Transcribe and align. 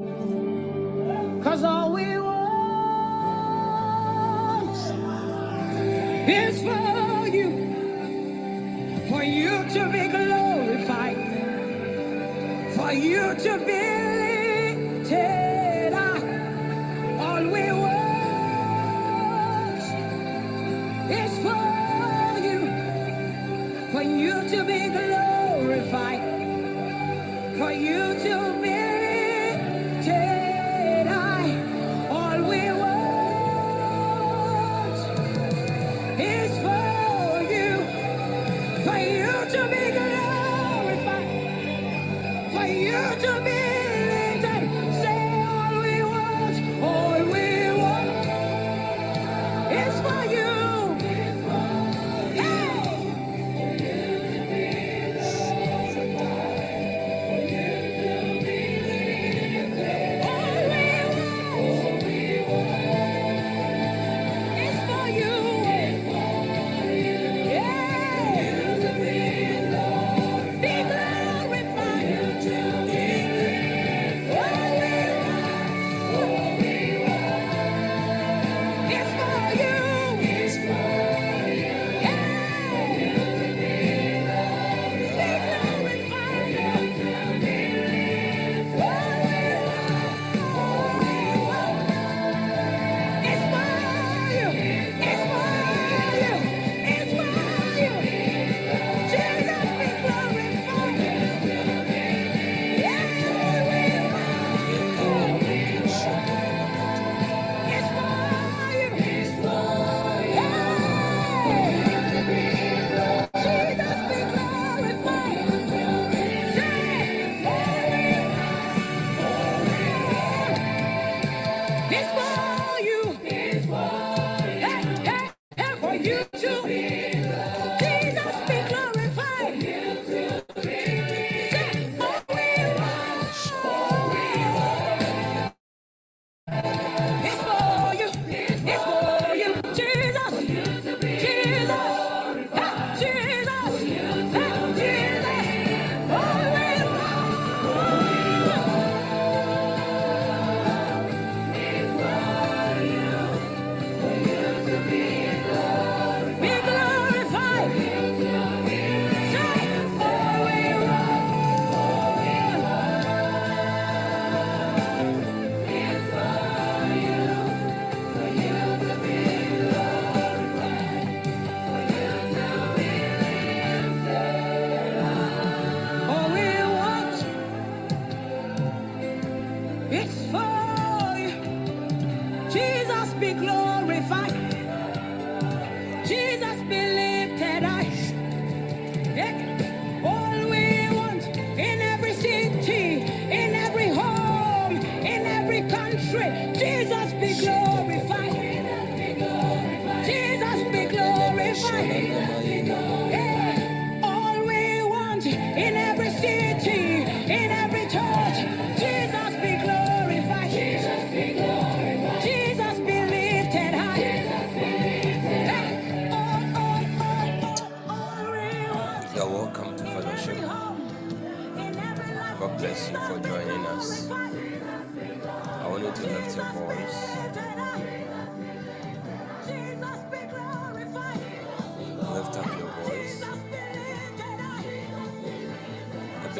Cause 0.00 1.64
all 1.64 1.92
we 1.92 2.20
want 2.20 2.38
is 6.28 6.62
for 6.62 7.26
you, 7.26 7.50
for 9.08 9.24
you 9.24 9.64
to 9.70 9.88
be 9.90 10.06
glorified, 10.06 11.16
for 12.76 12.92
you 12.92 13.34
to 13.34 13.58
be 13.66 13.82
lifted 15.02 15.37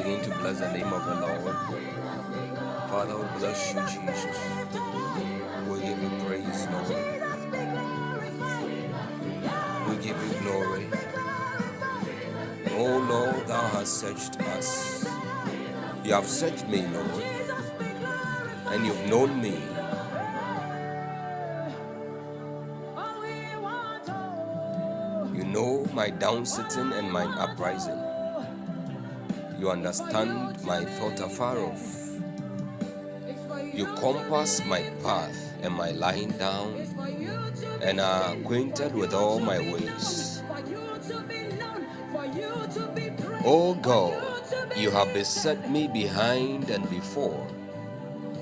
begin 0.08 0.24
to 0.24 0.38
bless 0.38 0.58
the 0.60 0.72
name 0.72 0.90
of 0.90 1.04
the 1.04 1.14
Lord. 1.16 1.56
Father, 2.88 3.16
we 3.18 3.38
bless 3.38 3.74
you, 3.74 3.80
Jesus. 3.80 4.38
We 5.68 5.80
give 5.80 6.02
you 6.02 6.10
praise, 6.24 6.66
Lord. 6.72 6.88
We 9.88 9.96
give 9.96 10.16
you 10.24 10.40
glory. 10.40 10.86
Oh 12.70 13.06
Lord, 13.10 13.46
thou 13.46 13.68
hast 13.68 14.00
searched 14.00 14.40
us. 14.40 15.04
You 16.04 16.14
have 16.14 16.26
searched 16.26 16.66
me, 16.68 16.86
Lord, 16.86 17.22
and 18.68 18.86
you've 18.86 19.06
known 19.08 19.42
me. 19.42 19.58
You 25.36 25.44
know 25.44 25.86
my 25.92 26.08
down 26.08 26.46
sitting 26.46 26.92
and 26.92 27.12
mine 27.12 27.30
uprising. 27.32 28.07
You 29.58 29.70
understand 29.70 30.62
my 30.62 30.84
thought 30.84 31.18
afar 31.18 31.58
off. 31.58 31.82
You 33.74 33.86
compass 33.98 34.64
my 34.64 34.82
path 35.02 35.36
and 35.62 35.74
my 35.74 35.90
lying 35.90 36.30
down, 36.38 36.78
and 37.82 38.00
are 38.00 38.34
acquainted 38.34 38.94
with 38.94 39.12
all 39.12 39.40
my 39.40 39.58
ways. 39.58 40.42
O 43.44 43.74
God, 43.74 44.22
you 44.76 44.90
have 44.92 45.12
beset 45.12 45.68
me 45.68 45.88
behind 45.88 46.70
and 46.70 46.88
before, 46.88 47.44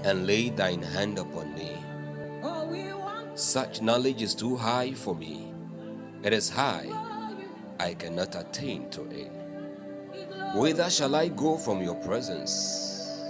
and 0.04 0.26
laid 0.26 0.58
thine 0.58 0.82
hand 0.82 1.18
upon 1.18 1.54
me. 1.54 1.76
Such 3.34 3.80
knowledge 3.80 4.20
is 4.20 4.34
too 4.34 4.56
high 4.56 4.92
for 4.92 5.14
me. 5.14 5.52
It 6.22 6.34
is 6.34 6.50
high, 6.50 6.88
I 7.80 7.94
cannot 7.94 8.34
attain 8.34 8.90
to 8.90 9.02
it. 9.08 9.45
Whither 10.54 10.88
shall 10.88 11.14
I 11.14 11.28
go 11.28 11.58
from 11.58 11.82
your 11.82 11.96
presence? 11.96 13.22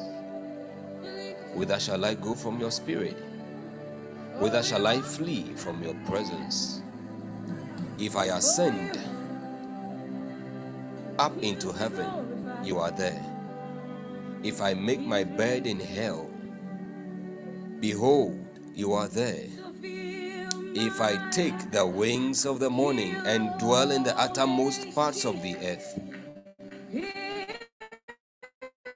Whither 1.55 1.81
shall 1.81 2.05
I 2.05 2.15
go 2.15 2.35
from 2.35 2.61
your 2.61 2.71
spirit? 2.71 3.17
Whither 4.39 4.63
shall 4.63 4.87
I 4.87 5.01
flee 5.01 5.55
from 5.55 5.83
your 5.83 5.95
presence? 6.07 6.83
If 7.99 8.15
I 8.17 8.27
ascend 8.27 9.01
up 11.19 11.37
into 11.43 11.73
heaven, 11.73 12.61
you 12.63 12.79
are 12.79 12.91
there. 12.91 13.25
If 14.43 14.61
I 14.61 14.75
make 14.75 15.01
my 15.01 15.25
bed 15.25 15.67
in 15.67 15.81
hell, 15.81 16.31
behold, 17.81 18.39
you 18.75 18.93
are 18.93 19.09
there. 19.09 19.47
If 19.83 21.01
I 21.01 21.31
take 21.31 21.71
the 21.73 21.87
wings 21.87 22.45
of 22.45 22.61
the 22.61 22.69
morning 22.69 23.15
and 23.25 23.59
dwell 23.59 23.91
in 23.91 24.03
the 24.03 24.17
uttermost 24.19 24.95
parts 24.95 25.25
of 25.25 25.41
the 25.43 25.57
earth 25.57 25.99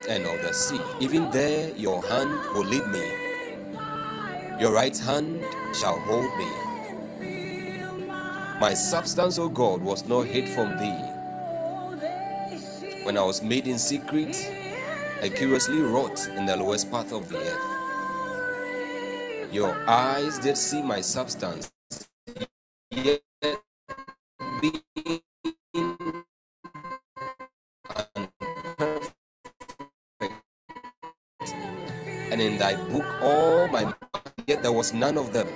and 0.08 0.26
of 0.26 0.42
the 0.42 0.52
sea, 0.52 0.80
even 1.00 1.30
there 1.30 1.70
your 1.76 2.02
hand 2.06 2.30
will 2.54 2.64
lead 2.64 2.86
me. 2.88 3.34
Your 4.60 4.72
right 4.72 4.96
hand 4.98 5.44
shall 5.74 5.98
hold 6.00 6.36
me. 6.38 6.48
My 8.60 8.74
substance, 8.74 9.38
O 9.38 9.48
God, 9.48 9.82
was 9.82 10.08
not 10.08 10.26
hid 10.26 10.48
from 10.50 10.78
thee. 10.78 11.28
When 13.04 13.18
I 13.18 13.22
was 13.22 13.42
made 13.42 13.66
in 13.68 13.78
secret, 13.78 14.36
I 15.22 15.30
curiously 15.30 15.80
wrought 15.80 16.28
in 16.28 16.46
the 16.46 16.56
lowest 16.56 16.90
part 16.90 17.12
of 17.12 17.28
the 17.28 17.38
earth. 17.38 17.82
Your 19.52 19.72
eyes 19.88 20.38
did 20.38 20.56
see 20.58 20.82
my 20.82 21.00
substance, 21.00 21.70
yet 22.90 23.22
being 24.60 25.20
and 32.30 32.40
in 32.40 32.58
thy 32.58 32.74
book 32.90 33.06
all 33.22 33.68
my 33.68 33.92
yet 34.46 34.62
there 34.62 34.72
was 34.72 34.92
none 34.92 35.18
of 35.18 35.32
them. 35.32 35.48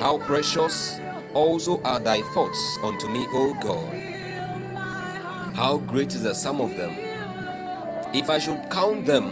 How 0.00 0.18
precious 0.18 0.98
also 1.34 1.80
are 1.82 2.00
thy 2.00 2.22
thoughts 2.34 2.78
unto 2.82 3.08
me, 3.08 3.26
O 3.30 3.54
God. 3.60 3.94
How 5.54 5.78
great 5.78 6.14
is 6.14 6.22
the 6.22 6.34
sum 6.34 6.60
of 6.60 6.76
them. 6.76 6.94
If 8.14 8.30
I 8.30 8.38
should 8.38 8.70
count 8.70 9.06
them, 9.06 9.30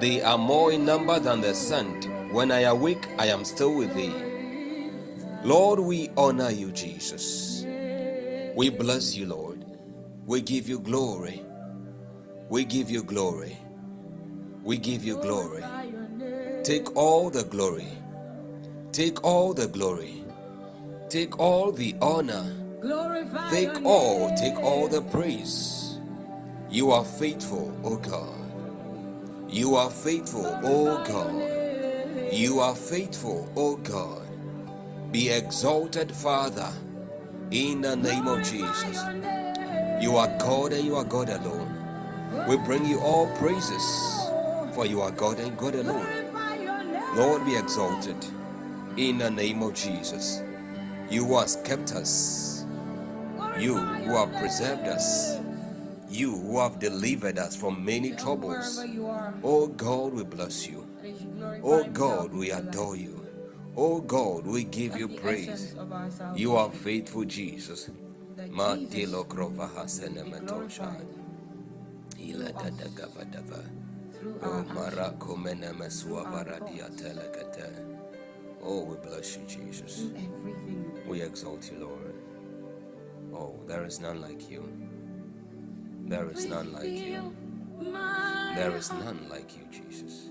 they 0.00 0.22
are 0.22 0.38
more 0.38 0.72
in 0.72 0.84
number 0.84 1.18
than 1.18 1.40
the 1.40 1.54
sand. 1.54 2.08
When 2.32 2.50
I 2.50 2.60
awake, 2.62 3.08
I 3.18 3.26
am 3.26 3.44
still 3.44 3.74
with 3.74 3.94
thee. 3.94 4.14
Lord, 5.44 5.80
we 5.80 6.10
honor 6.16 6.50
you, 6.50 6.70
Jesus. 6.72 7.64
We 8.54 8.68
bless 8.70 9.16
you, 9.16 9.26
Lord. 9.26 9.64
We 10.26 10.42
give 10.42 10.68
you 10.68 10.78
glory. 10.78 11.42
We 12.48 12.64
give 12.64 12.90
you 12.90 13.02
glory. 13.02 13.56
We 14.64 14.78
give 14.78 15.04
you 15.04 15.16
glory. 15.16 15.64
Take 16.62 16.94
all 16.96 17.30
the 17.30 17.44
glory. 17.44 17.88
Take 18.92 19.24
all 19.24 19.52
the 19.52 19.66
glory. 19.66 20.24
Take 21.08 21.38
all 21.38 21.72
the 21.72 21.94
honor. 22.00 22.56
Take 23.50 23.84
all, 23.84 24.34
take 24.36 24.56
all 24.58 24.88
the 24.88 25.02
praise. 25.02 25.98
You 26.70 26.90
are 26.90 27.04
faithful, 27.04 27.76
O 27.84 27.96
God. 27.96 28.38
You 29.48 29.76
are 29.76 29.90
faithful, 29.90 30.46
O 30.64 31.04
God. 31.04 32.32
You 32.32 32.60
are 32.60 32.74
faithful, 32.74 33.52
O 33.56 33.76
God. 33.76 34.22
Be 35.12 35.28
exalted, 35.30 36.10
Father, 36.10 36.72
in 37.50 37.82
the 37.82 37.94
name 37.94 38.26
of 38.26 38.42
Jesus. 38.42 38.98
You 40.00 40.16
are 40.16 40.28
God 40.38 40.72
and 40.72 40.84
you 40.84 40.96
are 40.96 41.04
God 41.04 41.28
alone. 41.28 41.68
We 42.48 42.56
bring 42.56 42.86
you 42.86 42.98
all 43.00 43.26
praises, 43.36 44.31
for 44.72 44.86
you 44.86 45.00
are 45.00 45.10
God 45.10 45.38
and 45.38 45.56
God 45.56 45.74
alone. 45.74 46.06
Lord, 47.14 47.44
be 47.44 47.56
exalted 47.56 48.16
in 48.96 49.18
the 49.18 49.30
name 49.30 49.62
of 49.62 49.74
Jesus. 49.74 50.42
You 51.10 51.26
who 51.26 51.38
has 51.38 51.56
kept 51.64 51.92
us, 51.92 52.64
you 53.58 53.76
who 53.76 54.16
have 54.16 54.32
preserved 54.36 54.88
us, 54.88 55.38
you 56.08 56.36
who 56.36 56.58
have 56.58 56.78
delivered 56.78 57.38
us 57.38 57.54
from 57.56 57.84
many 57.84 58.12
troubles. 58.12 58.84
Oh 59.42 59.66
God, 59.66 60.14
we 60.14 60.24
bless 60.24 60.66
you. 60.66 60.86
Oh 61.62 61.84
God, 61.84 62.32
we 62.32 62.50
adore 62.50 62.96
you. 62.96 63.26
Oh 63.76 64.00
God, 64.00 64.46
we 64.46 64.64
give 64.64 64.96
you 64.96 65.08
praise. 65.08 65.74
You 66.34 66.56
are 66.56 66.70
faithful, 66.70 67.24
Jesus. 67.24 67.90
Matilo 68.50 69.24
krova 69.26 69.68
hasene 69.68 70.24
metosha. 70.24 70.94
Ila 72.18 72.52
dada 72.52 72.88
gavadava. 72.88 73.81
Oh 74.42 74.64
marako 74.74 75.36
mene 75.36 75.72
mesua 75.72 76.24
varadia 76.24 76.88
telekete. 76.90 77.68
Oh, 78.64 78.84
we 78.84 78.96
bless 78.96 79.36
you, 79.36 79.44
Jesus. 79.46 80.04
We 81.08 81.22
exalt 81.22 81.70
you, 81.72 81.80
Lord. 81.80 82.14
Oh, 83.34 83.58
there 83.66 83.84
is 83.84 83.98
none 84.00 84.20
like 84.20 84.48
you. 84.48 84.62
There 86.06 86.30
is 86.30 86.46
none 86.46 86.72
like 86.72 86.88
you. 86.88 87.34
There 88.54 88.76
is 88.76 88.92
none 88.92 89.28
like 89.28 89.56
you, 89.56 89.66
Jesus. 89.72 90.30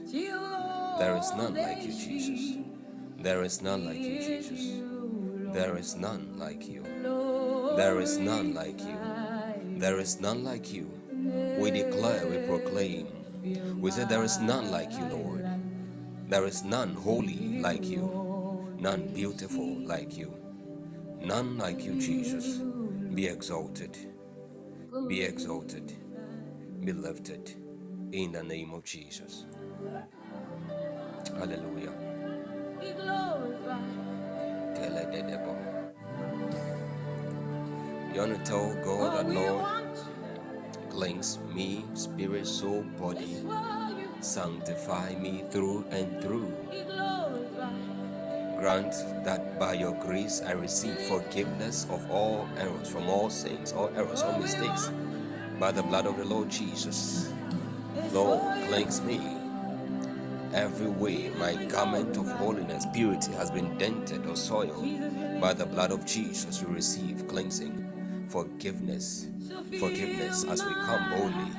There 0.99 1.17
is 1.17 1.31
none 1.35 1.53
like 1.53 1.83
you, 1.83 1.91
Jesus. 1.91 2.57
There 3.19 3.43
is 3.43 3.61
none 3.61 3.85
like 3.85 3.99
you, 3.99 4.19
Jesus. 4.19 4.81
There 5.53 5.77
is 5.77 5.95
none 5.97 6.39
like 6.39 6.67
you. 6.69 6.83
There 7.75 7.99
is 7.99 8.17
none 8.17 8.53
like 8.53 8.79
you. 8.79 8.97
There 9.77 9.99
is 9.99 10.21
none 10.21 10.43
like 10.45 10.71
you. 10.71 10.87
We 11.59 11.71
declare, 11.71 12.25
we 12.27 12.37
proclaim. 12.47 13.07
We 13.43 13.91
said, 13.91 14.09
There 14.09 14.23
is 14.23 14.39
none 14.39 14.71
like 14.71 14.91
you, 14.91 15.05
Lord. 15.05 15.45
There 16.29 16.45
is 16.45 16.63
none 16.63 16.93
holy 16.95 17.59
like 17.59 17.85
you. 17.85 18.75
None 18.79 19.13
beautiful 19.13 19.79
like 19.85 20.17
you. 20.17 20.33
None 21.21 21.57
like 21.57 21.83
you, 21.83 21.99
Jesus. 21.99 22.59
Be 23.15 23.27
exalted. 23.27 23.97
Be 25.07 25.23
exalted. 25.23 25.93
Be 26.83 26.93
lifted. 26.93 27.55
In 28.11 28.31
the 28.33 28.43
name 28.43 28.73
of 28.73 28.83
Jesus. 28.83 29.45
Hallelujah. 31.37 31.93
You 38.13 38.21
want 38.21 38.37
to 38.37 38.43
tell 38.51 38.73
God 38.83 39.25
that 39.25 39.29
Lord 39.33 39.65
cleanse 40.91 41.39
me, 41.55 41.85
spirit, 41.93 42.45
soul, 42.45 42.83
body, 42.99 43.37
sanctify 44.19 45.15
me 45.15 45.43
through 45.49 45.85
and 45.89 46.21
through. 46.21 46.53
Grant 48.59 48.93
that 49.25 49.57
by 49.57 49.73
your 49.73 49.93
grace 49.93 50.41
I 50.45 50.51
receive 50.51 50.97
forgiveness 51.07 51.87
of 51.89 52.11
all 52.11 52.47
errors, 52.57 52.89
from 52.89 53.09
all 53.09 53.29
sins, 53.29 53.71
all 53.71 53.89
errors, 53.95 54.21
all 54.21 54.37
mistakes, 54.37 54.91
by 55.59 55.71
the 55.71 55.81
blood 55.81 56.05
of 56.05 56.17
the 56.17 56.25
Lord 56.25 56.49
Jesus. 56.49 57.31
Lord, 58.11 58.41
cleanse 58.67 59.01
me 59.01 59.19
every 60.53 60.89
way 60.89 61.29
my 61.39 61.55
garment 61.65 62.17
of 62.17 62.29
holiness, 62.33 62.85
purity 62.93 63.31
has 63.33 63.49
been 63.49 63.77
dented 63.77 64.25
or 64.25 64.35
soiled. 64.35 64.85
By 65.39 65.53
the 65.53 65.65
blood 65.65 65.91
of 65.91 66.05
Jesus, 66.05 66.61
we 66.63 66.75
receive 66.75 67.27
cleansing, 67.27 67.90
forgiveness, 68.31 69.27
forgiveness 69.79 70.45
as 70.45 70.65
we 70.65 70.73
come 70.73 71.11
boldly, 71.11 71.51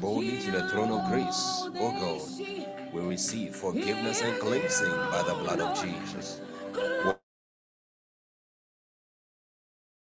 boldly 0.00 0.38
to 0.40 0.52
the 0.52 0.68
throne 0.70 0.92
of 0.92 1.10
grace. 1.10 1.64
Oh 1.80 1.92
God, 2.00 2.92
we 2.94 3.02
receive 3.02 3.56
forgiveness 3.56 4.22
and 4.22 4.38
cleansing 4.40 4.90
by 4.90 5.24
the 5.28 5.34
blood 5.34 5.60
of 5.60 5.80
Jesus. 5.82 6.40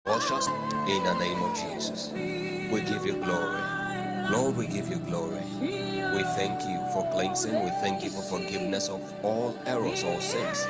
Wash 0.07 0.33
us 0.33 0.49
in 0.89 1.05
the 1.05 1.15
name 1.21 1.43
of 1.45 1.57
Jesus. 1.57 2.11
We 2.15 2.83
give 2.83 3.07
you 3.07 3.15
glory. 3.25 3.84
Lord, 4.31 4.57
we 4.57 4.67
give 4.67 4.89
you 4.89 4.97
glory. 4.97 5.43
We 5.61 6.23
thank 6.35 6.63
you 6.63 6.79
for 6.93 7.09
cleansing. 7.13 7.63
We 7.63 7.71
thank 7.83 8.03
you 8.03 8.11
for 8.11 8.23
forgiveness 8.23 8.89
of 8.89 9.01
all 9.23 9.55
errors 9.67 10.03
or 10.03 10.21
sins. 10.21 10.67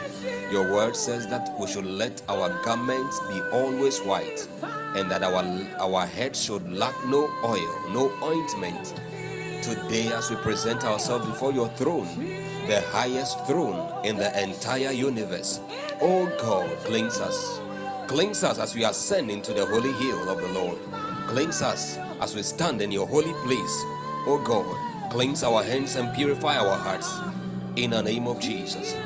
Your 0.51 0.73
word 0.73 0.97
says 0.97 1.29
that 1.29 1.55
we 1.59 1.67
should 1.67 1.87
let 1.87 2.21
our 2.29 2.49
garments 2.65 3.21
be 3.29 3.41
always 3.53 4.01
white 4.01 4.49
and 4.97 5.11
that 5.11 5.23
our, 5.23 5.45
our 5.79 6.07
head 6.07 6.35
should 6.35 6.73
lack 6.73 6.95
no 7.07 7.31
oil, 7.45 7.91
no 7.91 8.11
ointment. 8.23 8.95
Today, 9.63 10.09
as 10.13 10.31
we 10.31 10.37
present 10.37 10.85
ourselves 10.85 11.27
before 11.27 11.53
your 11.53 11.69
throne, 11.71 12.09
the 12.67 12.83
highest 12.93 13.47
throne 13.47 14.05
in 14.05 14.17
the 14.17 14.43
entire 14.43 14.91
universe, 14.91 15.61
oh 16.01 16.27
God, 16.41 16.77
cleanse 16.85 17.21
us. 17.21 17.61
Cleanse 18.09 18.43
us 18.45 18.59
as 18.59 18.75
we 18.75 18.85
ascend 18.85 19.31
into 19.31 19.53
the 19.53 19.65
holy 19.65 19.93
hill 19.93 20.29
of 20.29 20.41
the 20.41 20.49
Lord. 20.49 20.79
Cleanse 21.29 21.63
us 21.63 21.99
as 22.21 22.35
we 22.35 22.43
stand 22.43 22.81
in 22.83 22.93
your 22.93 23.07
holy 23.07 23.33
place. 23.45 23.77
Oh 24.27 24.43
God, 24.45 25.11
cleanse 25.11 25.43
our 25.43 25.63
hands 25.63 25.97
and 25.97 26.15
purify 26.15 26.57
our 26.57 26.77
hearts. 26.77 27.13
In 27.77 27.91
the 27.91 28.03
name 28.03 28.27
of 28.27 28.41
Jesus, 28.41 28.97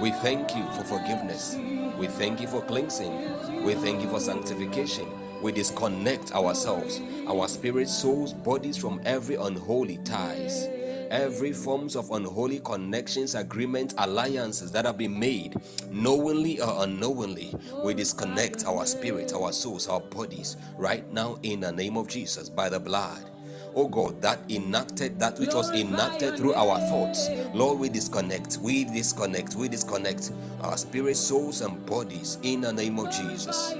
we 0.00 0.10
thank 0.10 0.54
you 0.54 0.64
for 0.72 0.84
forgiveness. 0.84 1.56
We 1.98 2.06
thank 2.06 2.40
you 2.40 2.48
for 2.48 2.62
cleansing. 2.62 3.64
We 3.64 3.74
thank 3.74 4.02
you 4.02 4.08
for 4.08 4.20
sanctification. 4.20 5.06
We 5.42 5.52
disconnect 5.52 6.32
ourselves, 6.32 7.00
our 7.28 7.48
spirits, 7.48 7.92
souls, 7.92 8.32
bodies 8.32 8.76
from 8.76 9.00
every 9.04 9.36
unholy 9.36 9.98
ties. 9.98 10.68
Every 11.10 11.52
forms 11.52 11.96
of 11.96 12.10
unholy 12.10 12.60
connections, 12.60 13.34
agreements, 13.34 13.94
alliances 13.98 14.72
that 14.72 14.84
have 14.84 14.98
been 14.98 15.18
made, 15.18 15.56
knowingly 15.90 16.60
or 16.60 16.84
unknowingly, 16.84 17.54
we 17.84 17.94
disconnect 17.94 18.64
our 18.66 18.86
spirit, 18.86 19.32
our 19.32 19.52
souls, 19.52 19.88
our 19.88 20.00
bodies 20.00 20.56
right 20.76 21.10
now 21.12 21.38
in 21.42 21.60
the 21.60 21.72
name 21.72 21.96
of 21.96 22.08
Jesus 22.08 22.48
by 22.48 22.68
the 22.68 22.80
blood. 22.80 23.30
Oh 23.74 23.88
God, 23.88 24.22
that 24.22 24.40
enacted, 24.50 25.18
that 25.20 25.38
which 25.38 25.54
was 25.54 25.70
enacted 25.72 26.36
through 26.38 26.54
our 26.54 26.78
thoughts. 26.88 27.28
Lord, 27.54 27.78
we 27.78 27.88
disconnect, 27.90 28.58
we 28.58 28.84
disconnect, 28.84 29.54
we 29.54 29.68
disconnect 29.68 30.32
our 30.62 30.78
spirit, 30.78 31.16
souls, 31.16 31.60
and 31.60 31.84
bodies 31.86 32.38
in 32.42 32.62
the 32.62 32.72
name 32.72 32.98
of 32.98 33.10
Jesus. 33.10 33.74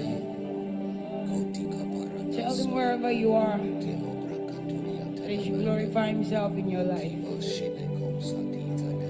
Tell 2.34 2.56
him 2.56 2.72
wherever 2.72 3.12
you 3.12 3.34
are 3.34 3.58
that 3.58 5.30
he 5.30 5.44
should 5.44 5.60
glorify 5.62 6.08
himself 6.08 6.54
in 6.54 6.70
your 6.70 6.84
life. 6.84 7.14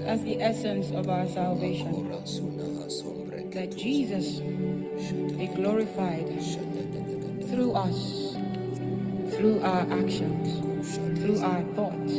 That's 0.04 0.22
the 0.22 0.40
essence 0.40 0.90
of 0.92 1.08
our 1.08 1.26
salvation. 1.28 2.08
Jesus 3.86 4.40
be 5.38 5.46
glorified 5.46 6.26
through 7.48 7.72
us, 7.74 8.34
through 9.36 9.60
our 9.62 9.82
actions, 9.92 10.98
through 11.20 11.38
our 11.38 11.62
thoughts, 11.76 12.14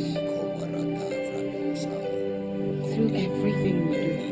through 2.94 3.12
everything 3.14 3.90
we 3.90 3.96
do. 3.96 4.27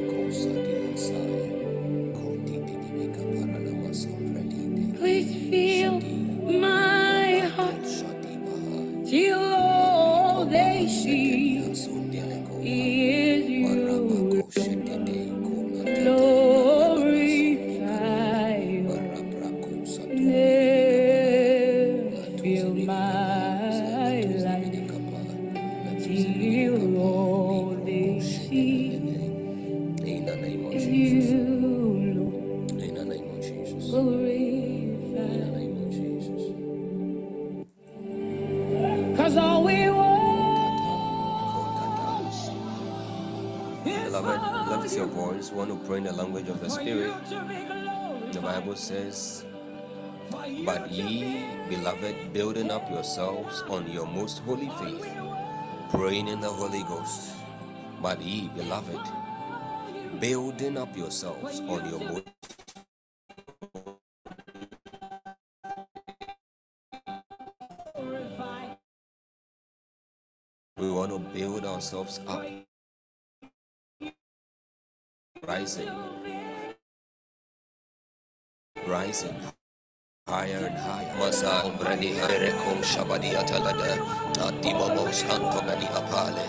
Up 52.77 52.91
yourselves 52.91 53.63
on 53.71 53.91
your 53.91 54.07
most 54.07 54.41
holy 54.41 54.69
faith, 54.79 55.09
praying 55.89 56.29
in 56.29 56.41
the 56.43 56.49
Holy 56.49 56.83
Ghost. 56.83 57.33
But 58.03 58.21
ye, 58.21 58.49
beloved, 58.49 59.01
building 60.21 60.77
up 60.77 60.95
yourselves 60.95 61.61
on 61.61 61.89
your 61.89 62.01
most 62.01 62.29
we 70.77 70.91
want 70.91 71.13
to 71.13 71.19
build 71.33 71.65
ourselves 71.65 72.21
up. 72.29 72.45
Rising. 75.43 75.91
Rising. 78.87 79.56
Higher 80.29 80.67
and 80.67 80.79
higher. 80.79 81.15
Masa 81.23 81.63
umbrani 81.63 82.11
hereko 82.19 82.83
shabadi 82.83 83.31
atalada. 83.39 83.95
Santo 85.15 85.63
mani 85.63 85.87
apale. 85.87 86.43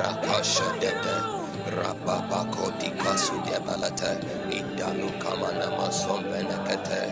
Rakasha 0.00 0.80
dede. 0.80 1.37
Rababa 1.70 2.48
koti 2.52 2.90
kasu 2.96 3.36
debalata. 3.46 4.16
Indalu 4.50 5.08
kamana 5.20 5.68
masombe 5.78 6.40
nekete. 6.48 7.02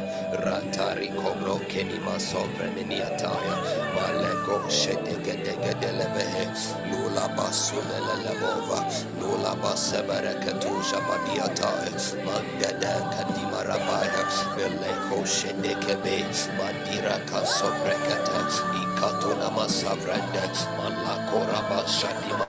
Ratari 0.44 1.08
kobro 1.14 1.60
keni 1.68 1.98
masombe 2.06 2.66
niniataya. 2.76 3.56
Maleko 3.96 4.64
shedege 4.70 5.36
dege 5.44 5.72
delebehe. 5.80 6.46
Lula 6.90 7.28
basulele 7.36 8.16
lebova. 8.24 8.80
Lula 9.20 9.52
basebere 9.62 10.34
ketusha 10.44 11.00
badiataya. 11.08 11.92
Mandede 12.26 12.94
kadima 13.14 13.60
rabaya. 13.68 14.24
Meleko 14.56 15.20
shedekebe. 15.26 16.24
Mandira 16.58 17.18
kasobrekete. 17.28 18.40
Ikatuna 18.82 19.50
masavrende. 19.52 20.44
Malakora 20.78 21.60
bashadima. 21.70 22.45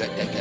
Namaterako 0.00 0.35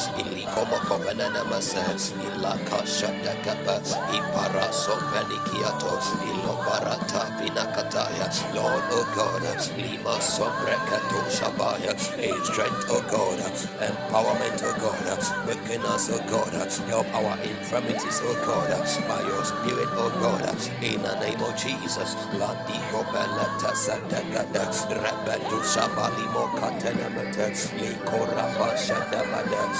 Shedekebede, 0.00 0.20
Ilikomo 0.20 0.78
Kovenanamasa, 0.88 1.84
Ilaka 2.26 2.84
Shadekaba, 2.86 3.80
Ipara 4.12 4.72
Sompanikiato, 4.72 6.00
Ilobarata 6.30 7.22
Pinakataya, 7.38 8.54
Lord, 8.54 8.84
O 8.92 9.04
God, 9.14 9.42
Lima 9.76 10.18
Sombrekato 10.20 11.20
Shabaya, 11.30 11.92
a 11.92 12.44
strength, 12.44 12.86
O 12.90 13.00
God, 13.10 13.40
empowerment, 13.80 14.62
O 14.64 14.72
God, 14.80 15.46
quicken 15.46 15.82
us, 15.86 16.10
O 16.10 16.18
God, 16.30 16.52
help 16.88 17.06
our 17.14 17.38
infirmities, 17.42 18.20
O 18.24 18.34
God, 18.46 18.70
by 19.08 19.22
your 19.28 19.44
Spirit, 19.44 19.88
O 19.94 20.10
God, 20.20 20.42
in 20.82 21.02
the 21.02 21.14
name 21.20 21.40
of 21.42 21.56
Jesus, 21.56 22.14
Landi 22.38 22.78
Beleta 23.12 23.72
Sadekada, 23.74 24.64
Rebedu 24.88 25.60
Shabali 25.62 26.26
Mokatenamete, 26.32 27.50
Likoraba 27.80 28.76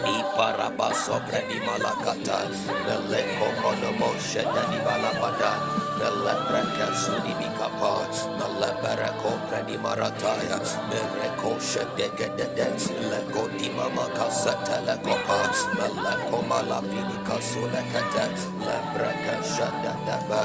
Iparaba 0.00 0.88
sobre 0.96 1.44
di 1.48 1.60
malakata, 1.60 2.48
meleko 2.88 3.52
monomo 3.60 4.16
sheda 4.16 4.64
di 4.72 4.78
balabada, 4.80 5.52
melebreka 6.00 6.88
sudi 6.96 7.32
bikapa, 7.36 8.08
melebere 8.40 9.10
kompre 9.20 9.60
di 9.68 9.76
marataya, 9.76 10.56
mereko 10.88 11.60
shede 11.60 12.08
gedede, 12.16 12.68
leko 13.12 13.44
di 13.60 13.68
mama 13.76 14.08
kasete 14.16 14.80
lekopa, 14.88 15.52
meleko 15.76 16.38
malapini 16.48 17.18
kasule 17.28 17.82
kete, 17.92 18.24
lebreka 18.64 19.36
sheda 19.44 19.92
deba, 20.08 20.42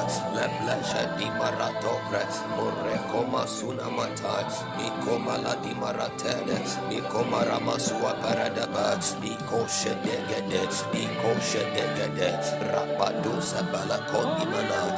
Lasha 0.65 1.15
di 1.17 1.25
Maratovre, 1.25 2.25
Morekoma 2.57 3.45
Sunamata, 3.45 4.43
Mikoma 4.77 5.38
la 5.41 5.55
di 5.62 5.74
Maratene, 5.74 6.57
Mikoma 6.89 7.43
Ramasua 7.45 8.13
Paradaba, 8.21 8.97
Iko 9.21 9.65
Shedegede, 9.69 10.65
Iko 10.93 11.31
Shedegede, 11.39 12.29
Rapadusa 12.74 13.62
Balakondimana, 13.71 14.97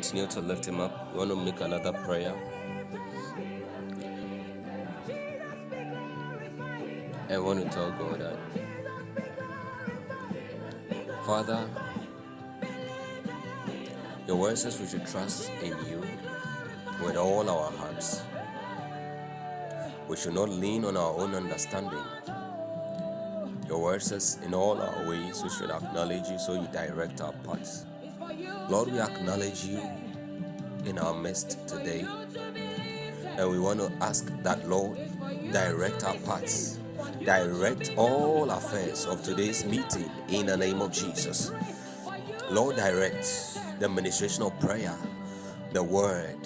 continue 0.00 0.28
to 0.28 0.40
lift 0.40 0.64
him 0.64 0.80
up, 0.80 1.12
we 1.12 1.18
want 1.18 1.28
to 1.28 1.34
make 1.34 1.60
another 1.60 1.92
prayer. 1.92 2.32
I 7.28 7.38
want 7.38 7.64
to 7.64 7.68
tell 7.68 7.90
God 7.90 8.20
that, 8.20 8.38
Father, 11.26 11.68
your 14.28 14.36
word 14.36 14.56
says 14.56 14.78
we 14.78 14.86
should 14.86 15.04
trust 15.04 15.50
in 15.60 15.76
you 15.90 16.00
with 17.02 17.16
all 17.16 17.50
our 17.50 17.72
hearts. 17.72 18.22
We 20.08 20.16
should 20.16 20.34
not 20.34 20.48
lean 20.48 20.84
on 20.84 20.96
our 20.96 21.12
own 21.18 21.34
understanding. 21.34 22.04
Your 23.66 23.82
word 23.82 24.00
says, 24.00 24.38
in 24.46 24.54
all 24.54 24.80
our 24.80 25.08
ways, 25.08 25.42
we 25.42 25.50
should 25.50 25.72
acknowledge 25.72 26.28
you 26.28 26.38
so 26.38 26.54
you 26.54 26.68
direct 26.72 27.20
our 27.20 27.32
paths. 27.44 27.84
Lord, 28.68 28.92
we 28.92 29.00
acknowledge 29.00 29.64
you 29.64 29.80
in 30.84 30.98
our 30.98 31.14
midst 31.14 31.66
today. 31.66 32.06
And 33.24 33.50
we 33.50 33.58
want 33.58 33.80
to 33.80 33.90
ask 34.02 34.26
that, 34.42 34.68
Lord, 34.68 34.98
direct 35.50 36.04
our 36.04 36.16
paths. 36.16 36.78
Direct 37.24 37.92
all 37.96 38.50
affairs 38.50 39.06
of 39.06 39.22
today's 39.22 39.64
meeting 39.64 40.10
in 40.28 40.44
the 40.46 40.56
name 40.56 40.82
of 40.82 40.92
Jesus. 40.92 41.50
Lord, 42.50 42.76
direct 42.76 43.24
the 43.78 43.86
administration 43.86 44.42
of 44.42 44.58
prayer, 44.60 44.94
the 45.72 45.82
word, 45.82 46.36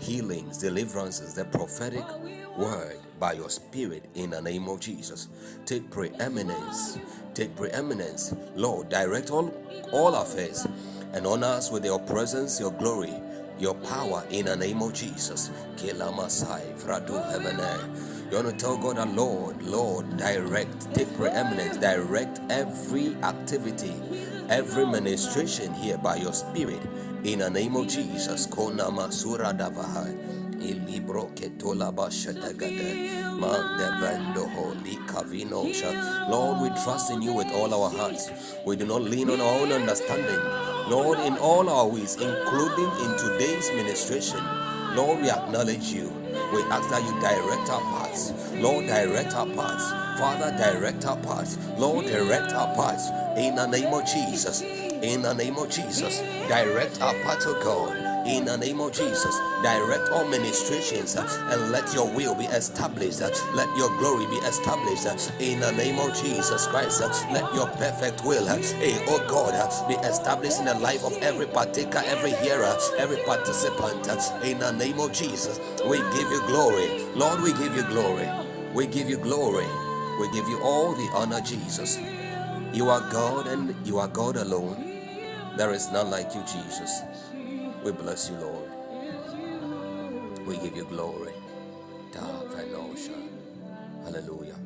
healings, 0.00 0.58
deliverances, 0.58 1.34
the 1.34 1.44
prophetic 1.44 2.04
word 2.56 2.98
by 3.20 3.34
your 3.34 3.50
spirit 3.50 4.04
in 4.14 4.30
the 4.30 4.42
name 4.42 4.68
of 4.68 4.80
Jesus. 4.80 5.28
Take 5.64 5.90
preeminence. 5.90 6.98
Take 7.34 7.54
preeminence. 7.54 8.34
Lord, 8.56 8.88
direct 8.88 9.30
all, 9.30 9.54
all 9.92 10.16
affairs 10.16 10.66
and 11.12 11.26
honor 11.26 11.46
us 11.46 11.70
with 11.70 11.84
your 11.84 12.00
presence, 12.00 12.60
your 12.60 12.72
glory, 12.72 13.14
your 13.58 13.74
power 13.74 14.24
in 14.30 14.46
the 14.46 14.56
name 14.56 14.82
of 14.82 14.92
Jesus. 14.94 15.50
Kila 15.76 16.12
Masai, 16.12 16.62
Fradu 16.76 17.20
Heavenai. 17.30 18.30
You 18.30 18.38
want 18.38 18.50
to 18.50 18.56
tell 18.56 18.76
God 18.78 19.14
Lord, 19.14 19.62
Lord, 19.62 20.16
direct, 20.16 20.94
take 20.94 21.14
preeminence, 21.16 21.76
direct 21.76 22.40
every 22.50 23.14
activity, 23.22 23.94
every 24.48 24.86
ministration 24.86 25.74
here 25.74 25.98
by 25.98 26.16
your 26.16 26.32
spirit 26.32 26.80
in 27.24 27.40
the 27.40 27.50
name 27.50 27.76
of 27.76 27.88
Jesus. 27.88 28.46
Kona 28.46 28.84
Masura 28.84 29.56
Davahai. 29.56 30.31
Ilibro 30.62 31.30
ketola 31.34 31.92
bashatagade. 31.92 33.38
Man 33.40 33.78
devendo 33.78 34.48
holy 34.54 34.96
kavinosha. 35.06 36.30
Lord, 36.30 36.62
we 36.62 36.68
trust 36.82 37.10
in 37.10 37.22
you 37.22 37.32
with 37.34 37.48
all 37.54 37.74
our 37.74 37.90
hearts. 37.90 38.30
We 38.64 38.76
do 38.76 38.86
not 38.86 39.02
lean 39.02 39.30
on 39.30 39.40
our 39.40 39.60
own 39.60 39.72
understanding. 39.72 40.40
Lord, 40.88 41.18
in 41.20 41.36
all 41.38 41.68
our 41.68 41.88
ways, 41.88 42.14
including 42.16 42.90
in 43.04 43.18
today's 43.18 43.70
ministration, 43.72 44.40
Lord, 44.94 45.20
we 45.22 45.30
acknowledge 45.30 45.92
you. 45.92 46.08
We 46.54 46.62
ask 46.70 46.88
that 46.90 47.02
you 47.02 47.12
direct 47.20 47.70
our 47.70 47.80
paths. 47.98 48.32
Lord, 48.54 48.86
direct 48.86 49.34
our 49.34 49.46
paths. 49.46 49.90
Father, 50.20 50.56
direct 50.56 51.04
our 51.06 51.16
paths. 51.18 51.58
Lord, 51.78 52.06
direct 52.06 52.52
our 52.52 52.74
paths. 52.76 53.08
In 53.38 53.56
the 53.56 53.66
name 53.66 53.92
of 53.92 54.06
Jesus. 54.06 54.62
In 54.62 55.22
the 55.22 55.34
name 55.34 55.56
of 55.56 55.70
Jesus. 55.70 56.20
Direct 56.48 57.00
our 57.02 57.14
paths, 57.24 57.46
oh 57.48 57.60
God 57.64 58.01
in 58.26 58.44
the 58.46 58.56
name 58.58 58.80
of 58.80 58.92
Jesus. 58.92 59.38
Direct 59.62 60.10
all 60.10 60.26
ministrations 60.28 61.16
uh, 61.16 61.26
and 61.50 61.72
let 61.72 61.92
your 61.94 62.08
will 62.14 62.34
be 62.34 62.44
established. 62.46 63.22
uh, 63.22 63.30
Let 63.54 63.68
your 63.76 63.88
glory 63.98 64.26
be 64.26 64.36
established 64.46 65.06
uh, 65.06 65.16
in 65.40 65.60
the 65.60 65.72
name 65.72 65.98
of 65.98 66.14
Jesus 66.16 66.66
Christ. 66.68 67.00
Let 67.32 67.54
your 67.54 67.68
perfect 67.68 68.24
will, 68.24 68.48
eh, 68.48 69.04
oh 69.08 69.24
God, 69.28 69.54
be 69.88 69.94
established 70.06 70.60
in 70.60 70.66
the 70.66 70.74
life 70.78 71.04
of 71.04 71.16
every 71.22 71.46
partaker, 71.46 72.02
every 72.06 72.32
hearer, 72.36 72.76
every 72.98 73.18
participant 73.24 74.06
in 74.44 74.58
the 74.58 74.72
name 74.72 75.00
of 75.00 75.12
Jesus. 75.12 75.60
We 75.86 75.98
give 75.98 76.30
you 76.30 76.42
glory. 76.46 77.04
Lord, 77.14 77.42
we 77.42 77.52
give 77.54 77.74
you 77.76 77.84
glory. 77.84 78.28
We 78.74 78.86
give 78.86 79.08
you 79.10 79.18
glory. 79.18 79.66
We 80.20 80.30
give 80.32 80.48
you 80.48 80.60
all 80.62 80.92
the 80.94 81.08
honor, 81.14 81.40
Jesus. 81.40 81.98
You 82.72 82.90
are 82.90 83.00
God 83.12 83.46
and 83.48 83.74
you 83.86 83.98
are 83.98 84.08
God 84.08 84.36
alone. 84.36 85.00
There 85.56 85.72
is 85.72 85.90
none 85.92 86.10
like 86.10 86.34
you, 86.34 86.42
Jesus. 86.42 87.02
We 87.84 87.92
bless 87.92 88.30
you, 88.30 88.36
Lord. 88.36 88.70
We 90.46 90.56
give 90.58 90.76
you 90.76 90.84
glory. 90.84 91.32
Hallelujah. 94.04 94.56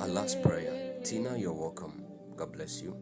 Our 0.00 0.08
last 0.08 0.42
prayer. 0.42 0.94
Tina, 1.04 1.36
you're 1.36 1.52
welcome. 1.52 2.04
God 2.36 2.52
bless 2.52 2.82
you. 2.82 2.96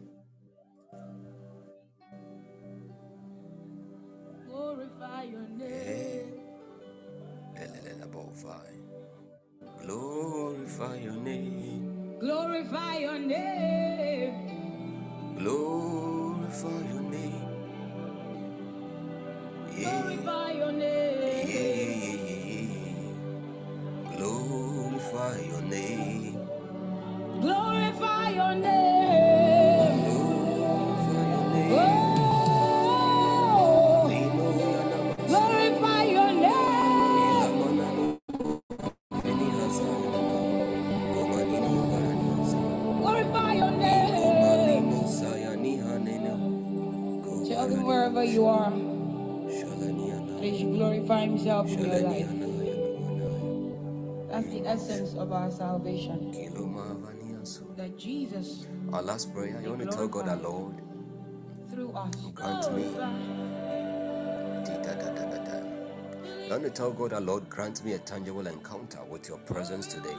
glorify 4.49 5.23
your 5.23 5.47
name. 5.49 6.33
Eh, 7.55 7.65
glorify 9.85 10.95
your 10.97 11.13
name. 11.15 12.17
Glorify 12.19 12.97
your 12.97 13.19
name. 13.19 14.59
Glorify 15.37 16.81
your 16.91 17.01
name. 17.01 17.42
Glorify 19.81 20.51
your 20.53 20.71
name. 20.73 21.49
yeah, 21.49 21.59
yeah, 21.85 22.15
yeah, 22.27 22.67
yeah. 24.11 24.17
Glorify 24.17 25.39
your 25.41 25.61
name. 25.63 26.39
Glorify 27.41 28.29
your 28.31 28.55
name. 28.55 30.05
Glorify 30.05 31.29
your 31.31 31.53
name. 31.53 31.73
Oh. 31.79 32.12
Shalaniana. 50.73 50.73
that 50.73 50.73
he 50.73 50.73
should 50.73 50.77
glorify 50.77 51.21
himself 51.21 51.67
in 51.69 51.79
your 51.79 51.99
life. 52.01 52.29
That's 54.29 54.47
the 54.49 54.67
essence 54.67 55.15
of 55.15 55.33
our 55.33 55.51
salvation. 55.51 56.33
That 57.77 57.99
Jesus, 57.99 58.67
Our 58.93 59.03
last 59.03 59.33
prayer, 59.33 59.61
you 59.63 59.71
want 59.71 59.81
to 59.81 59.87
tell 59.97 60.07
God, 60.07 60.29
our 60.29 60.37
Lord, 60.37 60.75
through 61.71 61.91
us, 61.93 62.15
grant 62.35 62.75
me. 62.75 62.83
You 62.83 62.91
want 66.51 66.63
to 66.63 66.69
tell 66.71 66.91
God, 66.91 67.13
our 67.13 67.21
Lord, 67.21 67.49
grant 67.49 67.83
me 67.85 67.93
a 67.93 67.99
tangible 67.99 68.47
encounter 68.47 68.99
with 69.09 69.29
your 69.29 69.37
presence 69.39 69.87
today, 69.87 70.17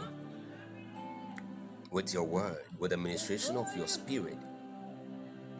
with 1.90 2.14
your 2.14 2.24
word, 2.24 2.58
with 2.78 2.92
the 2.92 2.96
ministration 2.98 3.56
of 3.56 3.66
your 3.76 3.88
spirit. 3.88 4.38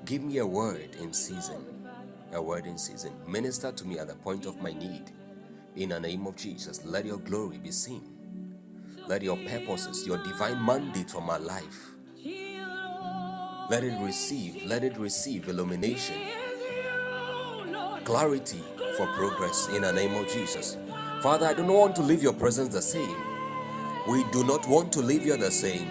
Give 0.06 0.24
me 0.24 0.38
a 0.38 0.46
word 0.46 0.96
in 1.00 1.14
season 1.14 1.83
a 2.34 2.42
word 2.42 2.66
in 2.66 2.76
season. 2.78 3.12
Minister 3.26 3.72
to 3.72 3.86
me 3.86 3.98
at 3.98 4.08
the 4.08 4.14
point 4.14 4.46
of 4.46 4.60
my 4.60 4.72
need. 4.72 5.10
In 5.76 5.88
the 5.90 6.00
name 6.00 6.26
of 6.26 6.36
Jesus, 6.36 6.84
let 6.84 7.04
your 7.04 7.18
glory 7.18 7.58
be 7.58 7.70
seen. 7.70 8.02
Let 9.06 9.22
your 9.22 9.36
purposes, 9.36 10.06
your 10.06 10.18
divine 10.18 10.64
mandate 10.64 11.10
for 11.10 11.20
my 11.20 11.36
life, 11.36 11.90
let 13.70 13.82
it 13.84 13.98
receive, 14.00 14.64
let 14.66 14.84
it 14.84 14.96
receive 14.98 15.48
illumination, 15.48 16.16
clarity 18.04 18.62
for 18.96 19.06
progress 19.08 19.68
in 19.68 19.82
the 19.82 19.92
name 19.92 20.14
of 20.14 20.28
Jesus. 20.28 20.76
Father, 21.22 21.46
I 21.46 21.54
do 21.54 21.62
not 21.62 21.74
want 21.74 21.96
to 21.96 22.02
leave 22.02 22.22
your 22.22 22.34
presence 22.34 22.68
the 22.68 22.82
same. 22.82 23.16
We 24.08 24.24
do 24.32 24.44
not 24.44 24.68
want 24.68 24.92
to 24.92 25.00
leave 25.00 25.24
here 25.24 25.36
the 25.36 25.50
same. 25.50 25.88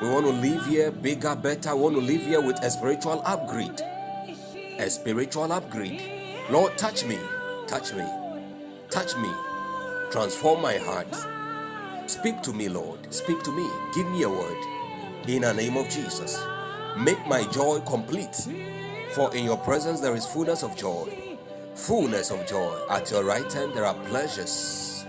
We 0.00 0.08
want 0.08 0.26
to 0.26 0.32
live 0.32 0.66
here 0.66 0.90
bigger, 0.90 1.36
better. 1.36 1.74
We 1.76 1.82
want 1.82 1.94
to 1.96 2.00
live 2.02 2.22
here 2.22 2.40
with 2.40 2.62
a 2.62 2.70
spiritual 2.70 3.22
upgrade. 3.24 3.80
A 4.78 4.90
spiritual 4.90 5.52
upgrade. 5.52 6.02
Lord, 6.50 6.76
touch 6.76 7.04
me, 7.04 7.18
touch 7.66 7.94
me, 7.94 8.04
touch 8.90 9.16
me. 9.16 9.30
Transform 10.10 10.60
my 10.60 10.76
heart. 10.76 11.08
Speak 12.06 12.42
to 12.42 12.52
me, 12.52 12.68
Lord. 12.68 13.12
Speak 13.12 13.42
to 13.44 13.52
me. 13.52 13.68
Give 13.94 14.08
me 14.10 14.22
a 14.22 14.28
word. 14.28 14.58
In 15.26 15.42
the 15.42 15.54
name 15.54 15.76
of 15.78 15.88
Jesus. 15.88 16.38
Make 16.96 17.26
my 17.26 17.44
joy 17.44 17.80
complete. 17.80 18.36
For 19.12 19.34
in 19.34 19.46
your 19.46 19.56
presence 19.56 20.00
there 20.00 20.14
is 20.14 20.26
fullness 20.26 20.62
of 20.62 20.76
joy. 20.76 21.10
Fullness 21.74 22.30
of 22.30 22.46
joy. 22.46 22.78
At 22.90 23.10
your 23.10 23.24
right 23.24 23.50
hand 23.50 23.72
there 23.74 23.86
are 23.86 23.94
pleasures. 24.06 25.06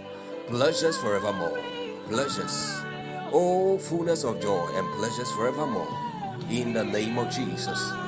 Pleasures 0.47 0.97
forevermore. 0.97 1.60
Pleasures. 2.08 2.82
Oh, 3.34 3.77
fullness 3.77 4.23
of 4.23 4.41
joy 4.41 4.71
and 4.75 4.88
pleasures 4.95 5.30
forevermore. 5.32 5.89
In 6.49 6.71
the 6.71 6.86
name 6.86 7.17
of 7.17 7.30
Jesus. 7.30 8.07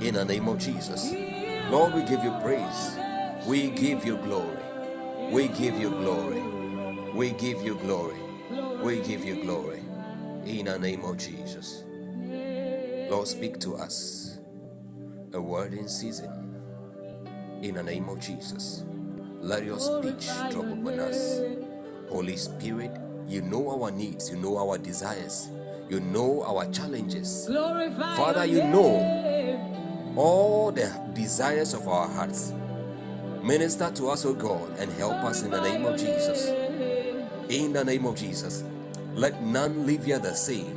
In 0.00 0.14
the 0.14 0.24
name 0.24 0.46
of 0.46 0.58
Jesus. 0.58 1.12
Lord, 1.70 1.92
we 1.92 2.02
give 2.02 2.22
you 2.22 2.30
praise. 2.40 2.96
We 3.46 3.70
give 3.70 4.04
you 4.04 4.16
glory. 4.18 4.56
We 5.32 5.48
give 5.48 5.78
you 5.78 5.90
glory. 5.90 6.40
We 7.14 7.32
give 7.32 7.62
you 7.62 7.74
glory. 7.74 8.18
We 8.82 9.00
give 9.02 9.24
you 9.24 9.42
glory. 9.42 9.82
In 10.44 10.66
the 10.66 10.78
name 10.78 11.04
of 11.04 11.16
Jesus. 11.16 11.82
Lord, 13.10 13.26
speak 13.26 13.58
to 13.60 13.74
us 13.74 14.38
a 15.32 15.40
word 15.40 15.74
in 15.74 15.88
season. 15.88 16.30
In 17.62 17.74
the 17.74 17.82
name 17.82 18.08
of 18.08 18.20
Jesus. 18.20 18.84
Let 19.40 19.64
your 19.64 19.80
speech 19.80 20.28
drop 20.50 20.64
upon 20.64 21.00
us. 21.00 21.40
Holy 22.08 22.36
Spirit, 22.36 22.96
you 23.26 23.42
know 23.42 23.82
our 23.82 23.90
needs, 23.90 24.30
you 24.30 24.36
know 24.36 24.58
our 24.58 24.78
desires, 24.78 25.48
you 25.90 26.00
know 26.00 26.44
our 26.44 26.70
challenges. 26.70 27.48
Father, 28.16 28.46
you 28.46 28.62
know 28.62 29.28
all 30.18 30.72
the 30.72 30.90
desires 31.14 31.74
of 31.74 31.86
our 31.86 32.08
hearts. 32.08 32.52
Minister 33.40 33.90
to 33.92 34.08
us, 34.08 34.26
O 34.26 34.34
God, 34.34 34.76
and 34.78 34.90
help 34.94 35.14
us 35.22 35.44
in 35.44 35.52
the 35.52 35.60
name 35.60 35.84
of 35.84 35.96
Jesus. 35.96 36.48
In 37.48 37.72
the 37.72 37.84
name 37.84 38.04
of 38.04 38.16
Jesus. 38.16 38.64
Let 39.14 39.40
none 39.42 39.86
leave 39.86 40.04
here 40.04 40.18
the 40.18 40.34
same. 40.34 40.76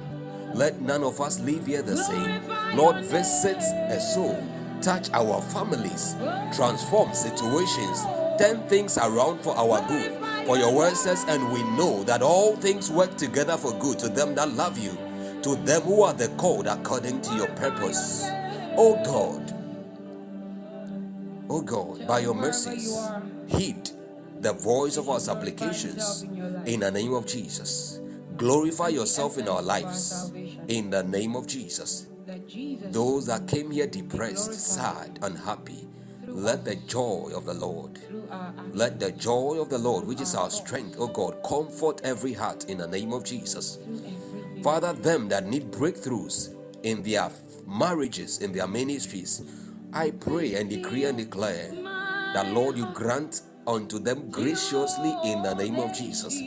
Let 0.53 0.79
none 0.79 1.03
of 1.03 1.19
us 1.19 1.39
leave 1.39 1.65
here 1.65 1.81
the 1.81 1.97
same. 1.97 2.41
Lord, 2.75 3.03
visit 3.05 3.57
a 3.57 3.99
soul, 3.99 4.41
touch 4.79 5.09
our 5.11 5.41
families, 5.41 6.15
transform 6.55 7.13
situations, 7.15 8.03
turn 8.37 8.61
things 8.67 8.99
around 8.99 9.39
for 9.41 9.57
our 9.57 9.85
good. 9.87 10.13
For 10.45 10.57
your 10.57 10.73
word 10.73 10.95
says, 10.95 11.25
and 11.27 11.51
we 11.51 11.63
know 11.75 12.03
that 12.03 12.21
all 12.21 12.55
things 12.57 12.91
work 12.91 13.17
together 13.17 13.57
for 13.57 13.73
good 13.79 13.97
to 13.99 14.09
them 14.09 14.35
that 14.35 14.51
love 14.51 14.77
you, 14.77 14.95
to 15.41 15.55
them 15.55 15.81
who 15.81 16.03
are 16.03 16.13
the 16.13 16.27
called 16.37 16.67
according 16.67 17.21
to 17.21 17.33
your 17.35 17.47
purpose. 17.49 18.29
Oh 18.77 18.95
God, 19.03 19.53
oh 21.49 21.61
God, 21.61 22.07
by 22.07 22.19
your 22.19 22.33
mercies, 22.33 22.97
heed 23.47 23.89
the 24.39 24.53
voice 24.53 24.97
of 24.97 25.09
our 25.09 25.19
supplications 25.19 26.23
in 26.65 26.79
the 26.79 26.91
name 26.91 27.13
of 27.13 27.25
Jesus. 27.25 27.99
Glorify 28.37 28.87
yourself 28.87 29.37
in 29.37 29.47
our 29.47 29.61
lives 29.61 30.31
in 30.67 30.89
the 30.89 31.03
name 31.03 31.35
of 31.35 31.47
Jesus. 31.47 32.07
Those 32.89 33.25
that 33.27 33.47
came 33.47 33.71
here 33.71 33.87
depressed, 33.87 34.53
sad, 34.53 35.19
unhappy, 35.21 35.87
let 36.25 36.63
the 36.63 36.75
joy 36.75 37.31
of 37.35 37.45
the 37.45 37.53
Lord, 37.53 37.99
let 38.73 38.99
the 38.99 39.11
joy 39.11 39.59
of 39.59 39.69
the 39.69 39.77
Lord, 39.77 40.07
which 40.07 40.21
is 40.21 40.33
our 40.33 40.49
strength, 40.49 40.95
oh 40.97 41.07
God, 41.07 41.43
comfort 41.43 42.01
every 42.03 42.33
heart 42.33 42.65
in 42.65 42.77
the 42.77 42.87
name 42.87 43.11
of 43.11 43.25
Jesus. 43.25 43.79
Father, 44.63 44.93
them 44.93 45.27
that 45.29 45.47
need 45.47 45.71
breakthroughs 45.71 46.55
in 46.83 47.03
their 47.03 47.29
marriages, 47.71 48.39
in 48.39 48.51
their 48.51 48.67
ministries, 48.67 49.41
I 49.93 50.11
pray 50.11 50.55
and 50.55 50.69
decree 50.69 51.05
and 51.05 51.17
declare 51.17 51.71
that, 52.33 52.51
Lord, 52.53 52.77
you 52.77 52.87
grant 52.93 53.41
unto 53.65 53.99
them 53.99 54.29
graciously 54.29 55.15
in 55.23 55.41
the 55.43 55.53
name 55.53 55.75
of 55.75 55.93
Jesus 55.93 56.39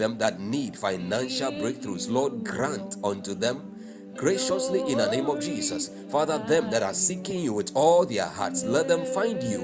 them 0.00 0.16
that 0.16 0.40
need 0.40 0.76
financial 0.76 1.52
breakthroughs, 1.52 2.10
Lord, 2.10 2.42
grant 2.42 2.96
unto 3.04 3.34
them 3.34 4.14
graciously 4.16 4.80
in 4.90 4.98
the 4.98 5.10
name 5.10 5.26
of 5.26 5.40
Jesus. 5.40 5.90
Father, 6.10 6.38
them 6.38 6.70
that 6.70 6.82
are 6.82 6.94
seeking 6.94 7.40
you 7.40 7.52
with 7.52 7.70
all 7.74 8.06
their 8.06 8.24
hearts, 8.24 8.64
let 8.64 8.88
them 8.88 9.04
find 9.04 9.42
you 9.42 9.60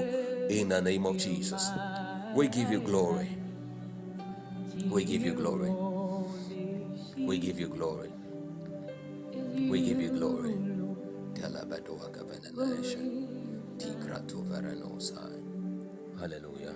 in 0.50 0.68
the 0.68 0.80
name 0.80 1.06
of 1.06 1.16
Jesus. 1.16 1.70
We 2.34 2.48
give 2.48 2.70
you 2.70 2.80
glory. 2.80 3.30
We 4.90 5.04
give 5.04 5.22
you 5.22 5.32
glory. 5.32 5.70
We 7.16 7.38
give 7.38 7.58
you 7.58 7.68
glory. 7.68 8.12
We 9.54 9.84
give 9.86 10.00
you 10.00 10.10
glory. 10.10 10.75
Hallelujah. 16.18 16.74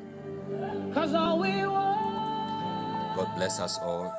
Cause 0.95 1.15
all 1.15 1.41
we 1.41 1.67
want 1.67 3.17
God 3.17 3.35
bless 3.37 3.61
us 3.61 3.79
all 3.79 4.13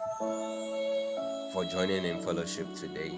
for 1.54 1.65
joining 1.65 2.06
in 2.06 2.21
fellowship 2.21 2.67
today. 2.75 3.12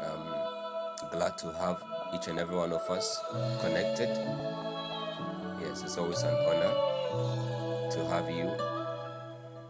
I'm 0.00 1.10
glad 1.10 1.38
to 1.38 1.52
have 1.52 1.82
each 2.14 2.28
and 2.28 2.38
every 2.38 2.56
one 2.56 2.72
of 2.72 2.82
us 2.90 3.20
connected. 3.60 4.08
Yes, 5.60 5.82
it's 5.82 5.98
always 5.98 6.22
an 6.22 6.34
honor 6.34 7.90
to 7.92 8.04
have 8.10 8.30
you. 8.30 8.50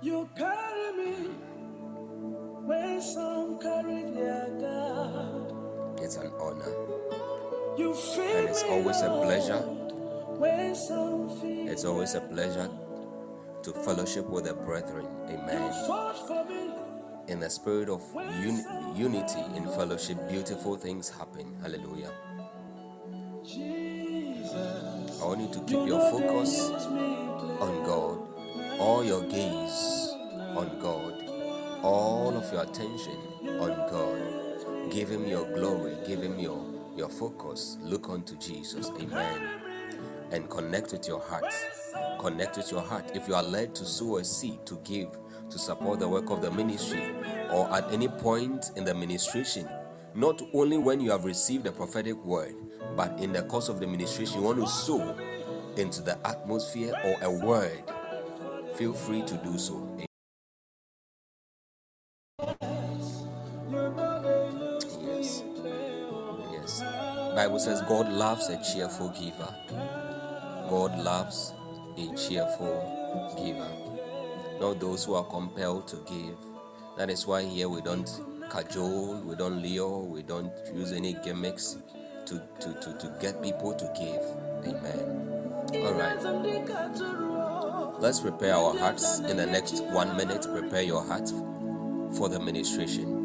You 0.03 0.29
carry 0.37 0.93
me 0.97 1.29
when 2.67 3.01
some 3.03 3.59
carry 3.61 4.05
their 4.13 4.49
God. 4.61 4.68
It's 6.09 6.17
an 6.17 6.33
honor. 6.41 6.73
and 7.77 8.49
it's 8.49 8.63
always 8.63 9.03
a 9.03 9.11
pleasure. 9.11 9.63
It's 11.71 11.85
always 11.85 12.15
a 12.15 12.23
pleasure 12.23 12.71
to 13.63 13.73
fellowship 13.85 14.25
with 14.25 14.45
the 14.45 14.55
brethren. 14.55 15.07
Amen. 15.29 15.71
In 17.29 17.41
the 17.41 17.51
spirit 17.51 17.91
of 17.91 18.01
un- 18.17 18.97
unity 18.97 19.39
in 19.55 19.67
fellowship, 19.77 20.17
beautiful 20.31 20.77
things 20.77 21.11
happen. 21.11 21.55
Hallelujah. 21.61 22.13
I 25.21 25.25
want 25.27 25.41
you 25.43 25.49
to 25.53 25.61
keep 25.67 25.87
your 25.87 26.01
focus 26.11 26.71
on 27.61 27.85
God, 27.85 28.81
all 28.81 29.05
your 29.05 29.25
gaze 29.25 30.15
on 30.57 30.79
God, 30.81 31.23
all 31.83 32.35
of 32.35 32.51
your 32.51 32.63
attention 32.63 33.19
on 33.61 33.77
God. 33.91 34.48
Give 34.91 35.09
Him 35.09 35.27
your 35.27 35.45
glory, 35.55 35.97
give 36.07 36.23
Him 36.23 36.39
your, 36.39 36.65
your 36.97 37.09
focus. 37.09 37.77
Look 37.83 38.09
unto 38.09 38.37
Jesus. 38.37 38.91
Amen 39.01 39.69
and 40.31 40.49
connect 40.51 40.93
with 40.93 41.07
your 41.07 41.21
heart. 41.21 41.45
Connect 42.19 42.57
with 42.57 42.71
your 42.71 42.83
heart. 42.83 43.11
If 43.15 43.29
you 43.29 43.35
are 43.35 43.43
led 43.43 43.75
to 43.77 43.85
sow 43.85 44.19
a 44.19 44.25
seed, 44.25 44.65
to 44.67 44.77
give, 44.85 45.09
to 45.51 45.59
support 45.59 46.01
the 46.01 46.09
work 46.09 46.31
of 46.31 46.43
the 46.43 46.51
ministry, 46.51 47.03
or 47.53 47.73
at 47.75 47.91
any 47.93 48.09
point 48.09 48.71
in 48.77 48.85
the 48.85 48.95
ministration, 48.95 49.69
not 50.15 50.41
only 50.53 50.79
when 50.79 51.01
you 51.01 51.11
have 51.11 51.25
received 51.25 51.67
a 51.67 51.73
prophetic 51.73 52.23
word, 52.25 52.55
but 52.97 53.19
in 53.21 53.33
the 53.33 53.43
course 53.43 53.69
of 53.69 53.81
the 53.81 53.87
ministration, 53.87 54.39
you 54.41 54.45
want 54.45 54.59
to 54.59 54.67
sow 54.67 55.17
into 55.77 56.03
the 56.03 56.19
atmosphere 56.27 56.93
or 57.05 57.17
a 57.23 57.31
word, 57.31 57.83
feel 58.75 58.93
free 58.93 59.23
to 59.23 59.37
do 59.39 59.57
so. 59.59 60.08
Bible 67.59 67.77
says 67.77 67.89
God 67.89 68.13
loves 68.13 68.49
a 68.51 68.63
cheerful 68.63 69.09
giver. 69.09 69.53
God 70.71 70.97
loves 71.01 71.55
a 71.97 72.07
cheerful 72.15 73.35
giver, 73.37 73.69
not 74.61 74.79
those 74.79 75.05
who 75.05 75.15
are 75.15 75.25
compelled 75.25 75.89
to 75.89 75.97
give. 76.09 76.37
That 76.97 77.11
is 77.11 77.27
why 77.27 77.43
here 77.43 77.69
we 77.69 77.81
don't 77.81 78.09
cajole, 78.49 79.23
we 79.27 79.35
don't 79.35 79.61
lure, 79.61 80.05
we 80.05 80.23
don't 80.23 80.53
use 80.73 80.93
any 80.93 81.15
gimmicks 81.25 81.77
to, 82.27 82.41
to, 82.61 82.75
to, 82.75 82.97
to 82.97 83.17
get 83.21 83.43
people 83.43 83.75
to 83.75 83.93
give. 83.99 84.23
Amen. 84.73 85.27
All 85.85 85.95
right. 85.95 86.23
Let's 88.01 88.21
prepare 88.21 88.55
our 88.55 88.79
hearts 88.79 89.19
in 89.19 89.37
the 89.37 89.47
next 89.47 89.83
one 89.83 90.17
minute. 90.17 90.47
Prepare 90.49 90.83
your 90.83 91.05
heart 91.05 91.29
for 92.17 92.29
the 92.29 92.39
ministration. 92.39 93.18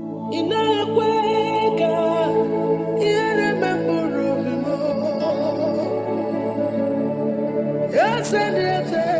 Send 8.23 8.57
it. 8.57 9.12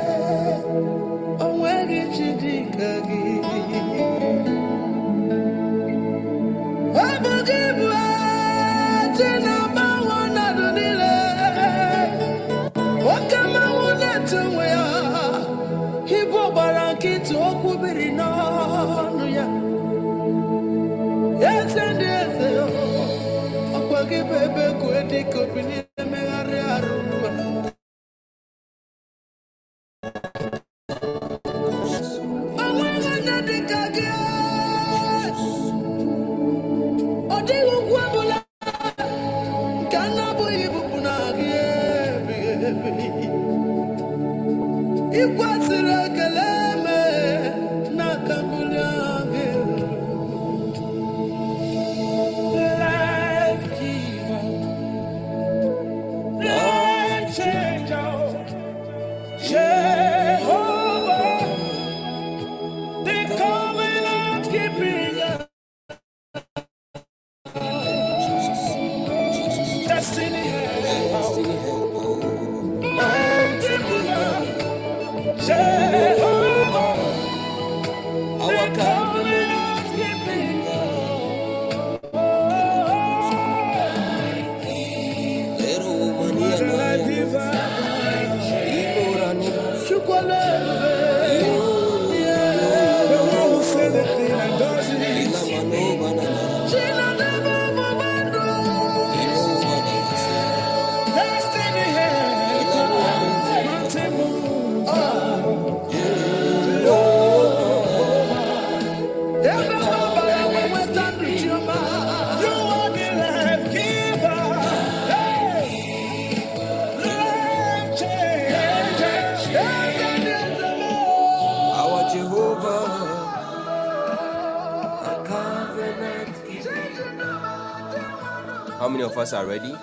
Of 129.14 129.18
us 129.20 129.34
are 129.34 129.46
ready? 129.46 129.76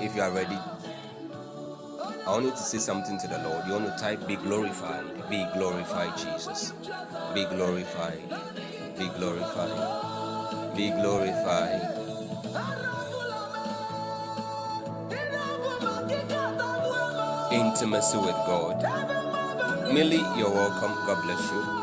If 0.00 0.14
you 0.14 0.22
are 0.22 0.30
ready, 0.30 0.58
I 2.26 2.28
want 2.28 2.44
you 2.44 2.50
to 2.52 2.56
say 2.56 2.78
something 2.78 3.18
to 3.18 3.26
the 3.26 3.38
Lord. 3.38 3.66
You 3.66 3.72
want 3.72 3.86
to 3.86 3.96
type, 3.98 4.26
Be 4.28 4.36
glorified, 4.36 5.28
be 5.28 5.44
glorified, 5.54 6.16
Jesus. 6.16 6.72
Be 7.34 7.44
glorified, 7.46 8.20
be 8.96 9.08
glorified, 9.18 10.76
be 10.76 10.90
glorified. 10.90 11.96
Intimacy 17.52 18.18
with 18.18 18.38
God. 18.46 18.82
Millie, 19.92 20.24
you're 20.38 20.50
welcome. 20.50 20.94
God 21.06 21.22
bless 21.24 21.50
you. 21.50 21.79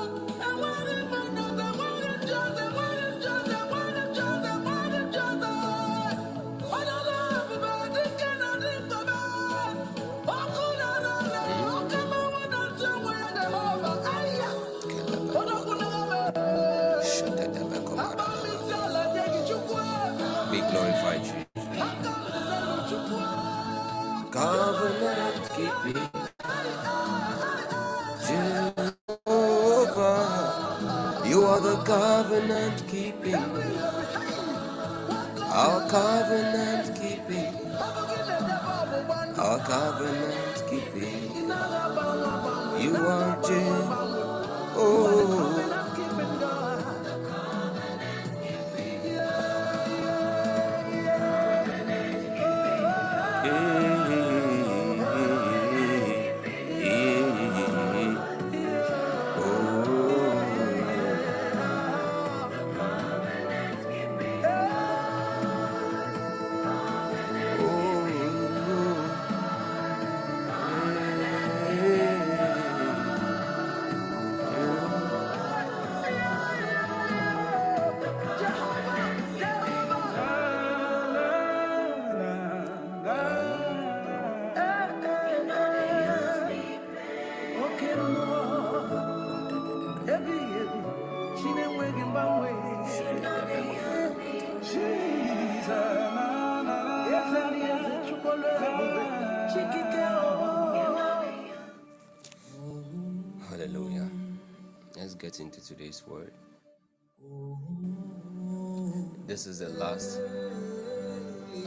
This 109.37 109.45
is 109.45 109.59
the 109.59 109.69
last 109.69 110.19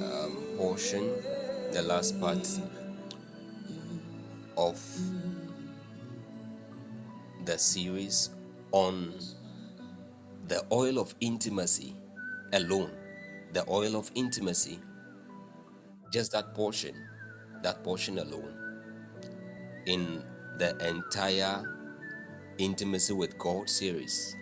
um, 0.02 0.36
portion, 0.56 1.08
the 1.70 1.82
last 1.82 2.18
part 2.18 2.44
of 4.56 4.76
the 7.44 7.56
series 7.56 8.30
on 8.72 9.14
the 10.48 10.66
oil 10.72 10.98
of 10.98 11.14
intimacy 11.20 11.94
alone. 12.54 12.90
The 13.52 13.64
oil 13.70 13.94
of 13.94 14.10
intimacy, 14.16 14.80
just 16.12 16.32
that 16.32 16.52
portion, 16.56 16.96
that 17.62 17.84
portion 17.84 18.18
alone, 18.18 18.52
in 19.86 20.24
the 20.58 20.76
entire 20.88 21.64
Intimacy 22.58 23.14
with 23.14 23.38
God 23.38 23.70
series. 23.70 24.36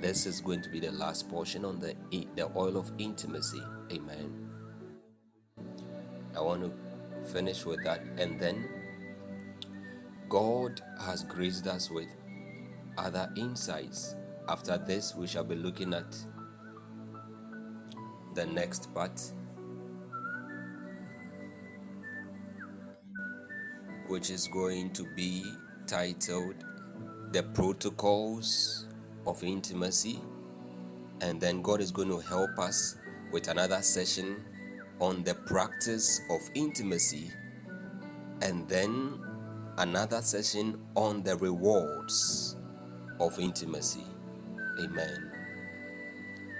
This 0.00 0.26
is 0.26 0.40
going 0.40 0.62
to 0.62 0.68
be 0.68 0.78
the 0.78 0.92
last 0.92 1.28
portion 1.28 1.64
on 1.64 1.80
the 1.80 1.94
the 2.36 2.50
oil 2.56 2.76
of 2.76 2.92
intimacy. 2.98 3.62
Amen. 3.90 4.50
I 6.36 6.40
want 6.40 6.62
to 6.62 7.32
finish 7.32 7.64
with 7.64 7.82
that. 7.84 8.02
And 8.18 8.38
then 8.38 8.68
God 10.28 10.82
has 11.00 11.24
graced 11.24 11.66
us 11.66 11.90
with 11.90 12.08
other 12.98 13.32
insights. 13.36 14.14
After 14.48 14.76
this, 14.76 15.14
we 15.14 15.26
shall 15.26 15.44
be 15.44 15.54
looking 15.54 15.94
at 15.94 16.14
the 18.34 18.44
next 18.44 18.92
part, 18.94 19.20
which 24.08 24.30
is 24.30 24.46
going 24.48 24.92
to 24.92 25.04
be 25.16 25.42
titled 25.86 26.56
The 27.32 27.42
Protocols 27.42 28.85
of 29.26 29.42
Intimacy. 29.42 30.20
And 31.20 31.40
then 31.40 31.62
God 31.62 31.80
is 31.80 31.90
going 31.90 32.08
to 32.08 32.18
help 32.18 32.58
us 32.58 32.96
with 33.32 33.48
another 33.48 33.82
session 33.82 34.44
on 35.00 35.24
the 35.24 35.34
practice 35.34 36.20
of 36.30 36.40
intimacy. 36.54 37.30
And 38.42 38.68
then 38.68 39.18
another 39.78 40.22
session 40.22 40.78
on 40.94 41.22
the 41.22 41.36
rewards 41.36 42.56
of 43.18 43.38
intimacy. 43.38 44.04
Amen. 44.80 45.32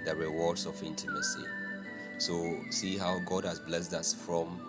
The 0.04 0.16
rewards 0.16 0.66
of 0.66 0.82
intimacy. 0.82 1.44
So 2.18 2.60
see 2.70 2.96
how 2.96 3.18
God 3.26 3.44
has 3.44 3.60
blessed 3.60 3.92
us 3.92 4.14
from 4.14 4.60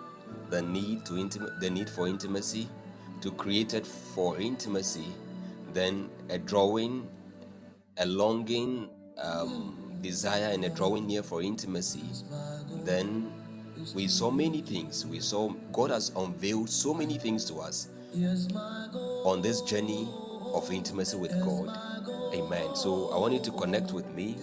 the 0.50 0.60
need 0.60 1.04
to 1.06 1.14
intim- 1.14 1.60
the 1.60 1.70
need 1.70 1.88
for 1.88 2.08
intimacy 2.08 2.68
to 3.20 3.32
created 3.32 3.86
for 3.86 4.38
intimacy, 4.38 5.06
then 5.72 6.08
a 6.30 6.38
drawing, 6.38 7.08
a 7.98 8.06
longing, 8.06 8.88
um, 9.18 9.98
desire, 10.00 10.50
and 10.52 10.64
a 10.64 10.68
drawing 10.68 11.06
near 11.06 11.22
for 11.22 11.42
intimacy. 11.42 12.04
Then 12.84 13.32
we 13.94 14.08
saw 14.08 14.30
many 14.30 14.60
things. 14.60 15.06
We 15.06 15.20
saw 15.20 15.50
God 15.72 15.90
has 15.90 16.10
unveiled 16.16 16.70
so 16.70 16.94
many 16.94 17.18
things 17.18 17.44
to 17.46 17.56
us 17.56 17.88
on 19.24 19.42
this 19.42 19.60
journey 19.62 20.08
of 20.54 20.70
intimacy 20.72 21.16
with 21.16 21.32
God. 21.44 21.76
Amen. 22.34 22.74
So 22.74 23.10
I 23.10 23.18
want 23.18 23.34
you 23.34 23.40
to 23.40 23.50
connect 23.52 23.92
with 23.92 24.08
me, 24.14 24.36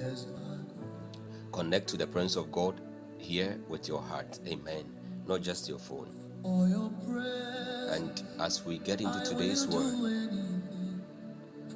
connect 1.51 1.87
to 1.89 1.97
the 1.97 2.07
presence 2.07 2.35
of 2.35 2.51
God 2.51 2.79
here 3.17 3.59
with 3.67 3.87
your 3.87 4.01
heart. 4.01 4.39
Amen. 4.47 4.85
Not 5.27 5.41
just 5.41 5.67
your 5.67 5.79
phone. 5.79 6.09
And 7.91 8.23
as 8.39 8.63
we 8.65 8.77
get 8.79 9.01
into 9.01 9.19
today's 9.23 9.67
word, 9.67 9.95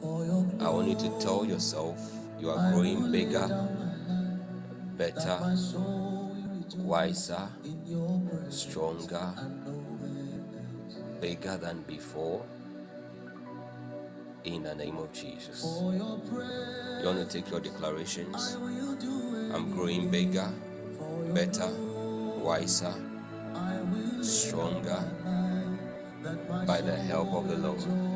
I 0.02 0.70
want 0.70 0.88
you 0.88 0.96
to 0.96 1.20
tell 1.20 1.46
yourself 1.46 2.00
you 2.40 2.50
are 2.50 2.72
growing 2.72 3.12
bigger, 3.12 3.68
better, 4.98 5.58
wiser, 6.78 7.50
stronger, 8.50 9.34
bigger 11.20 11.58
than 11.58 11.82
before. 11.82 12.46
In 14.46 14.64
the 14.64 14.74
name 14.74 14.98
of 14.98 15.12
Jesus. 15.12 15.66
You 15.82 17.06
want 17.06 17.20
to 17.20 17.26
take 17.30 17.52
your 17.52 17.60
declarations? 17.60 18.56
I'm 19.54 19.72
growing 19.74 20.10
bigger, 20.10 20.50
better, 21.34 21.68
wiser, 22.38 22.94
stronger 24.22 25.04
by 26.66 26.80
the 26.82 26.96
help 26.96 27.34
of 27.34 27.50
the 27.50 27.58
Lord. 27.58 28.09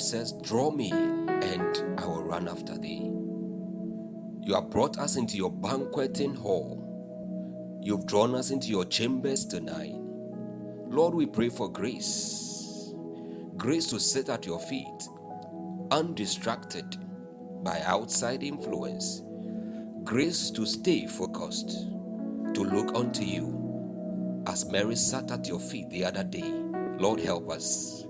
Says, 0.00 0.32
Draw 0.42 0.70
me, 0.72 0.90
and 0.92 1.98
I 1.98 2.06
will 2.06 2.22
run 2.22 2.48
after 2.48 2.76
thee. 2.78 3.10
You 4.42 4.54
have 4.54 4.70
brought 4.70 4.98
us 4.98 5.16
into 5.16 5.36
your 5.36 5.50
banqueting 5.50 6.34
hall. 6.34 7.80
You've 7.82 8.06
drawn 8.06 8.34
us 8.34 8.50
into 8.50 8.68
your 8.68 8.84
chambers 8.84 9.44
tonight. 9.44 9.94
Lord, 10.88 11.14
we 11.14 11.26
pray 11.26 11.48
for 11.48 11.68
grace. 11.70 12.92
Grace 13.56 13.86
to 13.88 13.98
sit 13.98 14.28
at 14.28 14.46
your 14.46 14.60
feet, 14.60 15.08
undistracted 15.90 16.96
by 17.64 17.80
outside 17.84 18.42
influence. 18.42 19.22
Grace 20.04 20.50
to 20.52 20.66
stay 20.66 21.06
focused, 21.06 21.70
to 22.54 22.62
look 22.62 22.94
unto 22.94 23.22
you. 23.24 24.44
As 24.46 24.64
Mary 24.70 24.94
sat 24.96 25.30
at 25.32 25.48
your 25.48 25.58
feet 25.58 25.90
the 25.90 26.04
other 26.04 26.22
day, 26.22 26.52
Lord, 26.98 27.18
help 27.20 27.50
us. 27.50 28.06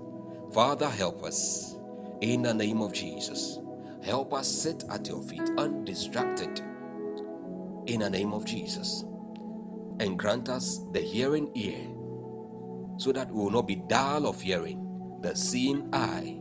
Father, 0.53 0.89
help 0.89 1.23
us. 1.23 1.76
In 2.21 2.41
the 2.41 2.53
name 2.53 2.81
of 2.81 2.93
Jesus, 2.93 3.59
help 4.03 4.33
us 4.33 4.47
sit 4.47 4.83
at 4.89 5.07
your 5.07 5.21
feet 5.21 5.47
undistracted. 5.55 6.61
In 7.85 7.99
the 7.99 8.09
name 8.09 8.33
of 8.33 8.43
Jesus. 8.43 9.05
And 9.99 10.17
grant 10.17 10.49
us 10.49 10.81
the 10.93 10.99
hearing 10.99 11.51
ear 11.53 11.87
so 12.97 13.11
that 13.11 13.31
we 13.31 13.43
will 13.43 13.51
not 13.51 13.67
be 13.67 13.75
dull 13.75 14.25
of 14.25 14.41
hearing, 14.41 15.19
the 15.21 15.35
seeing 15.35 15.93
eye, 15.93 16.39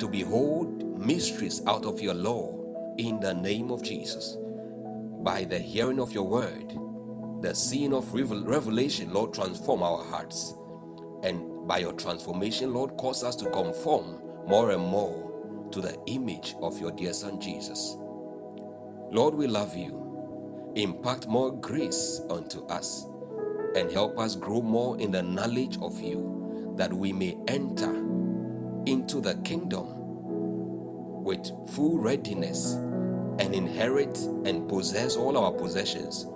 to 0.00 0.08
behold 0.08 0.98
mysteries 0.98 1.62
out 1.68 1.84
of 1.84 2.00
your 2.00 2.14
law 2.14 2.58
in 2.98 3.20
the 3.20 3.34
name 3.34 3.70
of 3.70 3.84
Jesus. 3.84 4.36
By 5.22 5.44
the 5.44 5.60
hearing 5.60 6.00
of 6.00 6.12
your 6.12 6.26
word, 6.26 6.76
the 7.40 7.54
seeing 7.54 7.94
of 7.94 8.12
revelation, 8.12 9.12
Lord, 9.12 9.32
transform 9.32 9.84
our 9.84 10.02
hearts. 10.02 10.54
And 11.22 11.68
by 11.68 11.78
your 11.78 11.92
transformation, 11.92 12.74
Lord, 12.74 12.96
cause 12.96 13.22
us 13.22 13.36
to 13.36 13.50
conform 13.50 14.22
more 14.48 14.70
and 14.70 14.82
more 14.82 15.68
to 15.72 15.82
the 15.82 15.94
image 16.06 16.54
of 16.62 16.80
your 16.80 16.90
dear 16.90 17.12
Son 17.12 17.38
Jesus. 17.38 17.98
Lord, 19.10 19.34
we 19.34 19.46
love 19.46 19.76
you. 19.76 20.72
Impart 20.74 21.26
more 21.26 21.52
grace 21.52 22.22
unto 22.30 22.64
us 22.66 23.06
and 23.76 23.90
help 23.92 24.18
us 24.18 24.36
grow 24.36 24.62
more 24.62 24.98
in 24.98 25.10
the 25.10 25.22
knowledge 25.22 25.76
of 25.82 26.00
you 26.00 26.74
that 26.78 26.90
we 26.90 27.12
may 27.12 27.36
enter 27.46 27.94
into 28.86 29.20
the 29.20 29.34
kingdom 29.44 29.86
with 31.24 31.46
full 31.70 31.98
readiness 31.98 32.72
and 33.38 33.54
inherit 33.54 34.16
and 34.46 34.66
possess 34.66 35.16
all 35.16 35.36
our 35.36 35.52
possessions 35.52 36.26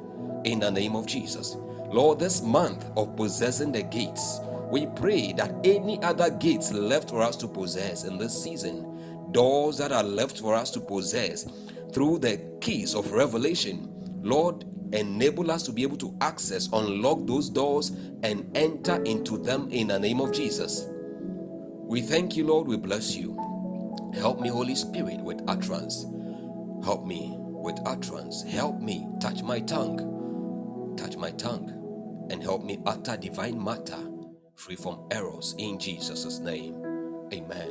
in 0.45 0.61
the 0.61 0.71
name 0.71 0.95
of 0.97 1.07
Jesus. 1.07 1.57
Lord, 1.91 2.19
this 2.19 2.43
month 2.43 2.85
of 2.97 3.17
possessing 3.17 3.73
the 3.73 3.83
gates, 3.83 4.41
we 4.73 4.87
pray 4.87 5.35
that 5.35 5.55
any 5.65 6.03
other 6.03 6.31
gates 6.31 6.73
left 6.73 7.11
for 7.11 7.21
us 7.21 7.37
to 7.37 7.47
possess 7.47 8.05
in 8.05 8.17
this 8.17 8.43
season, 8.43 9.31
doors 9.31 9.77
that 9.77 9.93
are 9.93 10.03
left 10.03 10.41
for 10.41 10.55
us 10.55 10.71
to 10.71 10.81
possess 10.81 11.47
through 11.93 12.19
the 12.19 12.41
keys 12.63 12.95
of 12.95 13.13
revelation, 13.13 13.93
Lord, 14.23 14.65
enable 14.95 15.51
us 15.51 15.63
to 15.65 15.73
be 15.73 15.83
able 15.83 15.99
to 15.99 16.17
access, 16.23 16.71
unlock 16.73 17.27
those 17.27 17.51
doors, 17.51 17.91
and 18.23 18.51
enter 18.57 19.03
into 19.05 19.37
them 19.37 19.69
in 19.71 19.89
the 19.89 19.99
name 19.99 20.23
of 20.23 20.33
Jesus. 20.33 20.87
We 20.89 22.01
thank 22.01 22.35
you, 22.35 22.47
Lord. 22.47 22.67
We 22.67 22.79
bless 22.79 23.15
you. 23.15 23.37
Help 24.15 24.41
me, 24.41 24.49
Holy 24.49 24.75
Spirit, 24.75 25.21
with 25.21 25.43
utterance. 25.49 26.07
Help 26.83 27.05
me 27.05 27.35
with 27.37 27.79
utterance. 27.85 28.43
Help 28.45 28.81
me 28.81 29.07
touch 29.21 29.43
my 29.43 29.61
tongue, 29.61 30.95
touch 30.97 31.19
my 31.19 31.31
tongue, 31.33 32.27
and 32.31 32.43
help 32.43 32.65
me 32.65 32.79
utter 32.87 33.19
divine 33.19 33.63
matter 33.63 33.99
free 34.57 34.77
from 34.77 35.07
errors 35.11 35.55
in 35.59 35.79
Jesus' 35.79 36.39
name. 36.39 36.75
Amen. 37.33 37.71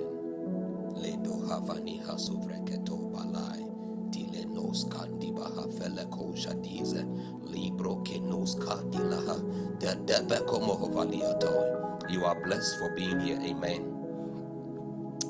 Ledo 0.96 1.48
havani 1.48 2.02
hasuvreketo 2.06 3.12
balai. 3.12 3.64
Dile 4.12 4.46
nos 4.46 4.86
kandiba 4.86 5.50
hafele 5.56 6.10
ko 6.12 6.34
shadize. 6.34 7.06
Libro 7.44 7.98
ke 8.04 8.20
nos 8.22 8.56
kandilaha. 8.56 9.40
Dedebe 9.80 10.46
komo 10.46 10.76
hovaliatoy. 10.78 12.12
You 12.12 12.26
are 12.26 12.40
blessed 12.44 12.80
for 12.80 12.96
being 12.96 13.20
here. 13.20 13.40
Amen. 13.42 14.04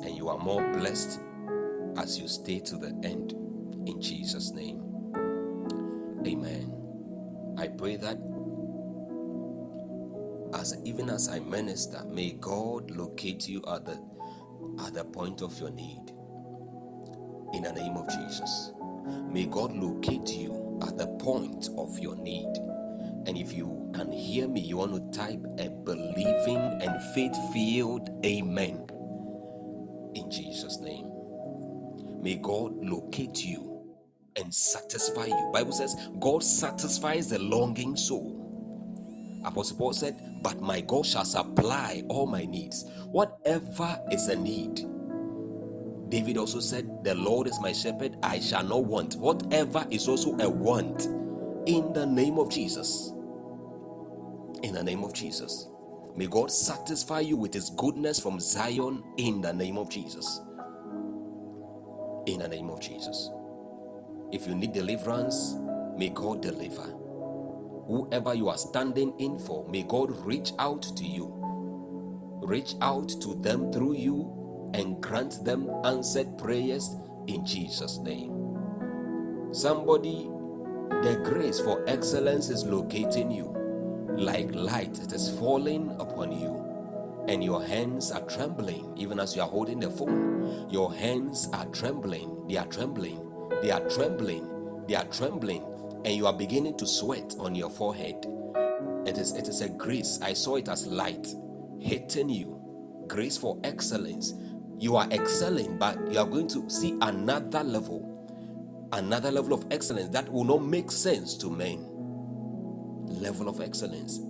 And 0.02 0.16
you 0.16 0.28
are 0.28 0.38
more 0.38 0.72
blessed 0.72 1.20
as 1.98 2.18
you 2.18 2.28
stay 2.28 2.60
to 2.60 2.76
the 2.76 2.88
end. 3.04 3.32
In 3.86 4.00
Jesus' 4.00 4.52
name. 4.52 4.80
Amen. 6.26 6.72
I 7.58 7.68
pray 7.68 7.96
that 7.96 8.18
as 10.54 10.76
even 10.84 11.08
as 11.10 11.28
I 11.28 11.40
minister, 11.40 12.04
may 12.06 12.32
God 12.32 12.90
locate 12.90 13.48
you 13.48 13.62
at 13.72 13.84
the 13.84 14.00
at 14.84 14.94
the 14.94 15.04
point 15.04 15.42
of 15.42 15.58
your 15.60 15.70
need. 15.70 16.12
In 17.52 17.62
the 17.62 17.72
name 17.72 17.96
of 17.96 18.08
Jesus. 18.08 18.72
May 19.30 19.46
God 19.46 19.74
locate 19.76 20.30
you 20.30 20.78
at 20.86 20.96
the 20.96 21.06
point 21.18 21.68
of 21.76 21.98
your 21.98 22.16
need. 22.16 22.52
And 23.26 23.36
if 23.36 23.52
you 23.52 23.90
can 23.94 24.10
hear 24.10 24.48
me, 24.48 24.60
you 24.60 24.78
want 24.78 25.12
to 25.12 25.18
type 25.18 25.44
a 25.58 25.68
believing 25.68 26.58
and 26.82 27.02
faith 27.14 27.36
filled 27.52 28.10
amen. 28.24 28.86
In 30.14 30.30
Jesus' 30.30 30.78
name. 30.80 31.10
May 32.22 32.36
God 32.36 32.74
locate 32.84 33.44
you 33.44 33.84
and 34.36 34.54
satisfy 34.54 35.26
you. 35.26 35.50
Bible 35.52 35.72
says 35.72 35.96
God 36.20 36.42
satisfies 36.42 37.28
the 37.28 37.38
longing 37.38 37.96
soul. 37.96 38.41
Apostle 39.44 39.76
Paul 39.76 39.92
said, 39.92 40.20
But 40.42 40.60
my 40.60 40.80
God 40.82 41.06
shall 41.06 41.24
supply 41.24 42.02
all 42.08 42.26
my 42.26 42.44
needs. 42.44 42.86
Whatever 43.06 44.00
is 44.10 44.28
a 44.28 44.36
need. 44.36 44.86
David 46.08 46.36
also 46.38 46.60
said, 46.60 47.04
The 47.04 47.14
Lord 47.14 47.46
is 47.48 47.60
my 47.60 47.72
shepherd, 47.72 48.16
I 48.22 48.40
shall 48.40 48.64
not 48.64 48.84
want. 48.84 49.16
Whatever 49.16 49.86
is 49.90 50.08
also 50.08 50.36
a 50.38 50.48
want. 50.48 51.06
In 51.66 51.92
the 51.92 52.06
name 52.06 52.38
of 52.38 52.50
Jesus. 52.50 53.12
In 54.62 54.74
the 54.74 54.82
name 54.82 55.04
of 55.04 55.14
Jesus. 55.14 55.68
May 56.16 56.26
God 56.26 56.50
satisfy 56.50 57.20
you 57.20 57.36
with 57.36 57.54
His 57.54 57.70
goodness 57.70 58.20
from 58.20 58.40
Zion 58.40 59.02
in 59.18 59.40
the 59.40 59.52
name 59.52 59.78
of 59.78 59.90
Jesus. 59.90 60.40
In 62.26 62.40
the 62.40 62.48
name 62.48 62.70
of 62.70 62.80
Jesus. 62.80 63.30
If 64.32 64.46
you 64.46 64.54
need 64.54 64.72
deliverance, 64.72 65.56
may 65.96 66.10
God 66.10 66.42
deliver 66.42 66.94
whoever 67.86 68.34
you 68.34 68.48
are 68.48 68.58
standing 68.58 69.14
in 69.18 69.38
for, 69.38 69.66
may 69.68 69.82
God 69.82 70.10
reach 70.24 70.52
out 70.58 70.82
to 70.82 71.04
you. 71.04 71.32
Reach 72.42 72.74
out 72.80 73.08
to 73.20 73.34
them 73.34 73.72
through 73.72 73.94
you 73.94 74.70
and 74.74 75.00
grant 75.02 75.44
them 75.44 75.70
answered 75.84 76.38
prayers 76.38 76.88
in 77.26 77.44
Jesus' 77.44 77.98
name. 77.98 78.30
Somebody, 79.52 80.30
the 81.02 81.20
grace 81.24 81.60
for 81.60 81.84
excellence 81.86 82.48
is 82.48 82.64
locating 82.64 83.30
you. 83.30 83.54
Like 84.16 84.54
light, 84.54 84.98
it 84.98 85.12
is 85.12 85.30
falling 85.38 85.90
upon 85.98 86.32
you. 86.32 86.58
And 87.28 87.44
your 87.44 87.64
hands 87.64 88.10
are 88.10 88.22
trembling, 88.22 88.92
even 88.96 89.20
as 89.20 89.36
you 89.36 89.42
are 89.42 89.48
holding 89.48 89.80
the 89.80 89.90
phone. 89.90 90.68
Your 90.70 90.92
hands 90.92 91.48
are 91.52 91.66
trembling, 91.66 92.46
they 92.48 92.56
are 92.56 92.66
trembling, 92.66 93.20
they 93.62 93.70
are 93.70 93.88
trembling, 93.88 94.48
they 94.88 94.96
are 94.96 95.04
trembling 95.04 95.71
and 96.04 96.14
you 96.14 96.26
are 96.26 96.32
beginning 96.32 96.76
to 96.78 96.86
sweat 96.86 97.34
on 97.38 97.54
your 97.54 97.70
forehead. 97.70 98.26
It 99.06 99.18
is 99.18 99.32
it 99.32 99.48
is 99.48 99.60
a 99.60 99.68
grace. 99.68 100.18
I 100.22 100.32
saw 100.32 100.56
it 100.56 100.68
as 100.68 100.86
light 100.86 101.26
hitting 101.80 102.28
you. 102.28 102.58
Grace 103.08 103.36
for 103.36 103.58
excellence. 103.64 104.34
You 104.78 104.96
are 104.96 105.08
excelling, 105.10 105.78
but 105.78 105.98
you 106.10 106.18
are 106.18 106.26
going 106.26 106.48
to 106.48 106.68
see 106.68 106.96
another 107.00 107.62
level, 107.62 108.88
another 108.92 109.30
level 109.30 109.52
of 109.52 109.66
excellence 109.70 110.08
that 110.10 110.30
will 110.32 110.44
not 110.44 110.64
make 110.64 110.90
sense 110.90 111.36
to 111.38 111.50
men. 111.50 111.86
Level 113.06 113.48
of 113.48 113.60
excellence. 113.60 114.20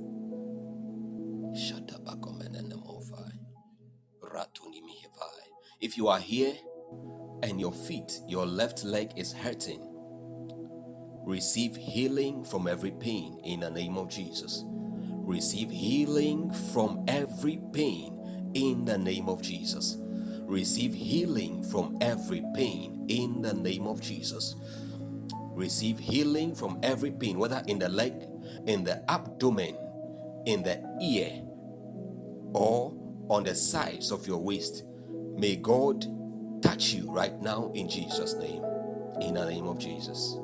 If 5.83 5.99
you 5.99 6.07
are 6.07 6.21
here 6.21 6.55
and 7.43 7.61
your 7.61 7.73
feet, 7.73 8.21
your 8.29 8.47
left 8.47 8.85
leg 8.85 9.11
is 9.17 9.33
hurting, 9.33 9.83
Receive 11.25 11.77
healing 11.77 12.45
from 12.45 12.67
every 12.67 12.91
pain 12.93 13.41
in 13.45 13.61
the 13.61 13.71
name 13.71 13.97
of 13.99 14.09
Jesus. 14.09 14.65
Receive 14.67 15.71
healing 15.71 16.53
from 16.73 17.05
every 17.09 17.61
pain 17.73 18.51
in 18.55 18.85
the 18.85 18.99
name 18.99 19.29
of 19.29 19.43
Jesus. 19.43 19.99
Receive 20.01 20.95
healing 20.95 21.63
from 21.65 21.97
every 22.01 22.45
pain 22.55 23.07
in 23.09 23.41
the 23.43 23.55
name 23.55 23.87
of 23.87 24.01
Jesus. 24.01 24.57
Receive 25.41 25.99
healing 25.99 26.55
from 26.55 26.81
every 26.83 27.11
pain, 27.13 27.39
whether 27.39 27.63
in 27.69 27.79
the 27.79 27.89
leg, 27.89 28.15
in 28.67 28.85
the 28.85 29.09
abdomen, 29.11 29.77
in 30.47 30.63
the 30.63 30.83
ear, 31.03 31.43
or 32.53 32.95
on 33.29 33.45
the 33.45 33.55
sides 33.55 34.11
of 34.11 34.27
your 34.27 34.39
waist. 34.39 34.85
May 35.37 35.57
God 35.57 36.07
touch 36.63 36.93
you 36.93 37.11
right 37.11 37.41
now 37.41 37.71
in 37.75 37.89
Jesus' 37.89 38.35
name. 38.35 38.65
In 39.21 39.35
the 39.35 39.47
name 39.47 39.67
of 39.67 39.79
Jesus. 39.79 40.37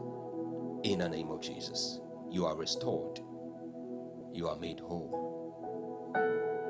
In 0.88 1.00
the 1.00 1.08
name 1.10 1.30
of 1.30 1.42
Jesus, 1.42 2.00
you 2.30 2.46
are 2.46 2.56
restored. 2.56 3.20
You 4.32 4.48
are 4.48 4.56
made 4.56 4.80
whole. 4.80 6.14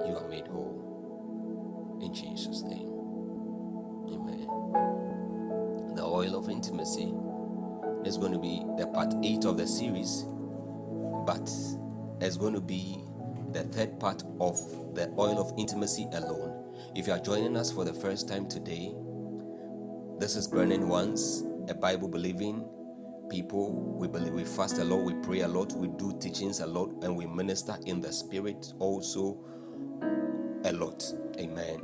You 0.05 0.17
are 0.17 0.27
made 0.29 0.49
whole. 0.49 2.01
In 2.03 2.13
Jesus' 2.13 2.65
name. 2.65 2.89
Amen. 4.13 5.95
The 5.95 6.03
oil 6.03 6.35
of 6.37 6.49
intimacy 6.51 7.15
is 8.05 8.19
going 8.19 8.33
to 8.33 8.41
be 8.41 8.65
the 8.77 8.89
part 8.89 9.15
8 9.23 9.45
of 9.45 9.57
the 9.57 9.69
series, 9.69 10.25
but 11.25 11.49
it's 12.21 12.37
going 12.37 12.55
to 12.55 12.61
be 12.61 12.99
the 13.53 13.63
third 13.63 14.01
part 14.01 14.25
of 14.41 14.59
the 14.97 15.15
oil 15.17 15.41
of 15.41 15.57
intimacy 15.57 16.09
alone. 16.11 16.75
If 16.97 17.07
you 17.07 17.13
are 17.13 17.21
joining 17.21 17.57
us 17.57 17.71
for 17.71 17.85
the 17.85 17.95
first 17.95 18.29
time 18.29 18.49
today, 18.49 18.93
this 20.19 20.35
is 20.35 20.49
Burning 20.49 20.89
Ones, 20.89 21.45
a 21.69 21.75
Bible 21.75 22.09
believing 22.09 22.69
people. 23.29 23.73
We 23.73 24.09
believe 24.09 24.33
we 24.33 24.45
fast 24.45 24.79
a 24.79 24.85
lot, 24.85 25.03
we 25.05 25.15
pray 25.15 25.41
a 25.41 25.49
lot, 25.49 25.73
we 25.73 25.89
do 25.89 26.17
teachings 26.19 26.61
a 26.61 26.67
lot, 26.67 26.91
and 27.03 27.17
we 27.17 27.27
minister 27.27 27.77
in 27.87 28.01
the 28.01 28.13
spirit 28.13 28.73
also 28.79 29.39
a 30.65 30.73
lot. 30.73 31.05
Amen. 31.39 31.81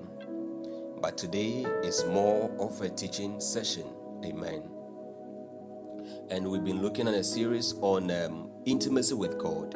But 1.01 1.19
today 1.19 1.65
is 1.83 2.05
more 2.07 2.51
of 2.59 2.81
a 2.81 2.89
teaching 2.89 3.41
session. 3.41 3.85
Amen. 4.25 4.63
And 6.31 6.49
we've 6.49 6.65
been 6.65 6.83
looking 6.83 7.09
at 7.09 7.15
a 7.15 7.25
series 7.25 7.75
on 7.81 8.11
um, 8.11 8.51
intimacy 8.65 9.15
with 9.15 9.39
God. 9.39 9.73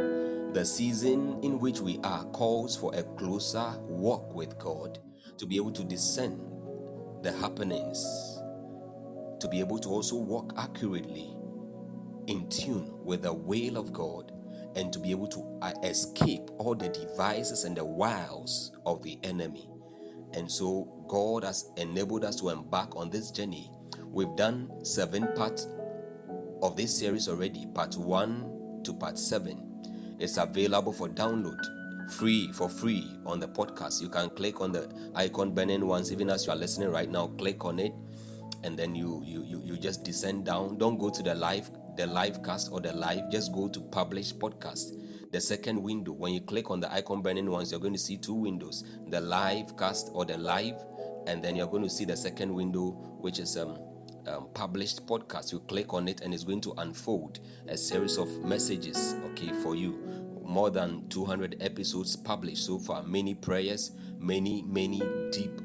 The 0.55 0.64
season 0.64 1.39
in 1.43 1.59
which 1.59 1.81
we 1.81 2.01
are 2.05 2.25
calls 2.27 2.77
for 2.77 2.95
a 2.95 3.03
closer 3.03 3.75
walk 3.81 4.35
with 4.35 4.59
God 4.59 4.99
to 5.37 5.47
be 5.47 5.57
able 5.57 5.73
to 5.73 5.85
discern 5.85 6.41
the 7.23 7.33
happenings, 7.33 8.03
to 9.41 9.49
be 9.51 9.61
able 9.61 9.79
to 9.79 9.89
also 9.91 10.16
walk 10.16 10.55
accurately 10.57 11.35
in 12.29 12.49
tune 12.51 12.95
with 13.03 13.22
the 13.22 13.33
will 13.33 13.76
of 13.79 13.93
God 13.93 14.33
and 14.76 14.93
to 14.93 14.99
be 14.99 15.11
able 15.11 15.26
to 15.29 15.59
uh, 15.62 15.72
escape 15.83 16.51
all 16.59 16.74
the 16.74 16.91
devices 16.91 17.64
and 17.64 17.76
the 17.76 17.85
wiles 17.85 18.72
of 18.87 19.03
the 19.03 19.18
enemy. 19.24 19.68
And 20.35 20.51
so 20.51 21.05
God 21.09 21.43
has 21.43 21.70
enabled 21.79 22.24
us 22.24 22.37
to 22.37 22.51
embark 22.51 22.95
on 22.97 23.09
this 23.11 23.31
journey. 23.31 23.72
We've 24.05 24.37
done 24.37 24.85
seven 24.85 25.26
parts 25.35 25.66
of 26.62 26.76
this 26.76 26.97
series 26.97 27.29
already, 27.29 27.66
part 27.74 27.97
one 27.97 28.83
to 28.85 28.93
part 28.93 29.18
seven. 29.18 29.64
It's 30.20 30.37
available 30.37 30.93
for 30.93 31.09
download 31.09 31.59
free 32.11 32.51
for 32.53 32.68
free 32.68 33.18
on 33.26 33.41
the 33.41 33.49
podcast. 33.49 34.03
You 34.03 34.09
can 34.09 34.31
click 34.31 34.61
on 34.61 34.72
the 34.72 34.91
icon 35.14 35.55
burning 35.55 35.87
ones, 35.87 36.12
even 36.12 36.31
as 36.31 36.47
you 36.47 36.53
are 36.53 36.57
listening 36.57 36.91
right 36.91 37.11
now. 37.11 37.29
Click 37.39 37.64
on 37.64 37.79
it, 37.79 37.93
and 38.64 38.79
then 38.79 38.95
you 38.95 39.22
you 39.24 39.45
you, 39.45 39.62
you 39.64 39.76
just 39.79 40.05
descend 40.05 40.45
down. 40.45 40.79
Don't 40.79 40.99
go 40.99 41.11
to 41.11 41.22
the 41.22 41.35
live 41.35 41.70
the 41.99 42.07
live 42.07 42.44
cast 42.44 42.70
or 42.70 42.80
the 42.80 42.92
live, 42.92 43.28
just 43.28 43.53
go 43.53 43.68
to 43.68 43.80
publish 43.80 44.32
podcast. 44.32 44.92
The 45.32 45.40
second 45.40 45.82
window, 45.82 46.12
when 46.12 46.32
you 46.32 46.40
click 46.40 46.70
on 46.70 46.78
the 46.78 46.90
icon 46.92 47.22
burning 47.22 47.51
ones, 47.51 47.72
you're 47.72 47.80
going 47.80 47.92
to 47.92 47.99
see 47.99 48.16
two 48.16 48.34
windows 48.34 48.84
the 49.09 49.20
live 49.20 49.76
cast 49.76 50.11
or 50.14 50.24
the 50.24 50.38
live, 50.38 50.76
and 51.26 51.42
then 51.42 51.57
you're 51.57 51.66
going 51.66 51.82
to 51.82 51.90
see 51.90 52.05
the 52.05 52.16
second 52.16 52.55
window, 52.55 52.90
which 53.20 53.40
is 53.40 53.57
um, 53.57 53.80
um, 54.28 54.46
published 54.55 55.07
podcast. 55.07 55.51
You 55.51 55.59
click 55.59 55.92
on 55.92 56.07
it, 56.07 56.20
and 56.20 56.32
it's 56.32 56.44
going 56.44 56.61
to 56.62 56.74
unfold 56.78 57.40
a 57.66 57.76
series 57.76 58.16
of 58.16 58.28
messages, 58.44 59.16
okay, 59.32 59.53
for 59.64 59.74
you. 59.74 60.01
More 60.44 60.70
than 60.70 61.09
200 61.09 61.57
episodes 61.61 62.14
published 62.14 62.64
so 62.64 62.78
far, 62.78 63.03
many 63.03 63.34
prayers, 63.34 63.90
many, 64.18 64.62
many 64.62 65.03
deep, 65.32 65.61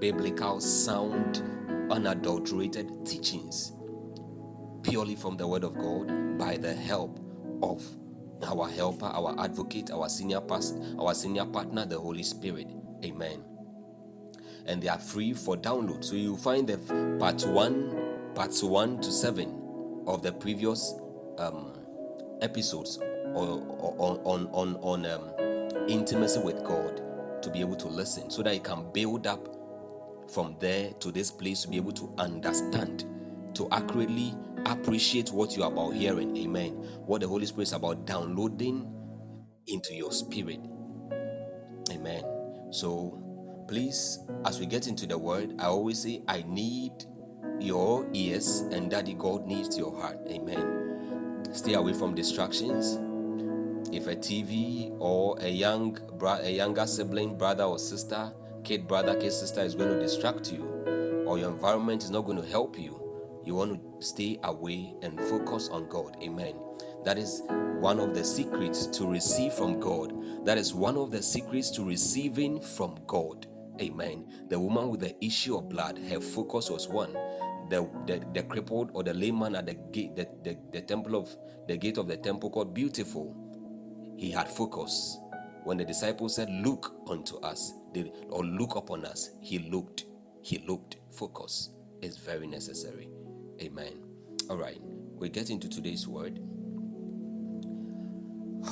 biblical, 0.00 0.58
sound, 0.58 1.42
unadulterated 1.90 3.04
teachings 3.04 3.75
purely 4.88 5.16
from 5.16 5.36
the 5.36 5.46
Word 5.46 5.64
of 5.64 5.74
God 5.74 6.38
by 6.38 6.56
the 6.56 6.72
help 6.72 7.18
of 7.62 7.84
our 8.46 8.68
helper, 8.68 9.06
our 9.06 9.34
advocate, 9.40 9.90
our 9.90 10.08
senior 10.08 10.40
past, 10.40 10.78
our 10.98 11.14
senior 11.14 11.44
partner, 11.44 11.84
the 11.84 11.98
Holy 11.98 12.22
Spirit. 12.22 12.68
Amen. 13.04 13.42
And 14.66 14.82
they 14.82 14.88
are 14.88 14.98
free 14.98 15.32
for 15.32 15.56
download. 15.56 16.04
So 16.04 16.14
you 16.14 16.36
find 16.36 16.68
the 16.68 16.78
part 17.18 17.44
one, 17.46 18.32
parts 18.34 18.62
one 18.62 19.00
to 19.00 19.10
seven 19.10 20.04
of 20.06 20.22
the 20.22 20.32
previous 20.32 20.94
um, 21.38 21.72
episodes 22.40 22.98
on 23.34 24.20
on 24.24 24.48
on 24.52 24.76
on 24.76 25.06
um, 25.06 25.88
intimacy 25.88 26.40
with 26.40 26.64
God 26.64 27.02
to 27.42 27.50
be 27.50 27.60
able 27.60 27.76
to 27.76 27.88
listen, 27.88 28.30
so 28.30 28.42
that 28.42 28.54
you 28.54 28.60
can 28.60 28.90
build 28.92 29.26
up 29.26 29.48
from 30.28 30.56
there 30.58 30.90
to 31.00 31.12
this 31.12 31.30
place 31.30 31.62
to 31.62 31.68
be 31.68 31.76
able 31.76 31.92
to 31.92 32.12
understand, 32.18 33.04
to 33.54 33.68
accurately 33.70 34.34
appreciate 34.72 35.30
what 35.30 35.56
you're 35.56 35.66
about 35.66 35.90
hearing. 35.94 36.36
Amen. 36.36 36.72
What 37.06 37.20
the 37.20 37.28
Holy 37.28 37.46
Spirit 37.46 37.68
is 37.68 37.72
about 37.72 38.06
downloading 38.06 38.92
into 39.66 39.94
your 39.94 40.12
spirit. 40.12 40.60
Amen. 41.90 42.24
So 42.70 43.22
please, 43.68 44.18
as 44.44 44.60
we 44.60 44.66
get 44.66 44.86
into 44.86 45.06
the 45.06 45.18
word, 45.18 45.54
I 45.58 45.66
always 45.66 46.02
say, 46.02 46.22
I 46.28 46.44
need 46.46 46.92
your 47.60 48.06
ears, 48.12 48.60
and 48.72 48.90
Daddy 48.90 49.14
God 49.14 49.46
needs 49.46 49.78
your 49.78 49.98
heart. 50.00 50.18
Amen. 50.28 51.48
Stay 51.52 51.74
away 51.74 51.92
from 51.92 52.14
distractions. 52.14 52.98
If 53.92 54.08
a 54.08 54.16
TV 54.16 54.94
or 54.98 55.38
a 55.40 55.48
young 55.48 55.98
bro- 56.18 56.40
a 56.42 56.50
younger 56.50 56.86
sibling, 56.86 57.38
brother 57.38 57.64
or 57.64 57.78
sister, 57.78 58.32
kid 58.64 58.86
brother, 58.88 59.14
kid 59.14 59.32
sister 59.32 59.60
is 59.60 59.74
going 59.74 59.90
to 59.90 59.98
distract 60.00 60.52
you, 60.52 60.64
or 61.26 61.38
your 61.38 61.50
environment 61.50 62.02
is 62.02 62.10
not 62.10 62.22
going 62.24 62.40
to 62.40 62.48
help 62.48 62.78
you, 62.78 63.00
you 63.46 63.54
want 63.54 63.80
to 63.80 64.06
stay 64.06 64.38
away 64.42 64.94
and 65.02 65.18
focus 65.20 65.68
on 65.68 65.88
God. 65.88 66.16
Amen. 66.22 66.56
That 67.04 67.16
is 67.16 67.42
one 67.80 68.00
of 68.00 68.14
the 68.14 68.24
secrets 68.24 68.86
to 68.88 69.06
receive 69.06 69.52
from 69.52 69.78
God. 69.78 70.12
That 70.44 70.58
is 70.58 70.74
one 70.74 70.96
of 70.96 71.12
the 71.12 71.22
secrets 71.22 71.70
to 71.72 71.84
receiving 71.84 72.60
from 72.60 72.98
God. 73.06 73.46
Amen. 73.80 74.26
The 74.48 74.58
woman 74.58 74.90
with 74.90 75.00
the 75.00 75.24
issue 75.24 75.56
of 75.56 75.68
blood, 75.68 75.98
her 76.10 76.20
focus 76.20 76.70
was 76.70 76.88
one. 76.88 77.12
The, 77.70 77.88
the, 78.06 78.24
the 78.34 78.42
crippled 78.42 78.90
or 78.92 79.04
the 79.04 79.14
layman 79.14 79.54
at 79.54 79.66
the 79.66 79.74
gate, 79.92 80.16
the, 80.16 80.28
the, 80.42 80.58
the 80.72 80.80
temple 80.80 81.16
of 81.16 81.34
the 81.68 81.76
gate 81.76 81.98
of 81.98 82.08
the 82.08 82.16
temple 82.16 82.50
called 82.50 82.74
beautiful. 82.74 83.36
He 84.16 84.30
had 84.30 84.48
focus. 84.48 85.18
When 85.64 85.76
the 85.78 85.84
disciples 85.84 86.36
said, 86.36 86.48
Look 86.50 86.94
unto 87.08 87.36
us, 87.38 87.74
or 88.30 88.44
look 88.44 88.76
upon 88.76 89.04
us, 89.04 89.30
he 89.40 89.58
looked. 89.58 90.04
He 90.42 90.58
looked. 90.66 90.96
Focus 91.12 91.70
is 92.02 92.16
very 92.16 92.46
necessary. 92.46 93.08
Amen. 93.60 93.94
All 94.50 94.56
right, 94.56 94.80
we 95.18 95.28
get 95.28 95.50
into 95.50 95.68
today's 95.68 96.06
word. 96.06 96.38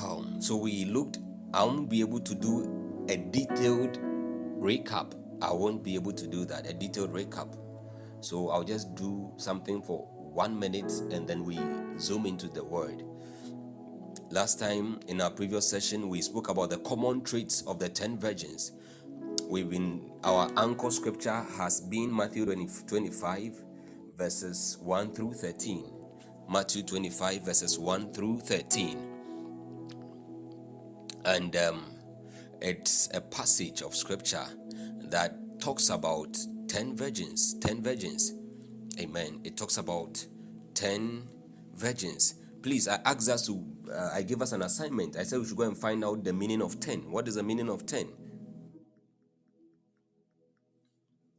Um, 0.03 0.37
so 0.41 0.57
we 0.57 0.85
looked, 0.85 1.19
I 1.55 1.65
won't 1.65 1.89
be 1.89 2.01
able 2.01 2.21
to 2.21 2.35
do 2.35 3.07
a 3.09 3.17
detailed 3.17 3.99
recap. 4.61 5.15
I 5.41 5.53
won't 5.53 5.83
be 5.83 5.95
able 5.95 6.13
to 6.13 6.27
do 6.27 6.45
that, 6.47 6.67
a 6.69 6.75
detailed 6.75 7.13
recap. 7.13 7.57
So 8.21 8.51
I'll 8.51 8.65
just 8.65 8.95
do 8.95 9.33
something 9.37 9.83
for 9.83 10.07
one 10.17 10.59
minute 10.59 10.93
and 11.11 11.27
then 11.27 11.45
we 11.45 11.59
zoom 11.99 12.27
into 12.27 12.49
the 12.49 12.65
word. 12.65 13.05
Last 14.31 14.59
time 14.59 15.01
in 15.07 15.21
our 15.21 15.31
previous 15.31 15.69
session, 15.69 16.09
we 16.09 16.21
spoke 16.21 16.49
about 16.49 16.71
the 16.71 16.79
common 16.79 17.23
traits 17.23 17.63
of 17.63 17.79
the 17.79 17.89
10 17.89 18.19
virgins. 18.19 18.73
We've 19.49 19.69
been, 19.71 20.11
our 20.25 20.51
anchor 20.57 20.91
scripture 20.91 21.45
has 21.57 21.81
been 21.81 22.15
Matthew 22.15 22.45
20, 22.45 22.69
25, 22.87 23.64
verses 24.17 24.79
1 24.81 25.13
through 25.13 25.35
13. 25.35 25.85
Matthew 26.49 26.83
25, 26.83 27.43
verses 27.43 27.79
1 27.79 28.13
through 28.13 28.41
13. 28.41 28.99
And 31.25 31.57
um, 31.57 31.85
it's 32.61 33.09
a 33.15 33.21
passage 33.21 33.83
of 33.83 33.95
scripture 33.95 34.45
that 35.05 35.37
talks 35.59 35.89
about 35.89 36.37
10 36.69 36.97
virgins. 36.97 37.55
10 37.61 37.83
virgins. 37.83 38.35
Amen. 39.01 39.41
It 39.43 39.57
talks 39.57 39.79
about 39.79 40.25
10 40.75 41.25
virgins. 41.75 42.35
Please, 42.63 42.89
I 42.89 43.01
asked 43.05 43.29
us 43.29 43.47
to, 43.47 43.65
uh, 43.93 44.11
I 44.15 44.23
gave 44.23 44.43
us 44.43 44.53
an 44.53 44.63
assignment. 44.63 45.17
I 45.17 45.25
said 45.25 45.39
we 45.39 45.47
should 45.47 45.57
go 45.57 45.65
and 45.65 45.77
find 45.77 46.05
out 46.05 46.25
the 46.25 46.33
meaning 46.33 46.63
of 46.63 46.79
10. 46.79 47.11
What 47.11 47.27
is 47.27 47.35
the 47.35 47.43
meaning 47.43 47.69
of 47.69 47.87
10? 47.87 48.09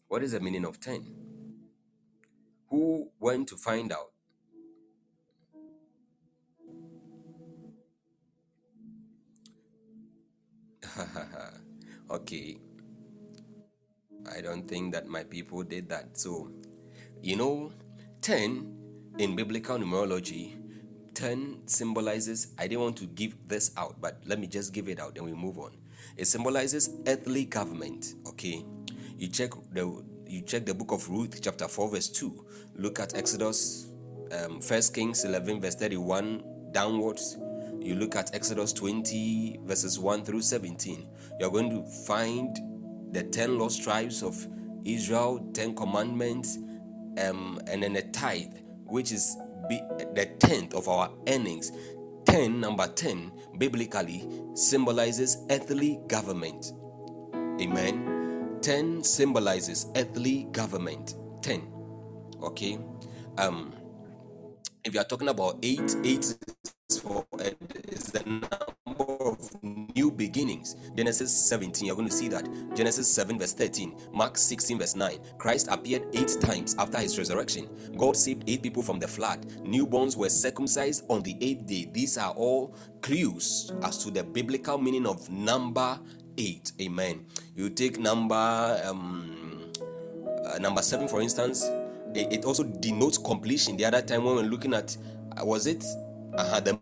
What 0.07 0.23
is 0.23 0.31
the 0.33 0.39
meaning 0.39 0.65
of 0.65 0.79
10? 0.79 1.34
Who 3.05 3.11
went 3.19 3.47
to 3.49 3.57
find 3.57 3.91
out? 3.91 4.11
okay. 12.09 12.57
I 14.35 14.41
don't 14.41 14.67
think 14.67 14.93
that 14.93 15.07
my 15.07 15.23
people 15.23 15.61
did 15.63 15.89
that. 15.89 16.17
So, 16.17 16.49
you 17.21 17.35
know, 17.35 17.71
10 18.21 18.73
in 19.19 19.35
biblical 19.35 19.77
numerology, 19.77 20.55
10 21.13 21.67
symbolizes, 21.67 22.53
I 22.57 22.67
didn't 22.67 22.81
want 22.81 22.97
to 22.97 23.05
give 23.05 23.35
this 23.47 23.71
out, 23.77 24.01
but 24.01 24.21
let 24.25 24.39
me 24.39 24.47
just 24.47 24.73
give 24.73 24.89
it 24.89 24.99
out 24.99 25.17
and 25.17 25.25
we 25.25 25.33
move 25.33 25.59
on. 25.59 25.71
It 26.17 26.25
symbolizes 26.25 26.89
earthly 27.07 27.45
government, 27.45 28.15
okay? 28.27 28.65
You 29.17 29.27
check 29.27 29.51
the 29.71 30.03
you 30.27 30.41
check 30.41 30.65
the 30.65 30.73
book 30.73 30.91
of 30.91 31.09
Ruth, 31.09 31.39
chapter 31.41 31.67
4, 31.67 31.89
verse 31.89 32.09
2. 32.09 32.45
Look 32.75 32.99
at 32.99 33.15
Exodus, 33.15 33.87
um, 34.31 34.59
1 34.61 34.81
Kings 34.93 35.25
11, 35.25 35.61
verse 35.61 35.75
31 35.75 36.43
downwards. 36.71 37.37
You 37.79 37.95
look 37.95 38.15
at 38.15 38.33
Exodus 38.33 38.73
20, 38.73 39.59
verses 39.63 39.99
1 39.99 40.25
through 40.25 40.41
17. 40.41 41.07
You're 41.39 41.51
going 41.51 41.69
to 41.69 41.83
find 42.05 42.57
the 43.13 43.23
10 43.23 43.59
lost 43.59 43.83
tribes 43.83 44.23
of 44.23 44.47
Israel, 44.83 45.49
10 45.53 45.75
commandments, 45.75 46.57
um, 47.17 47.59
and 47.67 47.83
then 47.83 47.95
a 47.95 48.01
tithe, 48.01 48.53
which 48.85 49.11
is 49.11 49.35
the 49.69 50.29
tenth 50.39 50.73
of 50.73 50.87
our 50.87 51.11
earnings. 51.27 51.71
10, 52.25 52.59
number 52.59 52.87
10, 52.87 53.31
biblically 53.57 54.27
symbolizes 54.55 55.37
earthly 55.49 55.99
government. 56.07 56.73
Amen. 57.61 58.14
10 58.65 59.03
symbolizes 59.03 59.85
earthly 59.95 60.45
government. 60.45 61.13
10 61.43 61.61
okay? 62.41 62.79
Um 63.37 63.71
if 64.83 64.91
you 64.91 64.99
are 64.99 65.03
talking 65.03 65.27
about 65.27 65.59
8 65.61 65.79
8 66.03 66.35
is 66.89 66.99
for 66.99 67.23
is 67.89 68.05
the 68.05 68.23
number 68.25 69.23
of 69.23 69.63
new 69.63 70.09
beginnings. 70.09 70.75
Genesis 70.97 71.47
17 71.47 71.85
you're 71.85 71.95
going 71.95 72.07
to 72.09 72.13
see 72.13 72.27
that. 72.27 72.49
Genesis 72.73 73.07
7 73.13 73.37
verse 73.37 73.53
13 73.53 73.95
mark 74.11 74.35
16 74.35 74.79
verse 74.79 74.95
9 74.95 75.19
christ 75.37 75.67
appeared 75.69 76.07
eight 76.13 76.35
times 76.41 76.75
after 76.79 76.97
his 76.97 77.19
resurrection. 77.19 77.69
God 77.95 78.17
saved 78.17 78.45
eight 78.47 78.63
people 78.63 78.81
from 78.81 78.97
the 78.97 79.07
flood. 79.07 79.45
Newborns 79.63 80.17
were 80.17 80.29
circumcised 80.29 81.05
on 81.07 81.21
the 81.21 81.37
eighth 81.39 81.67
day. 81.67 81.87
These 81.93 82.17
are 82.17 82.31
all 82.31 82.75
clues 83.03 83.71
as 83.83 83.99
to 83.99 84.09
the 84.09 84.23
biblical 84.23 84.79
meaning 84.79 85.05
of 85.05 85.29
number 85.29 85.99
8 86.37 86.71
amen 86.81 87.25
you 87.55 87.69
take 87.69 87.99
number 87.99 88.81
um, 88.85 89.71
uh, 90.45 90.57
number 90.59 90.81
7 90.81 91.07
for 91.07 91.21
instance 91.21 91.63
it, 92.13 92.31
it, 92.31 92.45
also 92.45 92.63
denotes 92.63 93.17
completion 93.17 93.77
the 93.77 93.85
other 93.85 94.01
time 94.01 94.23
when 94.23 94.35
we 94.35 94.41
are 94.41 94.45
looking 94.45 94.73
at 94.73 94.95
uh, 95.37 95.45
was 95.45 95.67
it 95.67 95.83
uh, 96.37 96.59
the 96.59 96.79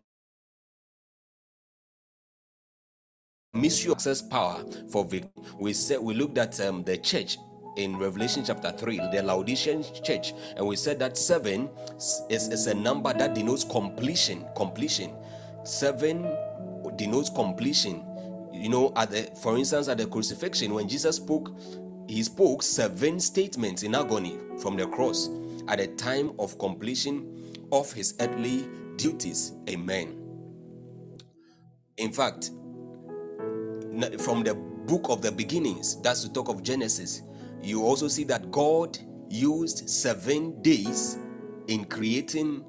of 3.56 3.92
access 3.92 4.22
power 4.22 4.64
for 4.92 5.06
victory 5.06 5.32
we 5.60 5.74
said 5.74 6.00
we 6.00 6.14
looked 6.14 6.38
at 6.38 6.60
um, 6.62 6.84
the 6.84 6.98
church 6.98 7.38
in 7.76 7.98
Revelation 7.98 8.44
chapter 8.46 8.72
3, 8.72 8.98
the 9.12 9.24
Laodicean 9.24 9.84
church, 10.04 10.34
and 10.56 10.66
we 10.68 10.76
said 10.76 11.00
that 11.00 11.18
seven 11.18 11.70
is, 12.30 12.48
is 12.50 12.68
a 12.68 12.74
number 12.74 13.14
that 13.14 13.34
denotes 13.34 13.64
completion. 13.64 14.46
Completion. 14.56 15.12
Seven 15.64 16.28
denotes 16.98 17.30
completion 17.30 18.04
you 18.64 18.70
know, 18.70 18.94
at 18.96 19.12
the 19.12 19.24
for 19.42 19.58
instance, 19.58 19.90
at 19.90 19.98
the 19.98 20.06
crucifixion, 20.06 20.74
when 20.74 20.88
Jesus 20.88 21.18
spoke, 21.18 21.54
he 22.08 22.24
spoke 22.24 22.64
seven 22.64 23.20
statements 23.20 23.84
in 23.84 23.94
agony 23.94 24.38
from 24.62 24.78
the 24.78 24.88
cross 24.88 25.30
at 25.68 25.80
the 25.80 25.88
time 25.88 26.32
of 26.40 26.58
completion 26.60 27.54
of 27.74 27.92
his 27.92 28.16
earthly 28.22 28.66
duties. 28.96 29.52
Amen. 29.68 30.18
In 31.98 32.14
fact, 32.14 32.52
from 34.22 34.44
the 34.44 34.56
book 34.86 35.08
of 35.10 35.22
the 35.22 35.32
beginnings, 35.34 36.02
that's 36.02 36.22
to 36.24 36.32
talk 36.32 36.48
of 36.48 36.64
Genesis, 36.64 37.22
you 37.62 37.84
also 37.84 38.08
see 38.08 38.24
that 38.24 38.50
God 38.50 38.98
used 39.30 39.90
seven 39.90 40.62
days 40.62 41.18
in 41.68 41.84
creating 41.84 42.64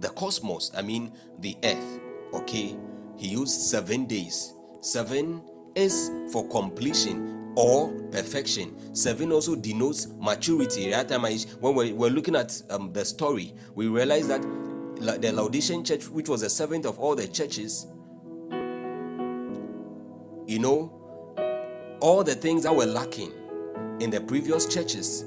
the 0.00 0.10
cosmos, 0.10 0.70
I 0.76 0.82
mean, 0.82 1.14
the 1.38 1.56
earth. 1.64 2.00
Okay, 2.34 2.76
He 3.16 3.28
used 3.28 3.58
seven 3.58 4.04
days 4.04 4.53
Seven 4.84 5.42
is 5.74 6.10
for 6.30 6.46
completion. 6.50 7.34
or 7.56 7.92
perfection. 8.10 8.94
Seven 8.94 9.32
also 9.32 9.54
denotes 9.54 10.08
maturity. 10.18 10.90
That 10.90 11.08
time, 11.08 11.22
when 11.22 11.74
we're, 11.74 11.94
we're 11.94 12.10
looking 12.10 12.36
at 12.36 12.60
um, 12.70 12.92
the 12.92 13.04
story, 13.04 13.54
we 13.74 13.88
realize 13.88 14.28
that 14.28 14.42
the 14.42 15.32
Laodicean 15.32 15.84
church, 15.84 16.08
which 16.08 16.28
was 16.28 16.40
the 16.40 16.50
seventh 16.50 16.86
of 16.86 16.98
all 16.98 17.14
the 17.14 17.28
churches, 17.28 17.86
you 20.46 20.58
know, 20.58 21.00
all 22.00 22.22
the 22.22 22.34
things 22.34 22.64
that 22.64 22.74
were 22.74 22.86
lacking 22.86 23.32
in 24.00 24.10
the 24.10 24.20
previous 24.20 24.66
churches 24.66 25.24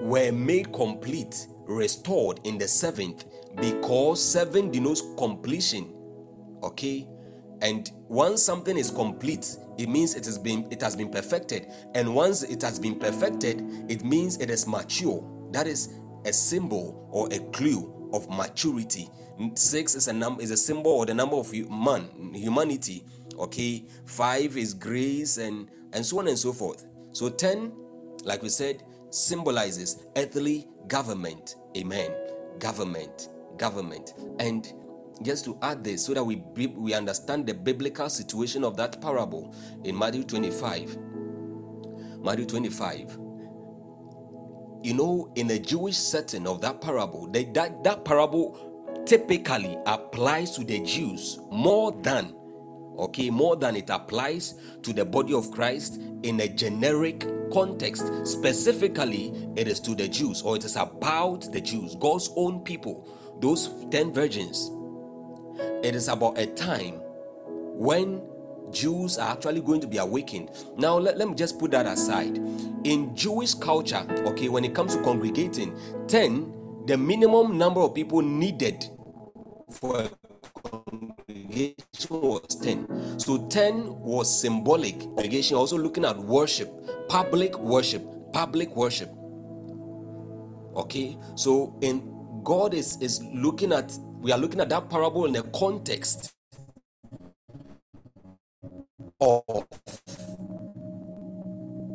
were 0.00 0.32
made 0.32 0.72
complete, 0.72 1.46
restored 1.66 2.40
in 2.44 2.58
the 2.58 2.66
seventh, 2.66 3.24
because 3.56 4.22
seven 4.22 4.70
denotes 4.70 5.02
completion. 5.16 5.92
Okay, 6.62 7.06
and 7.62 7.90
once 8.08 8.42
something 8.42 8.76
is 8.76 8.90
complete, 8.90 9.56
it 9.78 9.88
means 9.88 10.14
it 10.14 10.24
has 10.24 10.38
been 10.38 10.66
it 10.70 10.80
has 10.80 10.96
been 10.96 11.10
perfected, 11.10 11.66
and 11.94 12.14
once 12.14 12.42
it 12.42 12.62
has 12.62 12.78
been 12.78 12.98
perfected, 12.98 13.62
it 13.88 14.04
means 14.04 14.38
it 14.38 14.50
is 14.50 14.66
mature. 14.66 15.24
That 15.52 15.66
is 15.66 15.94
a 16.24 16.32
symbol 16.32 17.08
or 17.10 17.28
a 17.32 17.38
clue 17.50 18.10
of 18.12 18.28
maturity. 18.30 19.08
Six 19.54 19.94
is 19.94 20.08
a 20.08 20.12
number 20.12 20.42
is 20.42 20.50
a 20.50 20.56
symbol 20.56 20.92
or 20.92 21.06
the 21.06 21.14
number 21.14 21.36
of 21.36 21.50
human 21.50 22.34
humanity. 22.34 23.04
Okay, 23.38 23.86
five 24.04 24.56
is 24.56 24.74
grace 24.74 25.38
and 25.38 25.68
and 25.92 26.04
so 26.04 26.18
on 26.18 26.28
and 26.28 26.38
so 26.38 26.52
forth. 26.52 26.84
So 27.12 27.28
ten, 27.28 27.72
like 28.24 28.42
we 28.42 28.48
said, 28.48 28.82
symbolizes 29.10 30.04
earthly 30.16 30.68
government. 30.88 31.56
Amen. 31.76 32.12
Government, 32.58 33.30
government, 33.56 34.14
and 34.38 34.72
just 35.22 35.44
to 35.44 35.58
add 35.62 35.84
this 35.84 36.06
so 36.06 36.14
that 36.14 36.24
we 36.24 36.36
we 36.76 36.94
understand 36.94 37.46
the 37.46 37.54
biblical 37.54 38.08
situation 38.08 38.64
of 38.64 38.76
that 38.76 39.00
parable 39.00 39.54
in 39.84 39.98
Matthew 39.98 40.24
25. 40.24 40.98
Matthew 42.22 42.46
25 42.46 43.18
you 44.82 44.94
know, 44.94 45.30
in 45.34 45.50
a 45.50 45.58
Jewish 45.58 45.96
setting 45.96 46.46
of 46.46 46.60
that 46.62 46.80
parable, 46.80 47.26
they, 47.26 47.44
that, 47.44 47.84
that 47.84 48.04
parable 48.04 49.02
typically 49.06 49.76
applies 49.86 50.52
to 50.56 50.64
the 50.64 50.80
Jews 50.80 51.38
more 51.50 51.92
than, 51.92 52.34
okay, 52.98 53.30
more 53.30 53.56
than 53.56 53.76
it 53.76 53.90
applies 53.90 54.54
to 54.82 54.92
the 54.92 55.04
body 55.04 55.34
of 55.34 55.50
Christ 55.50 56.00
in 56.22 56.40
a 56.40 56.48
generic 56.48 57.26
context. 57.52 58.26
Specifically, 58.26 59.34
it 59.56 59.68
is 59.68 59.80
to 59.80 59.94
the 59.94 60.08
Jews 60.08 60.42
or 60.42 60.56
it 60.56 60.64
is 60.64 60.76
about 60.76 61.52
the 61.52 61.60
Jews, 61.60 61.94
God's 61.96 62.30
own 62.36 62.60
people, 62.60 63.08
those 63.40 63.84
10 63.90 64.12
virgins. 64.12 64.70
It 65.82 65.94
is 65.94 66.08
about 66.08 66.38
a 66.38 66.46
time 66.46 67.00
when 67.76 68.22
Jews 68.72 69.18
are 69.18 69.32
actually 69.32 69.60
going 69.60 69.80
to 69.80 69.86
be 69.86 69.98
awakened. 69.98 70.50
Now, 70.76 70.96
let, 70.98 71.18
let 71.18 71.28
me 71.28 71.34
just 71.34 71.58
put 71.58 71.70
that 71.72 71.86
aside. 71.86 72.36
In 72.84 73.14
Jewish 73.16 73.54
culture, 73.54 74.06
okay, 74.26 74.48
when 74.48 74.64
it 74.64 74.74
comes 74.74 74.94
to 74.96 75.02
congregating, 75.02 75.76
10, 76.08 76.84
the 76.86 76.96
minimum 76.96 77.58
number 77.58 77.80
of 77.80 77.94
people 77.94 78.22
needed 78.22 78.86
for 79.70 80.02
a 80.02 80.10
congregation 80.68 81.76
was 82.10 82.56
10. 82.62 83.18
So 83.18 83.46
10 83.48 84.00
was 84.00 84.40
symbolic 84.40 84.98
congregation, 85.00 85.56
also 85.56 85.78
looking 85.78 86.04
at 86.04 86.18
worship, 86.18 86.70
public 87.08 87.58
worship, 87.58 88.04
public 88.32 88.74
worship. 88.76 89.10
Okay, 90.76 91.18
so 91.34 91.76
in 91.80 92.42
God 92.44 92.74
is 92.74 92.96
is 93.00 93.22
looking 93.24 93.72
at 93.72 93.92
we 94.20 94.32
are 94.32 94.38
looking 94.38 94.60
at 94.60 94.68
that 94.68 94.90
parable 94.90 95.24
in 95.24 95.32
the 95.32 95.42
context 95.44 96.34
of 99.20 99.42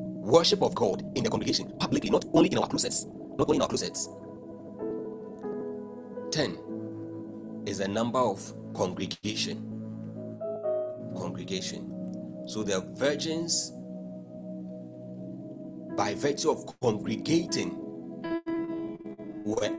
worship 0.10 0.64
of 0.64 0.74
God 0.74 1.04
in 1.16 1.24
the 1.24 1.30
congregation 1.30 1.72
publicly, 1.80 2.10
not 2.10 2.26
only 2.34 2.50
in 2.50 2.58
our 2.58 2.68
closets, 2.68 3.06
not 3.38 3.48
only 3.48 3.58
in 3.58 3.62
our 3.62 3.68
closets. 3.68 4.10
10 6.32 7.64
is 7.68 7.78
the 7.78 7.88
number 7.88 8.20
of 8.20 8.42
congregation. 8.74 9.82
Congregation. 11.16 12.44
So 12.48 12.64
the 12.64 12.82
virgins, 12.96 13.72
by 15.96 16.16
virtue 16.16 16.50
of 16.50 16.66
congregating, 16.82 17.78
were 19.46 19.78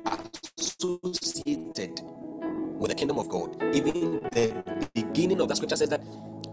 associated 0.59 2.01
with 2.79 2.91
the 2.91 2.95
kingdom 2.95 3.19
of 3.19 3.29
God. 3.29 3.63
Even 3.75 4.21
the 4.33 4.89
beginning 4.95 5.41
of 5.41 5.49
the 5.49 5.57
scripture 5.57 5.77
says 5.77 5.89
that 5.91 6.03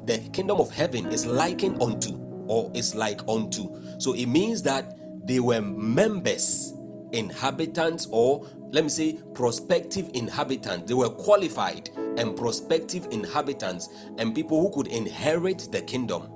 the 0.05 0.19
kingdom 0.29 0.59
of 0.59 0.69
heaven 0.71 1.07
is 1.07 1.25
likened 1.25 1.81
unto 1.81 2.17
or 2.47 2.71
is 2.73 2.95
like 2.95 3.21
unto. 3.27 3.69
So 3.99 4.13
it 4.13 4.25
means 4.27 4.61
that 4.63 4.97
they 5.25 5.39
were 5.39 5.61
members, 5.61 6.73
inhabitants, 7.11 8.07
or 8.11 8.47
let 8.71 8.83
me 8.83 8.89
say 8.89 9.19
prospective 9.33 10.09
inhabitants. 10.13 10.87
They 10.87 10.93
were 10.93 11.09
qualified 11.09 11.89
and 12.17 12.35
prospective 12.35 13.07
inhabitants 13.11 13.89
and 14.17 14.35
people 14.35 14.59
who 14.61 14.71
could 14.71 14.91
inherit 14.91 15.69
the 15.71 15.81
kingdom. 15.81 16.29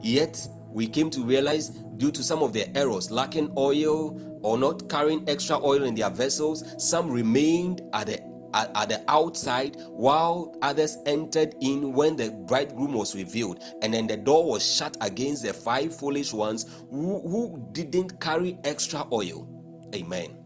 Yet 0.00 0.46
we 0.68 0.86
came 0.86 1.10
to 1.10 1.22
realize 1.22 1.68
due 1.68 2.12
to 2.12 2.22
some 2.22 2.42
of 2.42 2.52
their 2.52 2.66
errors, 2.74 3.10
lacking 3.10 3.52
oil 3.56 4.18
or 4.42 4.56
not 4.56 4.88
carrying 4.88 5.28
extra 5.28 5.62
oil 5.62 5.82
in 5.82 5.94
their 5.94 6.10
vessels, 6.10 6.74
some 6.78 7.10
remained 7.10 7.82
at 7.92 8.06
the 8.06 8.29
at, 8.54 8.70
at, 8.74 8.88
the 8.88 9.02
outside 9.08 9.76
while 9.88 10.56
others 10.62 10.98
entered 11.06 11.54
in 11.60 11.92
when 11.92 12.16
the 12.16 12.30
bridegroom 12.46 12.92
was 12.92 13.14
revealed. 13.14 13.62
And 13.82 13.94
then 13.94 14.06
the 14.06 14.16
door 14.16 14.44
was 14.44 14.64
shut 14.64 14.96
against 15.00 15.42
the 15.42 15.52
five 15.52 15.94
foolish 15.96 16.32
ones 16.32 16.66
who, 16.90 17.20
who 17.20 17.68
didn't 17.72 18.20
carry 18.20 18.58
extra 18.64 19.06
oil. 19.12 19.48
Amen. 19.94 20.36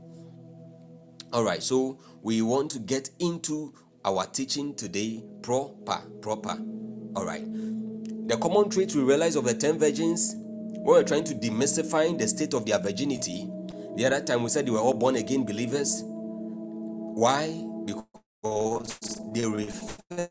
All 1.33 1.45
right 1.45 1.63
so 1.63 1.99
we 2.23 2.43
want 2.43 2.71
to 2.71 2.79
get 2.79 3.11
into 3.19 3.75
our 4.05 4.25
teaching 4.27 4.75
today 4.75 5.23
proper 5.43 6.01
proper. 6.23 6.57
All 7.17 7.25
right. 7.27 7.45
The 8.29 8.39
common 8.41 8.71
trait 8.71 8.95
we 8.95 9.03
realize 9.03 9.37
of 9.37 9.45
the 9.45 9.55
10 9.55 9.79
virgins 9.79 10.35
when 10.37 10.85
we're 10.85 11.03
trying 11.03 11.25
to 11.25 11.35
demystify 11.35 12.17
the 12.17 12.27
state 12.29 12.55
of 12.55 12.65
their 12.67 12.79
virginity 12.79 13.51
the 13.97 14.07
other 14.07 14.21
time 14.21 14.43
we 14.43 14.49
said 14.49 14.67
they 14.67 14.73
were 14.73 14.81
all 14.81 14.95
born 14.95 15.15
again 15.15 15.45
believers. 15.45 16.03
Why 16.05 17.47
because 18.45 19.22
they 19.32 19.47
refer 19.47 20.28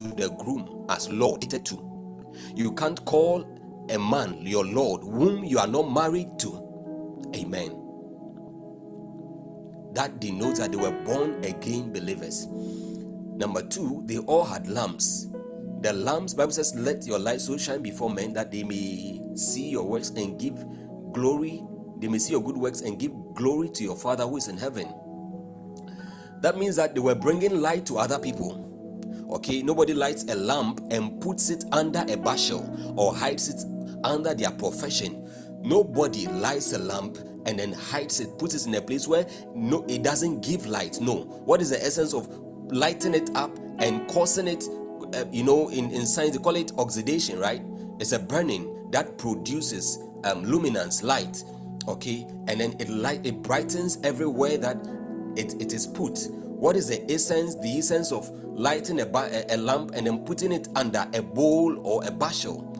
to 0.00 0.08
the 0.16 0.28
groom 0.38 0.86
as 0.90 1.08
Lord. 1.10 1.40
To 1.42 2.14
you 2.54 2.72
can't 2.74 3.02
call 3.06 3.46
a 3.90 3.98
man 3.98 4.42
your 4.42 4.66
Lord 4.66 5.02
whom 5.02 5.42
you 5.44 5.58
are 5.58 5.66
not 5.66 5.90
married 5.90 6.38
to. 6.40 7.30
Amen. 7.34 7.80
That 9.94 10.20
denotes 10.20 10.58
that 10.58 10.72
they 10.72 10.78
were 10.78 10.92
born 11.04 11.42
again 11.44 11.92
believers. 11.92 12.46
Number 12.46 13.62
two, 13.62 14.02
they 14.06 14.18
all 14.18 14.44
had 14.44 14.68
lamps. 14.68 15.28
The 15.80 15.92
lamps, 15.94 16.34
Bible 16.34 16.52
says, 16.52 16.74
let 16.76 17.06
your 17.06 17.18
light 17.18 17.40
so 17.40 17.56
shine 17.56 17.82
before 17.82 18.10
men 18.10 18.34
that 18.34 18.50
they 18.52 18.64
may 18.64 19.20
see 19.34 19.70
your 19.70 19.84
works 19.84 20.10
and 20.10 20.38
give 20.38 20.64
glory 21.12 21.62
they 21.98 22.08
may 22.08 22.18
see 22.18 22.32
your 22.32 22.42
good 22.42 22.56
works 22.56 22.80
and 22.80 22.98
give 22.98 23.12
glory 23.34 23.68
to 23.70 23.84
your 23.84 23.96
Father 23.96 24.24
who 24.24 24.36
is 24.36 24.48
in 24.48 24.56
heaven. 24.56 24.92
That 26.40 26.58
means 26.58 26.76
that 26.76 26.94
they 26.94 27.00
were 27.00 27.14
bringing 27.14 27.60
light 27.60 27.86
to 27.86 27.98
other 27.98 28.18
people. 28.18 28.70
Okay, 29.30 29.62
nobody 29.62 29.94
lights 29.94 30.24
a 30.24 30.34
lamp 30.34 30.80
and 30.90 31.20
puts 31.20 31.48
it 31.50 31.64
under 31.72 32.04
a 32.08 32.16
bushel 32.16 32.94
or 32.96 33.14
hides 33.14 33.48
it 33.48 33.64
under 34.04 34.34
their 34.34 34.50
profession. 34.50 35.28
Nobody 35.62 36.26
lights 36.26 36.72
a 36.72 36.78
lamp 36.78 37.16
and 37.46 37.58
then 37.58 37.72
hides 37.72 38.20
it, 38.20 38.38
puts 38.38 38.54
it 38.54 38.66
in 38.66 38.74
a 38.74 38.82
place 38.82 39.08
where 39.08 39.26
no, 39.54 39.84
it 39.88 40.02
doesn't 40.02 40.42
give 40.42 40.66
light. 40.66 41.00
No. 41.00 41.22
What 41.46 41.62
is 41.62 41.70
the 41.70 41.82
essence 41.82 42.12
of 42.12 42.28
lighting 42.70 43.14
it 43.14 43.30
up 43.34 43.56
and 43.78 44.06
causing 44.08 44.46
it? 44.46 44.64
Uh, 45.14 45.24
you 45.30 45.44
know, 45.44 45.70
in, 45.70 45.90
in 45.90 46.06
science 46.06 46.36
they 46.36 46.42
call 46.42 46.56
it 46.56 46.72
oxidation, 46.76 47.38
right? 47.38 47.62
It's 47.98 48.12
a 48.12 48.18
burning 48.18 48.90
that 48.90 49.16
produces 49.16 49.98
um, 50.24 50.44
luminance, 50.44 51.02
light 51.02 51.42
okay? 51.88 52.26
And 52.48 52.60
then 52.60 52.76
it 52.78 52.88
light 52.88 53.24
it 53.26 53.42
brightens 53.42 53.98
everywhere 54.02 54.56
that 54.58 54.76
it, 55.36 55.60
it 55.60 55.72
is 55.72 55.86
put. 55.86 56.18
What 56.30 56.76
is 56.76 56.88
the 56.88 57.10
essence 57.12 57.56
the 57.56 57.78
essence 57.78 58.12
of 58.12 58.30
lighting 58.44 59.00
a, 59.00 59.06
a, 59.06 59.54
a 59.54 59.56
lamp 59.56 59.92
and 59.94 60.06
then 60.06 60.24
putting 60.24 60.52
it 60.52 60.68
under 60.76 61.06
a 61.14 61.22
bowl 61.22 61.80
or 61.86 62.04
a 62.06 62.10
bushel? 62.10 62.70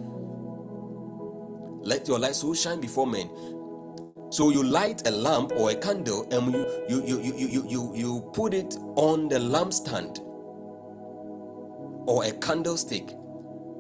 Let 1.82 2.08
your 2.08 2.18
light 2.18 2.34
so 2.34 2.54
shine 2.54 2.80
before 2.80 3.06
men. 3.06 3.28
So 4.30 4.50
you 4.50 4.62
light 4.62 5.06
a 5.06 5.10
lamp 5.10 5.52
or 5.56 5.70
a 5.70 5.74
candle 5.74 6.26
and 6.32 6.52
you 6.88 7.04
you 7.06 7.20
you 7.20 7.34
you 7.36 7.48
you 7.48 7.66
you, 7.68 7.92
you 7.94 8.30
put 8.32 8.54
it 8.54 8.76
on 8.96 9.28
the 9.28 9.38
lampstand 9.38 10.18
or 12.06 12.24
a 12.24 12.32
candlestick 12.32 13.10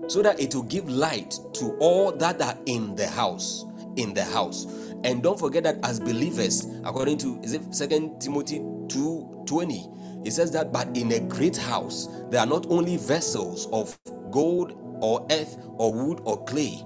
so 0.06 0.22
that 0.22 0.38
it 0.38 0.54
will 0.54 0.62
give 0.64 0.88
light 0.88 1.34
to 1.54 1.76
all 1.80 2.12
that 2.12 2.40
are 2.40 2.56
in 2.66 2.94
the 2.94 3.06
house 3.08 3.64
in 3.96 4.14
the 4.14 4.24
house 4.24 4.66
and 5.04 5.22
don't 5.22 5.38
forget 5.38 5.62
that 5.64 5.78
as 5.84 6.00
believers, 6.00 6.66
according 6.84 7.18
to 7.18 7.40
is 7.42 7.54
it 7.54 7.74
Second 7.74 8.20
Timothy 8.20 8.58
2 8.88 9.44
20, 9.46 9.88
It 10.24 10.32
says 10.32 10.50
that, 10.52 10.72
but 10.72 10.96
in 10.96 11.12
a 11.12 11.20
great 11.20 11.56
house, 11.56 12.08
there 12.30 12.40
are 12.40 12.46
not 12.46 12.66
only 12.70 12.96
vessels 12.96 13.68
of 13.72 13.96
gold 14.30 14.72
or 15.00 15.26
earth 15.30 15.58
or 15.76 15.92
wood 15.92 16.20
or 16.24 16.44
clay. 16.44 16.82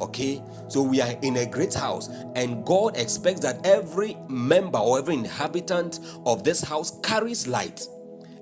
Okay, 0.00 0.42
so 0.68 0.82
we 0.82 1.00
are 1.00 1.12
in 1.22 1.36
a 1.36 1.46
great 1.46 1.74
house, 1.74 2.08
and 2.34 2.64
God 2.64 2.96
expects 2.96 3.40
that 3.40 3.64
every 3.64 4.16
member 4.28 4.78
or 4.78 4.98
every 4.98 5.14
inhabitant 5.14 6.00
of 6.26 6.42
this 6.42 6.60
house 6.62 6.98
carries 7.02 7.46
light 7.46 7.86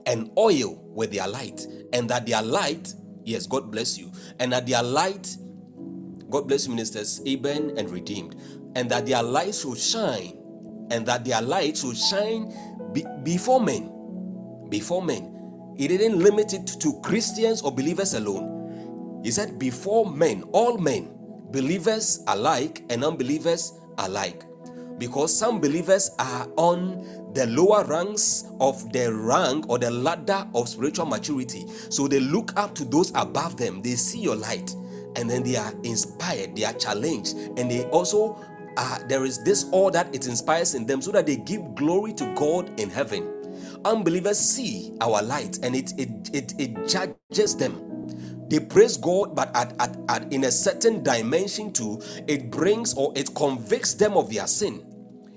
and 0.06 0.30
oil 0.38 0.80
with 0.94 1.12
their 1.12 1.28
light, 1.28 1.66
and 1.92 2.08
that 2.08 2.24
their 2.26 2.40
light, 2.40 2.94
yes, 3.24 3.46
God 3.46 3.70
bless 3.70 3.98
you, 3.98 4.10
and 4.38 4.52
that 4.52 4.66
their 4.66 4.82
light, 4.82 5.36
God 6.30 6.48
bless 6.48 6.66
you, 6.66 6.70
ministers, 6.72 7.20
Eben 7.26 7.76
and 7.76 7.90
redeemed, 7.90 8.36
and 8.76 8.90
that 8.90 9.06
their 9.06 9.22
lights 9.22 9.64
will 9.64 9.74
shine, 9.74 10.38
and 10.90 11.06
that 11.06 11.24
their 11.24 11.42
lights 11.42 11.82
will 11.84 11.94
shine 11.94 12.52
be- 12.92 13.06
before 13.22 13.60
men. 13.60 13.90
Before 14.68 15.02
men. 15.02 15.74
He 15.76 15.88
didn't 15.88 16.18
limit 16.18 16.52
it 16.52 16.66
to 16.80 17.00
Christians 17.00 17.62
or 17.62 17.72
believers 17.72 18.14
alone. 18.14 19.20
He 19.24 19.30
said, 19.30 19.58
before 19.58 20.10
men, 20.10 20.42
all 20.52 20.78
men, 20.78 21.10
believers 21.50 22.22
alike 22.26 22.84
and 22.90 23.04
unbelievers 23.04 23.72
alike. 23.98 24.44
Because 24.98 25.36
some 25.36 25.60
believers 25.60 26.10
are 26.18 26.46
on 26.56 27.32
the 27.32 27.46
lower 27.46 27.84
ranks 27.84 28.44
of 28.60 28.92
the 28.92 29.12
rank 29.12 29.68
or 29.68 29.78
the 29.78 29.90
ladder 29.90 30.46
of 30.54 30.68
spiritual 30.68 31.06
maturity. 31.06 31.66
So 31.88 32.06
they 32.06 32.20
look 32.20 32.52
up 32.58 32.74
to 32.74 32.84
those 32.84 33.10
above 33.14 33.56
them. 33.56 33.80
They 33.80 33.94
see 33.94 34.20
your 34.20 34.36
light 34.36 34.74
and 35.16 35.28
then 35.28 35.42
they 35.42 35.56
are 35.56 35.72
inspired, 35.82 36.56
they 36.56 36.64
are 36.64 36.72
challenged, 36.74 37.36
and 37.56 37.70
they 37.70 37.84
also 37.86 38.38
uh, 38.76 38.98
there 39.08 39.24
is 39.24 39.42
this 39.44 39.64
all 39.72 39.90
that 39.90 40.14
it 40.14 40.26
inspires 40.26 40.74
in 40.74 40.86
them 40.86 41.02
so 41.02 41.10
that 41.12 41.26
they 41.26 41.36
give 41.36 41.74
glory 41.74 42.12
to 42.14 42.34
God 42.34 42.78
in 42.78 42.90
heaven. 42.90 43.28
Unbelievers 43.84 44.38
see 44.38 44.92
our 45.00 45.22
light 45.22 45.58
and 45.62 45.74
it 45.74 45.92
it 45.98 46.30
it, 46.32 46.54
it 46.58 46.88
judges 46.88 47.56
them. 47.56 47.86
They 48.48 48.58
praise 48.58 48.96
God, 48.96 49.36
but 49.36 49.54
at, 49.56 49.80
at, 49.80 49.96
at 50.08 50.32
in 50.32 50.44
a 50.44 50.50
certain 50.50 51.04
dimension 51.04 51.72
too, 51.72 52.00
it 52.26 52.50
brings 52.50 52.94
or 52.94 53.12
it 53.14 53.32
convicts 53.34 53.94
them 53.94 54.16
of 54.16 54.32
their 54.32 54.48
sin. 54.48 54.84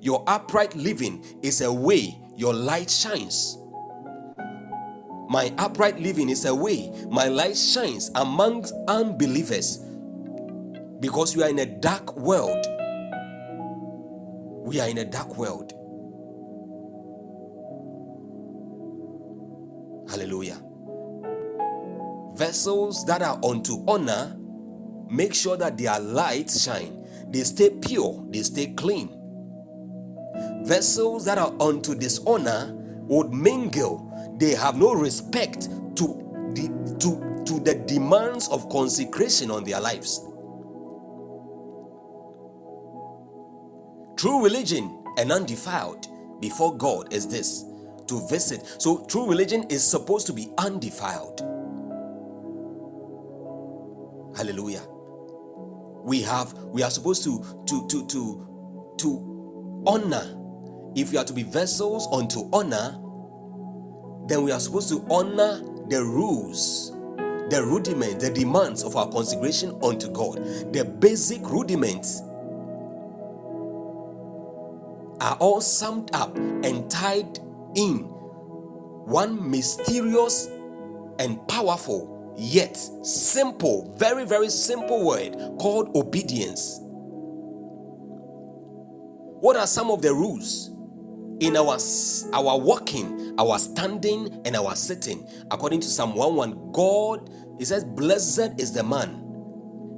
Your 0.01 0.23
upright 0.27 0.75
living 0.75 1.23
is 1.43 1.61
a 1.61 1.71
way 1.71 2.19
your 2.35 2.53
light 2.53 2.89
shines. 2.89 3.59
My 5.29 5.53
upright 5.57 5.99
living 5.99 6.29
is 6.29 6.45
a 6.45 6.53
way 6.53 6.91
my 7.09 7.27
light 7.27 7.55
shines 7.55 8.11
amongst 8.15 8.73
unbelievers 8.87 9.79
because 10.99 11.35
we 11.35 11.43
are 11.43 11.49
in 11.49 11.59
a 11.59 11.65
dark 11.65 12.15
world. 12.17 12.65
We 14.63 14.79
are 14.79 14.87
in 14.87 14.97
a 14.97 15.05
dark 15.05 15.35
world. 15.37 15.73
Hallelujah. 20.09 20.61
Vessels 22.35 23.05
that 23.05 23.21
are 23.21 23.39
unto 23.43 23.83
honor 23.87 24.37
make 25.09 25.33
sure 25.33 25.57
that 25.57 25.77
their 25.77 25.99
lights 25.99 26.63
shine. 26.63 27.05
They 27.29 27.43
stay 27.43 27.71
pure, 27.71 28.25
they 28.29 28.43
stay 28.43 28.67
clean. 28.73 29.09
Vessels 30.63 31.25
that 31.25 31.37
are 31.37 31.53
unto 31.59 31.93
dishonor 31.93 32.73
would 33.07 33.33
mingle. 33.33 34.09
They 34.39 34.55
have 34.55 34.77
no 34.77 34.93
respect 34.93 35.63
to 35.97 36.51
the 36.53 36.95
to, 36.99 37.43
to 37.45 37.59
the 37.59 37.75
demands 37.85 38.47
of 38.47 38.69
consecration 38.69 39.51
on 39.51 39.65
their 39.65 39.81
lives. 39.81 40.21
True 44.23 44.41
religion 44.41 45.03
and 45.17 45.33
undefiled 45.33 46.07
before 46.39 46.77
God 46.77 47.11
is 47.11 47.27
this 47.27 47.65
to 48.07 48.25
visit. 48.29 48.63
So 48.77 49.05
true 49.07 49.27
religion 49.27 49.65
is 49.67 49.85
supposed 49.85 50.27
to 50.27 50.31
be 50.31 50.49
undefiled. 50.57 51.41
Hallelujah. 54.37 54.83
We 56.05 56.21
have 56.21 56.53
we 56.53 56.83
are 56.83 56.89
supposed 56.89 57.25
to 57.25 57.43
to 57.65 57.85
to 57.89 58.05
to 58.07 58.93
to 58.99 59.83
honor. 59.85 60.39
If 60.95 61.11
we 61.11 61.17
are 61.17 61.25
to 61.25 61.33
be 61.33 61.43
vessels 61.43 62.07
unto 62.09 62.49
honor, 62.53 62.97
then 64.29 64.43
we 64.43 64.53
are 64.53 64.59
supposed 64.61 64.87
to 64.87 65.05
honor 65.11 65.61
the 65.89 66.01
rules, 66.01 66.91
the 67.49 67.61
rudiment, 67.61 68.21
the 68.21 68.29
demands 68.29 68.83
of 68.83 68.95
our 68.95 69.09
consecration 69.09 69.77
unto 69.83 70.09
God. 70.09 70.35
The 70.71 70.85
basic 70.85 71.41
rudiments 71.41 72.21
are 75.21 75.35
all 75.39 75.61
summed 75.61 76.13
up 76.13 76.35
and 76.37 76.89
tied 76.89 77.39
in 77.75 77.99
one 79.05 79.49
mysterious 79.49 80.47
and 81.19 81.45
powerful 81.47 82.35
yet 82.37 82.75
simple, 83.03 83.93
very, 83.97 84.25
very 84.25 84.49
simple 84.49 85.05
word 85.05 85.33
called 85.59 85.95
obedience. 85.95 86.79
What 89.39 89.55
are 89.57 89.67
some 89.67 89.91
of 89.91 90.01
the 90.01 90.13
rules 90.13 90.69
in 91.39 91.57
our 91.57 91.77
our 92.33 92.57
walking, 92.57 93.35
our 93.37 93.59
standing, 93.59 94.41
and 94.45 94.55
our 94.55 94.75
sitting? 94.75 95.27
According 95.51 95.81
to 95.81 95.87
Psalm 95.87 96.15
1 96.15 96.71
God, 96.71 97.29
it 97.59 97.65
says, 97.65 97.83
Blessed 97.83 98.59
is 98.59 98.73
the 98.73 98.83
man 98.83 99.19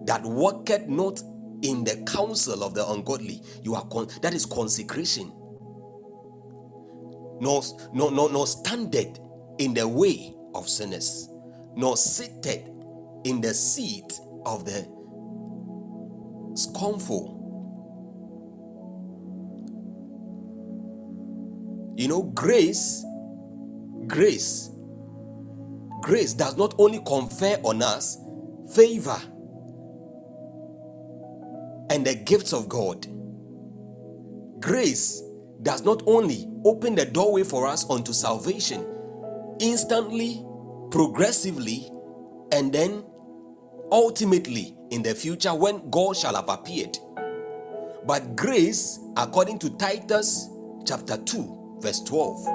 that 0.06 0.24
walketh 0.24 0.88
not 0.88 1.22
in 1.62 1.84
the 1.84 2.04
counsel 2.08 2.64
of 2.64 2.74
the 2.74 2.88
ungodly. 2.90 3.42
You 3.64 3.76
are 3.76 3.86
con- 3.88 4.08
that 4.22 4.34
is 4.34 4.46
consecration. 4.46 5.32
No, 7.40 7.64
nor, 7.94 8.12
nor, 8.12 8.32
nor 8.32 8.48
standeth 8.48 9.20
in 9.60 9.74
the 9.74 9.88
way 9.88 10.34
of 10.54 10.70
sinners, 10.70 11.30
nor 11.76 11.98
seated 11.98 12.70
in 13.26 13.42
the 13.42 13.54
seat 13.54 14.20
of 14.46 14.66
the 14.66 14.88
scornful. 16.56 17.36
You 21.98 22.08
know, 22.08 22.24
grace, 22.24 23.04
grace, 24.08 24.70
grace 26.02 26.34
does 26.34 26.58
not 26.58 26.76
only 26.78 27.00
confer 27.06 27.60
on 27.64 27.82
us 27.82 28.18
favor 28.74 29.20
and 31.90 32.06
the 32.06 32.16
gifts 32.16 32.54
of 32.54 32.70
God. 32.70 33.08
Grace 34.60 35.22
does 35.62 35.84
not 35.84 36.04
only 36.08 36.48
open 36.66 36.96
the 36.96 37.06
doorway 37.06 37.44
for 37.44 37.68
us 37.68 37.90
unto 37.90 38.14
salvation 38.14 38.86
instantly, 39.60 40.46
progressively, 40.92 41.90
and 42.52 42.74
then 42.74 43.04
ultimately 43.92 44.76
in 44.92 45.02
the 45.04 45.14
future 45.16 45.54
when 45.54 45.90
God 45.90 46.18
shall 46.18 46.36
have 46.36 46.50
appeared. 46.50 46.98
But 48.06 48.36
grace, 48.36 49.00
according 49.18 49.60
to 49.60 49.70
Titus 49.78 50.50
chapter 50.86 51.18
2, 51.18 51.80
verse 51.82 52.02
12 52.02 52.48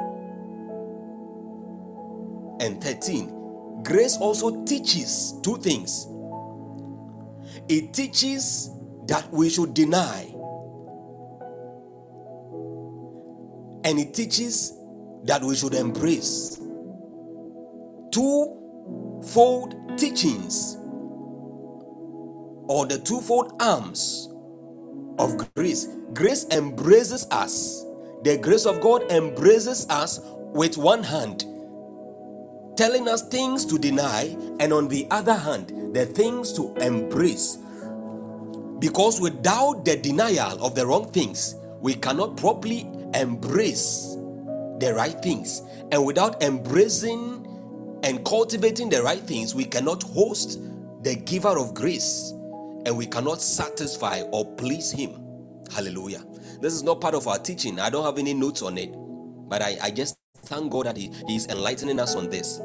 and 2.61 2.83
13, 2.83 3.83
grace 3.83 4.17
also 4.19 4.65
teaches 4.65 5.35
two 5.43 5.57
things. 5.59 6.07
It 7.69 7.93
teaches 7.93 8.71
that 9.11 9.29
we 9.33 9.51
should 9.51 9.75
deny. 9.75 10.23
And 13.83 13.99
it 13.99 14.15
teaches 14.15 14.73
that 15.25 15.43
we 15.43 15.57
should 15.57 15.75
embrace 15.75 16.61
twofold 18.13 19.75
teachings 19.99 20.77
or 22.69 22.87
the 22.87 23.01
twofold 23.05 23.61
arms 23.61 24.29
of 25.19 25.53
grace. 25.57 25.89
Grace 26.15 26.47
embraces 26.53 27.27
us. 27.33 27.85
The 28.23 28.39
grace 28.39 28.65
of 28.65 28.81
God 28.81 29.11
embraces 29.11 29.89
us 29.91 30.21
with 30.55 30.79
one 30.79 31.03
hand, 31.03 31.45
telling 32.77 33.09
us 33.09 33.27
things 33.29 33.67
to 33.67 33.79
deny, 33.79 34.37
and 34.61 34.73
on 34.73 34.87
the 34.87 35.09
other 35.11 35.35
hand, 35.35 35.97
the 35.97 36.07
things 36.07 36.53
to 36.53 36.73
embrace 36.77 37.59
because 38.81 39.21
without 39.21 39.85
the 39.85 39.97
denial 39.97 40.65
of 40.65 40.75
the 40.75 40.87
wrong 40.87 41.11
things, 41.13 41.55
we 41.81 41.95
cannot 41.95 42.37
properly 42.37 42.91
embrace 43.15 44.17
the 44.79 44.93
right 44.97 45.21
things. 45.23 45.63
And 45.93 46.05
without 46.05 46.43
embracing 46.43 47.47
and 48.03 48.25
cultivating 48.25 48.89
the 48.89 49.03
right 49.03 49.21
things, 49.21 49.55
we 49.55 49.65
cannot 49.65 50.03
host 50.03 50.61
the 51.03 51.15
giver 51.15 51.59
of 51.59 51.75
grace 51.75 52.33
and 52.87 52.97
we 52.97 53.07
cannot 53.07 53.43
satisfy 53.43 54.23
or 54.33 54.47
please 54.57 54.91
him. 54.91 55.21
Hallelujah. 55.75 56.25
This 56.61 56.73
is 56.73 56.83
not 56.83 57.01
part 57.01 57.15
of 57.15 57.29
our 57.29 57.39
teaching. 57.39 57.79
I 57.79 57.91
don't 57.91 58.05
have 58.05 58.19
any 58.19 58.35
notes 58.35 58.63
on 58.63 58.79
it, 58.79 58.95
but 59.49 59.63
I, 59.63 59.77
I 59.83 59.91
just 59.91 60.17
thank 60.45 60.73
God 60.73 60.87
that 60.87 60.97
he, 60.97 61.13
he 61.27 61.37
is 61.37 61.47
enlightening 61.49 62.01
us 62.01 62.17
on 62.17 62.31
this. 62.31 62.61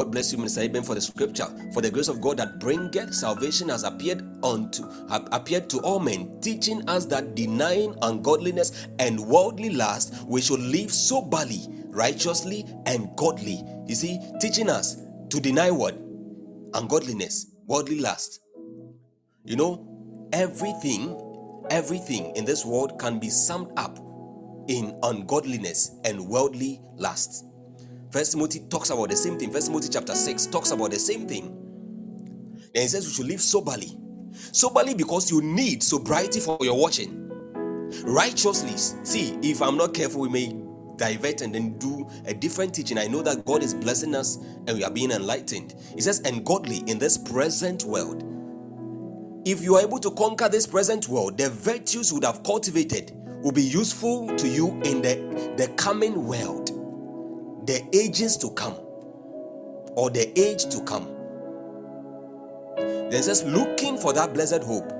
God 0.00 0.12
bless 0.12 0.32
you, 0.32 0.38
Minister 0.38 0.62
Eben, 0.62 0.82
for 0.82 0.94
the 0.94 1.00
scripture. 1.02 1.44
For 1.74 1.82
the 1.82 1.90
grace 1.90 2.08
of 2.08 2.22
God 2.22 2.38
that 2.38 2.58
bringeth 2.58 3.14
salvation 3.14 3.68
has 3.68 3.82
appeared 3.82 4.22
unto 4.42 4.84
appeared 5.10 5.68
to 5.68 5.78
all 5.80 6.00
men, 6.00 6.40
teaching 6.40 6.88
us 6.88 7.04
that 7.04 7.34
denying 7.34 7.94
ungodliness 8.00 8.86
and 8.98 9.20
worldly 9.20 9.68
lust, 9.68 10.14
we 10.26 10.40
should 10.40 10.60
live 10.60 10.90
soberly, 10.90 11.66
righteously, 11.88 12.64
and 12.86 13.14
godly. 13.14 13.62
You 13.86 13.94
see, 13.94 14.18
teaching 14.40 14.70
us 14.70 14.96
to 15.28 15.38
deny 15.38 15.70
what? 15.70 15.98
Ungodliness, 16.72 17.48
worldly 17.66 18.00
lust. 18.00 18.40
You 19.44 19.56
know, 19.56 20.28
everything, 20.32 21.14
everything 21.68 22.34
in 22.36 22.46
this 22.46 22.64
world 22.64 22.98
can 22.98 23.18
be 23.18 23.28
summed 23.28 23.70
up 23.76 23.98
in 24.66 24.98
ungodliness 25.02 25.90
and 26.06 26.26
worldly 26.26 26.80
lust. 26.96 27.44
First 28.10 28.32
Timothy 28.32 28.60
talks 28.68 28.90
about 28.90 29.08
the 29.08 29.16
same 29.16 29.38
thing. 29.38 29.52
First 29.52 29.68
Timothy 29.68 29.88
chapter 29.88 30.14
6 30.14 30.46
talks 30.46 30.72
about 30.72 30.90
the 30.90 30.98
same 30.98 31.28
thing. 31.28 31.56
Then 32.74 32.82
he 32.82 32.88
says 32.88 33.06
we 33.06 33.12
should 33.12 33.26
live 33.26 33.40
soberly. 33.40 33.96
Soberly 34.32 34.96
because 34.96 35.30
you 35.30 35.40
need 35.40 35.82
sobriety 35.82 36.40
for 36.40 36.58
your 36.60 36.76
watching. 36.76 37.28
Righteously. 38.04 38.76
See, 39.04 39.38
if 39.42 39.62
I'm 39.62 39.76
not 39.76 39.94
careful, 39.94 40.22
we 40.22 40.28
may 40.28 40.56
divert 40.96 41.40
and 41.40 41.54
then 41.54 41.78
do 41.78 42.08
a 42.26 42.34
different 42.34 42.74
teaching. 42.74 42.98
I 42.98 43.06
know 43.06 43.22
that 43.22 43.44
God 43.44 43.62
is 43.62 43.74
blessing 43.74 44.14
us 44.16 44.36
and 44.66 44.70
we 44.70 44.82
are 44.82 44.90
being 44.90 45.12
enlightened. 45.12 45.74
He 45.94 46.00
says, 46.00 46.20
and 46.20 46.44
godly 46.44 46.78
in 46.88 46.98
this 46.98 47.16
present 47.16 47.84
world. 47.84 48.24
If 49.46 49.62
you 49.62 49.76
are 49.76 49.82
able 49.82 49.98
to 50.00 50.10
conquer 50.10 50.48
this 50.48 50.66
present 50.66 51.08
world, 51.08 51.38
the 51.38 51.48
virtues 51.48 52.10
you 52.10 52.16
would 52.16 52.24
have 52.24 52.42
cultivated 52.42 53.12
will 53.42 53.52
be 53.52 53.62
useful 53.62 54.34
to 54.36 54.48
you 54.48 54.68
in 54.82 55.00
the, 55.00 55.54
the 55.56 55.68
coming 55.76 56.26
world 56.26 56.79
the 57.70 57.86
ages 57.96 58.36
to 58.36 58.50
come 58.50 58.74
or 59.94 60.10
the 60.10 60.36
age 60.36 60.64
to 60.64 60.82
come. 60.82 61.08
Then 62.76 63.22
just 63.22 63.46
looking 63.46 63.96
for 63.96 64.12
that 64.12 64.34
blessed 64.34 64.64
hope. 64.64 64.92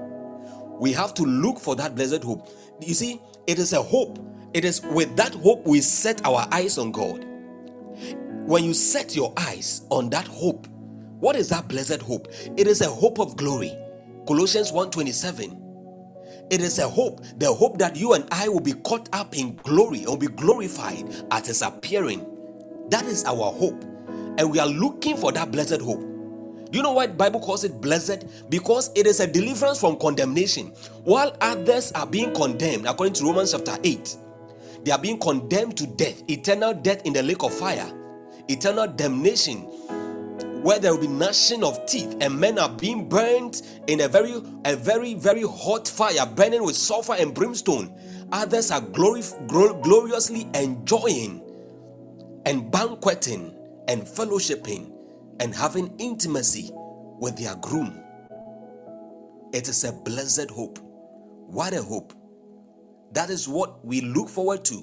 We 0.78 0.92
have 0.92 1.12
to 1.14 1.24
look 1.24 1.58
for 1.58 1.74
that 1.74 1.96
blessed 1.96 2.22
hope. 2.22 2.48
You 2.80 2.94
see, 2.94 3.20
it 3.48 3.58
is 3.58 3.72
a 3.72 3.82
hope. 3.82 4.20
It 4.54 4.64
is 4.64 4.82
with 4.82 5.16
that 5.16 5.34
hope 5.34 5.66
we 5.66 5.80
set 5.80 6.24
our 6.24 6.46
eyes 6.52 6.78
on 6.78 6.92
God. 6.92 7.26
When 8.46 8.62
you 8.62 8.72
set 8.72 9.16
your 9.16 9.32
eyes 9.36 9.82
on 9.90 10.08
that 10.10 10.28
hope, 10.28 10.68
what 11.18 11.34
is 11.34 11.48
that 11.48 11.66
blessed 11.66 12.02
hope? 12.02 12.28
It 12.56 12.68
is 12.68 12.82
a 12.82 12.88
hope 12.88 13.18
of 13.18 13.36
glory. 13.36 13.76
Colossians 14.28 14.70
1:27. 14.70 15.56
It 16.50 16.60
is 16.60 16.78
a 16.78 16.88
hope, 16.88 17.20
the 17.36 17.52
hope 17.52 17.78
that 17.78 17.96
you 17.96 18.12
and 18.12 18.28
I 18.30 18.48
will 18.48 18.60
be 18.60 18.74
caught 18.74 19.08
up 19.12 19.36
in 19.36 19.56
glory 19.56 20.06
or 20.06 20.16
be 20.16 20.28
glorified 20.28 21.04
at 21.32 21.46
his 21.46 21.62
appearing. 21.62 22.29
That 22.91 23.07
is 23.07 23.24
our 23.24 23.53
hope. 23.53 23.84
And 24.38 24.51
we 24.51 24.59
are 24.59 24.66
looking 24.66 25.16
for 25.16 25.32
that 25.32 25.51
blessed 25.51 25.80
hope. 25.80 26.01
Do 26.01 26.76
you 26.76 26.82
know 26.82 26.93
why 26.93 27.07
the 27.07 27.14
Bible 27.14 27.41
calls 27.41 27.64
it 27.64 27.80
blessed? 27.80 28.26
Because 28.49 28.91
it 28.95 29.07
is 29.07 29.20
a 29.20 29.26
deliverance 29.26 29.80
from 29.80 29.99
condemnation. 29.99 30.66
While 31.05 31.36
others 31.41 31.91
are 31.93 32.07
being 32.07 32.32
condemned, 32.32 32.86
according 32.86 33.14
to 33.14 33.24
Romans 33.24 33.53
chapter 33.53 33.76
8, 33.82 34.16
they 34.84 34.93
are 34.93 34.99
being 34.99 35.18
condemned 35.18 35.76
to 35.78 35.86
death, 35.86 36.22
eternal 36.30 36.72
death 36.72 37.05
in 37.05 37.12
the 37.12 37.22
lake 37.22 37.43
of 37.43 37.53
fire, 37.53 37.91
eternal 38.49 38.86
damnation, 38.86 39.59
where 40.62 40.78
there 40.78 40.93
will 40.95 41.01
be 41.01 41.09
gnashing 41.09 41.64
of 41.64 41.84
teeth, 41.86 42.16
and 42.20 42.38
men 42.38 42.59
are 42.59 42.68
being 42.68 43.09
burned 43.09 43.62
in 43.88 44.03
a 44.03 44.09
very, 44.09 44.41
a 44.64 44.76
very, 44.76 45.14
very 45.14 45.43
hot 45.43 45.88
fire, 45.88 46.24
burning 46.24 46.62
with 46.62 46.76
sulfur 46.76 47.14
and 47.18 47.34
brimstone. 47.34 47.93
Others 48.32 48.70
are 48.70 48.80
gloriously 48.80 50.49
enjoying 50.55 51.43
and 52.47 52.70
banqueting 52.70 53.55
and 53.88 54.03
fellowshipping 54.03 54.93
and 55.41 55.55
having 55.55 55.95
intimacy 55.99 56.70
with 57.20 57.36
their 57.36 57.55
groom. 57.57 58.03
It 59.53 59.68
is 59.68 59.84
a 59.84 59.93
blessed 59.93 60.51
hope. 60.51 60.78
What 60.80 61.74
a 61.74 61.82
hope! 61.82 62.12
That 63.12 63.30
is 63.30 63.49
what 63.49 63.84
we 63.84 64.01
look 64.03 64.28
forward 64.28 64.64
to. 64.66 64.82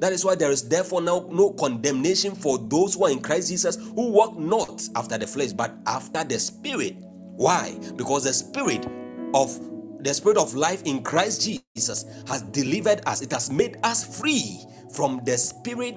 That 0.00 0.12
is 0.12 0.24
why 0.24 0.34
there 0.34 0.50
is 0.50 0.68
therefore 0.68 1.02
now 1.02 1.28
no 1.30 1.50
condemnation 1.52 2.34
for 2.34 2.58
those 2.58 2.94
who 2.94 3.04
are 3.04 3.10
in 3.10 3.20
Christ 3.20 3.50
Jesus 3.50 3.76
who 3.76 4.10
walk 4.10 4.36
not 4.38 4.82
after 4.96 5.18
the 5.18 5.26
flesh 5.26 5.52
but 5.52 5.74
after 5.86 6.24
the 6.24 6.38
spirit. 6.38 6.96
Why? 6.98 7.78
Because 7.96 8.24
the 8.24 8.32
spirit 8.32 8.86
of 9.34 9.60
the 10.02 10.12
spirit 10.12 10.38
of 10.38 10.54
life 10.54 10.82
in 10.84 11.02
Christ 11.02 11.42
Jesus 11.42 12.04
has 12.26 12.42
delivered 12.42 13.02
us. 13.06 13.22
It 13.22 13.30
has 13.32 13.50
made 13.50 13.76
us 13.84 14.18
free 14.18 14.64
from 14.92 15.20
the 15.24 15.38
spirit 15.38 15.96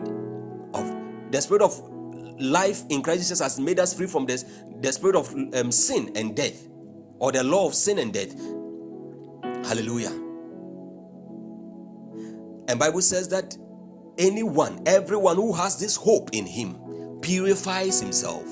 the 1.31 1.41
spirit 1.41 1.61
of 1.61 1.79
life 2.39 2.83
in 2.89 3.01
Christ 3.01 3.21
Jesus 3.21 3.39
has 3.39 3.59
made 3.59 3.79
us 3.79 3.93
free 3.93 4.07
from 4.07 4.25
this, 4.25 4.45
the 4.81 4.91
spirit 4.91 5.15
of 5.15 5.33
um, 5.55 5.71
sin 5.71 6.11
and 6.15 6.35
death, 6.35 6.67
or 7.19 7.31
the 7.31 7.43
law 7.43 7.67
of 7.67 7.75
sin 7.75 7.99
and 7.99 8.13
death. 8.13 8.35
Hallelujah. 9.65 10.11
And 12.67 12.79
Bible 12.79 13.01
says 13.01 13.29
that 13.29 13.57
anyone, 14.17 14.81
everyone 14.85 15.35
who 15.37 15.53
has 15.53 15.79
this 15.79 15.95
hope 15.95 16.29
in 16.33 16.45
him 16.45 16.77
purifies 17.21 17.99
himself. 18.01 18.45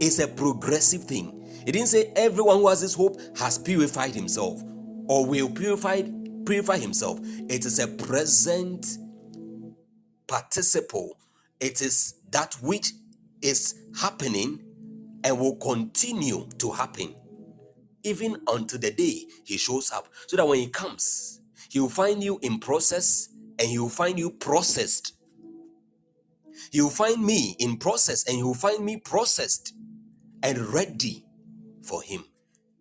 It's 0.00 0.18
a 0.18 0.28
progressive 0.28 1.04
thing. 1.04 1.46
It 1.66 1.72
didn't 1.72 1.88
say 1.88 2.12
everyone 2.16 2.58
who 2.58 2.68
has 2.68 2.82
this 2.82 2.94
hope 2.94 3.20
has 3.38 3.58
purified 3.58 4.14
himself 4.14 4.62
or 5.08 5.26
will 5.26 5.50
purify 5.50 6.02
purify 6.46 6.78
himself. 6.78 7.20
It 7.48 7.64
is 7.64 7.78
a 7.78 7.88
present 7.88 8.98
participle 10.28 11.18
it 11.60 11.80
is 11.82 12.14
that 12.30 12.54
which 12.62 12.92
is 13.42 13.74
happening 14.00 14.60
and 15.24 15.38
will 15.38 15.56
continue 15.56 16.48
to 16.58 16.70
happen 16.70 17.14
even 18.04 18.36
until 18.48 18.78
the 18.78 18.90
day 18.90 19.26
he 19.44 19.56
shows 19.56 19.90
up. 19.90 20.08
So 20.28 20.36
that 20.36 20.46
when 20.46 20.58
he 20.58 20.68
comes, 20.68 21.40
he 21.70 21.80
will 21.80 21.88
find 21.88 22.22
you 22.22 22.38
in 22.42 22.58
process 22.58 23.30
and 23.58 23.68
he 23.68 23.78
will 23.78 23.88
find 23.88 24.18
you 24.18 24.30
processed. 24.30 25.14
He 26.70 26.80
will 26.80 26.90
find 26.90 27.24
me 27.24 27.56
in 27.58 27.78
process 27.78 28.24
and 28.26 28.36
he 28.36 28.42
will 28.42 28.54
find 28.54 28.84
me 28.84 28.98
processed 28.98 29.74
and 30.42 30.58
ready 30.58 31.24
for 31.82 32.02
him 32.02 32.24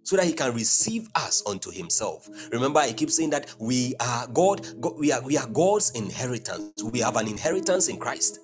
so 0.04 0.18
that 0.18 0.26
he 0.26 0.34
can 0.34 0.54
receive 0.54 1.08
us 1.16 1.44
unto 1.48 1.72
himself. 1.72 2.30
Remember, 2.52 2.80
I 2.80 2.92
keep 2.94 3.10
saying 3.10 3.30
that 3.32 3.54
we 3.60 3.96
are 4.00 4.28
God, 4.28 4.66
God 4.82 5.00
we 5.00 5.12
are 5.12 5.22
we 5.22 5.38
are 5.38 5.48
God's 5.48 5.92
inheritance. 5.92 6.84
We 6.84 7.00
have 7.00 7.16
an 7.16 7.28
inheritance 7.28 7.88
in 7.88 7.98
Christ. 7.98 8.40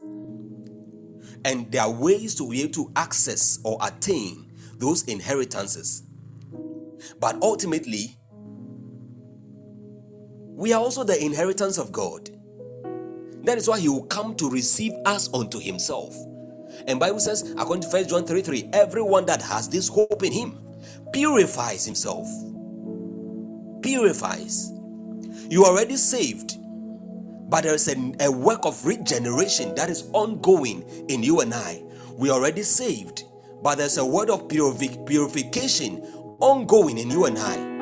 And 1.45 1.71
there 1.71 1.83
are 1.83 1.91
ways 1.91 2.35
to 2.35 2.49
be 2.49 2.61
able 2.61 2.73
to 2.73 2.91
access 2.95 3.59
or 3.63 3.77
attain 3.81 4.51
those 4.77 5.03
inheritances. 5.03 6.03
But 7.19 7.41
ultimately, 7.41 8.17
we 10.47 10.73
are 10.73 10.81
also 10.81 11.03
the 11.03 11.23
inheritance 11.23 11.77
of 11.77 11.91
God. 11.91 12.29
That 13.43 13.57
is 13.57 13.67
why 13.67 13.79
He 13.79 13.89
will 13.89 14.05
come 14.05 14.35
to 14.35 14.49
receive 14.49 14.93
us 15.05 15.33
unto 15.33 15.59
Himself. 15.59 16.15
And 16.87 16.99
Bible 16.99 17.19
says, 17.19 17.53
according 17.57 17.83
to 17.83 17.89
1 17.89 18.07
John 18.07 18.25
3 18.25 18.41
3, 18.41 18.69
everyone 18.73 19.25
that 19.25 19.41
has 19.41 19.69
this 19.69 19.87
hope 19.87 20.23
in 20.23 20.31
Him 20.31 20.59
purifies 21.11 21.85
himself. 21.85 22.27
Purifies. 23.81 24.71
You 25.49 25.63
are 25.65 25.71
already 25.71 25.95
saved 25.95 26.57
but 27.49 27.63
there 27.63 27.73
is 27.73 27.87
a, 27.87 28.13
a 28.21 28.31
work 28.31 28.65
of 28.65 28.85
regeneration 28.85 29.75
that 29.75 29.89
is 29.89 30.09
ongoing 30.13 30.83
in 31.09 31.23
you 31.23 31.41
and 31.41 31.53
I. 31.53 31.83
We 32.17 32.29
are 32.29 32.39
already 32.39 32.63
saved, 32.63 33.23
but 33.63 33.77
there's 33.79 33.97
a 33.97 34.05
word 34.05 34.29
of 34.29 34.47
purific, 34.47 35.05
purification 35.05 36.01
ongoing 36.39 36.97
in 36.97 37.09
you 37.09 37.25
and 37.25 37.37
I. 37.39 37.81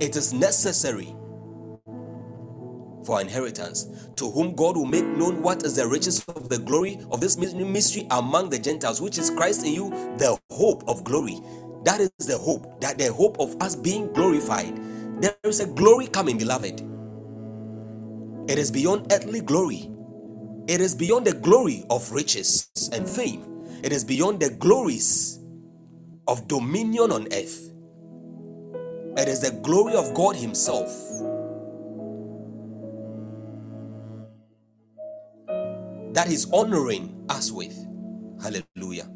It 0.00 0.16
is 0.16 0.32
necessary 0.32 1.14
for 3.04 3.20
inheritance, 3.20 4.08
to 4.16 4.30
whom 4.30 4.54
God 4.54 4.76
will 4.76 4.86
make 4.86 5.04
known 5.04 5.42
what 5.42 5.62
is 5.64 5.76
the 5.76 5.86
riches 5.86 6.24
of 6.24 6.48
the 6.48 6.58
glory 6.58 6.98
of 7.10 7.20
this 7.20 7.36
mystery 7.36 8.06
among 8.10 8.50
the 8.50 8.58
Gentiles, 8.58 9.00
which 9.00 9.18
is 9.18 9.30
Christ 9.30 9.64
in 9.66 9.74
you, 9.74 9.90
the 10.18 10.38
hope 10.50 10.84
of 10.88 11.04
glory. 11.04 11.40
That 11.84 12.00
is 12.00 12.10
the 12.18 12.38
hope, 12.38 12.80
that 12.80 12.98
the 12.98 13.12
hope 13.12 13.38
of 13.40 13.60
us 13.60 13.76
being 13.76 14.12
glorified 14.14 14.78
there 15.20 15.36
is 15.44 15.60
a 15.60 15.66
glory 15.66 16.08
coming, 16.08 16.38
beloved. 16.38 16.82
It 18.48 18.58
is 18.58 18.70
beyond 18.70 19.12
earthly 19.12 19.40
glory. 19.40 19.90
It 20.68 20.80
is 20.80 20.94
beyond 20.94 21.26
the 21.26 21.34
glory 21.34 21.84
of 21.90 22.10
riches 22.12 22.70
and 22.92 23.08
fame. 23.08 23.44
It 23.84 23.92
is 23.92 24.04
beyond 24.04 24.40
the 24.40 24.50
glories 24.50 25.40
of 26.28 26.48
dominion 26.48 27.12
on 27.12 27.26
earth. 27.32 27.72
It 29.18 29.28
is 29.28 29.40
the 29.42 29.52
glory 29.62 29.94
of 29.94 30.14
God 30.14 30.36
Himself. 30.36 30.90
That 36.14 36.28
is 36.28 36.48
honoring 36.52 37.26
us 37.30 37.52
with. 37.52 37.74
Hallelujah. 38.42 39.08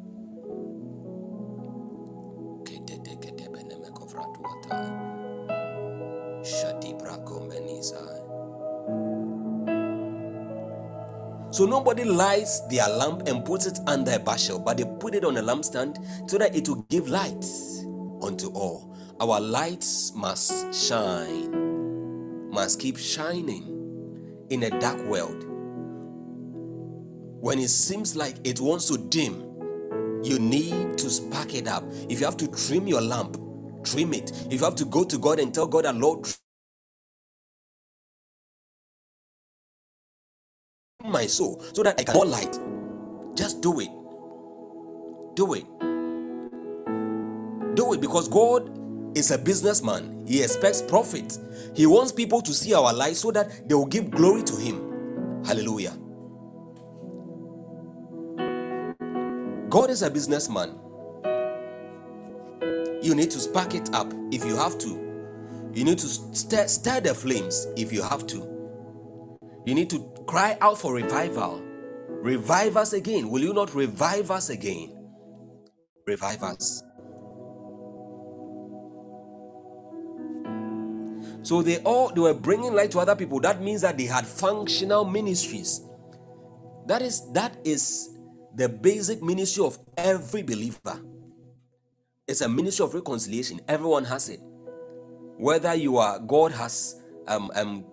So 11.59 11.66
nobody 11.66 12.04
lights 12.04 12.61
their 12.68 12.88
lamp 12.88 13.26
and 13.26 13.44
puts 13.44 13.66
it 13.66 13.80
under 13.88 14.12
a 14.12 14.18
bushel, 14.20 14.61
but 14.61 14.76
they 14.76 14.84
put 15.00 15.16
it 15.16 15.24
on 15.24 15.36
a 15.38 15.42
lampstand 15.42 15.98
so 16.30 16.38
that 16.38 16.54
it 16.54 16.68
will 16.68 16.86
give 16.88 17.09
light 17.09 17.44
unto 18.22 18.46
all. 18.50 18.96
Our 19.18 19.40
lights 19.40 20.12
must 20.14 20.72
shine, 20.72 22.48
must 22.52 22.78
keep 22.78 22.96
shining 22.96 24.46
in 24.50 24.62
a 24.62 24.70
dark 24.78 25.04
world. 25.06 25.46
When 27.40 27.59
it 27.59 27.70
seems 27.70 28.14
like 28.14 28.36
it 28.44 28.61
wants 28.61 28.86
to 28.90 28.96
dim, 28.96 29.42
you 30.22 30.38
need 30.38 30.96
to 30.98 31.11
spark 31.11 31.54
it 31.54 31.66
up. 31.66 31.82
If 32.09 32.20
you 32.20 32.26
have 32.26 32.36
to 32.36 32.46
trim 32.46 32.86
your 32.86 33.00
lamp, 33.00 33.36
trim 33.82 34.14
it. 34.14 34.30
If 34.46 34.61
you 34.61 34.64
have 34.64 34.76
to 34.76 34.84
go 34.84 35.02
to 35.02 35.18
God 35.18 35.40
and 35.40 35.52
tell 35.52 35.66
God, 35.66 35.86
that 35.86 35.96
Lord, 35.96 36.24
my 41.05 41.26
soul 41.26 41.62
so 41.72 41.84
that 41.84 42.01
I 42.01 42.03
can 42.03 42.14
more 42.14 42.26
light. 42.26 42.59
Just 43.36 43.61
do 43.62 43.78
it. 43.78 43.88
Do 45.36 45.55
it. 45.55 45.64
Do 47.76 47.92
it 47.92 48.01
because 48.01 48.28
God 48.28 49.16
is 49.16 49.30
a 49.30 49.38
businessman. 49.38 50.24
He 50.26 50.42
expects 50.42 50.82
profit. 50.82 51.38
He 51.76 51.86
wants 51.86 52.11
people 52.11 52.40
to 52.42 52.53
see 52.53 52.74
our 52.74 52.92
light 52.92 53.16
so 53.16 53.30
that 53.30 53.68
they 53.68 53.76
will 53.76 53.86
give 53.86 54.11
glory 54.11 54.42
to 54.42 54.57
Him. 54.57 55.44
Hallelujah. 55.44 55.96
God 59.68 59.90
is 59.90 60.03
a 60.03 60.11
businessman. 60.11 60.76
You 63.03 63.14
need 63.14 63.30
to 63.30 63.38
spark 63.38 63.74
it 63.74 63.94
up 63.94 64.12
if 64.32 64.44
you 64.44 64.57
have 64.57 64.78
to. 64.78 64.88
You 65.74 65.84
need 65.84 65.99
to 65.99 66.09
stir, 66.09 66.66
stir 66.66 67.01
the 67.01 67.14
flames 67.14 67.68
if 67.76 67.92
you 67.92 68.03
have 68.03 68.26
to. 68.28 68.59
You 69.64 69.74
need 69.76 69.90
to 69.90 70.17
cry 70.28 70.56
out 70.60 70.78
for 70.78 70.94
revival. 70.94 71.64
Revive 72.22 72.76
us 72.76 72.92
again. 72.92 73.30
Will 73.30 73.40
you 73.40 73.54
not 73.54 73.74
revive 73.74 74.30
us 74.30 74.50
again? 74.50 74.94
Revive 76.06 76.42
us. 76.42 76.82
So 81.42 81.62
they 81.62 81.78
all 81.78 82.12
they 82.12 82.20
were 82.20 82.34
bringing 82.34 82.74
light 82.74 82.90
to 82.92 82.98
other 82.98 83.16
people. 83.16 83.40
That 83.40 83.62
means 83.62 83.80
that 83.80 83.96
they 83.96 84.04
had 84.04 84.26
functional 84.26 85.04
ministries. 85.04 85.80
That 86.86 87.00
is 87.00 87.32
that 87.32 87.56
is 87.64 88.10
the 88.54 88.68
basic 88.68 89.22
ministry 89.22 89.64
of 89.64 89.78
every 89.96 90.42
believer. 90.42 91.00
It's 92.26 92.42
a 92.42 92.48
ministry 92.48 92.84
of 92.84 92.92
reconciliation. 92.92 93.60
Everyone 93.66 94.04
has 94.04 94.28
it. 94.28 94.40
Whether 95.38 95.74
you 95.74 95.96
are 95.96 96.18
God 96.18 96.52
has 96.52 97.00
um, 97.26 97.50
um 97.54 97.86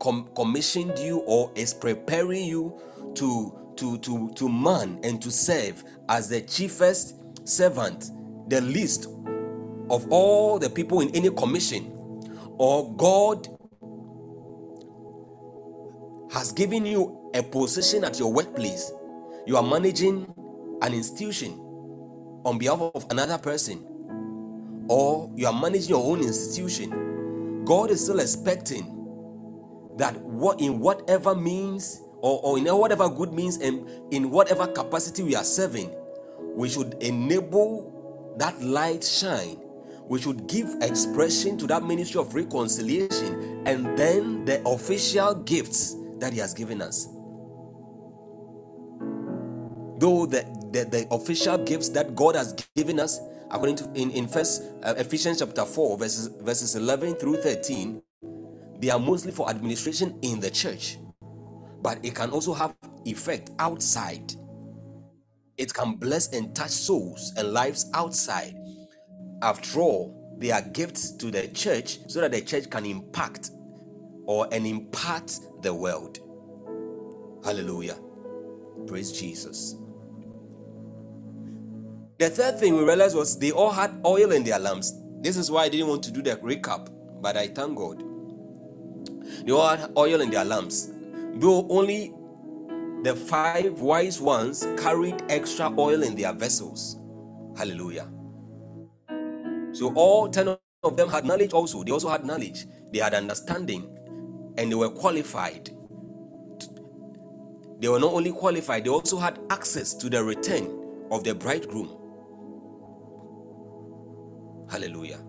com- 0.00 0.28
commissioned 0.36 0.98
you 0.98 1.18
or 1.26 1.50
is 1.54 1.74
preparing 1.74 2.44
you 2.44 2.80
to 3.14 3.58
to 3.76 3.98
to 3.98 4.30
to 4.34 4.48
man 4.48 5.00
and 5.02 5.20
to 5.22 5.30
serve 5.30 5.82
as 6.08 6.28
the 6.28 6.40
chiefest 6.42 7.16
servant, 7.48 8.10
the 8.48 8.60
least 8.60 9.06
of 9.90 10.06
all 10.10 10.58
the 10.58 10.70
people 10.70 11.00
in 11.00 11.10
any 11.14 11.30
commission, 11.30 11.90
or 12.58 12.94
God 12.96 13.48
has 16.32 16.52
given 16.52 16.86
you 16.86 17.30
a 17.34 17.42
position 17.42 18.04
at 18.04 18.18
your 18.18 18.32
workplace. 18.32 18.92
You 19.46 19.56
are 19.56 19.62
managing 19.62 20.32
an 20.82 20.94
institution 20.94 21.60
on 22.44 22.58
behalf 22.58 22.80
of 22.80 23.06
another 23.10 23.38
person, 23.38 23.84
or 24.88 25.30
you 25.36 25.46
are 25.46 25.52
managing 25.52 25.90
your 25.90 26.04
own 26.04 26.20
institution, 26.20 27.64
God 27.64 27.90
is 27.90 28.02
still 28.04 28.20
expecting 28.20 29.03
that 29.96 30.18
what 30.20 30.60
in 30.60 30.80
whatever 30.80 31.34
means 31.34 32.00
or, 32.20 32.40
or 32.42 32.58
in 32.58 32.64
whatever 32.66 33.08
good 33.08 33.32
means 33.32 33.58
and 33.58 33.88
in 34.12 34.30
whatever 34.30 34.66
capacity 34.66 35.22
we 35.22 35.36
are 35.36 35.44
serving, 35.44 35.94
we 36.54 36.68
should 36.68 36.94
enable 37.00 38.34
that 38.38 38.60
light 38.62 39.04
shine. 39.04 39.60
We 40.08 40.20
should 40.20 40.46
give 40.46 40.68
expression 40.82 41.56
to 41.58 41.66
that 41.68 41.84
ministry 41.84 42.20
of 42.20 42.34
reconciliation 42.34 43.62
and 43.66 43.96
then 43.96 44.44
the 44.44 44.62
official 44.68 45.34
gifts 45.34 45.96
that 46.18 46.32
He 46.32 46.38
has 46.40 46.52
given 46.54 46.82
us 46.82 47.08
though 49.98 50.26
the, 50.26 50.42
the, 50.72 50.84
the 50.84 51.08
official 51.10 51.58
gifts 51.58 51.88
that 51.90 52.14
God 52.14 52.36
has 52.36 52.52
given 52.74 53.00
us, 53.00 53.20
according 53.50 53.76
to 53.76 53.84
in, 53.94 54.10
in 54.10 54.28
first 54.28 54.62
uh, 54.82 54.94
Ephesians 54.96 55.38
chapter 55.38 55.64
4, 55.64 55.98
verses, 55.98 56.28
verses 56.42 56.76
11 56.76 57.14
through 57.14 57.36
13, 57.38 58.02
they 58.84 58.90
are 58.90 59.00
mostly 59.00 59.32
for 59.32 59.48
administration 59.48 60.18
in 60.20 60.40
the 60.40 60.50
church, 60.50 60.98
but 61.80 62.04
it 62.04 62.14
can 62.14 62.28
also 62.28 62.52
have 62.52 62.74
effect 63.06 63.50
outside. 63.58 64.34
It 65.56 65.72
can 65.72 65.94
bless 65.94 66.34
and 66.34 66.54
touch 66.54 66.70
souls 66.70 67.32
and 67.38 67.54
lives 67.54 67.90
outside. 67.94 68.54
After 69.40 69.80
all, 69.80 70.36
they 70.38 70.50
are 70.50 70.60
gifts 70.60 71.12
to 71.12 71.30
the 71.30 71.48
church 71.48 71.98
so 72.08 72.20
that 72.20 72.32
the 72.32 72.42
church 72.42 72.68
can 72.68 72.84
impact 72.84 73.52
or 74.26 74.48
and 74.52 74.66
impart 74.66 75.32
the 75.62 75.72
world. 75.72 76.18
Hallelujah. 77.42 77.96
Praise 78.86 79.18
Jesus. 79.18 79.76
The 82.18 82.28
third 82.28 82.58
thing 82.58 82.76
we 82.76 82.84
realized 82.84 83.16
was 83.16 83.38
they 83.38 83.50
all 83.50 83.70
had 83.70 83.98
oil 84.04 84.32
in 84.32 84.44
their 84.44 84.58
lamps. 84.58 84.92
This 85.22 85.38
is 85.38 85.50
why 85.50 85.62
I 85.62 85.68
didn't 85.70 85.88
want 85.88 86.02
to 86.04 86.10
do 86.10 86.20
the 86.20 86.36
recap, 86.36 86.90
but 87.22 87.38
I 87.38 87.46
thank 87.46 87.78
God. 87.78 88.13
They 89.44 89.52
all 89.52 89.76
had 89.76 89.92
oil 89.96 90.20
in 90.20 90.30
their 90.30 90.44
lamps. 90.44 90.92
Though 91.34 91.66
only 91.68 92.14
the 93.02 93.16
five 93.16 93.80
wise 93.80 94.20
ones 94.20 94.66
carried 94.78 95.22
extra 95.28 95.72
oil 95.78 96.02
in 96.02 96.16
their 96.16 96.32
vessels. 96.32 96.98
Hallelujah. 97.56 98.08
So 99.72 99.92
all 99.94 100.28
ten 100.28 100.48
of 100.84 100.96
them 100.96 101.08
had 101.10 101.24
knowledge 101.24 101.52
also. 101.52 101.84
They 101.84 101.92
also 101.92 102.08
had 102.10 102.24
knowledge. 102.24 102.66
They 102.92 103.00
had 103.00 103.14
understanding 103.14 103.98
and 104.58 104.70
they 104.70 104.76
were 104.76 104.90
qualified. 104.90 105.70
They 107.80 107.88
were 107.88 108.00
not 108.00 108.12
only 108.14 108.32
qualified, 108.32 108.84
they 108.84 108.90
also 108.90 109.18
had 109.18 109.38
access 109.50 109.94
to 109.94 110.08
the 110.10 110.22
return 110.24 110.68
of 111.10 111.24
the 111.24 111.34
bridegroom. 111.34 111.90
Hallelujah. 114.70 115.20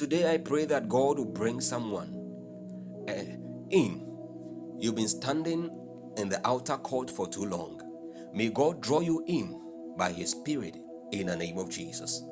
Today 0.00 0.32
I 0.32 0.38
pray 0.38 0.64
that 0.64 0.88
God 0.88 1.18
will 1.18 1.26
bring 1.26 1.60
someone 1.60 2.16
uh, 3.06 3.12
in. 3.68 4.00
You've 4.78 4.94
been 4.94 5.08
standing 5.08 5.68
in 6.16 6.30
the 6.30 6.40
outer 6.48 6.78
court 6.78 7.10
for 7.10 7.28
too 7.28 7.44
long. 7.44 7.82
May 8.32 8.48
God 8.48 8.80
draw 8.80 9.00
you 9.00 9.22
in 9.26 9.60
by 9.98 10.10
His 10.10 10.30
Spirit 10.30 10.78
in 11.12 11.26
the 11.26 11.36
name 11.36 11.58
of 11.58 11.68
Jesus. 11.68 12.22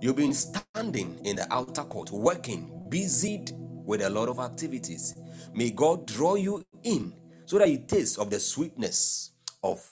You've 0.00 0.14
been 0.14 0.32
standing 0.32 1.18
in 1.24 1.34
the 1.34 1.52
outer 1.52 1.82
court, 1.82 2.12
working, 2.12 2.84
busied 2.88 3.50
with 3.84 4.02
a 4.02 4.08
lot 4.08 4.28
of 4.28 4.38
activities. 4.38 5.16
May 5.52 5.72
God 5.72 6.06
draw 6.06 6.36
you 6.36 6.62
in 6.84 7.12
so 7.46 7.58
that 7.58 7.68
you 7.68 7.78
taste 7.78 8.16
of 8.16 8.30
the 8.30 8.38
sweetness 8.38 9.32
of, 9.64 9.84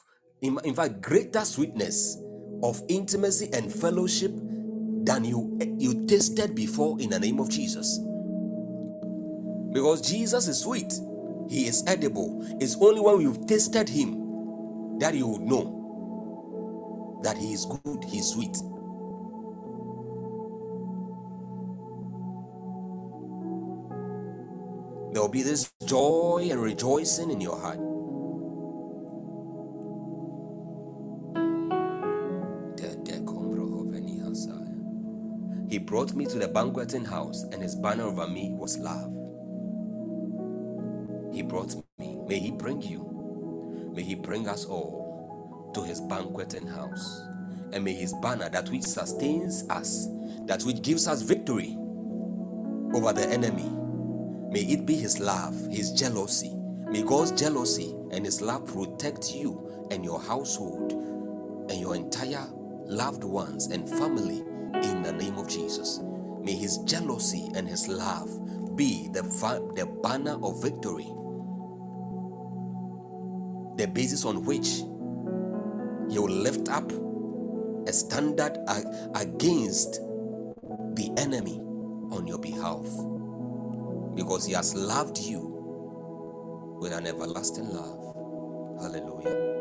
in, 0.42 0.56
in 0.62 0.76
fact, 0.76 1.00
greater 1.00 1.44
sweetness 1.44 2.18
of 2.62 2.80
intimacy 2.88 3.50
and 3.52 3.72
fellowship 3.72 4.30
than 5.08 5.24
you 5.24 5.58
you 5.78 6.06
tasted 6.06 6.54
before 6.54 7.00
in 7.00 7.08
the 7.08 7.18
name 7.18 7.40
of 7.40 7.48
Jesus. 7.48 7.98
Because 9.72 10.02
Jesus 10.02 10.48
is 10.48 10.60
sweet, 10.60 10.92
he 11.48 11.66
is 11.66 11.82
edible. 11.86 12.44
It's 12.60 12.76
only 12.76 13.00
when 13.00 13.22
you've 13.22 13.46
tasted 13.46 13.88
him 13.88 14.98
that 14.98 15.14
you 15.14 15.26
will 15.26 15.38
know 15.38 17.20
that 17.22 17.38
he 17.38 17.54
is 17.54 17.64
good, 17.64 18.04
he 18.04 18.18
is 18.18 18.28
sweet. 18.28 18.54
There 25.12 25.22
will 25.22 25.30
be 25.30 25.42
this 25.42 25.72
joy 25.86 26.48
and 26.50 26.62
rejoicing 26.62 27.30
in 27.30 27.40
your 27.40 27.58
heart. 27.58 27.80
He 35.68 35.76
brought 35.78 36.14
me 36.14 36.24
to 36.26 36.38
the 36.38 36.48
banqueting 36.48 37.04
house, 37.04 37.42
and 37.52 37.62
his 37.62 37.74
banner 37.74 38.04
over 38.04 38.26
me 38.26 38.52
was 38.52 38.78
love. 38.78 39.12
He 41.34 41.42
brought 41.42 41.74
me. 41.98 42.16
May 42.26 42.38
he 42.38 42.50
bring 42.50 42.80
you. 42.80 43.92
May 43.94 44.02
he 44.02 44.14
bring 44.14 44.48
us 44.48 44.64
all 44.64 45.70
to 45.74 45.82
his 45.82 46.00
banqueting 46.00 46.66
house. 46.66 47.22
And 47.72 47.84
may 47.84 47.92
his 47.92 48.14
banner, 48.22 48.48
that 48.48 48.70
which 48.70 48.84
sustains 48.84 49.64
us, 49.68 50.08
that 50.46 50.62
which 50.62 50.80
gives 50.80 51.06
us 51.06 51.20
victory 51.20 51.76
over 52.94 53.12
the 53.12 53.28
enemy, 53.28 53.70
may 54.50 54.60
it 54.60 54.86
be 54.86 54.96
his 54.96 55.20
love, 55.20 55.54
his 55.70 55.92
jealousy. 55.92 56.54
May 56.88 57.02
God's 57.02 57.32
jealousy 57.32 57.94
and 58.10 58.24
his 58.24 58.40
love 58.40 58.66
protect 58.66 59.34
you 59.34 59.88
and 59.90 60.02
your 60.02 60.20
household 60.20 60.92
and 61.70 61.78
your 61.78 61.94
entire 61.94 62.46
loved 62.86 63.24
ones 63.24 63.66
and 63.66 63.86
family 63.86 64.42
in 64.82 65.02
the 65.02 65.12
name 65.12 65.38
of 65.38 65.48
Jesus. 65.48 66.00
May 66.42 66.54
his 66.54 66.78
jealousy 66.78 67.50
and 67.54 67.68
his 67.68 67.88
love 67.88 68.76
be 68.76 69.08
the, 69.12 69.22
the 69.74 69.86
banner 70.02 70.38
of 70.42 70.62
victory 70.62 71.08
the 73.78 73.86
basis 73.86 74.24
on 74.24 74.44
which 74.44 74.82
he 76.10 76.18
will 76.18 76.28
lift 76.28 76.68
up 76.68 76.90
a 77.86 77.92
standard 77.92 78.58
against 79.14 80.00
the 80.96 81.10
enemy 81.16 81.60
on 82.10 82.26
your 82.26 82.38
behalf 82.38 82.84
because 84.16 84.44
he 84.44 84.52
has 84.52 84.74
loved 84.74 85.18
you 85.18 85.40
with 86.80 86.92
an 86.92 87.06
everlasting 87.06 87.68
love. 87.68 88.16
Hallelujah. 88.80 89.54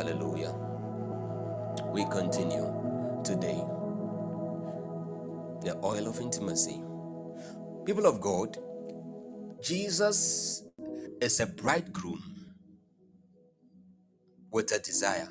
Hallelujah. 0.00 0.54
We 1.92 2.06
continue 2.06 2.72
today. 3.22 3.62
The 5.60 5.78
oil 5.84 6.08
of 6.08 6.18
intimacy. 6.20 6.80
People 7.84 8.06
of 8.06 8.18
God, 8.22 8.56
Jesus 9.62 10.64
is 11.20 11.38
a 11.40 11.46
bridegroom 11.46 12.22
with 14.50 14.72
a 14.72 14.78
desire. 14.78 15.28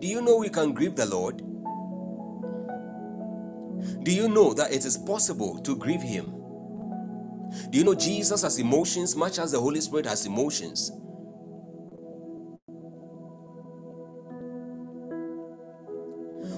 Do 0.00 0.08
you 0.08 0.22
know 0.22 0.38
we 0.38 0.48
can 0.48 0.72
grieve 0.72 0.96
the 0.96 1.06
Lord? 1.06 1.38
Do 4.02 4.10
you 4.12 4.26
know 4.26 4.54
that 4.54 4.72
it 4.72 4.84
is 4.84 4.98
possible 4.98 5.60
to 5.60 5.76
grieve 5.76 6.02
Him? 6.02 6.41
Do 7.70 7.78
you 7.78 7.84
know 7.84 7.94
Jesus 7.94 8.42
has 8.42 8.58
emotions 8.58 9.16
much 9.16 9.38
as 9.38 9.52
the 9.52 9.60
Holy 9.60 9.80
Spirit 9.80 10.06
has 10.06 10.26
emotions? 10.26 10.90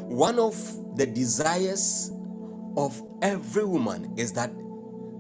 One 0.07 0.39
of 0.39 0.55
the 0.97 1.07
desires 1.07 2.13
of 2.77 3.01
every 3.23 3.65
woman 3.65 4.15
is 4.17 4.33
that 4.35 4.53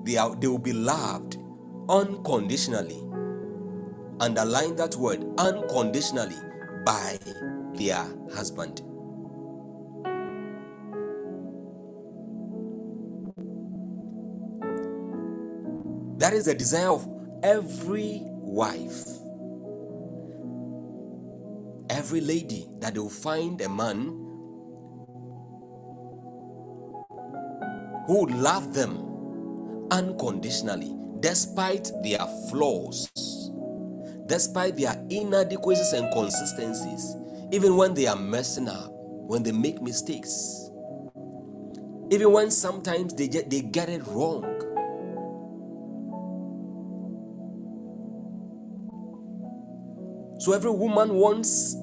they, 0.05 0.16
are, 0.16 0.35
they 0.37 0.47
will 0.47 0.59
be 0.59 0.72
loved 0.72 1.39
unconditionally. 1.89 3.01
Underline 4.20 4.77
that 4.77 4.95
word 4.95 5.25
unconditionally 5.39 6.37
by 6.85 7.18
their 7.75 8.07
husband. 8.35 8.83
That 16.25 16.33
is 16.33 16.47
the 16.47 16.55
desire 16.55 16.89
of 16.89 17.07
every 17.43 18.22
wife, 18.25 19.05
every 21.91 22.22
lady, 22.22 22.66
that 22.79 22.95
they 22.95 22.99
will 22.99 23.11
find 23.11 23.61
a 23.61 23.68
man 23.68 24.07
who 28.07 28.20
would 28.20 28.31
love 28.31 28.72
them 28.72 28.97
unconditionally, 29.91 30.97
despite 31.20 31.93
their 32.03 32.27
flaws, 32.49 33.11
despite 34.25 34.79
their 34.79 34.95
inadequacies 35.11 35.93
and 35.93 36.11
consistencies, 36.14 37.16
even 37.53 37.77
when 37.77 37.93
they 37.93 38.07
are 38.07 38.16
messing 38.16 38.70
up, 38.70 38.89
when 38.91 39.43
they 39.43 39.53
make 39.53 39.83
mistakes, 39.83 40.70
even 42.11 42.33
when 42.33 42.51
sometimes 42.51 43.12
they 43.12 43.29
get, 43.29 43.51
they 43.51 43.61
get 43.61 43.91
it 43.91 44.07
wrong. 44.07 44.53
So 50.45 50.53
every 50.53 50.72
woman 50.72 51.14
wants 51.14 51.74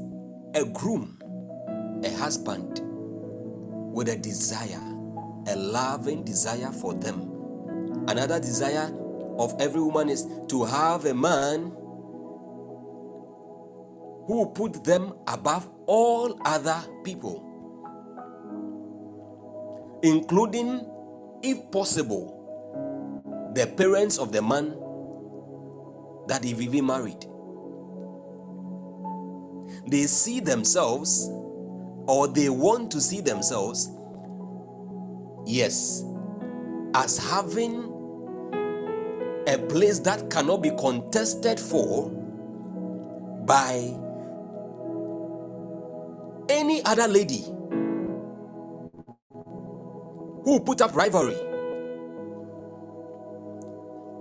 a 0.53 0.63
groom, 0.63 1.17
a 2.03 2.11
husband 2.11 2.79
with 3.91 4.07
a 4.07 4.15
desire, 4.15 4.83
a 5.47 5.55
loving 5.55 6.23
desire 6.23 6.71
for 6.71 6.93
them. 6.93 8.05
Another 8.07 8.39
desire 8.39 8.95
of 9.39 9.55
every 9.59 9.81
woman 9.81 10.09
is 10.09 10.27
to 10.49 10.63
have 10.63 11.05
a 11.05 11.13
man 11.15 11.75
who 14.27 14.51
put 14.53 14.83
them 14.83 15.15
above 15.27 15.67
all 15.87 16.39
other 16.45 16.83
people, 17.03 17.41
including, 20.03 20.85
if 21.41 21.71
possible, 21.71 22.37
the 23.55 23.65
parents 23.65 24.19
of 24.19 24.31
the 24.31 24.43
man 24.43 24.77
that 26.27 26.43
he've 26.43 26.61
even 26.61 26.85
married 26.85 27.25
they 29.87 30.03
see 30.03 30.39
themselves 30.39 31.29
or 32.07 32.27
they 32.27 32.49
want 32.49 32.91
to 32.91 33.01
see 33.01 33.21
themselves, 33.21 33.89
yes, 35.45 36.03
as 36.93 37.17
having 37.17 37.87
a 39.47 39.57
place 39.69 39.99
that 39.99 40.29
cannot 40.29 40.61
be 40.61 40.71
contested 40.71 41.59
for 41.59 42.09
by 43.45 43.97
any 46.49 46.83
other 46.85 47.07
lady 47.07 47.43
who 50.43 50.59
put 50.59 50.81
up 50.81 50.95
rivalry 50.95 51.37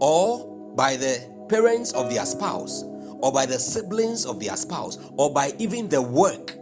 or 0.01 0.73
by 0.75 0.97
the 0.97 1.29
parents 1.49 1.93
of 1.93 2.09
their 2.11 2.25
spouse 2.25 2.85
or 3.23 3.33
by 3.33 3.47
the 3.47 3.59
siblings 3.59 4.25
of 4.25 4.41
their 4.41 4.57
spouse, 4.57 4.99
or 5.17 5.33
by 5.33 5.53
even 5.59 5.89
the 5.89 6.01
work 6.01 6.57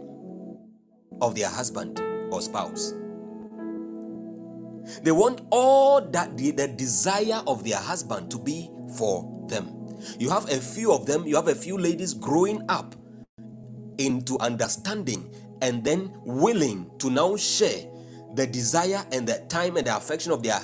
of 1.21 1.35
their 1.35 1.49
husband 1.49 1.99
or 2.31 2.41
spouse. 2.41 2.93
They 5.03 5.11
want 5.11 5.41
all 5.51 6.01
that 6.01 6.37
the, 6.37 6.51
the 6.51 6.67
desire 6.67 7.41
of 7.47 7.63
their 7.63 7.77
husband 7.77 8.31
to 8.31 8.39
be 8.39 8.69
for 8.97 9.45
them. 9.47 9.75
You 10.17 10.29
have 10.29 10.49
a 10.49 10.57
few 10.57 10.91
of 10.91 11.05
them, 11.05 11.25
you 11.25 11.35
have 11.35 11.47
a 11.47 11.55
few 11.55 11.77
ladies 11.77 12.13
growing 12.13 12.63
up 12.69 12.95
into 13.97 14.39
understanding 14.39 15.33
and 15.61 15.83
then 15.83 16.11
willing 16.23 16.89
to 16.99 17.09
now 17.09 17.35
share 17.35 17.85
the 18.35 18.47
desire 18.47 19.05
and 19.11 19.27
the 19.27 19.39
time 19.49 19.77
and 19.77 19.85
the 19.85 19.95
affection 19.95 20.31
of 20.31 20.41
their 20.41 20.59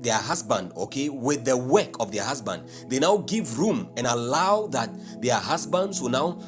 their 0.00 0.16
husband, 0.16 0.72
okay, 0.76 1.08
with 1.08 1.44
the 1.44 1.56
work 1.56 1.98
of 2.00 2.12
their 2.12 2.24
husband. 2.24 2.68
They 2.88 2.98
now 2.98 3.18
give 3.18 3.58
room 3.58 3.90
and 3.96 4.06
allow 4.06 4.66
that 4.68 4.90
their 5.20 5.34
husbands 5.34 6.00
will 6.00 6.10
now, 6.10 6.40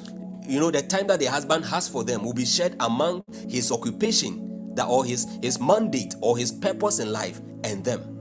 you 0.46 0.60
know, 0.60 0.70
the 0.70 0.82
time 0.82 1.06
that 1.08 1.20
their 1.20 1.30
husband 1.30 1.64
has 1.64 1.88
for 1.88 2.04
them 2.04 2.24
will 2.24 2.32
be 2.32 2.44
shared 2.44 2.76
among 2.80 3.24
his 3.48 3.72
occupation, 3.72 4.74
that 4.74 4.86
or 4.86 5.04
his 5.04 5.26
his 5.42 5.60
mandate 5.60 6.14
or 6.20 6.38
his 6.38 6.52
purpose 6.52 6.98
in 6.98 7.12
life 7.12 7.40
and 7.64 7.84
them. 7.84 8.16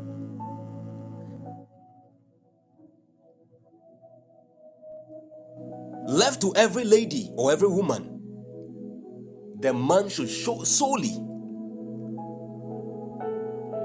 Left 6.08 6.42
to 6.42 6.54
every 6.56 6.86
lady 6.86 7.32
or 7.36 7.52
every 7.52 7.68
woman, 7.68 8.20
the 9.60 9.74
man 9.74 10.10
should 10.10 10.30
show 10.30 10.64
solely 10.64 11.16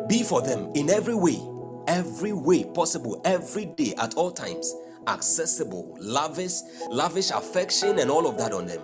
be 0.08 0.22
for 0.22 0.42
them 0.42 0.70
in 0.74 0.90
every 0.90 1.14
way, 1.14 1.40
every 1.86 2.32
way 2.32 2.64
possible, 2.64 3.20
every 3.24 3.66
day, 3.66 3.94
at 3.98 4.14
all 4.14 4.30
times, 4.30 4.74
accessible, 5.06 5.96
lavish, 6.00 6.60
lavish 6.90 7.30
affection, 7.30 7.98
and 7.98 8.10
all 8.10 8.26
of 8.26 8.38
that 8.38 8.52
on 8.52 8.66
them. 8.66 8.80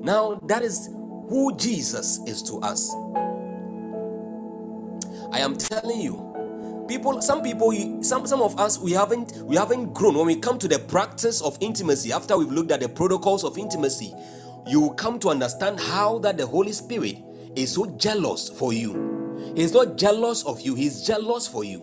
Now, 0.00 0.40
that 0.46 0.62
is 0.62 0.88
who 1.28 1.54
Jesus 1.56 2.20
is 2.26 2.42
to 2.44 2.58
us. 2.60 2.94
I 5.30 5.40
am 5.40 5.56
telling 5.56 6.00
you, 6.00 6.86
people, 6.88 7.20
some 7.20 7.42
people, 7.42 7.72
some 8.02 8.26
some 8.26 8.40
of 8.40 8.58
us, 8.58 8.78
we 8.78 8.92
haven't 8.92 9.32
we 9.42 9.56
haven't 9.56 9.92
grown 9.92 10.14
when 10.14 10.26
we 10.26 10.36
come 10.36 10.58
to 10.58 10.68
the 10.68 10.78
practice 10.78 11.42
of 11.42 11.58
intimacy. 11.60 12.12
After 12.12 12.38
we've 12.38 12.50
looked 12.50 12.70
at 12.70 12.80
the 12.80 12.88
protocols 12.88 13.44
of 13.44 13.58
intimacy, 13.58 14.14
you 14.66 14.80
will 14.80 14.94
come 14.94 15.18
to 15.18 15.28
understand 15.28 15.78
how 15.80 16.18
that 16.20 16.38
the 16.38 16.46
Holy 16.46 16.72
Spirit 16.72 17.18
is 17.56 17.72
so 17.74 17.86
jealous 17.98 18.48
for 18.48 18.72
you 18.72 19.17
He's 19.54 19.72
not 19.72 19.96
jealous 19.96 20.44
of 20.44 20.60
you, 20.60 20.74
he's 20.74 21.06
jealous 21.06 21.46
for 21.46 21.64
you. 21.64 21.82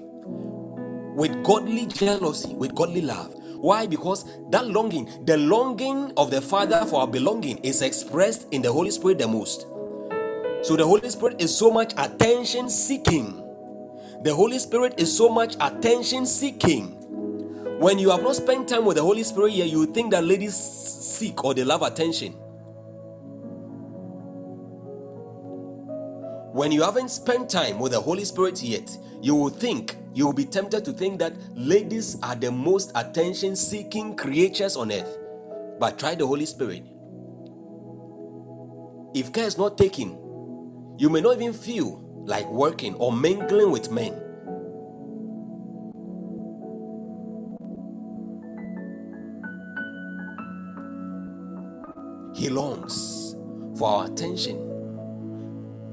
With 1.15 1.43
godly 1.43 1.85
jealousy, 1.87 2.53
with 2.55 2.75
godly 2.75 3.01
love. 3.01 3.33
Why? 3.55 3.87
Because 3.87 4.25
that 4.51 4.67
longing, 4.67 5.25
the 5.25 5.37
longing 5.37 6.11
of 6.17 6.29
the 6.29 6.41
Father 6.41 6.85
for 6.85 7.01
our 7.01 7.07
belonging, 7.07 7.57
is 7.59 7.81
expressed 7.81 8.47
in 8.51 8.61
the 8.61 8.71
Holy 8.71 8.91
Spirit 8.91 9.17
the 9.17 9.27
most. 9.27 9.61
So 10.61 10.75
the 10.75 10.85
Holy 10.85 11.09
Spirit 11.09 11.41
is 11.41 11.55
so 11.55 11.71
much 11.71 11.93
attention 11.97 12.69
seeking. 12.69 13.41
The 14.23 14.33
Holy 14.33 14.59
Spirit 14.59 14.95
is 14.97 15.15
so 15.15 15.29
much 15.29 15.55
attention 15.61 16.25
seeking. 16.25 16.91
When 17.79 17.99
you 17.99 18.09
have 18.09 18.23
not 18.23 18.35
spent 18.35 18.69
time 18.69 18.85
with 18.85 18.97
the 18.97 19.03
Holy 19.03 19.23
Spirit 19.23 19.53
yet, 19.53 19.67
you 19.67 19.85
think 19.85 20.11
that 20.11 20.23
ladies 20.23 20.55
seek 20.55 21.43
or 21.43 21.53
they 21.53 21.63
love 21.63 21.81
attention. 21.81 22.35
When 26.55 26.71
you 26.71 26.81
haven't 26.83 27.09
spent 27.09 27.49
time 27.49 27.79
with 27.79 27.91
the 27.91 27.99
Holy 27.99 28.23
Spirit 28.23 28.63
yet, 28.63 28.97
you 29.21 29.35
will 29.35 29.49
think, 29.49 29.97
you 30.13 30.25
will 30.25 30.31
be 30.31 30.45
tempted 30.45 30.85
to 30.85 30.93
think 30.93 31.19
that 31.19 31.35
ladies 31.53 32.17
are 32.23 32.33
the 32.33 32.49
most 32.49 32.93
attention 32.95 33.57
seeking 33.57 34.15
creatures 34.15 34.77
on 34.77 34.89
earth. 34.89 35.17
But 35.81 35.99
try 35.99 36.15
the 36.15 36.25
Holy 36.25 36.45
Spirit. 36.45 36.85
If 39.13 39.33
care 39.33 39.43
is 39.43 39.57
not 39.57 39.77
taken, 39.77 40.11
you 40.97 41.09
may 41.09 41.19
not 41.19 41.35
even 41.35 41.51
feel 41.51 41.99
like 42.25 42.49
working 42.49 42.95
or 42.95 43.11
mingling 43.11 43.69
with 43.69 43.91
men. 43.91 44.13
He 52.33 52.47
longs 52.47 53.35
for 53.77 53.89
our 53.89 54.05
attention 54.05 54.64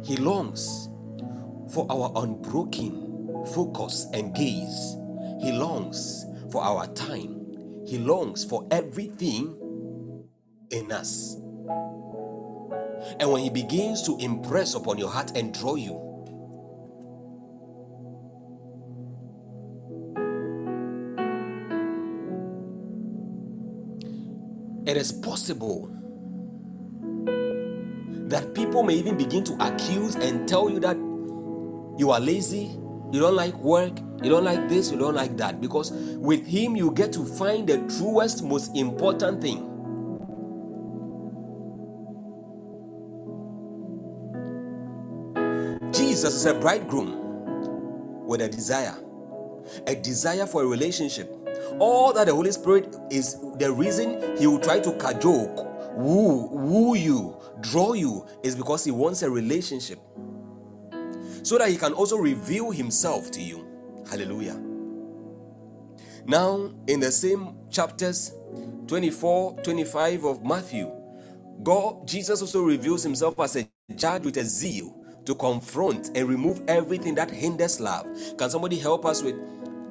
he 0.04 0.16
longs 0.16 0.88
for 1.72 1.86
our 1.90 2.12
unbroken 2.16 3.44
focus 3.54 4.06
and 4.12 4.34
gaze. 4.34 4.96
He 5.40 5.52
longs 5.52 6.26
for 6.50 6.62
our 6.62 6.86
time. 6.88 7.84
He 7.86 7.98
longs 7.98 8.44
for 8.44 8.66
everything 8.70 9.56
in 10.70 10.90
us. 10.92 11.36
And 13.20 13.30
when 13.32 13.42
He 13.42 13.50
begins 13.50 14.02
to 14.02 14.16
impress 14.18 14.74
upon 14.74 14.98
your 14.98 15.10
heart 15.10 15.32
and 15.36 15.52
draw 15.52 15.74
you, 15.76 15.98
it 24.86 24.96
is 24.96 25.12
possible 25.12 26.01
that 28.32 28.54
people 28.54 28.82
may 28.82 28.94
even 28.94 29.16
begin 29.16 29.44
to 29.44 29.54
accuse 29.60 30.16
and 30.16 30.48
tell 30.48 30.70
you 30.70 30.80
that 30.80 30.96
you 31.98 32.10
are 32.10 32.18
lazy, 32.20 32.78
you 33.12 33.20
don't 33.20 33.36
like 33.36 33.54
work, 33.58 33.92
you 34.22 34.30
don't 34.30 34.44
like 34.44 34.68
this, 34.68 34.90
you 34.90 34.98
don't 34.98 35.14
like 35.14 35.36
that. 35.36 35.60
Because 35.60 35.92
with 35.92 36.46
Him, 36.46 36.74
you 36.74 36.90
get 36.92 37.12
to 37.12 37.24
find 37.24 37.68
the 37.68 37.76
truest, 37.98 38.42
most 38.42 38.74
important 38.74 39.42
thing. 39.42 39.68
Jesus 45.92 46.34
is 46.34 46.46
a 46.46 46.54
bridegroom 46.54 48.26
with 48.26 48.40
a 48.40 48.48
desire, 48.48 48.96
a 49.86 49.94
desire 49.94 50.46
for 50.46 50.62
a 50.62 50.66
relationship. 50.66 51.30
All 51.78 52.14
that 52.14 52.28
the 52.28 52.34
Holy 52.34 52.52
Spirit 52.52 52.96
is 53.10 53.36
the 53.58 53.70
reason 53.70 54.38
He 54.38 54.46
will 54.46 54.58
try 54.58 54.80
to 54.80 54.92
cajole 54.92 55.71
woo, 55.94 56.48
woo 56.48 56.94
you, 56.96 57.36
draw 57.60 57.92
you 57.94 58.26
is 58.42 58.56
because 58.56 58.84
he 58.84 58.90
wants 58.90 59.22
a 59.22 59.30
relationship. 59.30 59.98
So 61.42 61.58
that 61.58 61.70
he 61.70 61.76
can 61.76 61.92
also 61.92 62.16
reveal 62.16 62.70
himself 62.70 63.30
to 63.32 63.42
you. 63.42 63.66
Hallelujah. 64.10 64.60
Now, 66.26 66.70
in 66.86 67.00
the 67.00 67.10
same 67.10 67.56
chapters 67.70 68.32
24, 68.86 69.62
25 69.62 70.24
of 70.24 70.44
Matthew, 70.44 70.92
God, 71.62 72.06
Jesus 72.06 72.40
also 72.40 72.62
reveals 72.62 73.02
himself 73.02 73.38
as 73.40 73.56
a 73.56 73.68
judge 73.96 74.24
with 74.24 74.36
a 74.36 74.44
zeal 74.44 74.96
to 75.26 75.34
confront 75.34 76.10
and 76.16 76.28
remove 76.28 76.62
everything 76.68 77.14
that 77.16 77.30
hinders 77.30 77.80
love. 77.80 78.06
Can 78.38 78.50
somebody 78.50 78.78
help 78.78 79.04
us 79.06 79.22
with 79.22 79.36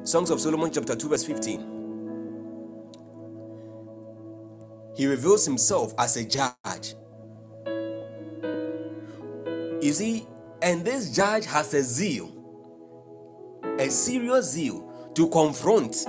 Songs 0.06 0.30
of 0.30 0.42
Solomon, 0.42 0.72
chapter 0.72 0.96
2, 0.96 1.10
verse 1.10 1.24
15? 1.26 1.71
He 4.96 5.08
reveals 5.08 5.46
himself 5.46 5.94
as 5.98 6.18
a 6.18 6.24
judge. 6.26 6.96
You 9.82 9.94
see, 9.94 10.28
and 10.62 10.86
this 10.86 11.16
judge 11.16 11.46
has 11.46 11.74
a 11.74 11.84
zeal, 11.84 12.32
a 13.80 13.90
serious 13.90 14.52
zeal 14.52 15.12
to 15.16 15.30
confront 15.30 16.06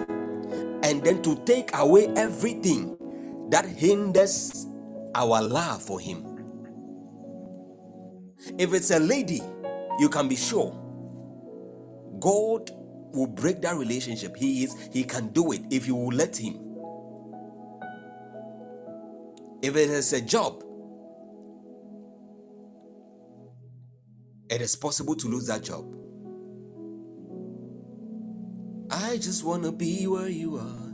and 0.85 1.03
then 1.03 1.23
to 1.23 1.37
take 1.45 1.71
away 1.77 2.09
everything 2.17 2.97
that 3.51 3.67
hinders 3.67 4.67
our 5.15 5.43
love 5.43 5.83
for 5.83 6.01
him. 6.01 6.45
If 8.59 8.75
it's 8.75 8.91
a 8.91 8.99
lady, 8.99 9.43
you 9.99 10.09
can 10.09 10.29
be 10.29 10.37
sure 10.37 10.79
God 12.21 12.71
will 13.13 13.27
break 13.27 13.63
that 13.63 13.77
relationship. 13.77 14.37
He 14.37 14.65
is 14.65 14.91
he 14.93 15.05
can 15.05 15.29
do 15.29 15.53
it 15.53 15.63
if 15.71 15.87
you 15.87 15.95
will 15.97 16.15
let 16.15 16.37
him. 16.37 16.72
If 19.63 19.77
it 19.77 19.91
is 19.91 20.13
a 20.13 20.21
job, 20.21 20.65
it 24.51 24.61
is 24.61 24.75
possible 24.75 25.15
to 25.15 25.29
lose 25.29 25.47
that 25.47 25.63
job. 25.63 25.85
I 28.91 29.17
just 29.19 29.45
want 29.45 29.63
to 29.63 29.71
be 29.71 30.07
where 30.09 30.29
you 30.29 30.57
are, 30.57 30.93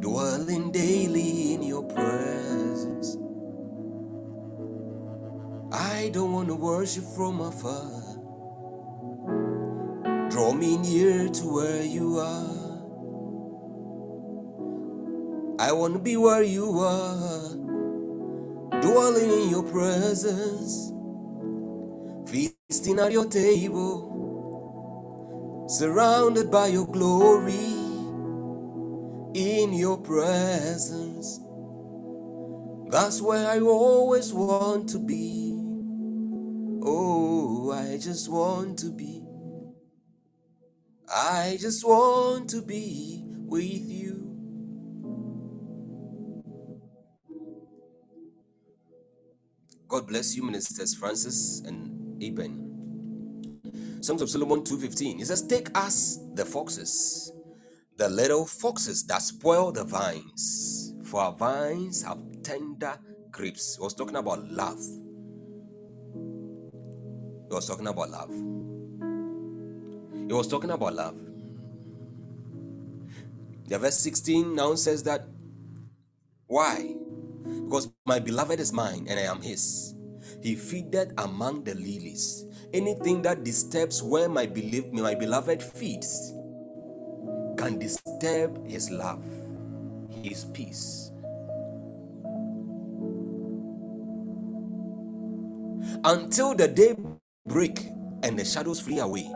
dwelling 0.00 0.72
daily 0.72 1.52
in 1.52 1.62
your 1.62 1.84
presence. 1.84 3.16
I 5.70 6.08
don't 6.12 6.32
want 6.32 6.48
to 6.48 6.54
worship 6.54 7.04
from 7.14 7.40
afar. 7.40 8.02
Draw 10.30 10.54
me 10.54 10.78
near 10.78 11.28
to 11.28 11.52
where 11.52 11.82
you 11.82 12.18
are. 12.18 12.57
I 15.58 15.72
want 15.72 15.94
to 15.94 16.00
be 16.00 16.16
where 16.18 16.42
you 16.42 16.78
are, 16.80 17.50
dwelling 18.82 19.30
in 19.30 19.50
your 19.50 19.64
presence, 19.64 20.92
feasting 22.30 22.98
at 23.00 23.12
your 23.12 23.26
table, 23.26 24.28
surrounded 25.68 26.50
by 26.50 26.68
your 26.68 26.86
glory, 26.86 27.54
in 29.34 29.72
your 29.74 29.98
presence. 29.98 31.40
That's 32.90 33.22
where 33.22 33.48
I 33.48 33.60
always 33.60 34.32
want 34.34 34.88
to 34.90 35.00
be. 35.00 35.54
Oh, 36.82 37.72
I 37.72 37.98
just 37.98 38.30
want 38.30 38.78
to 38.80 38.90
be. 38.92 39.24
I 41.14 41.58
just 41.60 41.86
want 41.86 42.50
to 42.50 42.62
be 42.62 43.22
with 43.26 43.90
you. 43.90 44.27
God 49.88 50.06
bless 50.06 50.36
you, 50.36 50.42
Ministers 50.42 50.94
Francis 50.94 51.62
and 51.66 52.22
Eben. 52.22 52.68
Songs 54.02 54.20
of 54.20 54.28
Solomon 54.28 54.60
2.15. 54.60 55.16
He 55.16 55.24
says, 55.24 55.46
Take 55.46 55.76
us 55.76 56.18
the 56.34 56.44
foxes, 56.44 57.32
the 57.96 58.08
little 58.08 58.44
foxes 58.44 59.04
that 59.06 59.22
spoil 59.22 59.72
the 59.72 59.84
vines, 59.84 60.92
for 61.04 61.22
our 61.22 61.32
vines 61.32 62.02
have 62.02 62.18
tender 62.42 62.98
grapes. 63.30 63.76
He 63.76 63.82
was 63.82 63.94
talking 63.94 64.16
about 64.16 64.46
love. 64.50 64.78
He 67.48 67.54
was 67.54 67.66
talking 67.66 67.86
about 67.86 68.10
love. 68.10 68.30
He 70.28 70.34
was 70.34 70.48
talking 70.48 70.70
about 70.70 70.94
love. 70.94 71.16
The 73.66 73.78
verse 73.78 73.98
16 74.00 74.54
now 74.54 74.74
says 74.74 75.02
that 75.04 75.26
why? 76.46 76.94
Because 77.68 77.92
my 78.06 78.18
beloved 78.18 78.58
is 78.60 78.72
mine 78.72 79.06
and 79.10 79.20
I 79.20 79.24
am 79.24 79.42
his. 79.42 79.94
He 80.42 80.56
feedeth 80.56 81.12
among 81.18 81.64
the 81.64 81.74
lilies. 81.74 82.46
Anything 82.72 83.20
that 83.22 83.44
disturbs 83.44 84.02
where 84.02 84.28
my, 84.28 84.46
my 84.92 85.14
beloved 85.14 85.62
feeds 85.62 86.32
can 87.58 87.78
disturb 87.78 88.66
his 88.66 88.90
love, 88.90 89.22
his 90.08 90.46
peace. 90.46 91.12
Until 96.04 96.54
the 96.54 96.68
day 96.68 96.96
break 97.46 97.80
and 98.22 98.38
the 98.38 98.44
shadows 98.44 98.80
flee 98.80 99.00
away. 99.00 99.30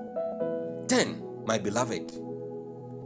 Then, 0.89 1.23
my 1.45 1.59
beloved, 1.59 2.13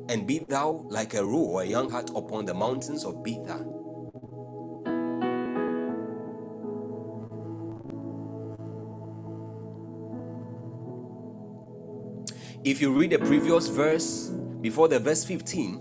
and 0.09 0.27
be 0.27 0.41
thou 0.47 0.87
like 0.89 1.15
a 1.15 1.25
roe 1.25 1.59
or 1.59 1.63
a 1.63 1.67
young 1.67 1.91
hart 1.91 2.11
upon 2.15 2.45
the 2.45 2.55
mountains 2.55 3.05
of 3.05 3.25
Bether 3.25 3.76
If 12.67 12.81
you 12.81 12.93
read 12.93 13.11
the 13.11 13.21
previous 13.21 13.69
verse 13.69 14.27
before 14.61 14.89
the 14.89 14.99
verse 14.99 15.25
15, 15.25 15.79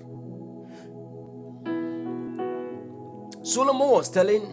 Solomon 3.41 3.89
was 3.89 4.07
telling 4.07 4.43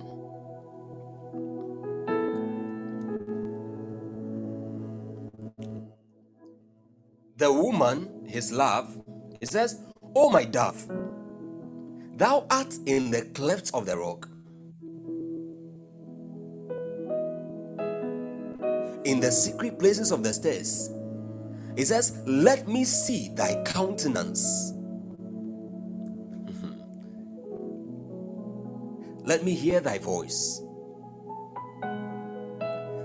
the 7.36 7.52
woman, 7.52 8.24
his 8.26 8.50
love, 8.50 8.98
he 9.38 9.44
says, 9.44 9.82
Oh, 10.16 10.30
my 10.30 10.46
dove, 10.46 10.88
thou 12.16 12.46
art 12.50 12.74
in 12.86 13.10
the 13.10 13.26
clefts 13.34 13.70
of 13.74 13.84
the 13.84 13.98
rock. 13.98 14.30
in 19.04 19.18
the 19.18 19.32
secret 19.32 19.78
places 19.80 20.12
of 20.12 20.22
the 20.22 20.32
stairs. 20.32 20.88
He 21.76 21.84
says, 21.84 22.20
Let 22.26 22.68
me 22.68 22.84
see 22.84 23.30
thy 23.34 23.62
countenance. 23.64 24.72
Let 29.24 29.44
me 29.44 29.54
hear 29.54 29.80
thy 29.80 29.98
voice. 29.98 30.62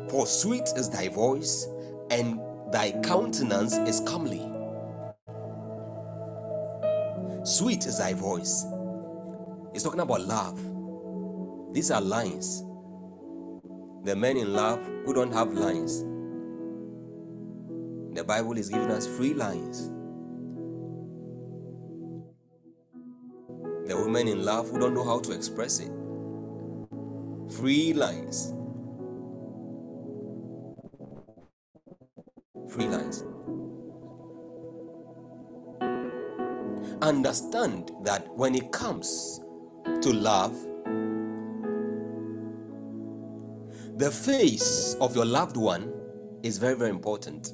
For 0.10 0.26
sweet 0.26 0.70
is 0.76 0.90
thy 0.90 1.10
voice, 1.10 1.68
and 2.12 2.40
thy 2.72 2.92
countenance 3.04 3.76
is 3.78 4.00
comely. 4.02 4.52
Sweet 7.44 7.86
is 7.86 7.98
thy 8.00 8.14
voice. 8.14 8.66
He's 9.74 9.84
talking 9.84 10.00
about 10.02 10.22
love. 10.22 10.60
These 11.74 11.92
are 11.92 12.02
lines. 12.02 12.64
The 14.04 14.16
men 14.16 14.38
in 14.38 14.54
love 14.54 14.80
who 15.06 15.14
don't 15.14 15.34
have 15.34 15.52
lines. 15.54 16.04
The 18.18 18.24
Bible 18.24 18.58
is 18.58 18.70
giving 18.70 18.90
us 18.90 19.06
free 19.06 19.36
lines. 19.36 19.90
The 23.88 23.96
women 23.96 24.28
in 24.28 24.44
love 24.44 24.72
who 24.72 24.80
don't 24.80 24.96
know 24.96 25.04
how 25.04 25.20
to 25.20 25.34
express 25.34 25.80
it. 25.80 25.92
Free 27.60 27.94
lines. 27.94 28.56
Free 32.72 32.88
lines. 32.88 33.24
Understand 37.04 37.92
that 38.04 38.28
when 38.36 38.56
it 38.56 38.72
comes 38.72 39.42
to 40.02 40.12
love, 40.12 40.54
the 44.00 44.10
face 44.10 44.96
of 45.00 45.16
your 45.16 45.26
loved 45.26 45.56
one 45.56 45.94
is 46.42 46.58
very, 46.58 46.74
very 46.74 46.90
important. 46.90 47.52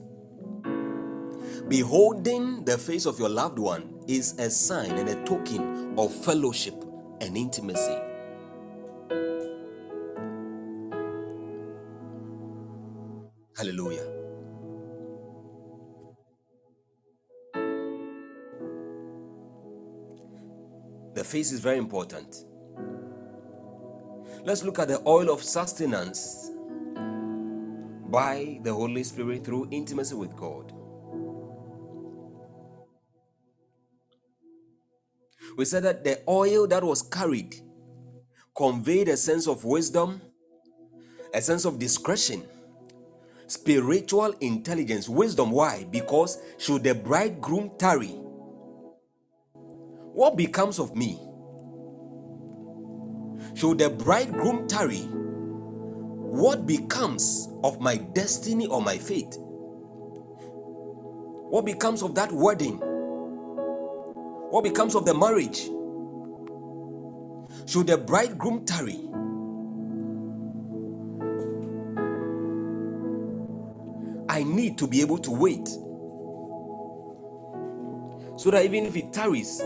Beholding 1.70 2.66
the 2.66 2.78
face 2.78 3.06
of 3.06 3.20
your 3.20 3.30
loved 3.30 3.58
one 3.58 4.04
is 4.08 4.38
a 4.38 4.50
sign 4.50 4.92
and 4.98 5.10
a 5.10 5.24
token 5.24 5.98
of 5.98 6.14
fellowship 6.14 6.76
and 7.22 7.38
intimacy. 7.38 7.98
Hallelujah. 13.58 14.06
The 21.14 21.24
face 21.24 21.54
is 21.54 21.62
very 21.62 21.78
important. 21.78 22.46
Let's 24.44 24.64
look 24.64 24.80
at 24.80 24.90
the 24.90 25.02
oil 25.08 25.32
of 25.32 25.42
sustenance 25.42 26.52
by 28.10 28.60
the 28.64 28.74
Holy 28.74 29.04
Spirit 29.04 29.46
through 29.46 29.70
intimacy 29.72 30.16
with 30.16 30.36
God. 30.36 30.74
We 35.58 35.66
said 35.66 35.84
that 35.84 36.04
the 36.04 36.22
oil 36.28 36.68
that 36.68 36.84
was 36.84 37.02
carried 37.02 37.56
conveyed 38.56 39.08
a 39.08 39.18
sense 39.18 39.48
of 39.48 39.64
wisdom, 39.64 40.22
a 41.34 41.42
sense 41.42 41.66
of 41.66 41.80
discretion, 41.80 42.44
spiritual 43.48 44.34
intelligence, 44.42 45.10
wisdom. 45.10 45.52
Why? 45.52 45.86
Because 45.90 46.40
should 46.58 46.84
the 46.84 46.96
bridegroom 46.96 47.72
tarry, 47.78 48.16
what 50.14 50.38
becomes 50.38 50.80
of 50.80 50.96
me? 50.96 51.20
Should 53.56 53.80
the 53.80 53.90
bridegroom 53.90 54.68
tarry, 54.68 55.02
what 55.02 56.66
becomes 56.66 57.48
of 57.64 57.80
my 57.80 57.98
destiny 57.98 58.66
or 58.68 58.82
my 58.82 58.98
fate? 58.98 59.36
What 61.50 61.66
becomes 61.66 62.02
of 62.02 62.16
that 62.16 62.32
wedding? 62.32 62.82
What 64.54 64.64
becomes 64.66 64.94
of 64.94 65.04
the 65.04 65.16
marriage? 65.16 65.62
Should 67.68 67.88
the 67.88 67.98
bridegroom 67.98 68.66
tarry? 68.66 69.00
I 74.30 74.44
need 74.44 74.78
to 74.78 74.86
be 74.86 75.02
able 75.02 75.18
to 75.18 75.32
wait. 75.32 75.68
So 78.38 78.52
that 78.52 78.64
even 78.64 78.86
if 78.86 78.96
it 78.96 79.12
tarries, 79.12 79.60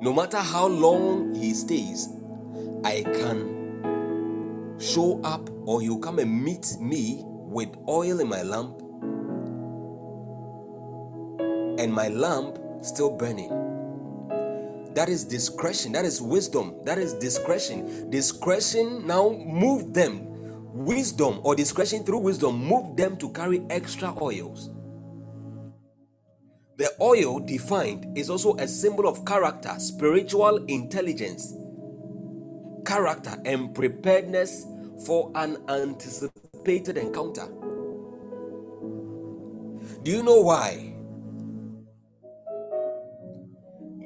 no 0.00 0.12
matter 0.14 0.38
how 0.38 0.68
long 0.68 1.34
he 1.34 1.54
stays, 1.54 2.08
I 2.84 3.02
can 3.02 4.76
show 4.78 5.20
up 5.24 5.50
or 5.66 5.80
he'll 5.80 5.98
come 5.98 6.20
and 6.20 6.44
meet 6.44 6.76
me 6.78 7.24
with 7.24 7.76
oil 7.88 8.20
in 8.20 8.28
my 8.28 8.42
lamp 8.42 8.79
and 11.80 11.92
my 11.92 12.08
lamp 12.08 12.58
still 12.82 13.16
burning. 13.16 13.48
That 14.94 15.08
is 15.08 15.24
discretion. 15.24 15.92
That 15.92 16.04
is 16.04 16.20
wisdom. 16.20 16.74
That 16.84 16.98
is 16.98 17.14
discretion. 17.14 18.10
Discretion 18.10 19.06
now 19.06 19.30
moved 19.30 19.94
them. 19.94 20.26
Wisdom 20.74 21.40
or 21.42 21.54
discretion 21.54 22.04
through 22.04 22.18
wisdom 22.18 22.62
moved 22.62 22.98
them 22.98 23.16
to 23.16 23.30
carry 23.30 23.62
extra 23.70 24.14
oils. 24.20 24.70
The 26.76 26.92
oil 27.00 27.40
defined 27.40 28.16
is 28.16 28.28
also 28.28 28.56
a 28.56 28.68
symbol 28.68 29.06
of 29.08 29.24
character, 29.24 29.74
spiritual 29.78 30.64
intelligence, 30.66 31.54
character, 32.84 33.36
and 33.44 33.74
preparedness 33.74 34.66
for 35.06 35.30
an 35.34 35.58
anticipated 35.68 36.98
encounter. 36.98 37.46
Do 40.02 40.10
you 40.10 40.22
know 40.22 40.40
why? 40.40 40.89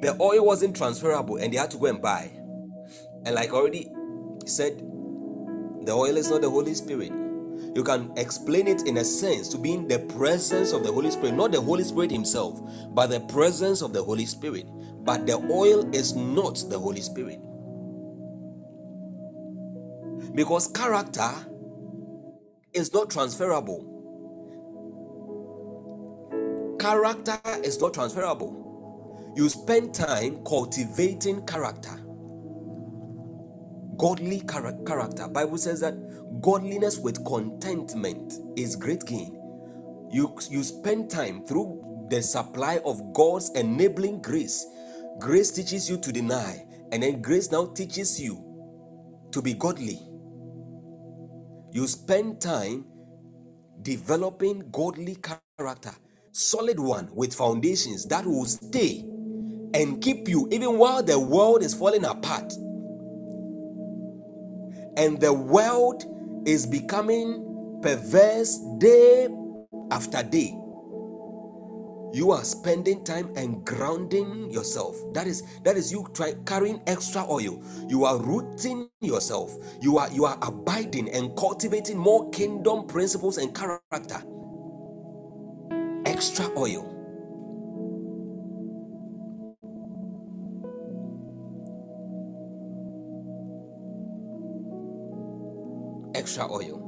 The 0.01 0.17
oil 0.21 0.45
wasn't 0.45 0.75
transferable 0.77 1.37
and 1.37 1.53
they 1.53 1.57
had 1.57 1.71
to 1.71 1.77
go 1.77 1.87
and 1.87 2.01
buy. 2.01 2.31
And 3.25 3.35
like 3.35 3.53
already 3.53 3.89
said, 4.45 4.79
the 5.83 5.93
oil 5.93 6.17
is 6.17 6.29
not 6.31 6.41
the 6.41 6.49
Holy 6.49 6.73
Spirit. 6.75 7.11
You 7.75 7.83
can 7.83 8.11
explain 8.17 8.67
it 8.67 8.87
in 8.87 8.97
a 8.97 9.05
sense 9.05 9.49
to 9.49 9.57
being 9.57 9.87
the 9.87 9.99
presence 9.99 10.73
of 10.73 10.83
the 10.83 10.91
Holy 10.91 11.11
Spirit, 11.11 11.35
not 11.35 11.51
the 11.51 11.61
Holy 11.61 11.83
Spirit 11.83 12.11
Himself, 12.11 12.61
but 12.93 13.07
the 13.07 13.21
presence 13.21 13.81
of 13.81 13.93
the 13.93 14.03
Holy 14.03 14.25
Spirit. 14.25 14.67
But 15.03 15.27
the 15.27 15.35
oil 15.51 15.89
is 15.95 16.15
not 16.15 16.63
the 16.69 16.79
Holy 16.79 17.01
Spirit. 17.01 17.39
Because 20.35 20.67
character 20.69 21.31
is 22.73 22.93
not 22.93 23.09
transferable. 23.11 24.05
Character 26.79 27.39
is 27.63 27.79
not 27.81 27.93
transferable 27.93 28.64
you 29.35 29.49
spend 29.49 29.93
time 29.95 30.43
cultivating 30.45 31.45
character. 31.45 31.99
Godly 33.97 34.41
char- 34.51 34.77
character. 34.85 35.27
Bible 35.29 35.57
says 35.57 35.81
that 35.81 35.95
godliness 36.41 36.99
with 36.99 37.23
contentment 37.25 38.33
is 38.57 38.75
great 38.75 39.05
gain. 39.05 39.39
You 40.11 40.35
you 40.49 40.63
spend 40.63 41.09
time 41.11 41.45
through 41.45 42.07
the 42.11 42.21
supply 42.23 42.79
of 42.85 43.13
god's 43.13 43.51
enabling 43.55 44.21
grace. 44.21 44.65
Grace 45.19 45.51
teaches 45.51 45.89
you 45.89 45.97
to 45.99 46.11
deny 46.13 46.65
and 46.91 47.03
then 47.03 47.21
grace 47.21 47.51
now 47.51 47.67
teaches 47.67 48.21
you 48.21 48.59
to 49.31 49.41
be 49.41 49.53
godly. 49.55 49.99
You 51.73 51.87
spend 51.87 52.41
time 52.41 52.85
developing 53.83 54.69
godly 54.71 55.17
character. 55.59 55.93
Solid 56.33 56.79
one 56.79 57.09
with 57.13 57.33
foundations 57.33 58.05
that 58.07 58.25
will 58.25 58.45
stay 58.45 59.05
and 59.75 60.01
keep 60.01 60.27
you 60.29 60.47
even 60.51 60.77
while 60.77 61.03
the 61.03 61.19
world 61.19 61.61
is 61.61 61.73
falling 61.73 62.05
apart. 62.05 62.53
And 64.97 65.19
the 65.19 65.33
world 65.33 66.05
is 66.47 66.65
becoming 66.65 67.79
perverse 67.81 68.57
day 68.77 69.27
after 69.91 70.23
day. 70.23 70.57
You 72.13 72.31
are 72.31 72.45
spending 72.45 73.03
time 73.03 73.33
and 73.35 73.65
grounding 73.65 74.49
yourself. 74.49 74.95
That 75.13 75.27
is 75.27 75.43
that 75.65 75.75
is 75.75 75.91
you 75.91 76.07
try 76.13 76.33
carrying 76.45 76.81
extra 76.87 77.29
oil. 77.29 77.61
You 77.89 78.05
are 78.05 78.17
rooting 78.17 78.89
yourself. 79.01 79.53
You 79.81 79.97
are 79.97 80.09
you 80.13 80.23
are 80.23 80.37
abiding 80.41 81.09
and 81.09 81.35
cultivating 81.35 81.97
more 81.97 82.29
kingdom 82.29 82.87
principles 82.87 83.37
and 83.37 83.53
character. 83.53 84.23
Extra 86.05 86.47
oil 86.57 86.94
extra 96.25 96.51
oil. 96.51 96.81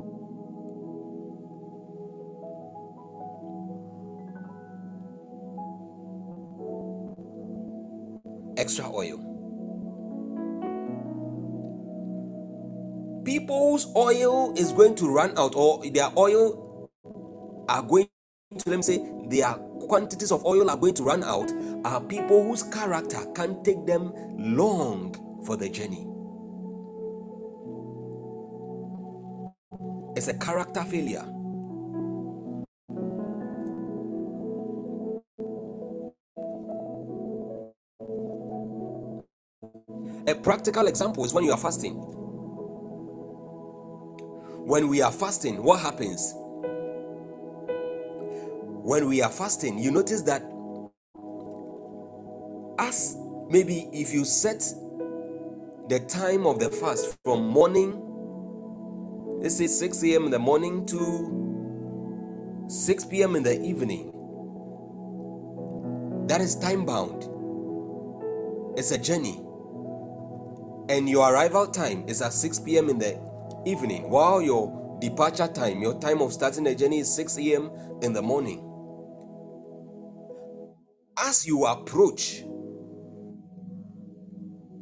Extra 8.57 8.91
oil. 8.91 9.27
people 13.23 13.71
whose 13.71 13.85
oil 13.93 14.53
is 14.57 14.71
going 14.71 14.95
to 14.95 15.13
run 15.13 15.37
out, 15.37 15.53
or 15.53 15.85
their 15.91 16.09
oil 16.17 16.89
are 17.67 17.83
going 17.83 18.07
to 18.57 18.69
let 18.69 18.77
me 18.77 18.81
say 18.81 18.97
their 19.27 19.53
quantities 19.89 20.31
of 20.31 20.45
oil 20.45 20.69
are 20.69 20.77
going 20.77 20.93
to 20.93 21.03
run 21.03 21.23
out, 21.25 21.51
are 21.83 22.01
people 22.01 22.41
whose 22.47 22.63
character 22.63 23.19
can 23.35 23.61
take 23.63 23.85
them 23.85 24.13
long 24.37 25.13
for 25.45 25.57
the 25.57 25.69
journey. 25.69 26.07
It's 30.17 30.27
a 30.29 30.33
character 30.33 30.81
failure. 30.81 31.23
A 40.25 40.33
practical 40.33 40.87
example 40.87 41.23
is 41.23 41.35
when 41.35 41.43
you 41.43 41.51
are 41.51 41.57
fasting. 41.59 41.93
When 44.65 44.87
we 44.87 45.03
are 45.03 45.11
fasting, 45.11 45.61
what 45.61 45.81
happens? 45.81 46.33
When 48.81 49.07
we 49.07 49.21
are 49.21 49.29
fasting, 49.29 49.77
you 49.77 49.91
notice 49.91 50.23
that 50.23 50.41
as 52.79 53.15
maybe 53.51 53.87
if 53.93 54.11
you 54.11 54.25
set 54.25 54.61
the 55.89 55.99
time 56.07 56.47
of 56.47 56.57
the 56.57 56.69
fast 56.71 57.15
from 57.23 57.47
morning, 57.47 58.06
let's 59.39 59.57
say 59.57 59.67
6 59.67 60.03
a.m. 60.03 60.25
in 60.25 60.31
the 60.31 60.39
morning 60.39 60.85
to 60.87 62.65
6 62.69 63.05
p.m. 63.05 63.35
in 63.35 63.43
the 63.43 63.61
evening, 63.61 64.11
that 66.27 66.41
is 66.41 66.55
time 66.55 66.85
bound. 66.85 67.29
It's 68.77 68.91
a 68.91 68.97
journey 68.97 69.41
and 70.89 71.09
your 71.09 71.31
arrival 71.31 71.67
time 71.67 72.05
is 72.07 72.21
at 72.21 72.33
6 72.33 72.59
p.m. 72.59 72.89
in 72.89 72.99
the 72.99 73.19
evening, 73.65 74.09
while 74.09 74.41
your 74.41 74.97
departure 75.01 75.47
time, 75.47 75.81
your 75.81 75.99
time 75.99 76.21
of 76.21 76.31
starting 76.31 76.63
the 76.63 76.75
journey 76.75 76.99
is 76.99 77.13
6 77.13 77.37
a.m. 77.39 77.71
in 78.01 78.13
the 78.13 78.21
morning. 78.21 78.63
As 81.17 81.45
you 81.45 81.65
approach 81.65 82.43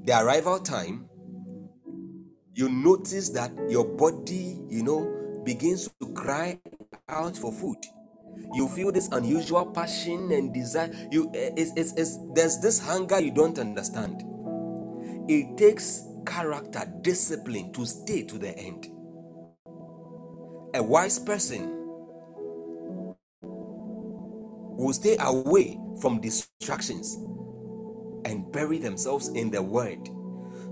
the 0.03 0.13
arrival 0.13 0.59
time, 0.59 1.09
you 2.55 2.69
notice 2.69 3.29
that 3.29 3.51
your 3.69 3.85
body, 3.85 4.59
you 4.69 4.83
know, 4.83 5.41
begins 5.45 5.89
to 6.01 6.13
cry 6.13 6.59
out 7.09 7.37
for 7.37 7.51
food. 7.51 7.77
You 8.53 8.69
feel 8.69 8.91
this 8.91 9.09
unusual 9.09 9.65
passion 9.67 10.31
and 10.31 10.53
desire. 10.53 10.91
You, 11.11 11.29
eh, 11.35 11.51
it's, 11.57 11.71
it's, 11.75 11.93
it's, 11.93 12.17
there's 12.33 12.59
this 12.59 12.79
hunger 12.79 13.19
you 13.19 13.31
don't 13.31 13.59
understand 13.59 14.23
it 15.27 15.57
takes 15.57 16.03
character, 16.25 16.83
discipline 17.01 17.73
to 17.73 17.85
stay 17.85 18.23
to 18.23 18.37
the 18.37 18.57
end. 18.57 18.87
A 20.75 20.83
wise 20.83 21.17
person 21.19 21.71
will 23.41 24.93
stay 24.93 25.17
away 25.19 25.79
from 26.01 26.21
distractions 26.21 27.15
and 28.25 28.51
bury 28.51 28.77
themselves 28.77 29.29
in 29.29 29.49
the 29.49 29.61
word 29.61 30.09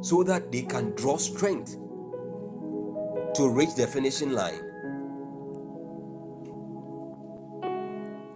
so 0.03 0.21
that 0.21 0.51
they 0.51 0.63
can 0.63 0.93
draw 0.95 1.15
strength 1.15 1.77
to 3.35 3.49
reach 3.49 3.73
the 3.75 3.88
finishing 3.88 4.34
line. 4.34 4.59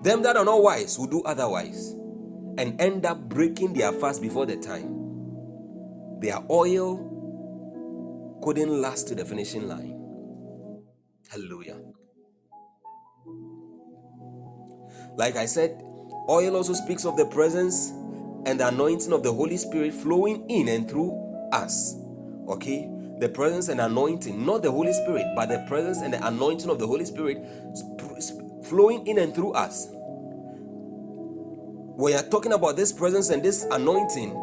Them 0.02 0.24
that 0.24 0.38
are 0.38 0.46
not 0.46 0.64
wise 0.64 0.98
will 0.98 1.08
do 1.08 1.22
otherwise 1.24 1.92
and 2.58 2.80
end 2.80 3.06
up 3.06 3.20
breaking 3.28 3.74
their 3.74 3.92
fast 3.92 4.22
before 4.22 4.46
the 4.46 4.56
time. 4.56 4.96
Their 6.22 6.40
oil 6.50 8.40
couldn't 8.42 8.82
last 8.82 9.10
to 9.10 9.16
the 9.16 9.26
finishing 9.26 9.68
line. 9.68 10.00
Hallelujah. 11.30 11.78
Like 15.18 15.36
I 15.36 15.46
said, 15.46 15.84
oil 16.30 16.56
also 16.56 16.74
speaks 16.74 17.04
of 17.04 17.18
the 17.18 17.26
presence 17.26 17.90
and 18.46 18.58
the 18.58 18.70
anointing 18.70 19.12
of 19.12 19.24
the 19.24 19.34
Holy 19.34 19.58
Spirit 19.58 19.94
flowing 19.94 20.50
in 20.50 20.70
and 20.70 20.90
through 20.90 21.27
us. 21.54 21.96
Okay? 22.50 22.90
The 23.20 23.30
presence 23.30 23.70
and 23.70 23.82
anointing, 23.82 24.46
not 24.46 24.64
the 24.64 24.72
Holy 24.72 24.94
Spirit, 24.94 25.26
but 25.36 25.50
the 25.50 25.60
presence 25.68 26.02
and 26.02 26.14
the 26.14 26.28
anointing 26.28 26.70
of 26.70 26.80
the 26.80 26.88
Holy 26.88 27.06
Spirit 27.06 27.38
flowing 28.66 29.08
in 29.08 29.20
and 29.20 29.36
through 29.36 29.54
us. 29.54 29.88
We 31.86 32.14
are 32.16 32.24
talking 32.24 32.54
about 32.54 32.78
this 32.78 32.92
presence 32.94 33.30
and 33.32 33.44
this 33.44 33.66
anointing 33.72 34.38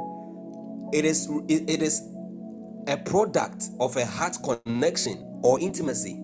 it 0.93 1.05
is 1.05 1.29
it 1.49 1.83
is 1.83 2.03
a 2.89 2.97
product 2.97 3.71
of 3.81 3.97
a 3.97 4.07
heart 4.07 4.37
connection 4.65 5.41
or 5.43 5.61
intimacy. 5.61 6.23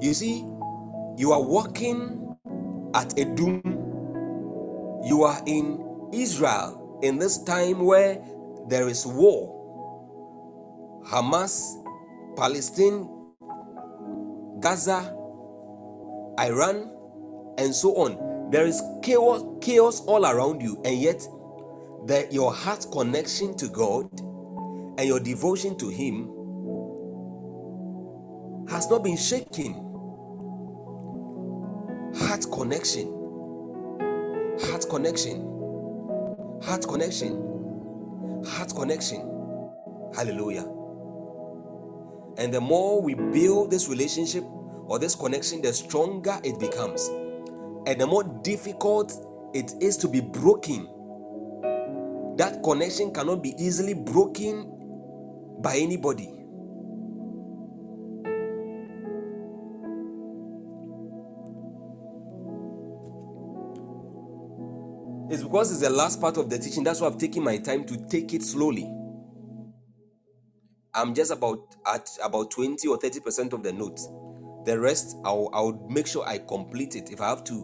You 0.00 0.14
see, 0.14 0.46
you 1.18 1.32
are 1.32 1.42
walking 1.42 2.36
at 2.94 3.18
a 3.18 3.24
doom. 3.36 3.79
You 5.04 5.22
are 5.22 5.40
in 5.46 6.10
Israel 6.12 6.98
in 7.02 7.18
this 7.18 7.42
time 7.42 7.84
where 7.84 8.22
there 8.68 8.88
is 8.88 9.06
war. 9.06 9.56
Hamas, 11.06 11.74
Palestine, 12.36 13.08
Gaza, 14.60 15.14
Iran, 16.38 16.90
and 17.58 17.74
so 17.74 17.96
on 17.96 18.30
there 18.50 18.66
is 18.66 18.82
chaos, 19.00 19.44
chaos 19.60 20.00
all 20.06 20.26
around 20.26 20.60
you, 20.60 20.80
and 20.84 20.98
yet 21.00 21.26
your 22.32 22.52
heart 22.52 22.84
connection 22.90 23.56
to 23.58 23.68
God 23.68 24.08
and 24.98 25.02
your 25.06 25.20
devotion 25.20 25.78
to 25.78 25.88
Him 25.88 26.26
has 28.68 28.90
not 28.90 29.04
been 29.04 29.16
shaken. 29.16 29.74
Heart 32.16 32.46
connection, 32.52 33.06
heart 34.62 34.86
connection, 34.88 35.40
heart 36.62 36.86
connection, 36.86 38.44
heart 38.46 38.74
connection. 38.74 39.20
Hallelujah. 40.14 40.66
And 42.38 42.52
the 42.52 42.60
more 42.60 43.02
we 43.02 43.14
build 43.14 43.70
this 43.70 43.88
relationship 43.88 44.44
or 44.86 44.98
this 44.98 45.14
connection, 45.14 45.62
the 45.62 45.72
stronger 45.72 46.38
it 46.42 46.58
becomes 46.58 47.08
and 47.86 48.00
the 48.00 48.06
more 48.06 48.24
difficult 48.42 49.12
it 49.54 49.72
is 49.80 49.96
to 49.98 50.08
be 50.08 50.20
broken. 50.20 50.88
That 52.36 52.62
connection 52.62 53.12
cannot 53.12 53.42
be 53.42 53.54
easily 53.58 53.94
broken 53.94 54.70
by 55.60 55.76
anybody. 55.76 56.39
It's 65.30 65.44
because 65.44 65.70
it's 65.70 65.80
the 65.80 65.90
last 65.90 66.20
part 66.20 66.36
of 66.38 66.50
the 66.50 66.58
teaching. 66.58 66.82
That's 66.82 67.00
why 67.00 67.06
I've 67.06 67.16
taken 67.16 67.44
my 67.44 67.56
time 67.58 67.84
to 67.84 67.96
take 68.08 68.34
it 68.34 68.42
slowly. 68.42 68.92
I'm 70.92 71.14
just 71.14 71.30
about 71.30 71.76
at 71.86 72.08
about 72.20 72.50
20 72.50 72.88
or 72.88 72.96
30 72.96 73.20
percent 73.20 73.52
of 73.52 73.62
the 73.62 73.72
notes. 73.72 74.08
The 74.64 74.76
rest, 74.78 75.16
I'll, 75.24 75.48
I'll 75.52 75.86
make 75.88 76.08
sure 76.08 76.26
I 76.26 76.38
complete 76.38 76.96
it. 76.96 77.10
If 77.12 77.20
I 77.20 77.28
have 77.28 77.44
to 77.44 77.54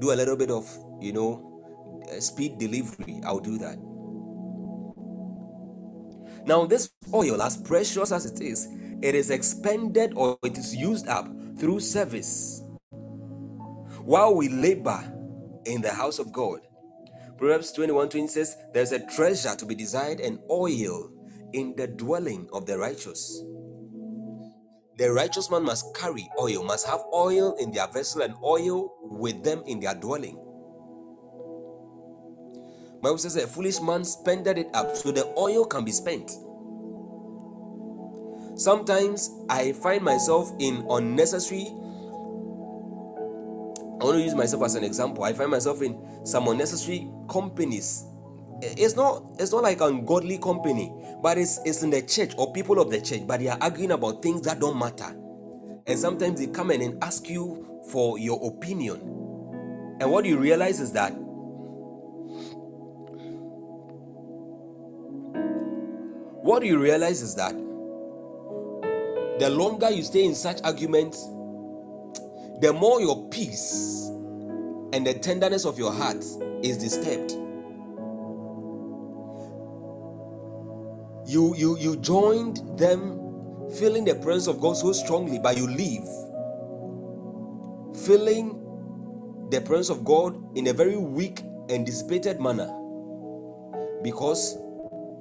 do 0.00 0.12
a 0.12 0.14
little 0.14 0.36
bit 0.36 0.50
of, 0.50 0.68
you 1.00 1.14
know, 1.14 2.04
uh, 2.12 2.20
speed 2.20 2.58
delivery, 2.58 3.22
I'll 3.24 3.40
do 3.40 3.56
that. 3.56 3.78
Now, 6.44 6.66
this 6.66 6.90
oil, 7.14 7.40
as 7.40 7.56
precious 7.56 8.12
as 8.12 8.26
it 8.26 8.42
is, 8.42 8.68
it 9.00 9.14
is 9.14 9.30
expended 9.30 10.12
or 10.14 10.38
it 10.44 10.58
is 10.58 10.76
used 10.76 11.08
up 11.08 11.26
through 11.58 11.80
service 11.80 12.62
while 14.04 14.34
we 14.34 14.48
labor 14.48 15.00
in 15.64 15.80
the 15.80 15.92
house 15.92 16.18
of 16.18 16.32
God. 16.32 16.60
Proverbs 17.36 17.72
21 17.72 18.08
20 18.08 18.28
says, 18.28 18.56
There's 18.72 18.92
a 18.92 19.04
treasure 19.06 19.56
to 19.56 19.66
be 19.66 19.74
desired 19.74 20.20
and 20.20 20.38
oil 20.50 21.10
in 21.52 21.74
the 21.76 21.86
dwelling 21.86 22.48
of 22.52 22.66
the 22.66 22.78
righteous. 22.78 23.42
The 24.98 25.10
righteous 25.12 25.50
man 25.50 25.64
must 25.64 25.94
carry 25.96 26.28
oil, 26.38 26.62
must 26.62 26.86
have 26.86 27.00
oil 27.12 27.56
in 27.58 27.72
their 27.72 27.88
vessel 27.88 28.22
and 28.22 28.34
oil 28.44 28.94
with 29.02 29.42
them 29.42 29.62
in 29.66 29.80
their 29.80 29.94
dwelling. 29.94 30.38
Bible 33.02 33.18
says 33.18 33.36
a 33.36 33.48
foolish 33.48 33.80
man 33.80 34.04
spended 34.04 34.58
it 34.58 34.68
up 34.74 34.96
so 34.96 35.10
the 35.10 35.26
oil 35.36 35.64
can 35.64 35.84
be 35.84 35.90
spent. 35.90 36.30
Sometimes 38.54 39.30
I 39.48 39.72
find 39.72 40.04
myself 40.04 40.52
in 40.60 40.86
unnecessary. 40.88 41.74
I 44.02 44.04
want 44.04 44.16
to 44.18 44.22
use 44.24 44.34
myself 44.34 44.64
as 44.64 44.74
an 44.74 44.82
example. 44.82 45.22
I 45.22 45.32
find 45.32 45.48
myself 45.48 45.80
in 45.80 46.26
some 46.26 46.48
unnecessary 46.48 47.08
companies. 47.30 48.04
It's 48.60 48.96
not 48.96 49.22
it's 49.38 49.52
not 49.52 49.62
like 49.62 49.80
ungodly 49.80 50.38
company 50.38 50.92
but 51.22 51.38
it's, 51.38 51.60
it's 51.64 51.84
in 51.84 51.90
the 51.90 52.02
church 52.02 52.32
or 52.36 52.52
people 52.52 52.80
of 52.80 52.90
the 52.90 53.00
church, 53.00 53.26
but 53.26 53.38
they 53.38 53.46
are 53.46 53.58
arguing 53.60 53.92
about 53.92 54.22
things 54.22 54.42
that 54.42 54.58
don't 54.58 54.76
matter. 54.76 55.16
And 55.86 55.98
sometimes 55.98 56.40
they 56.40 56.48
come 56.48 56.72
in 56.72 56.82
and 56.82 57.02
ask 57.02 57.28
you 57.30 57.80
for 57.90 58.18
your 58.18 58.44
opinion. 58.44 59.00
And 60.00 60.10
what 60.10 60.24
you 60.24 60.36
realize 60.36 60.80
is 60.80 60.92
that 60.92 61.10
what 66.42 66.64
you 66.64 66.78
realize 66.78 67.22
is 67.22 67.36
that 67.36 67.52
the 69.38 69.48
longer 69.48 69.90
you 69.90 70.02
stay 70.02 70.24
in 70.24 70.34
such 70.34 70.60
arguments, 70.64 71.24
the 72.62 72.72
more 72.72 73.00
your 73.00 73.28
peace 73.28 74.08
and 74.92 75.04
the 75.04 75.14
tenderness 75.14 75.64
of 75.64 75.78
your 75.80 75.92
heart 75.92 76.24
is 76.62 76.78
disturbed. 76.78 77.32
You 81.26 81.54
you 81.56 81.76
you 81.78 81.96
joined 81.96 82.78
them 82.78 83.18
feeling 83.78 84.04
the 84.04 84.14
presence 84.14 84.46
of 84.46 84.60
God 84.60 84.76
so 84.76 84.92
strongly, 84.92 85.40
but 85.40 85.56
you 85.56 85.66
leave 85.66 86.04
feeling 88.06 88.58
the 89.50 89.60
presence 89.60 89.90
of 89.90 90.04
God 90.04 90.56
in 90.56 90.68
a 90.68 90.72
very 90.72 90.96
weak 90.96 91.40
and 91.68 91.84
dissipated 91.84 92.40
manner 92.40 92.72
because 94.04 94.56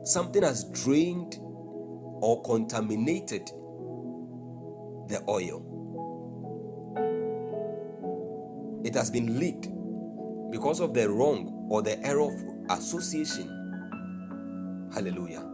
something 0.04 0.44
has 0.44 0.66
drained 0.66 1.38
or 1.40 2.42
contaminated 2.44 3.48
the 5.08 5.24
oil. 5.28 5.71
It 8.84 8.96
has 8.96 9.10
been 9.12 9.40
leaked 9.40 9.68
because 10.52 10.80
of 10.80 10.94
the 10.94 11.10
wrong 11.10 11.68
or 11.70 11.82
the 11.82 12.00
error 12.06 12.22
of 12.22 12.34
association. 12.70 13.58
Hallelujah. 14.94 15.48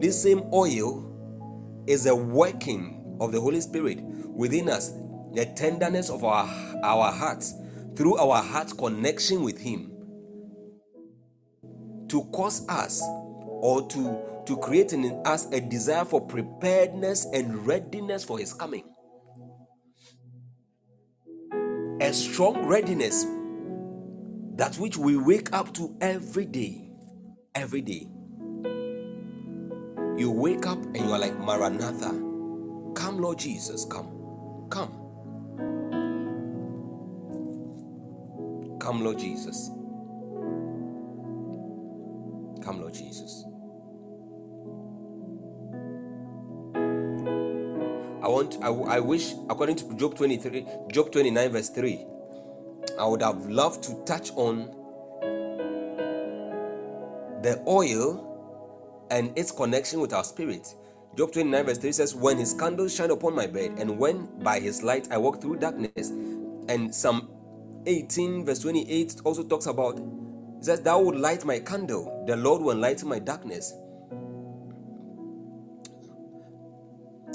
This 0.00 0.22
same 0.22 0.42
oil 0.52 1.84
is 1.86 2.06
a 2.06 2.14
working 2.14 3.16
of 3.20 3.32
the 3.32 3.40
Holy 3.40 3.60
Spirit 3.60 4.00
within 4.02 4.68
us, 4.68 4.92
the 5.34 5.46
tenderness 5.56 6.10
of 6.10 6.24
our, 6.24 6.48
our 6.82 7.10
hearts 7.10 7.54
through 7.96 8.16
our 8.16 8.42
heart 8.42 8.76
connection 8.78 9.42
with 9.42 9.58
Him 9.60 9.92
to 12.08 12.24
cause 12.32 12.66
us 12.68 13.02
or 13.04 13.86
to, 13.88 14.42
to 14.46 14.56
create 14.58 14.92
in 14.92 15.20
us 15.24 15.50
a 15.52 15.60
desire 15.60 16.04
for 16.04 16.20
preparedness 16.20 17.26
and 17.32 17.66
readiness 17.66 18.24
for 18.24 18.38
His 18.38 18.52
coming. 18.52 18.84
A 22.00 22.12
strong 22.12 22.66
readiness, 22.66 23.26
that 24.56 24.76
which 24.76 24.98
we 24.98 25.16
wake 25.16 25.52
up 25.52 25.74
to 25.74 25.96
every 26.00 26.46
day. 26.46 26.90
Every 27.54 27.82
day. 27.82 28.08
You 30.16 30.30
wake 30.30 30.66
up 30.66 30.78
and 30.82 30.96
you 30.98 31.12
are 31.12 31.18
like, 31.18 31.38
Maranatha, 31.40 32.10
come, 32.94 33.18
Lord 33.20 33.38
Jesus, 33.38 33.84
come, 33.86 34.68
come. 34.70 34.92
Come, 38.80 39.04
Lord 39.04 39.18
Jesus. 39.18 39.70
Come, 42.62 42.80
Lord 42.80 42.94
Jesus. 42.94 43.44
I 48.28 48.30
want, 48.30 48.58
I, 48.60 48.68
I 48.68 49.00
wish, 49.00 49.32
according 49.48 49.76
to 49.76 49.94
Job 49.94 50.14
23, 50.14 50.66
Job 50.92 51.10
29, 51.10 51.50
verse 51.50 51.70
3, 51.70 52.04
I 53.00 53.06
would 53.06 53.22
have 53.22 53.46
loved 53.46 53.82
to 53.84 54.04
touch 54.04 54.32
on 54.32 54.66
the 57.40 57.64
oil 57.66 59.06
and 59.10 59.32
its 59.34 59.50
connection 59.50 60.00
with 60.00 60.12
our 60.12 60.24
spirit. 60.24 60.74
Job 61.16 61.32
29, 61.32 61.64
verse 61.64 61.78
3 61.78 61.92
says, 61.92 62.14
When 62.14 62.36
his 62.36 62.52
candles 62.52 62.94
shine 62.94 63.10
upon 63.10 63.34
my 63.34 63.46
bed, 63.46 63.76
and 63.78 63.98
when 63.98 64.26
by 64.42 64.60
his 64.60 64.82
light 64.82 65.08
I 65.10 65.16
walk 65.16 65.40
through 65.40 65.56
darkness. 65.56 66.10
And 66.68 66.94
Psalm 66.94 67.30
18, 67.86 68.44
verse 68.44 68.58
28 68.58 69.22
also 69.24 69.42
talks 69.42 69.64
about, 69.64 69.98
it 69.98 70.66
says, 70.66 70.82
Thou 70.82 71.00
would 71.00 71.16
light 71.16 71.46
my 71.46 71.60
candle, 71.60 72.24
the 72.26 72.36
Lord 72.36 72.60
will 72.60 72.72
enlighten 72.72 73.08
my 73.08 73.20
darkness. 73.20 73.72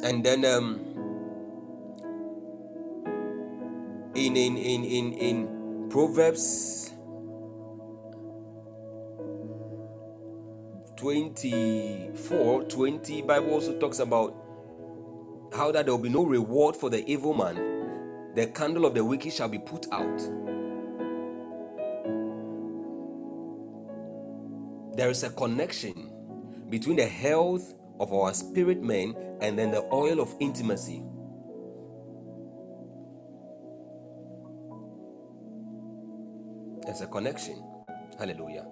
And 0.04 0.22
then 0.22 0.44
um, 0.44 0.82
in, 4.16 4.36
in, 4.36 4.58
in, 4.58 4.84
in, 4.84 5.14
in 5.14 5.90
Proverbs 5.90 6.92
24 10.98 12.64
20 12.64 13.22
bible 13.24 13.52
also 13.52 13.78
talks 13.80 14.00
about 14.00 14.36
how 15.54 15.72
that 15.72 15.86
there 15.86 15.94
will 15.94 16.02
be 16.02 16.10
no 16.10 16.24
reward 16.26 16.76
for 16.76 16.90
the 16.90 17.06
evil 17.10 17.34
man. 17.34 18.34
The 18.36 18.48
candle 18.48 18.86
of 18.86 18.94
the 18.96 19.06
wicked 19.06 19.32
shall 19.32 19.50
be 19.50 19.60
put 19.60 19.86
out. 19.92 20.18
There 24.96 25.10
is 25.10 25.24
a 25.24 25.30
connection 25.30 26.12
between 26.70 26.98
the 26.98 27.08
health 27.08 27.74
of 28.00 28.14
our 28.14 28.34
spirit 28.34 28.82
man 28.82 29.16
and 29.42 29.58
then 29.58 29.72
the 29.72 29.84
oil 29.94 30.20
of 30.20 30.36
intimacy 30.40 31.04
there's 36.86 37.02
a 37.02 37.08
connection 37.08 37.64
hallelujah 38.18 38.66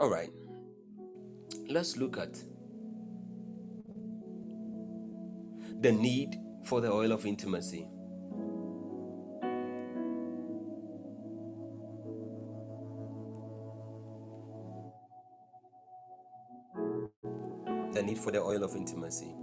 All 0.00 0.10
right. 0.10 0.30
Let's 1.68 1.96
look 1.96 2.18
at 2.18 2.34
the 5.80 5.92
need 5.92 6.36
for 6.64 6.80
the 6.80 6.92
oil 6.92 7.12
of 7.12 7.26
intimacy. 7.26 7.86
Need 18.14 18.22
for 18.22 18.30
the 18.30 18.40
oil 18.40 18.62
of 18.62 18.76
intimacy. 18.76 19.34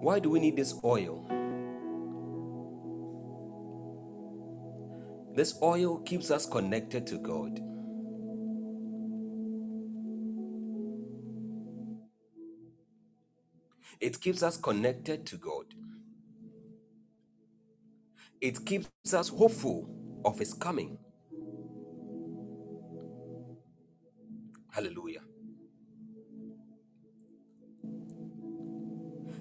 Why 0.00 0.20
do 0.20 0.30
we 0.30 0.38
need 0.38 0.56
this 0.56 0.74
oil? 0.84 1.26
This 5.34 5.58
oil 5.62 5.98
keeps 5.98 6.30
us 6.30 6.46
connected 6.46 7.06
to 7.08 7.18
God. 7.18 7.60
It 14.06 14.20
keeps 14.20 14.44
us 14.44 14.56
connected 14.56 15.26
to 15.26 15.36
God. 15.36 15.64
It 18.40 18.64
keeps 18.64 18.88
us 19.12 19.28
hopeful 19.30 19.90
of 20.24 20.38
His 20.38 20.54
coming. 20.54 20.96
Hallelujah. 24.70 25.22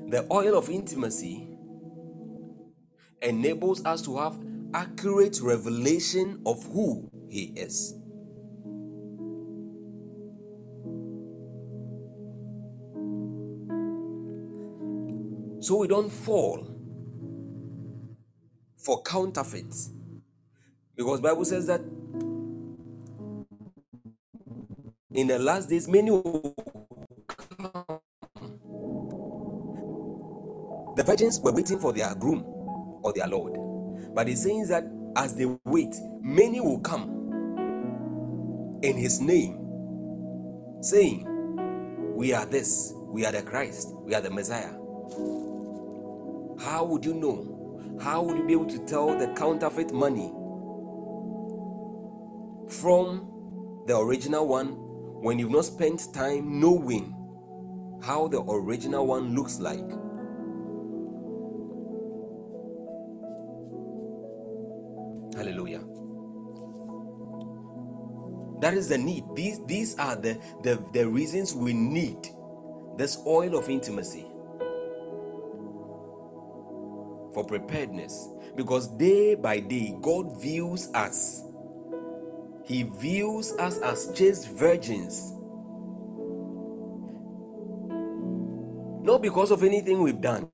The 0.07 0.25
oil 0.31 0.57
of 0.57 0.71
intimacy 0.71 1.47
enables 3.21 3.85
us 3.85 4.01
to 4.01 4.17
have 4.17 4.39
accurate 4.73 5.41
revelation 5.43 6.41
of 6.43 6.65
who 6.73 7.11
He 7.29 7.53
is. 7.55 7.93
So 15.65 15.77
we 15.77 15.87
don't 15.87 16.11
fall 16.11 16.63
for 18.77 19.01
counterfeits. 19.01 19.89
Because 20.95 21.21
Bible 21.21 21.43
says 21.43 21.65
that 21.65 21.81
in 25.11 25.25
the 25.25 25.39
last 25.39 25.67
days 25.67 25.87
many 25.87 26.11
will 26.11 26.53
come. 27.27 27.71
The 30.95 31.03
virgins 31.03 31.39
were 31.39 31.51
waiting 31.51 31.79
for 31.79 31.93
their 31.93 32.13
groom 32.13 32.43
or 33.01 33.11
their 33.13 33.25
Lord. 33.27 33.57
But 34.13 34.29
it 34.29 34.37
says 34.37 34.69
that 34.69 34.83
as 35.15 35.35
they 35.35 35.47
wait, 35.65 35.95
many 36.21 36.61
will 36.61 36.81
come 36.81 37.31
in 38.83 38.97
his 38.97 39.19
name, 39.19 39.79
saying, 40.81 41.25
We 42.15 42.33
are 42.33 42.45
this, 42.45 42.93
we 43.07 43.25
are 43.25 43.31
the 43.31 43.41
Christ, 43.41 43.89
we 44.01 44.13
are 44.13 44.21
the 44.21 44.29
Messiah. 44.29 44.73
How 46.65 46.83
would 46.83 47.05
you 47.05 47.13
know? 47.13 47.99
How 48.01 48.23
would 48.23 48.39
you 48.39 48.43
be 48.43 48.53
able 48.53 48.65
to 48.65 48.79
tell 48.87 49.15
the 49.15 49.27
counterfeit 49.35 49.93
money 49.93 50.33
from 52.67 53.83
the 53.85 53.95
original 53.95 54.47
one 54.47 54.69
when 55.21 55.37
you've 55.37 55.51
not 55.51 55.65
spent 55.65 56.11
time 56.11 56.59
knowing 56.59 57.13
how 58.01 58.27
the 58.27 58.41
original 58.41 59.05
one 59.05 59.35
looks 59.35 59.59
like? 59.59 59.87
Hallelujah. 65.35 65.83
That 68.61 68.73
is 68.73 68.89
the 68.89 68.97
need. 68.97 69.23
These, 69.35 69.63
these 69.67 69.99
are 69.99 70.15
the, 70.15 70.41
the, 70.63 70.83
the 70.93 71.07
reasons 71.07 71.53
we 71.53 71.73
need 71.73 72.27
this 72.97 73.19
oil 73.27 73.55
of 73.55 73.69
intimacy 73.69 74.25
for 77.36 77.44
preparedness. 77.45 78.30
Because 78.56 78.88
day 78.98 79.36
by 79.36 79.60
day, 79.60 79.95
God 80.02 80.41
views 80.41 80.90
us. 80.95 81.44
He 82.66 82.84
views 82.84 83.52
us 83.60 83.78
as 83.80 84.12
chaste 84.16 84.49
virgins. 84.52 85.34
Not 89.02 89.22
because 89.22 89.52
of 89.52 89.64
anything 89.64 90.02
we've 90.02 90.22
done, 90.22 90.49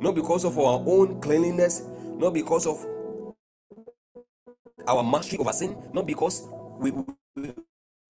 not 0.00 0.14
because 0.14 0.44
of 0.44 0.58
our 0.58 0.82
own 0.86 1.20
cleanliness, 1.22 1.82
not 2.18 2.34
because 2.34 2.66
of 2.66 2.84
our 4.88 5.02
mastery 5.04 5.38
over 5.38 5.52
sin, 5.52 5.76
not 5.94 6.06
because 6.06 6.46
we, 6.78 6.92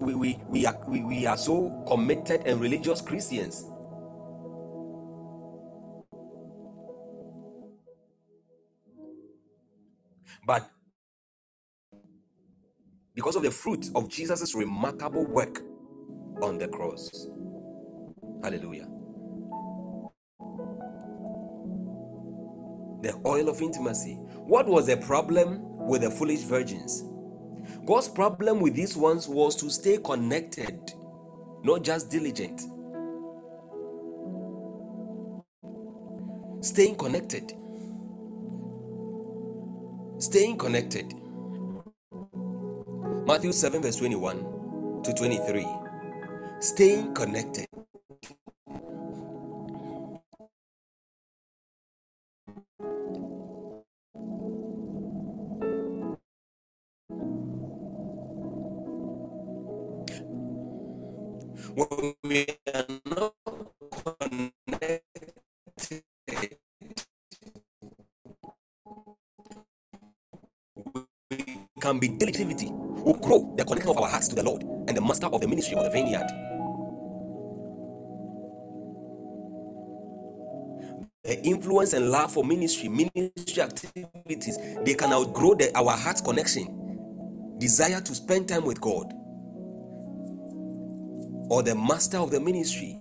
we, 0.01 0.15
we, 0.15 0.39
we, 0.49 0.67
are, 0.67 0.79
we, 0.89 1.05
we 1.05 1.27
are 1.27 1.37
so 1.37 1.85
committed 1.87 2.43
and 2.47 2.61
religious 2.61 3.01
Christians. 3.01 3.67
But 10.47 10.71
because 13.15 13.35
of 13.35 13.43
the 13.43 13.51
fruit 13.51 13.91
of 13.97 14.09
Jesus' 14.09 14.55
remarkable 14.55 15.27
work 15.27 15.61
on 16.41 16.59
the 16.59 16.69
cross. 16.69 17.27
Hallelujah. 18.45 18.87
The 23.03 23.21
oil 23.27 23.49
of 23.49 23.61
intimacy. 23.61 24.15
What 24.47 24.67
was 24.69 24.87
the 24.87 24.99
problem 24.99 25.61
with 25.87 26.03
the 26.03 26.11
foolish 26.11 26.43
virgins? 26.43 27.03
God's 27.85 28.09
problem 28.09 28.61
with 28.61 28.75
these 28.75 28.97
ones 28.97 29.29
was 29.29 29.57
to 29.57 29.71
stay 29.71 29.99
connected, 29.99 30.93
not 31.65 31.83
just 31.83 32.11
diligent. 32.11 32.63
Staying 36.61 36.97
connected. 36.97 37.53
Staying 40.19 40.57
connected. 40.57 41.13
Matthew 43.27 43.53
7, 43.53 43.83
verse 43.83 43.97
21 43.97 45.03
to 45.03 45.13
23. 45.13 45.67
Staying 46.61 47.13
connected. 47.13 47.67
When 61.75 62.15
we 62.25 62.47
are 62.75 62.96
we 72.01 72.09
can 72.09 72.19
be 72.19 72.33
diligent. 72.33 72.73
Will 73.05 73.15
grow 73.15 73.55
the 73.57 73.65
connection 73.65 73.91
of 73.91 73.99
our 73.99 74.09
hearts 74.09 74.29
to 74.29 74.35
the 74.35 74.43
Lord 74.43 74.63
and 74.63 74.97
the 74.97 75.01
master 75.01 75.27
of 75.27 75.41
the 75.41 75.49
ministry 75.49 75.77
of 75.77 75.85
the 75.85 75.91
vineyard. 75.91 76.27
The 81.25 81.43
influence 81.43 81.93
and 81.93 82.11
love 82.11 82.33
for 82.33 82.45
ministry, 82.45 82.89
ministry 82.89 83.63
activities, 83.63 84.59
they 84.85 84.95
can 84.95 85.13
outgrow 85.13 85.55
the, 85.55 85.77
our 85.77 85.91
heart 85.91 86.23
connection, 86.25 87.57
desire 87.59 88.01
to 88.01 88.15
spend 88.15 88.49
time 88.49 88.65
with 88.65 88.81
God 88.81 89.13
or 91.49 91.63
the 91.63 91.75
master 91.75 92.19
of 92.19 92.31
the 92.31 92.41
ministry. 92.41 93.01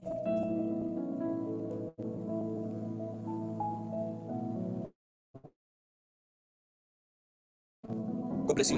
God 8.56 8.64
bless 8.64 8.72
you. 8.72 8.78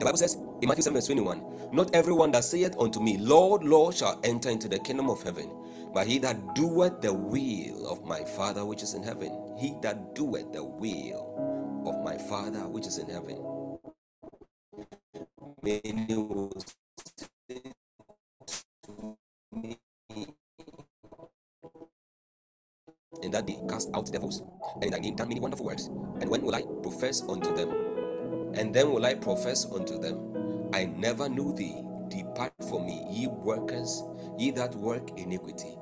The 0.00 0.04
Bible 0.06 0.18
says 0.18 0.36
in 0.62 0.68
Matthew 0.68 0.82
7, 0.82 0.94
verse 0.94 1.06
21, 1.06 1.70
Not 1.72 1.94
everyone 1.94 2.32
that 2.32 2.44
saith 2.44 2.76
unto 2.78 3.00
me, 3.00 3.18
Lord, 3.18 3.64
Lord, 3.64 3.94
shall 3.96 4.20
enter 4.24 4.50
into 4.50 4.68
the 4.68 4.78
kingdom 4.80 5.10
of 5.10 5.22
heaven, 5.22 5.50
but 5.94 6.06
he 6.06 6.18
that 6.20 6.54
doeth 6.54 7.00
the 7.02 7.12
will 7.12 7.88
of 7.88 8.04
my 8.04 8.24
Father 8.24 8.64
which 8.64 8.82
is 8.82 8.94
in 8.94 9.02
heaven. 9.02 9.32
He 9.58 9.76
that 9.82 10.14
doeth 10.14 10.52
the 10.52 10.64
will 10.64 11.84
of 11.86 12.02
my 12.04 12.18
Father 12.18 12.68
which 12.68 12.86
is 12.86 12.98
in 12.98 13.08
heaven. 13.10 13.38
Many 15.62 16.50
in 23.22 23.30
that 23.32 23.46
day 23.46 23.58
cast 23.68 23.90
out 23.94 24.10
devils, 24.12 24.42
and 24.76 24.84
in 24.84 24.90
thy 24.92 24.98
name 25.00 25.16
done 25.16 25.28
many 25.28 25.40
wonderful 25.40 25.66
works. 25.66 25.86
And 26.20 26.30
when 26.30 26.42
will 26.42 26.54
I 26.54 26.62
profess 26.82 27.22
unto 27.28 27.54
them? 27.54 27.91
And 28.54 28.74
then 28.74 28.90
will 28.92 29.04
I 29.06 29.14
profess 29.14 29.66
unto 29.66 29.98
them, 29.98 30.70
I 30.72 30.84
never 30.86 31.28
knew 31.28 31.54
thee. 31.54 31.82
Depart 32.08 32.52
from 32.68 32.86
me, 32.86 33.04
ye 33.10 33.26
workers, 33.26 34.02
ye 34.38 34.50
that 34.52 34.74
work 34.74 35.18
iniquity. 35.18 35.76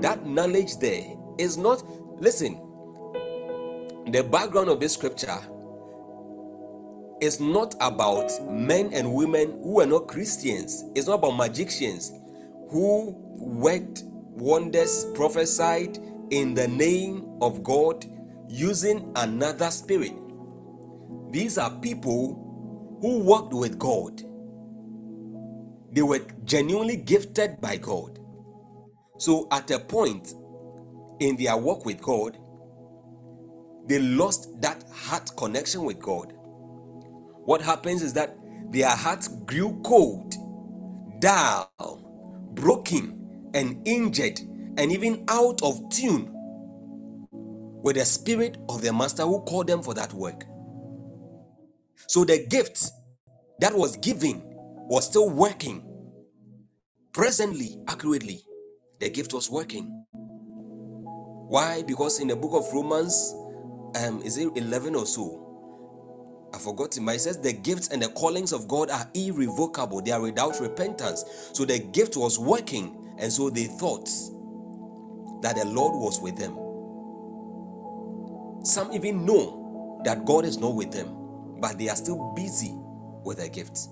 That 0.00 0.24
knowledge 0.26 0.78
there 0.78 1.04
is 1.38 1.56
not, 1.56 1.82
listen, 2.20 2.60
the 4.06 4.22
background 4.22 4.68
of 4.68 4.80
this 4.80 4.94
scripture 4.94 5.38
is 7.20 7.38
not 7.40 7.74
about 7.80 8.30
men 8.50 8.90
and 8.92 9.12
women 9.12 9.58
who 9.62 9.80
are 9.80 9.86
not 9.86 10.08
Christians. 10.08 10.84
It's 10.94 11.06
not 11.06 11.14
about 11.14 11.36
magicians 11.36 12.12
who 12.70 13.14
worked 13.36 14.04
wonders, 14.04 15.04
prophesied 15.14 15.98
in 16.30 16.54
the 16.54 16.68
name 16.68 17.36
of 17.42 17.62
God 17.62 18.04
using 18.48 19.12
another 19.16 19.70
spirit. 19.70 20.14
These 21.32 21.58
are 21.58 21.70
people 21.80 22.98
who 23.02 23.20
worked 23.20 23.54
with 23.54 23.78
God. 23.78 24.22
They 25.92 26.02
were 26.02 26.20
genuinely 26.44 26.96
gifted 26.96 27.60
by 27.60 27.78
God. 27.78 28.18
So, 29.18 29.48
at 29.52 29.70
a 29.70 29.78
point 29.80 30.34
in 31.20 31.36
their 31.36 31.56
work 31.56 31.86
with 31.86 32.02
God, 32.02 32.38
they 33.86 34.00
lost 34.00 34.60
that 34.62 34.84
heart 34.92 35.30
connection 35.36 35.84
with 35.84 36.00
God. 36.00 36.34
What 37.32 37.62
happens 37.62 38.02
is 38.02 38.14
that 38.14 38.36
their 38.70 38.90
hearts 38.90 39.28
grew 39.28 39.80
cold, 39.84 40.34
dull, 41.20 41.72
broken, 42.54 43.50
and 43.54 43.82
injured, 43.86 44.40
and 44.78 44.92
even 44.92 45.24
out 45.28 45.62
of 45.62 45.88
tune 45.90 46.34
with 47.70 47.96
the 47.96 48.04
spirit 48.04 48.58
of 48.68 48.82
the 48.82 48.92
master 48.92 49.24
who 49.24 49.40
called 49.42 49.68
them 49.68 49.82
for 49.82 49.94
that 49.94 50.12
work. 50.14 50.44
So 52.08 52.24
the 52.24 52.46
gift 52.48 52.90
that 53.60 53.74
was 53.74 53.96
given 53.98 54.42
was 54.44 55.06
still 55.06 55.30
working. 55.30 55.84
Presently, 57.12 57.78
accurately, 57.88 58.42
the 59.00 59.10
gift 59.10 59.32
was 59.32 59.50
working. 59.50 60.04
Why? 61.36 61.82
Because 61.82 62.20
in 62.20 62.28
the 62.28 62.36
book 62.36 62.52
of 62.54 62.72
Romans, 62.72 63.34
um, 63.96 64.22
is 64.22 64.38
it 64.38 64.50
11 64.56 64.94
or 64.94 65.06
so? 65.06 65.58
I 66.54 66.58
forgot 66.58 66.96
it, 66.96 67.00
but 67.04 67.16
it 67.16 67.20
says 67.20 67.38
the 67.40 67.52
gifts 67.52 67.88
and 67.88 68.02
the 68.02 68.08
callings 68.08 68.52
of 68.52 68.68
God 68.68 68.90
are 68.90 69.08
irrevocable, 69.14 70.02
they 70.02 70.12
are 70.12 70.20
without 70.20 70.60
repentance. 70.60 71.24
So 71.52 71.64
the 71.64 71.78
gift 71.78 72.16
was 72.16 72.38
working, 72.38 73.14
and 73.18 73.32
so 73.32 73.50
they 73.50 73.66
thought 73.66 74.08
that 75.42 75.56
the 75.56 75.64
Lord 75.66 75.94
was 75.94 76.20
with 76.20 76.36
them. 76.36 76.58
Some 78.64 78.92
even 78.92 79.24
know 79.26 80.00
that 80.04 80.24
God 80.26 80.44
is 80.44 80.58
not 80.58 80.74
with 80.74 80.92
them, 80.92 81.19
but 81.60 81.78
they 81.78 81.88
are 81.88 81.96
still 81.96 82.32
busy 82.34 82.74
with 83.24 83.38
their 83.38 83.48
gifts. 83.48 83.88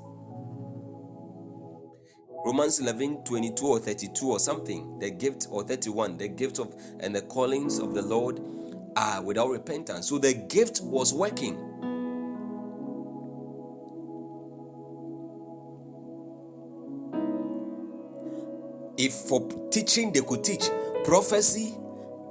Romans 2.44 2.80
11 2.80 3.24
22 3.24 3.66
or 3.66 3.78
32 3.78 4.30
or 4.30 4.38
something, 4.38 4.98
the 5.00 5.10
gift, 5.10 5.48
or 5.50 5.64
31, 5.64 6.16
the 6.16 6.28
gift 6.28 6.58
of 6.58 6.74
and 7.00 7.14
the 7.14 7.20
callings 7.22 7.78
of 7.78 7.94
the 7.94 8.02
Lord 8.02 8.40
are 8.96 9.22
without 9.22 9.50
repentance. 9.50 10.08
So 10.08 10.18
the 10.18 10.34
gift 10.34 10.80
was 10.82 11.12
working. 11.12 11.56
If 18.96 19.12
for 19.12 19.68
teaching 19.70 20.12
they 20.12 20.20
could 20.22 20.42
teach, 20.42 20.68
prophecy 21.04 21.74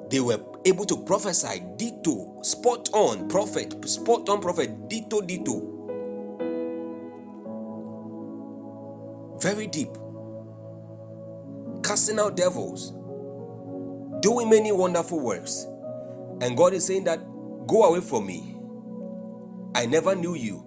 they 0.09 0.19
were 0.19 0.37
able 0.65 0.85
to 0.85 0.97
prophesy 1.03 1.63
ditto 1.77 2.41
spot 2.41 2.89
on 2.93 3.27
prophet 3.29 3.87
spot 3.87 4.29
on 4.29 4.41
prophet 4.41 4.89
ditto 4.89 5.21
ditto. 5.21 5.73
Very 9.39 9.67
deep. 9.67 9.89
Casting 11.83 12.19
out 12.19 12.35
devils. 12.35 12.91
Doing 14.21 14.49
many 14.49 14.71
wonderful 14.71 15.19
works. 15.19 15.65
And 16.41 16.57
god 16.57 16.73
is 16.73 16.85
saying 16.85 17.03
that 17.05 17.19
go 17.67 17.83
away 17.83 18.01
from 18.01 18.25
me. 18.25 18.55
I 19.75 19.85
never 19.85 20.15
knew 20.15 20.35
you. 20.35 20.65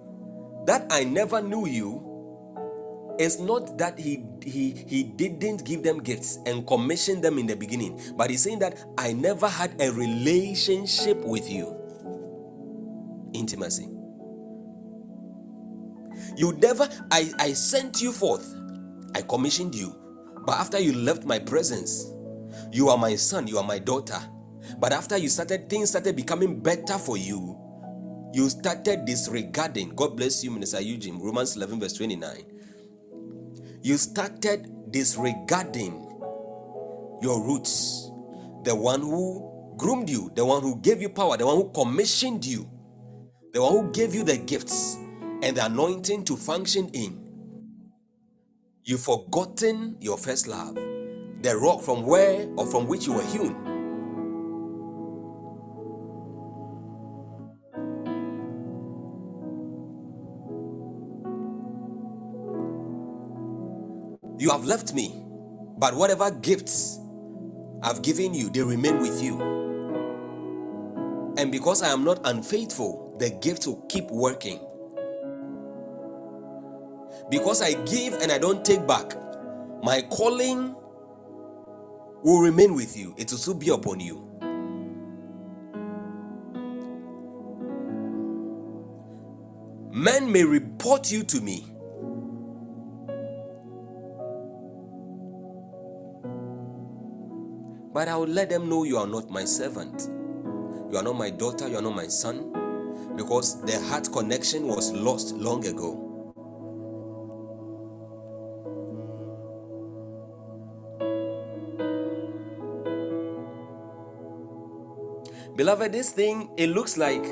That 0.65 0.85
I 0.89 1.03
never 1.03 1.41
knew 1.41 1.67
you 1.67 2.10
it's 3.19 3.39
not 3.39 3.77
that 3.77 3.99
he 3.99 4.23
he 4.43 4.71
he 4.87 5.03
didn't 5.03 5.65
give 5.65 5.83
them 5.83 5.99
gifts 5.99 6.39
and 6.45 6.65
commission 6.67 7.21
them 7.21 7.37
in 7.39 7.47
the 7.47 7.55
beginning, 7.55 7.99
but 8.17 8.29
he's 8.29 8.43
saying 8.43 8.59
that 8.59 8.83
I 8.97 9.13
never 9.13 9.47
had 9.47 9.79
a 9.81 9.91
relationship 9.91 11.17
with 11.17 11.49
you. 11.49 11.75
Intimacy. 13.33 13.89
You 16.37 16.53
never 16.53 16.87
I 17.11 17.31
I 17.39 17.53
sent 17.53 18.01
you 18.01 18.11
forth. 18.11 18.55
I 19.15 19.21
commissioned 19.21 19.75
you. 19.75 19.95
But 20.45 20.57
after 20.59 20.79
you 20.79 20.93
left 20.93 21.25
my 21.25 21.39
presence, 21.39 22.05
you 22.71 22.89
are 22.89 22.97
my 22.97 23.15
son, 23.15 23.47
you 23.47 23.57
are 23.57 23.63
my 23.63 23.79
daughter. 23.79 24.19
But 24.79 24.93
after 24.93 25.17
you 25.17 25.29
started 25.29 25.69
things 25.69 25.89
started 25.91 26.15
becoming 26.15 26.59
better 26.61 26.97
for 26.97 27.17
you, 27.17 27.57
you 28.33 28.49
started 28.49 29.05
disregarding. 29.05 29.89
God 29.95 30.17
bless 30.17 30.43
you, 30.43 30.51
Minister 30.51 30.81
Eugene. 30.81 31.19
Romans 31.19 31.55
11, 31.57 31.79
verse 31.79 31.93
29 31.93 32.45
you 33.81 33.97
started 33.97 34.91
disregarding 34.91 35.93
your 37.21 37.41
roots. 37.43 38.11
The 38.63 38.75
one 38.75 39.01
who 39.01 39.75
groomed 39.77 40.09
you, 40.09 40.31
the 40.35 40.45
one 40.45 40.61
who 40.61 40.75
gave 40.77 41.01
you 41.01 41.09
power, 41.09 41.37
the 41.37 41.45
one 41.45 41.55
who 41.55 41.71
commissioned 41.71 42.45
you, 42.45 42.69
the 43.53 43.61
one 43.61 43.71
who 43.71 43.91
gave 43.91 44.13
you 44.13 44.23
the 44.23 44.37
gifts 44.37 44.97
and 45.41 45.57
the 45.57 45.65
anointing 45.65 46.23
to 46.25 46.35
function 46.35 46.89
in. 46.89 47.19
You've 48.83 49.01
forgotten 49.01 49.97
your 49.99 50.17
first 50.17 50.47
love, 50.47 50.75
the 50.75 51.57
rock 51.59 51.81
from 51.81 52.03
where 52.03 52.47
or 52.57 52.65
from 52.67 52.87
which 52.87 53.07
you 53.07 53.13
were 53.13 53.25
hewn. 53.25 53.70
You 64.41 64.49
have 64.49 64.65
left 64.65 64.95
me, 64.95 65.23
but 65.77 65.93
whatever 65.93 66.31
gifts 66.31 66.97
I've 67.83 68.01
given 68.01 68.33
you, 68.33 68.49
they 68.49 68.63
remain 68.63 68.97
with 68.97 69.21
you. 69.21 69.39
And 71.37 71.51
because 71.51 71.83
I 71.83 71.89
am 71.89 72.03
not 72.03 72.21
unfaithful, 72.23 73.15
the 73.19 73.29
gifts 73.29 73.67
will 73.67 73.85
keep 73.87 74.09
working. 74.09 74.59
Because 77.29 77.61
I 77.61 77.73
give 77.83 78.15
and 78.15 78.31
I 78.31 78.39
don't 78.39 78.65
take 78.65 78.87
back, 78.87 79.13
my 79.83 80.01
calling 80.09 80.75
will 82.23 82.41
remain 82.41 82.73
with 82.73 82.97
you. 82.97 83.13
It 83.17 83.29
will 83.29 83.37
still 83.37 83.53
be 83.53 83.69
upon 83.69 83.99
you. 83.99 84.27
Men 89.91 90.31
may 90.31 90.43
report 90.43 91.11
you 91.11 91.21
to 91.25 91.41
me, 91.41 91.67
But 97.93 98.07
I 98.07 98.15
will 98.15 98.27
let 98.27 98.49
them 98.49 98.69
know 98.69 98.83
you 98.83 98.97
are 98.97 99.07
not 99.07 99.29
my 99.29 99.43
servant. 99.43 100.09
You 100.91 100.97
are 100.97 101.03
not 101.03 101.17
my 101.17 101.29
daughter, 101.29 101.67
you 101.67 101.77
are 101.77 101.81
not 101.81 101.95
my 101.95 102.07
son, 102.07 103.13
because 103.15 103.61
the 103.63 103.79
heart 103.87 104.11
connection 104.11 104.67
was 104.67 104.91
lost 104.91 105.35
long 105.35 105.65
ago. 105.65 106.07
Beloved, 115.55 115.91
this 115.91 116.11
thing 116.11 116.49
it 116.57 116.69
looks 116.69 116.97
like 116.97 117.23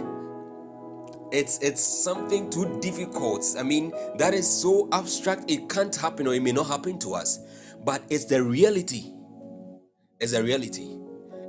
it's 1.32 1.58
it's 1.60 1.82
something 1.82 2.50
too 2.50 2.80
difficult. 2.82 3.46
I 3.58 3.64
mean, 3.64 3.94
that 4.18 4.34
is 4.34 4.48
so 4.48 4.90
abstract, 4.92 5.50
it 5.50 5.70
can't 5.70 5.96
happen 5.96 6.28
or 6.28 6.34
it 6.34 6.42
may 6.42 6.52
not 6.52 6.68
happen 6.68 7.00
to 7.00 7.14
us. 7.14 7.40
But 7.84 8.04
it's 8.10 8.26
the 8.26 8.44
reality 8.44 9.14
is 10.20 10.34
a 10.34 10.44
reality. 10.44 10.98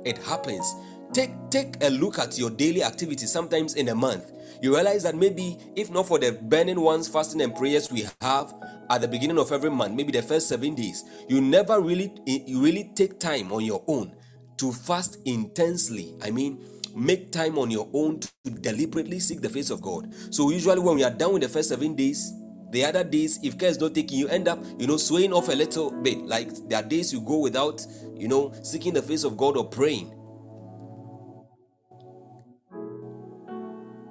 It 0.05 0.17
happens. 0.19 0.75
Take 1.13 1.31
take 1.49 1.75
a 1.83 1.89
look 1.89 2.19
at 2.19 2.37
your 2.37 2.49
daily 2.49 2.83
activities 2.83 3.31
sometimes 3.31 3.75
in 3.75 3.89
a 3.89 3.95
month. 3.95 4.31
You 4.61 4.73
realize 4.75 5.03
that 5.03 5.15
maybe 5.15 5.57
if 5.75 5.91
not 5.91 6.07
for 6.07 6.19
the 6.19 6.31
burning 6.31 6.79
ones, 6.79 7.07
fasting 7.07 7.41
and 7.41 7.53
prayers 7.53 7.91
we 7.91 8.07
have 8.21 8.53
at 8.89 9.01
the 9.01 9.07
beginning 9.07 9.37
of 9.37 9.51
every 9.51 9.69
month, 9.69 9.93
maybe 9.93 10.11
the 10.11 10.21
first 10.21 10.47
seven 10.47 10.73
days, 10.73 11.03
you 11.27 11.41
never 11.41 11.81
really 11.81 12.13
eh, 12.27 12.39
you 12.45 12.63
really 12.63 12.91
take 12.95 13.19
time 13.19 13.51
on 13.51 13.65
your 13.65 13.83
own 13.87 14.15
to 14.57 14.71
fast 14.71 15.17
intensely. 15.25 16.15
I 16.21 16.31
mean, 16.31 16.63
make 16.95 17.31
time 17.31 17.57
on 17.57 17.71
your 17.71 17.89
own 17.93 18.19
to 18.21 18.29
deliberately 18.49 19.19
seek 19.19 19.41
the 19.41 19.49
face 19.49 19.69
of 19.69 19.81
God. 19.81 20.13
So 20.29 20.49
usually 20.49 20.79
when 20.79 20.95
we 20.95 21.03
are 21.03 21.11
done 21.11 21.33
with 21.33 21.41
the 21.41 21.49
first 21.49 21.69
seven 21.69 21.95
days, 21.95 22.31
the 22.71 22.85
other 22.85 23.03
days, 23.03 23.37
if 23.43 23.57
care 23.57 23.69
is 23.69 23.79
not 23.79 23.93
taking, 23.93 24.17
you 24.17 24.29
end 24.29 24.47
up, 24.47 24.63
you 24.77 24.87
know, 24.87 24.95
swaying 24.95 25.33
off 25.33 25.49
a 25.49 25.51
little 25.51 25.91
bit. 25.91 26.19
Like 26.25 26.49
there 26.69 26.79
are 26.79 26.87
days 26.87 27.11
you 27.11 27.19
go 27.19 27.39
without, 27.39 27.85
you 28.21 28.27
know, 28.27 28.53
seeking 28.61 28.93
the 28.93 29.01
face 29.01 29.23
of 29.23 29.35
God 29.35 29.57
or 29.57 29.65
praying. 29.67 30.13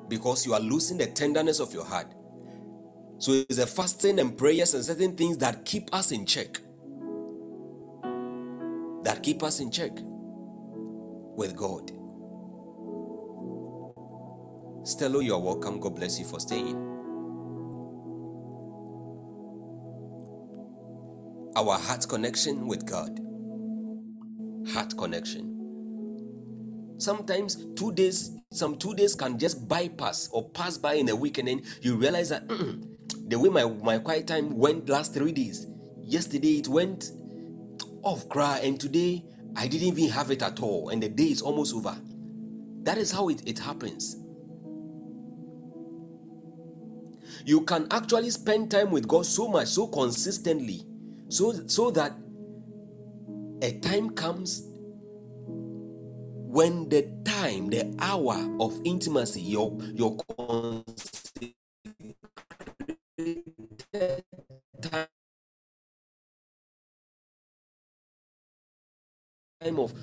Because 0.09 0.45
you 0.45 0.53
are 0.53 0.61
losing 0.61 0.99
the 0.99 1.07
tenderness 1.07 1.61
of 1.61 1.73
your 1.73 1.85
heart. 1.85 2.13
So 3.19 3.33
it's 3.49 3.59
a 3.59 3.67
fasting 3.69 4.19
and 4.19 4.37
prayers 4.37 4.75
and 4.75 4.85
certain 4.85 5.17
things 5.17 5.39
that 5.39 5.65
keep 5.65 5.95
us 5.95 6.11
in 6.11 6.27
check. 6.27 6.59
That 9.05 9.23
keep 9.23 9.45
us 9.45 9.61
in 9.61 9.71
check 9.71 9.93
with 11.37 11.57
God. 11.57 11.93
Stello, 14.83 15.23
you 15.25 15.35
are 15.35 15.41
welcome. 15.41 15.79
God 15.79 15.95
bless 15.95 16.19
you 16.19 16.25
for 16.25 16.41
staying. 16.41 16.89
our 21.57 21.79
heart 21.79 22.09
connection 22.09 22.67
with 22.67 22.87
God. 22.87 23.21
Heart 24.69 24.97
connection. 24.97 25.57
Sometimes 26.99 27.65
two 27.75 27.93
days, 27.93 28.33
some 28.53 28.77
two 28.77 28.95
days 28.95 29.15
can 29.15 29.39
just 29.39 29.67
bypass 29.67 30.29
or 30.33 30.51
pass 30.51 30.77
by 30.77 30.95
in 30.95 31.09
a 31.09 31.17
week, 31.17 31.39
and 31.39 31.49
then 31.49 31.63
you 31.81 31.97
realize 31.97 32.29
that 32.29 32.47
the 33.29 33.39
way 33.39 33.49
my, 33.49 33.65
my 33.65 33.99
quiet 33.99 34.27
time 34.27 34.57
went 34.57 34.89
last 34.89 35.15
three 35.15 35.33
days, 35.33 35.67
yesterday 36.03 36.59
it 36.59 36.69
went 36.69 37.13
off 38.03 38.29
cry, 38.29 38.59
and 38.63 38.79
today 38.79 39.25
I 39.57 39.67
didn't 39.67 39.99
even 39.99 40.11
have 40.11 40.31
it 40.31 40.43
at 40.43 40.61
all, 40.63 40.91
and 40.91 41.03
the 41.03 41.09
day 41.09 41.31
is 41.31 41.41
almost 41.41 41.75
over. 41.75 41.97
That 42.83 42.99
is 42.99 43.11
how 43.11 43.29
it, 43.29 43.49
it 43.49 43.59
happens. 43.59 44.17
You 47.47 47.63
can 47.63 47.87
actually 47.91 48.31
spend 48.31 48.71
time 48.71 48.91
with 48.91 49.09
God 49.09 49.25
so 49.25 49.49
much, 49.49 49.69
so 49.69 49.87
consistently, 49.87 50.83
so 51.29 51.53
so 51.67 51.91
that 51.93 52.13
a 53.63 53.79
time 53.81 54.11
comes 54.11 54.65
when 56.37 56.89
the 56.91 57.03
time 57.25 57.71
the 57.71 57.95
hour 58.01 58.37
of 58.61 58.79
intimacy 58.85 59.41
your 59.43 59.77
your 59.95 60.17
time 69.63 69.79
of 69.79 69.95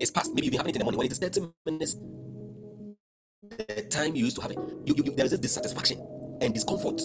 is 0.00 0.10
past. 0.10 0.34
Maybe 0.34 0.48
you 0.48 0.58
have 0.58 0.68
it 0.68 0.76
in 0.76 0.80
the 0.80 0.84
morning 0.84 0.98
when 0.98 1.06
it 1.06 1.12
is 1.12 1.18
30 1.18 1.48
minutes 1.66 1.96
the 3.50 3.82
time 3.90 4.16
you 4.16 4.24
used 4.24 4.36
to 4.36 4.42
have 4.42 4.50
it 4.52 4.58
you, 4.86 4.94
you, 4.96 5.04
you 5.04 5.12
there 5.16 5.26
is 5.26 5.38
dissatisfaction 5.38 6.00
and 6.40 6.54
discomfort 6.54 7.00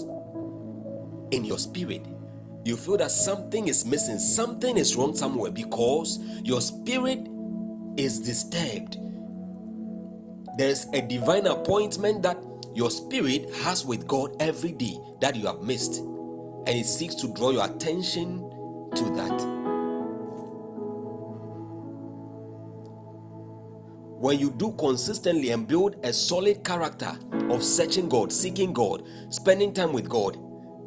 in 1.32 1.46
your 1.46 1.60
spirit 1.60 2.06
you 2.64 2.78
feel 2.78 2.98
that 2.98 3.12
something 3.12 3.68
is 3.68 3.86
missing, 3.86 4.20
something 4.20 4.78
is 4.78 4.96
wrong 4.96 5.16
somewhere 5.16 5.52
because 5.52 6.20
your 6.44 6.62
spirit 6.62 7.28
is 7.98 8.20
disturbed. 8.20 8.98
There's 10.58 10.86
a 10.94 11.02
divine 11.02 11.48
appointment 11.48 12.22
that 12.24 12.38
your 12.74 12.92
spirit 12.92 13.50
has 13.64 13.86
with 13.86 14.08
God 14.08 14.36
every 14.40 14.72
day 14.72 14.98
that 15.22 15.36
you 15.36 15.48
have 15.48 15.62
missed, 15.62 16.00
and 16.00 16.70
it 16.70 16.86
seeks 16.86 17.16
to 17.16 17.34
draw 17.34 17.50
your 17.52 17.66
attention 17.66 18.40
to 18.96 19.04
that. 19.16 19.62
When 24.20 24.38
you 24.38 24.52
do 24.52 24.72
consistently 24.74 25.50
and 25.50 25.68
build 25.68 25.96
a 26.04 26.14
solid 26.14 26.64
character 26.64 27.12
of 27.50 27.64
searching 27.64 28.08
God, 28.08 28.32
seeking 28.32 28.72
God, 28.72 29.04
spending 29.30 29.74
time 29.74 29.94
with 29.94 30.08
God, 30.08 30.38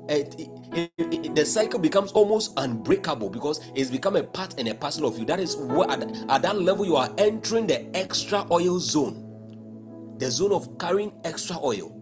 it, 0.09 0.35
it, 0.39 0.90
it, 0.98 1.35
the 1.35 1.44
cycle 1.44 1.78
becomes 1.78 2.12
almost 2.12 2.52
unbreakable 2.59 3.31
because 3.31 3.60
it's 3.74 3.90
become 3.90 4.16
a 4.16 4.22
part 4.22 4.59
and 4.59 4.68
a 4.68 4.74
parcel 4.74 5.06
of 5.06 5.18
you. 5.18 5.24
That 5.24 5.40
is 5.40 5.56
what 5.56 5.90
at, 5.90 6.02
at 6.28 6.43
that 6.43 6.60
level 6.60 6.85
you 6.85 6.97
are 6.97 7.10
entering 7.16 7.66
the 7.66 7.94
extra 7.97 8.47
oil 8.51 8.78
zone, 8.78 10.16
the 10.18 10.31
zone 10.31 10.52
of 10.52 10.78
carrying 10.78 11.12
extra 11.24 11.56
oil. 11.62 12.01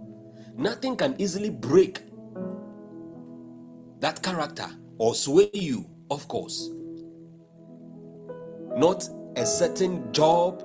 Nothing 0.56 0.96
can 0.96 1.14
easily 1.18 1.50
break 1.50 2.00
that 4.00 4.22
character 4.22 4.66
or 4.98 5.14
sway 5.14 5.50
you, 5.52 5.88
of 6.10 6.26
course. 6.28 6.70
Not 8.76 9.08
a 9.36 9.46
certain 9.46 10.12
job, 10.12 10.62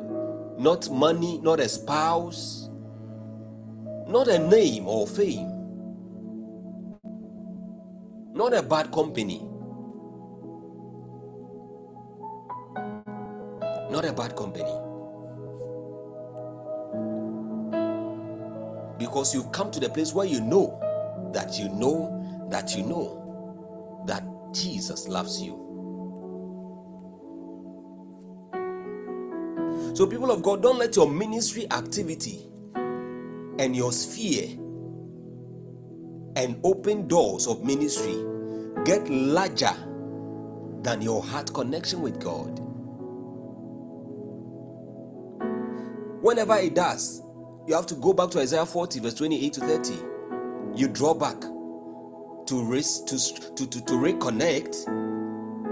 not 0.58 0.90
money, 0.90 1.40
not 1.40 1.60
a 1.60 1.70
spouse, 1.70 2.70
not 4.08 4.28
a 4.28 4.40
name 4.40 4.88
or 4.88 5.06
fame 5.06 5.57
not 8.38 8.54
a 8.54 8.62
bad 8.62 8.92
company. 8.92 9.46
Not 13.90 14.06
a 14.06 14.14
bad 14.14 14.36
company. 14.36 14.72
Because 19.00 19.34
you've 19.34 19.52
come 19.52 19.72
to 19.72 19.80
the 19.80 19.90
place 19.90 20.14
where 20.14 20.26
you 20.26 20.42
know 20.42 20.80
that 21.34 21.58
you 21.58 21.70
know 21.70 22.48
that 22.52 22.76
you 22.76 22.84
know 22.84 24.04
that 24.08 24.24
Jesus 24.54 25.08
loves 25.08 25.42
you. 25.42 25.64
So, 29.96 30.06
people 30.06 30.32
of 30.32 30.44
God, 30.44 30.62
don't 30.62 30.78
let 30.78 30.96
your 30.96 31.10
ministry 31.10 31.66
activity 31.72 32.48
and 33.58 33.76
your 33.76 33.92
sphere 33.92 34.58
and 36.38 36.60
open 36.64 37.08
doors 37.08 37.48
of 37.48 37.64
ministry 37.66 38.24
get 38.86 39.10
larger 39.10 39.74
than 40.84 41.02
your 41.02 41.24
heart 41.24 41.52
connection 41.52 42.00
with 42.00 42.20
God. 42.20 42.60
Whenever 46.22 46.56
it 46.58 46.76
does, 46.76 47.24
you 47.66 47.74
have 47.74 47.88
to 47.88 47.96
go 47.96 48.14
back 48.14 48.30
to 48.30 48.40
Isaiah 48.40 48.68
40, 48.68 49.00
verse 49.00 49.16
28 49.16 49.54
to 49.54 49.62
30. 49.62 49.94
You 50.76 50.88
draw 50.88 51.16
back 51.16 51.42
to, 51.42 52.64
res- 52.66 53.02
to, 53.08 53.18
to, 53.56 53.68
to, 53.68 53.86
to 53.86 53.94
reconnect 53.94 54.88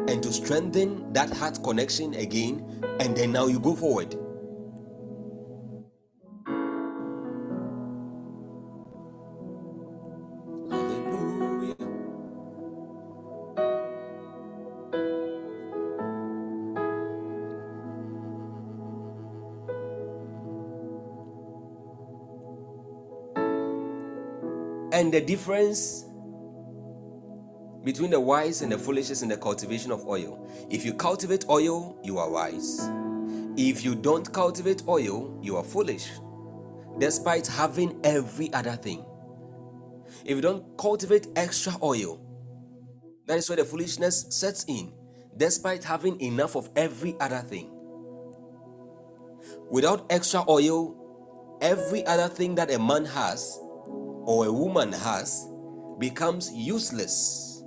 and 0.09 0.23
to 0.23 0.33
strengthen 0.33 1.13
that 1.13 1.29
heart 1.29 1.61
connection 1.63 2.15
again, 2.15 2.83
and 2.99 3.15
then 3.15 3.31
now 3.31 3.45
you 3.45 3.59
go 3.59 3.75
forward. 3.75 4.15
The 25.15 25.21
difference 25.21 26.03
between 27.85 28.11
the 28.11 28.19
wise 28.19 28.61
and 28.61 28.69
the 28.69 28.77
foolish 28.77 29.09
is 29.09 29.23
in 29.23 29.29
the 29.29 29.37
cultivation 29.37 29.89
of 29.89 30.05
oil. 30.05 30.45
If 30.69 30.83
you 30.83 30.93
cultivate 30.93 31.45
oil, 31.49 31.97
you 32.03 32.17
are 32.17 32.29
wise. 32.29 32.89
If 33.55 33.85
you 33.85 33.95
don't 33.95 34.29
cultivate 34.33 34.83
oil, 34.89 35.39
you 35.41 35.55
are 35.55 35.63
foolish, 35.63 36.09
despite 36.99 37.47
having 37.47 37.97
every 38.03 38.51
other 38.51 38.75
thing. 38.75 39.05
If 40.25 40.35
you 40.35 40.41
don't 40.41 40.77
cultivate 40.77 41.27
extra 41.37 41.75
oil, 41.81 42.19
that 43.25 43.37
is 43.37 43.47
where 43.47 43.55
the 43.55 43.63
foolishness 43.63 44.25
sets 44.31 44.65
in, 44.67 44.91
despite 45.37 45.85
having 45.85 46.19
enough 46.19 46.57
of 46.57 46.67
every 46.75 47.15
other 47.21 47.39
thing. 47.39 47.71
Without 49.71 50.07
extra 50.09 50.43
oil, 50.49 51.57
every 51.61 52.05
other 52.05 52.27
thing 52.27 52.55
that 52.55 52.69
a 52.69 52.77
man 52.77 53.05
has 53.05 53.61
or 54.25 54.45
a 54.45 54.51
woman 54.51 54.91
has 54.91 55.47
becomes 55.99 56.51
useless. 56.51 57.63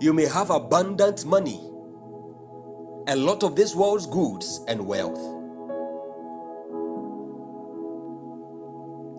You 0.00 0.12
may 0.12 0.26
have 0.26 0.50
abundant 0.50 1.24
money, 1.24 1.60
a 3.08 3.16
lot 3.16 3.42
of 3.42 3.56
this 3.56 3.74
world's 3.74 4.06
goods 4.06 4.60
and 4.68 4.86
wealth, 4.86 5.18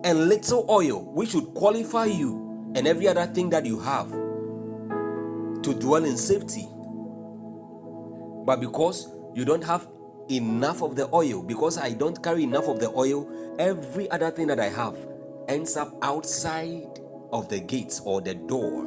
and 0.04 0.28
little 0.28 0.66
oil, 0.70 1.12
which 1.12 1.34
would 1.34 1.52
qualify 1.54 2.04
you 2.06 2.72
and 2.74 2.86
every 2.86 3.08
other 3.08 3.26
thing 3.26 3.50
that 3.50 3.66
you 3.66 3.80
have 3.80 4.10
to 4.10 5.74
dwell 5.78 6.04
in 6.04 6.16
safety. 6.16 6.68
But 8.44 8.60
because 8.60 9.08
you 9.34 9.44
don't 9.44 9.64
have 9.64 9.88
enough 10.28 10.82
of 10.82 10.96
the 10.96 11.08
oil 11.12 11.42
because 11.42 11.78
I 11.78 11.92
don't 11.92 12.22
carry 12.22 12.42
enough 12.44 12.68
of 12.68 12.80
the 12.80 12.90
oil, 12.90 13.28
every 13.58 14.10
other 14.10 14.30
thing 14.30 14.46
that 14.48 14.60
I 14.60 14.68
have 14.68 14.96
ends 15.48 15.76
up 15.76 15.96
outside 16.02 17.00
of 17.32 17.48
the 17.48 17.60
gates 17.60 18.00
or 18.00 18.20
the 18.20 18.34
door. 18.34 18.86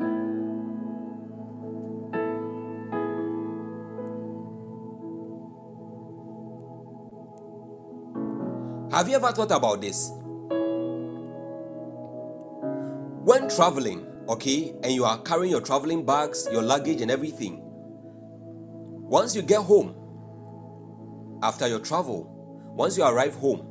Have 8.91 9.07
you 9.07 9.15
ever 9.15 9.31
thought 9.31 9.51
about 9.51 9.81
this? 9.81 10.11
When 13.23 13.47
traveling, 13.47 14.07
okay, 14.27 14.73
and 14.83 14.91
you 14.91 15.05
are 15.05 15.21
carrying 15.21 15.51
your 15.51 15.61
traveling 15.61 16.03
bags, 16.05 16.47
your 16.51 16.63
luggage, 16.63 17.01
and 17.01 17.11
everything, 17.11 17.61
once 17.61 19.35
you 19.35 19.43
get 19.43 19.61
home, 19.61 19.95
after 21.41 21.67
your 21.67 21.79
travel, 21.79 22.73
once 22.75 22.97
you 22.97 23.03
arrive 23.03 23.35
home, 23.35 23.65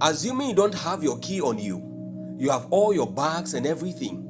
assuming 0.00 0.50
you 0.50 0.54
don't 0.54 0.74
have 0.74 1.02
your 1.02 1.18
key 1.18 1.40
on 1.40 1.58
you, 1.58 2.36
you 2.38 2.50
have 2.50 2.66
all 2.70 2.94
your 2.94 3.06
bags 3.10 3.54
and 3.54 3.66
everything. 3.66 4.24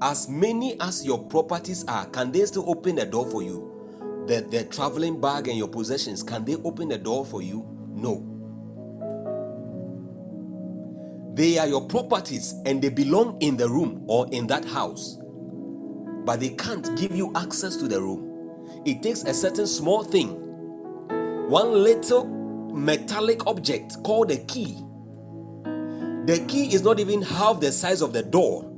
As 0.00 0.28
many 0.28 0.78
as 0.80 1.04
your 1.06 1.24
properties 1.26 1.84
are, 1.86 2.06
can 2.06 2.32
they 2.32 2.44
still 2.44 2.68
open 2.68 2.96
the 2.96 3.06
door 3.06 3.30
for 3.30 3.42
you? 3.42 3.68
The, 4.26 4.40
the 4.40 4.64
traveling 4.64 5.20
bag 5.20 5.48
and 5.48 5.56
your 5.56 5.68
possessions, 5.68 6.22
can 6.22 6.44
they 6.44 6.56
open 6.56 6.88
the 6.88 6.98
door 6.98 7.24
for 7.24 7.40
you? 7.40 7.66
No. 7.88 8.28
They 11.34 11.56
are 11.58 11.68
your 11.68 11.86
properties 11.86 12.54
and 12.66 12.82
they 12.82 12.90
belong 12.90 13.40
in 13.40 13.56
the 13.56 13.68
room 13.68 14.04
or 14.06 14.28
in 14.32 14.46
that 14.48 14.64
house, 14.64 15.18
but 16.24 16.40
they 16.40 16.50
can't 16.50 16.94
give 16.98 17.12
you 17.14 17.32
access 17.34 17.76
to 17.76 17.88
the 17.88 18.00
room 18.00 18.31
it 18.84 19.02
takes 19.02 19.22
a 19.22 19.34
certain 19.34 19.66
small 19.66 20.02
thing, 20.02 20.30
one 21.48 21.72
little 21.72 22.24
metallic 22.72 23.46
object 23.46 24.02
called 24.02 24.30
a 24.30 24.38
key. 24.38 24.76
The 26.26 26.44
key 26.48 26.74
is 26.74 26.82
not 26.82 27.00
even 27.00 27.22
half 27.22 27.60
the 27.60 27.72
size 27.72 28.00
of 28.00 28.12
the 28.12 28.22
door. 28.22 28.68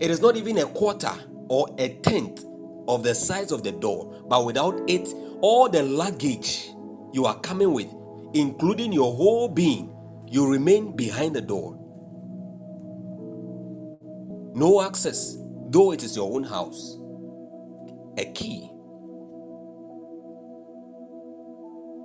It 0.00 0.10
is 0.10 0.20
not 0.20 0.36
even 0.36 0.58
a 0.58 0.66
quarter 0.66 1.12
or 1.48 1.68
a 1.78 1.94
tenth 2.02 2.44
of 2.88 3.02
the 3.02 3.14
size 3.14 3.52
of 3.52 3.62
the 3.62 3.72
door, 3.72 4.24
but 4.28 4.44
without 4.44 4.80
it, 4.88 5.08
all 5.40 5.68
the 5.68 5.82
luggage 5.82 6.70
you 7.12 7.24
are 7.26 7.38
coming 7.40 7.72
with, 7.72 7.88
including 8.34 8.92
your 8.92 9.12
whole 9.14 9.48
being, 9.48 9.94
you 10.28 10.50
remain 10.50 10.96
behind 10.96 11.36
the 11.36 11.40
door. 11.40 11.78
No 14.54 14.82
access 14.82 15.36
though 15.72 15.92
it 15.92 16.02
is 16.02 16.14
your 16.14 16.30
own 16.30 16.44
house, 16.44 16.98
a 18.18 18.30
key. 18.32 18.68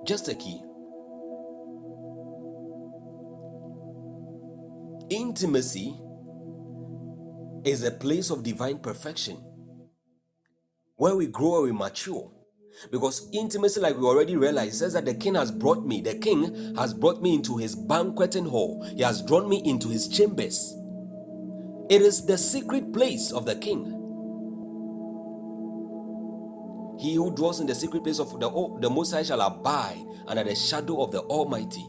Just 0.06 0.30
a 0.30 0.36
key. 0.36 0.62
Intimacy 5.10 6.00
is 7.66 7.84
a 7.84 7.92
place 7.92 8.30
of 8.30 8.44
divine 8.44 8.80
perfection 8.80 9.36
where 10.96 11.18
we 11.18 11.28
grow 11.28 11.58
and 11.58 11.66
we 11.66 11.72
mature. 11.78 12.32
Because 12.90 13.28
intimacy, 13.34 13.82
like 13.82 13.98
we 13.98 14.06
already 14.06 14.38
realized, 14.38 14.76
says 14.76 14.94
that 14.94 15.04
the 15.04 15.14
king 15.14 15.36
has 15.36 15.52
brought 15.52 15.86
me, 15.86 16.00
the 16.00 16.16
king 16.16 16.76
has 16.76 16.94
brought 16.94 17.22
me 17.22 17.34
into 17.34 17.58
his 17.58 17.76
banqueting 17.76 18.46
hall, 18.46 18.84
he 18.96 19.02
has 19.02 19.22
drawn 19.24 19.50
me 19.50 19.62
into 19.66 19.90
his 19.90 20.08
chambers. 20.08 20.74
It 21.90 22.02
is 22.02 22.26
the 22.26 22.38
secret 22.38 22.92
place 22.92 23.32
of 23.32 23.46
the 23.46 23.56
king. 23.56 23.94
He 27.00 27.16
who 27.16 27.32
dwells 27.34 27.60
in 27.62 27.68
the 27.68 27.76
secret 27.76 28.04
place 28.04 28.20
of 28.20 28.32
the, 28.40 28.50
the 28.82 28.90
Most 28.90 29.12
High 29.14 29.24
shall 29.24 29.42
abide 29.42 30.04
under 30.28 30.44
the 30.44 30.56
shadow 30.56 31.02
of 31.02 31.12
the 31.12 31.22
Almighty. 31.22 31.86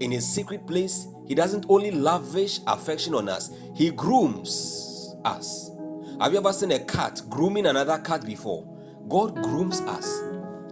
In 0.00 0.10
his 0.10 0.26
secret 0.26 0.66
place, 0.66 1.06
he 1.28 1.34
doesn't 1.34 1.66
only 1.68 1.92
lavish 1.92 2.60
affection 2.66 3.14
on 3.14 3.28
us, 3.28 3.50
he 3.76 3.90
grooms 3.92 5.14
us. 5.24 5.70
Have 6.20 6.32
you 6.32 6.38
ever 6.38 6.52
seen 6.52 6.72
a 6.72 6.80
cat 6.80 7.22
grooming 7.28 7.66
another 7.66 7.98
cat 7.98 8.24
before? 8.26 8.66
God 9.08 9.40
grooms 9.42 9.80
us, 9.82 10.22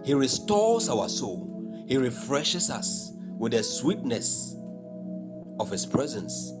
he 0.03 0.13
restores 0.13 0.89
our 0.89 1.07
soul, 1.07 1.85
he 1.87 1.97
refreshes 1.97 2.69
us 2.69 3.13
with 3.37 3.53
the 3.53 3.63
sweetness 3.63 4.55
of 5.59 5.69
his 5.69 5.85
presence. 5.85 6.53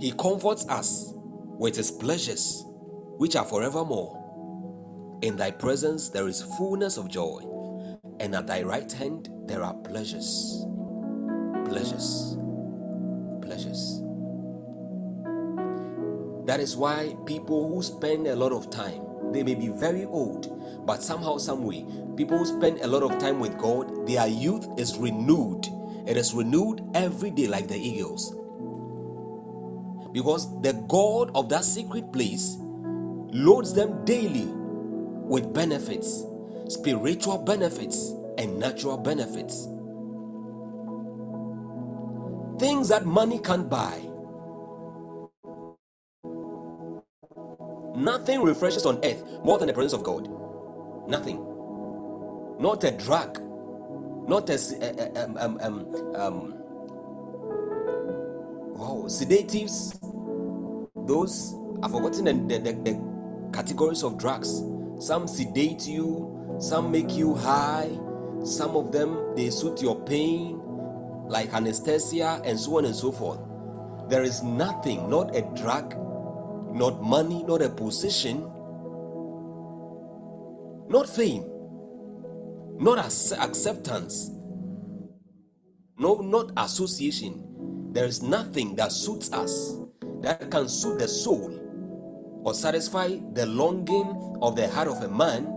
He 0.00 0.12
comforts 0.12 0.66
us 0.68 1.12
with 1.58 1.76
His 1.76 1.90
pleasures, 1.90 2.64
which 3.18 3.36
are 3.36 3.44
forevermore. 3.44 4.16
In 5.22 5.36
Thy 5.36 5.50
presence 5.50 6.08
there 6.08 6.26
is 6.26 6.42
fullness 6.56 6.96
of 6.96 7.08
joy, 7.08 7.42
and 8.18 8.34
at 8.34 8.46
Thy 8.46 8.62
right 8.62 8.90
hand 8.90 9.28
there 9.46 9.62
are 9.62 9.74
pleasures. 9.74 10.64
Pleasures. 11.66 12.36
Pleasures. 13.42 14.02
That 16.46 16.58
is 16.60 16.76
why 16.76 17.14
people 17.26 17.68
who 17.68 17.82
spend 17.82 18.26
a 18.26 18.34
lot 18.34 18.52
of 18.52 18.70
time 18.70 19.02
they 19.32 19.44
may 19.44 19.54
be 19.54 19.68
very 19.68 20.04
old, 20.06 20.86
but 20.86 21.02
somehow, 21.02 21.38
some 21.38 21.64
way, 21.64 21.86
people 22.16 22.38
who 22.38 22.46
spend 22.46 22.80
a 22.80 22.86
lot 22.86 23.02
of 23.02 23.18
time 23.18 23.38
with 23.38 23.56
God. 23.58 24.06
Their 24.06 24.26
youth 24.26 24.66
is 24.76 24.98
renewed. 24.98 25.68
It 26.06 26.16
is 26.16 26.34
renewed 26.34 26.82
every 26.94 27.30
day, 27.30 27.46
like 27.46 27.68
the 27.68 27.78
eagles. 27.78 28.34
Because 30.12 30.48
the 30.62 30.74
God 30.88 31.30
of 31.34 31.48
that 31.50 31.64
secret 31.64 32.12
place 32.12 32.56
loads 33.18 33.74
them 33.74 34.04
daily 34.04 34.48
with 35.14 35.54
benefits, 35.54 36.24
spiritual 36.68 37.38
benefits, 37.38 38.12
and 38.38 38.58
natural 38.58 38.98
benefits. 38.98 39.68
Things 42.58 42.88
that 42.90 43.06
money 43.06 43.38
can't 43.40 43.68
buy. 43.70 44.00
Nothing 47.96 48.42
refreshes 48.42 48.86
on 48.86 49.00
earth 49.04 49.24
more 49.44 49.58
than 49.58 49.68
the 49.68 49.74
presence 49.74 49.94
of 49.94 50.04
God. 50.04 50.28
Nothing. 51.08 51.46
Not 52.58 52.84
a 52.84 52.92
drug. 52.92 53.40
Not 54.28 54.50
a 54.50 54.54
um, 55.38 55.58
um, 55.60 56.14
um, 56.16 56.59
oh, 58.80 59.06
sedatives. 59.08 59.98
Those 61.06 61.54
I've 61.82 61.92
forgotten 61.92 62.24
the, 62.48 62.58
the, 62.58 62.72
the 62.72 63.50
categories 63.52 64.02
of 64.02 64.18
drugs. 64.18 64.62
Some 64.98 65.26
sedate 65.28 65.86
you, 65.86 66.56
some 66.60 66.90
make 66.90 67.12
you 67.12 67.34
high, 67.34 67.88
some 68.44 68.76
of 68.76 68.92
them 68.92 69.34
they 69.34 69.50
suit 69.50 69.80
your 69.80 70.02
pain, 70.04 70.60
like 71.28 71.52
anesthesia 71.54 72.42
and 72.44 72.58
so 72.58 72.78
on 72.78 72.84
and 72.84 72.94
so 72.94 73.12
forth. 73.12 73.40
There 74.08 74.22
is 74.22 74.42
nothing, 74.42 75.08
not 75.08 75.34
a 75.34 75.42
drug, 75.54 75.94
not 76.74 77.02
money, 77.02 77.42
not 77.44 77.62
a 77.62 77.70
position, 77.70 78.42
not 80.88 81.08
fame, 81.08 81.44
not 82.78 82.98
acceptance, 82.98 84.30
no, 85.96 86.16
not 86.16 86.50
association. 86.56 87.49
There 87.92 88.04
is 88.06 88.22
nothing 88.22 88.76
that 88.76 88.92
suits 88.92 89.32
us 89.32 89.76
that 90.22 90.50
can 90.50 90.68
suit 90.68 90.98
the 91.00 91.08
soul 91.08 91.58
or 92.44 92.54
satisfy 92.54 93.18
the 93.32 93.46
longing 93.46 94.38
of 94.42 94.56
the 94.56 94.68
heart 94.68 94.88
of 94.88 95.02
a 95.02 95.08
man 95.08 95.48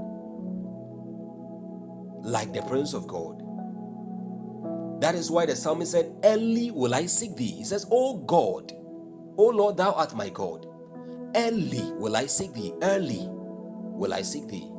like 2.23 2.53
the 2.53 2.61
presence 2.63 2.93
of 2.93 3.07
God. 3.07 3.43
That 5.01 5.15
is 5.15 5.29
why 5.29 5.45
the 5.45 5.55
psalmist 5.55 5.91
said, 5.91 6.13
Early 6.23 6.71
will 6.71 6.95
I 6.95 7.05
seek 7.07 7.35
thee. 7.35 7.51
He 7.51 7.63
says, 7.65 7.85
Oh 7.91 8.17
God, 8.19 8.71
O 9.37 9.51
Lord, 9.53 9.77
thou 9.77 9.91
art 9.93 10.15
my 10.15 10.29
God. 10.29 10.65
Early 11.35 11.91
will 11.97 12.15
I 12.15 12.25
seek 12.27 12.53
thee. 12.53 12.73
Early 12.81 13.27
will 13.27 14.13
I 14.13 14.21
seek 14.23 14.47
thee. 14.47 14.69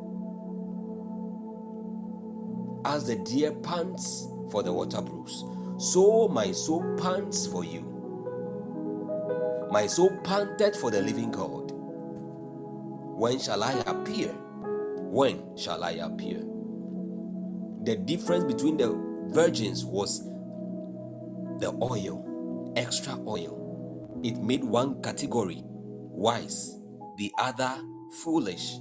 As 2.84 3.06
the 3.06 3.16
deer 3.16 3.52
pants 3.52 4.26
for 4.50 4.62
the 4.62 4.72
water 4.72 5.02
brooks, 5.02 5.44
so 5.78 6.28
my 6.28 6.52
soul 6.52 6.84
pants 6.96 7.46
for 7.46 7.64
you. 7.64 7.90
My 9.70 9.86
soul 9.86 10.16
panted 10.22 10.76
for 10.76 10.90
the 10.90 11.02
living 11.02 11.30
God. 11.30 11.72
When 11.72 13.38
shall 13.38 13.62
I 13.62 13.72
appear? 13.86 14.28
When 14.28 15.56
shall 15.56 15.82
I 15.82 15.92
appear? 15.92 16.44
The 17.84 17.96
difference 17.96 18.44
between 18.44 18.76
the 18.76 18.92
virgins 19.32 19.84
was 19.84 20.24
the 21.60 21.76
oil, 21.82 22.72
extra 22.76 23.18
oil. 23.26 24.20
It 24.22 24.38
made 24.38 24.64
one 24.64 25.02
category 25.02 25.62
wise, 25.64 26.78
the 27.18 27.32
other 27.38 27.82
foolish. 28.22 28.78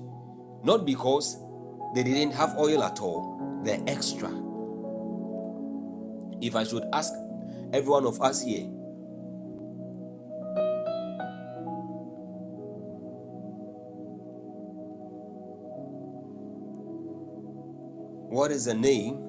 Not 0.63 0.85
because 0.85 1.37
they 1.95 2.03
didn't 2.03 2.31
have 2.31 2.57
oil 2.57 2.83
at 2.83 3.01
all, 3.01 3.61
the 3.63 3.81
extra. 3.89 4.42
If 6.43 6.55
I 6.55 6.63
should 6.65 6.83
ask 6.91 7.13
every 7.71 7.89
one 7.89 8.05
of 8.05 8.21
us 8.21 8.43
here, 8.43 8.65
what 18.29 18.51
is 18.51 18.65
the 18.65 18.73
name 18.73 19.23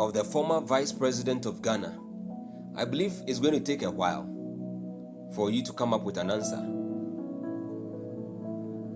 of 0.00 0.12
the 0.12 0.24
former 0.24 0.60
vice 0.60 0.92
president 0.92 1.46
of 1.46 1.62
Ghana. 1.62 1.98
I 2.76 2.84
believe 2.84 3.12
it's 3.26 3.38
going 3.38 3.54
to 3.54 3.60
take 3.60 3.82
a 3.82 3.90
while 3.90 4.24
for 5.34 5.50
you 5.50 5.62
to 5.64 5.72
come 5.72 5.94
up 5.94 6.02
with 6.02 6.18
an 6.18 6.30
answer. 6.30 6.60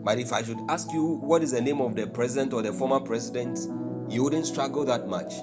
But 0.04 0.18
if 0.18 0.32
I 0.32 0.42
should 0.42 0.58
ask 0.68 0.92
you 0.92 1.04
what 1.04 1.42
is 1.42 1.52
the 1.52 1.60
name 1.60 1.80
of 1.80 1.94
the 1.94 2.06
president 2.06 2.52
or 2.52 2.62
the 2.62 2.72
former 2.72 3.00
president, 3.00 3.58
you 4.08 4.22
wouldn't 4.24 4.46
struggle 4.46 4.84
that 4.84 5.06
much. 5.08 5.34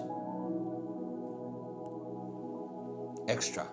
Extra. 3.28 3.68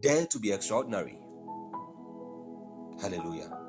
Dare 0.00 0.26
to 0.26 0.38
be 0.38 0.52
extraordinary. 0.52 1.18
Hallelujah. 3.00 3.64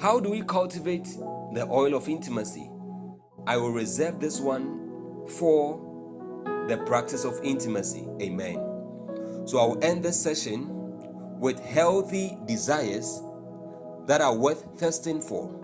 How 0.00 0.20
do 0.20 0.28
we 0.28 0.42
cultivate 0.42 1.04
the 1.54 1.66
oil 1.70 1.94
of 1.94 2.10
intimacy? 2.10 2.70
I 3.46 3.56
will 3.56 3.72
reserve 3.72 4.20
this 4.20 4.38
one 4.38 5.26
for 5.26 5.93
the 6.68 6.82
practice 6.86 7.24
of 7.24 7.38
intimacy. 7.42 8.06
Amen. 8.20 8.56
So 9.46 9.58
I'll 9.58 9.78
end 9.82 10.02
this 10.02 10.20
session 10.20 10.68
with 11.38 11.60
healthy 11.60 12.38
desires 12.46 13.22
that 14.06 14.20
are 14.20 14.34
worth 14.34 14.76
testing 14.78 15.20
for. 15.20 15.60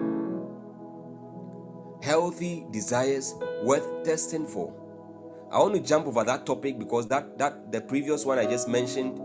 Healthy 2.03 2.67
desires 2.71 3.35
worth 3.63 4.05
testing 4.05 4.47
for. 4.47 4.77
I 5.53 5.59
want 5.59 5.75
to 5.75 5.81
jump 5.81 6.07
over 6.07 6.23
that 6.25 6.47
topic 6.47 6.79
because 6.79 7.09
that 7.09 7.37
that 7.39 7.73
the 7.73 7.81
previous 7.81 8.25
one 8.25 8.39
I 8.39 8.47
just 8.47 8.69
mentioned, 8.69 9.19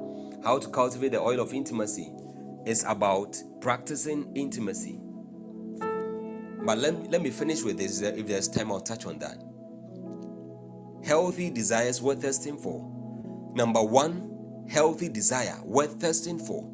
how 0.44 0.58
to 0.58 0.68
cultivate 0.70 1.12
the 1.12 1.20
oil 1.22 1.40
of 1.40 1.54
intimacy, 1.54 2.12
is 2.66 2.84
about 2.88 3.38
practicing 3.62 4.32
intimacy. 4.36 5.00
But 6.66 6.80
let, 6.80 7.12
let 7.12 7.22
me 7.22 7.30
finish 7.30 7.64
with 7.64 7.78
this. 7.78 8.02
If 8.02 8.26
there's 8.26 8.48
time, 8.48 8.72
I'll 8.72 8.82
touch 8.82 9.06
on 9.06 9.20
that. 9.20 9.38
Healthy 11.06 11.52
desires 11.52 12.02
worth 12.02 12.22
thirsting 12.22 12.58
for. 12.58 12.82
Number 13.54 13.84
one, 13.84 14.66
healthy 14.70 15.10
desire 15.10 15.60
worth 15.64 16.02
thirsting 16.02 16.40
for. 16.40 16.72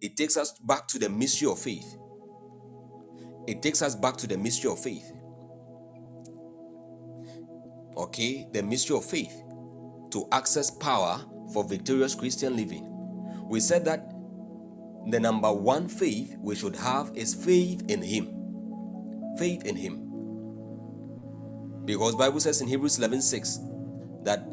It 0.00 0.16
takes 0.16 0.36
us 0.36 0.58
back 0.60 0.88
to 0.88 0.98
the 0.98 1.08
mystery 1.08 1.50
of 1.50 1.58
faith. 1.58 1.96
It 3.46 3.62
takes 3.62 3.82
us 3.82 3.94
back 3.94 4.16
to 4.18 4.26
the 4.26 4.38
mystery 4.38 4.70
of 4.70 4.82
faith. 4.82 5.12
Okay, 7.96 8.46
the 8.52 8.62
mystery 8.62 8.96
of 8.96 9.04
faith 9.04 9.42
to 10.10 10.26
access 10.32 10.70
power 10.70 11.20
for 11.52 11.64
victorious 11.64 12.14
Christian 12.14 12.56
living. 12.56 12.86
We 13.48 13.60
said 13.60 13.84
that 13.86 14.12
the 15.10 15.20
number 15.20 15.52
one 15.52 15.88
faith 15.88 16.36
we 16.40 16.54
should 16.54 16.76
have 16.76 17.10
is 17.14 17.34
faith 17.34 17.90
in 17.90 18.02
Him 18.02 18.38
faith 19.38 19.64
in 19.64 19.76
him. 19.76 20.07
Because 21.88 22.14
Bible 22.16 22.38
says 22.38 22.60
in 22.60 22.68
Hebrews 22.68 22.98
11:6 22.98 23.60
that 24.22 24.44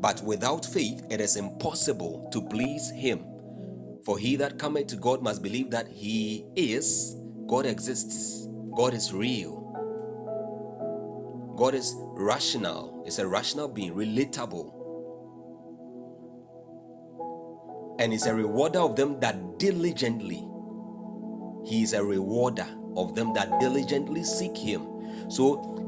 but 0.00 0.22
without 0.22 0.64
faith 0.64 1.04
it 1.10 1.20
is 1.20 1.36
impossible 1.36 2.30
to 2.32 2.40
please 2.40 2.88
him. 2.90 3.26
For 4.06 4.18
he 4.18 4.36
that 4.36 4.58
cometh 4.58 4.86
to 4.86 4.96
God 4.96 5.22
must 5.22 5.42
believe 5.42 5.70
that 5.70 5.86
he 5.86 6.46
is, 6.56 7.14
God 7.46 7.66
exists, 7.66 8.48
God 8.74 8.94
is 8.94 9.12
real. 9.12 9.60
God 11.58 11.74
is 11.74 11.94
rational, 12.14 13.04
it's 13.06 13.18
a 13.18 13.26
rational 13.26 13.68
being, 13.68 13.92
relatable. 13.94 14.72
And 17.98 18.14
is 18.14 18.24
a 18.24 18.34
rewarder 18.34 18.80
of 18.80 18.96
them 18.96 19.20
that 19.20 19.58
diligently. 19.58 20.48
He 21.66 21.82
is 21.82 21.92
a 21.92 22.02
rewarder 22.02 22.66
of 22.96 23.14
them 23.14 23.34
that 23.34 23.60
diligently 23.60 24.24
seek 24.24 24.56
Him. 24.56 24.88
So, 25.28 25.81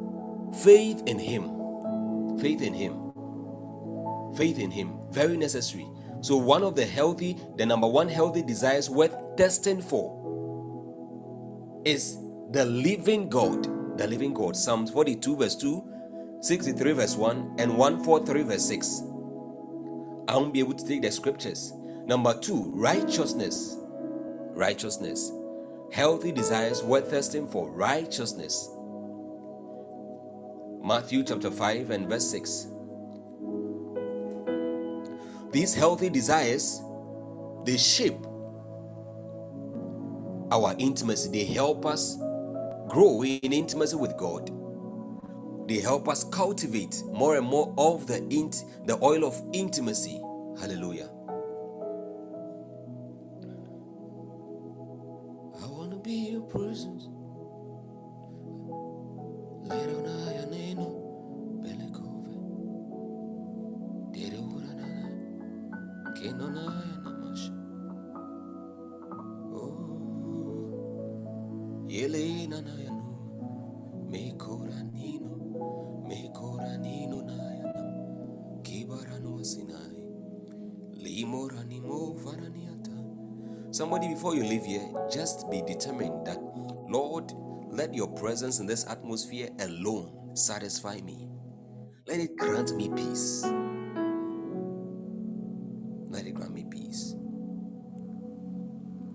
faith 0.62 1.02
in 1.06 1.18
Him, 1.18 2.39
faith 2.39 2.62
in 2.62 2.74
Him, 2.74 3.12
faith 4.36 4.59
in 4.59 4.70
Him, 4.70 4.98
very 5.10 5.36
necessary. 5.36 5.89
So, 6.20 6.36
one 6.36 6.62
of 6.62 6.76
the 6.76 6.86
healthy, 6.86 7.39
the 7.56 7.66
number 7.66 7.86
one 7.86 8.09
healthy 8.09 8.43
desires 8.43 8.89
worth 8.89 9.14
testing 9.36 9.82
for 9.82 10.22
is 11.85 12.18
the 12.51 12.64
living 12.64 13.28
God. 13.28 13.98
The 13.98 14.09
living 14.09 14.35
God. 14.35 14.56
Psalms 14.56 14.90
42, 14.90 15.36
verse 15.36 15.55
2, 15.56 15.85
63, 16.40 16.93
verse 16.93 17.16
1, 17.16 17.56
and 17.59 17.76
143, 17.76 18.43
verse 18.43 18.66
6. 18.66 19.02
I 20.26 20.36
won't 20.36 20.52
be 20.52 20.60
able 20.60 20.74
to 20.74 20.86
take 20.86 21.02
the 21.02 21.12
scriptures. 21.12 21.72
Number 22.06 22.39
two, 22.40 22.72
righteousness. 22.74 23.76
Righteousness 24.56 25.31
healthy 25.94 26.32
desires 26.32 26.82
worth 26.82 27.09
thirsting 27.09 27.47
for 27.47 27.70
righteousness. 27.70 28.68
Matthew 30.85 31.24
chapter 31.24 31.51
5 31.51 31.90
and 31.93 32.06
verse 32.06 32.31
6. 32.31 32.66
These 35.51 35.74
healthy 35.74 36.11
desires 36.11 36.82
they 37.65 37.78
shape 37.78 38.19
our 40.51 40.74
intimacy, 40.78 41.31
they 41.31 41.44
help 41.47 41.86
us 41.86 42.16
grow 42.89 43.24
in 43.24 43.52
intimacy 43.52 43.97
with 43.97 44.16
God. 44.19 44.51
They 45.69 45.81
help 45.81 46.09
us 46.09 46.24
cultivate 46.24 47.02
more 47.06 47.36
and 47.36 47.47
more 47.47 47.74
of 47.78 48.06
the 48.06 48.19
int- 48.31 48.65
the 48.85 49.02
oil 49.02 49.24
of 49.24 49.40
intimacy. 49.55 50.20
Hallelujah. 50.61 51.09
I 55.62 55.66
want 55.66 55.93
to 55.93 55.98
be 55.98 56.12
your 56.32 56.43
presence. 56.43 57.09
Somebody, 83.74 84.07
before 84.07 84.36
you 84.36 84.45
leave 84.45 84.65
here, 84.65 84.89
just 85.11 85.51
be 85.51 85.61
determined 85.61 86.24
that, 86.27 86.39
Lord, 86.89 87.32
let 87.74 87.92
your 87.92 88.09
presence 88.09 88.60
in 88.60 88.66
this 88.66 88.86
atmosphere 88.88 89.48
alone 89.60 90.36
satisfy 90.36 91.01
me. 91.01 91.28
Let 92.06 92.20
it 92.20 92.36
grant 92.36 92.74
me 92.76 92.88
peace. 92.90 93.44
Let 96.09 96.26
it 96.26 96.34
grant 96.34 96.55
me 96.55 96.66
peace. 96.70 97.16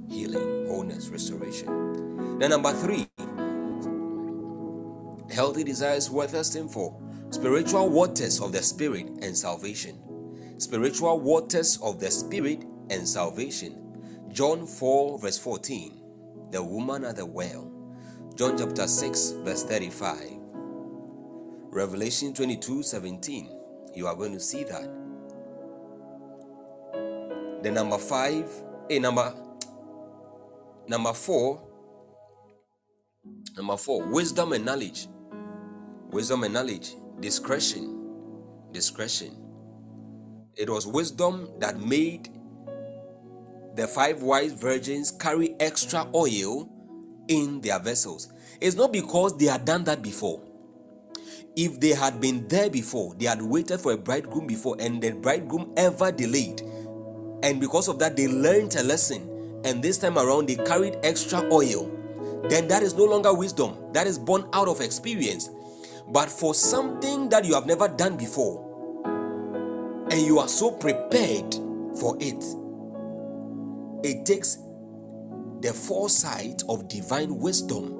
Healing, 0.09 0.67
wholeness, 0.67 1.07
restoration. 1.07 2.37
Then 2.39 2.49
number 2.49 2.73
three, 2.73 3.07
healthy 5.33 5.63
desires 5.63 6.09
worth 6.09 6.31
thirsting 6.31 6.67
for. 6.67 7.01
Spiritual 7.29 7.89
waters 7.89 8.41
of 8.41 8.51
the 8.51 8.61
spirit 8.61 9.07
and 9.21 9.37
salvation. 9.37 10.01
Spiritual 10.57 11.19
waters 11.21 11.77
of 11.81 11.99
the 11.99 12.11
spirit 12.11 12.65
and 12.89 13.07
salvation. 13.07 14.27
John 14.31 14.67
4, 14.67 15.19
verse 15.19 15.37
14. 15.37 16.49
The 16.51 16.61
woman 16.61 17.05
at 17.05 17.15
the 17.15 17.25
well. 17.25 17.68
John 18.39 18.57
chapter 18.57 18.87
6, 18.87 19.31
verse 19.43 19.65
35. 19.65 20.39
Revelation 21.71 22.33
22, 22.33 22.83
17. 22.83 23.49
You 23.93 24.07
are 24.07 24.15
going 24.15 24.31
to 24.31 24.39
see 24.39 24.63
that. 24.63 24.89
The 27.63 27.69
number 27.69 27.97
five, 27.97 28.49
a 28.89 28.95
eh, 28.95 28.99
number 28.99 29.35
number 30.87 31.11
four, 31.13 31.61
Number 33.57 33.75
four, 33.75 34.05
wisdom 34.05 34.53
and 34.53 34.63
knowledge. 34.63 35.09
Wisdom 36.11 36.45
and 36.45 36.53
knowledge. 36.53 36.95
Discretion. 37.19 38.09
Discretion. 38.71 39.35
It 40.55 40.69
was 40.69 40.87
wisdom 40.87 41.49
that 41.59 41.81
made 41.81 42.29
the 43.75 43.85
five 43.85 44.21
wise 44.21 44.53
virgins 44.53 45.11
carry 45.11 45.57
extra 45.59 46.07
oil 46.15 46.78
in 47.29 47.61
their 47.61 47.79
vessels. 47.79 48.27
It's 48.59 48.75
not 48.75 48.91
because 48.91 49.37
they 49.37 49.45
had 49.45 49.63
done 49.63 49.85
that 49.85 50.01
before. 50.01 50.43
If 51.55 51.79
they 51.79 51.89
had 51.89 52.19
been 52.19 52.47
there 52.49 52.69
before, 52.69 53.15
they 53.15 53.25
had 53.25 53.41
waited 53.41 53.79
for 53.79 53.93
a 53.93 53.97
bridegroom 53.97 54.47
before, 54.47 54.75
and 54.79 55.01
the 55.01 55.11
bridegroom 55.11 55.73
ever 55.77 56.11
delayed, 56.11 56.61
and 57.41 57.61
because 57.61 57.87
of 57.87 57.99
that, 57.99 58.17
they 58.17 58.27
learned 58.27 58.75
a 58.75 58.83
lesson, 58.83 59.61
and 59.63 59.81
this 59.81 59.97
time 59.97 60.17
around, 60.17 60.47
they 60.47 60.55
carried 60.55 60.97
extra 61.03 61.41
oil 61.51 61.95
then 62.49 62.67
that 62.69 62.81
is 62.83 62.95
no 62.95 63.05
longer 63.05 63.33
wisdom. 63.33 63.75
That 63.93 64.07
is 64.07 64.17
born 64.17 64.47
out 64.53 64.67
of 64.67 64.81
experience. 64.81 65.49
But 66.07 66.29
for 66.29 66.55
something 66.55 67.29
that 67.29 67.45
you 67.45 67.53
have 67.53 67.67
never 67.67 67.87
done 67.87 68.17
before, 68.17 68.65
and 70.11 70.21
you 70.21 70.39
are 70.39 70.47
so 70.47 70.71
prepared 70.71 71.53
for 71.99 72.17
it, 72.19 72.43
it 74.03 74.25
takes 74.25 74.57
the 75.61 75.73
foresight 75.73 76.61
of 76.69 76.87
divine 76.87 77.37
wisdom 77.37 77.95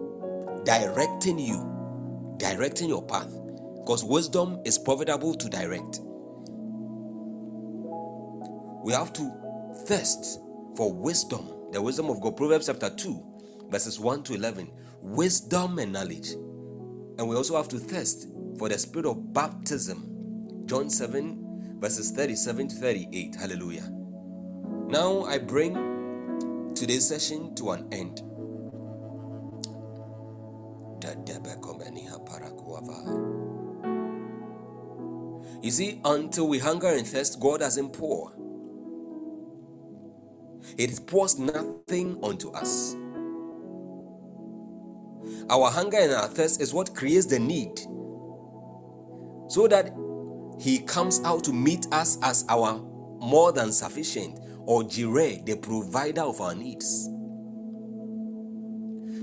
directing 0.64 1.40
you, 1.40 2.36
directing 2.38 2.90
your 2.90 3.06
path. 3.06 3.30
Because 3.78 4.04
wisdom 4.04 4.60
is 4.66 4.78
profitable 4.78 5.34
to 5.34 5.50
direct. 5.50 6.00
We 8.84 8.94
have 8.94 9.12
to 9.14 9.32
thirst 9.86 10.40
for 10.76 10.94
wisdom, 10.94 11.50
the 11.72 11.82
wisdom 11.82 12.10
of 12.10 12.22
God. 12.22 12.38
Proverbs 12.38 12.68
chapter 12.68 12.90
2, 12.90 13.68
verses 13.70 14.00
1 14.00 14.24
to 14.24 14.34
11 14.34 14.72
wisdom 15.02 15.80
and 15.80 15.94
knowledge. 15.94 16.32
And 17.18 17.28
we 17.28 17.36
also 17.36 17.58
have 17.58 17.68
to 17.70 17.80
thirst 17.80 18.28
for 18.58 18.70
the 18.70 18.78
spirit 18.78 19.06
of 19.06 19.34
baptism. 19.34 20.64
John 20.66 20.90
7, 20.90 21.78
verses 21.80 22.12
37 22.12 22.68
to 22.70 22.76
38. 22.76 23.36
Hallelujah. 23.36 23.90
Now 24.88 25.24
I 25.24 25.38
bring 25.38 25.99
today's 26.80 27.06
session 27.06 27.54
to 27.56 27.72
an 27.72 27.86
end. 27.92 28.22
You 35.62 35.72
see, 35.72 36.00
until 36.06 36.48
we 36.48 36.60
hunger 36.60 36.88
and 36.88 37.06
thirst, 37.06 37.42
God 37.42 37.60
doesn't 37.60 37.92
pour. 37.92 38.34
It 40.78 41.06
pours 41.06 41.38
nothing 41.38 42.18
unto 42.24 42.50
us. 42.52 42.96
Our 45.50 45.70
hunger 45.70 45.98
and 45.98 46.14
our 46.14 46.28
thirst 46.28 46.62
is 46.62 46.74
what 46.74 46.96
creates 46.96 47.26
the 47.26 47.40
need. 47.40 47.78
So 49.50 49.68
that 49.68 49.94
He 50.62 50.80
comes 50.80 51.22
out 51.26 51.44
to 51.44 51.52
meet 51.52 51.88
us 51.92 52.18
as 52.24 52.46
our 52.48 52.80
more 53.20 53.52
than 53.52 53.74
sufficient 53.74 54.40
or 54.70 54.84
Jireh, 54.84 55.42
the 55.46 55.58
provider 55.58 56.22
of 56.22 56.40
our 56.40 56.54
needs. 56.54 57.10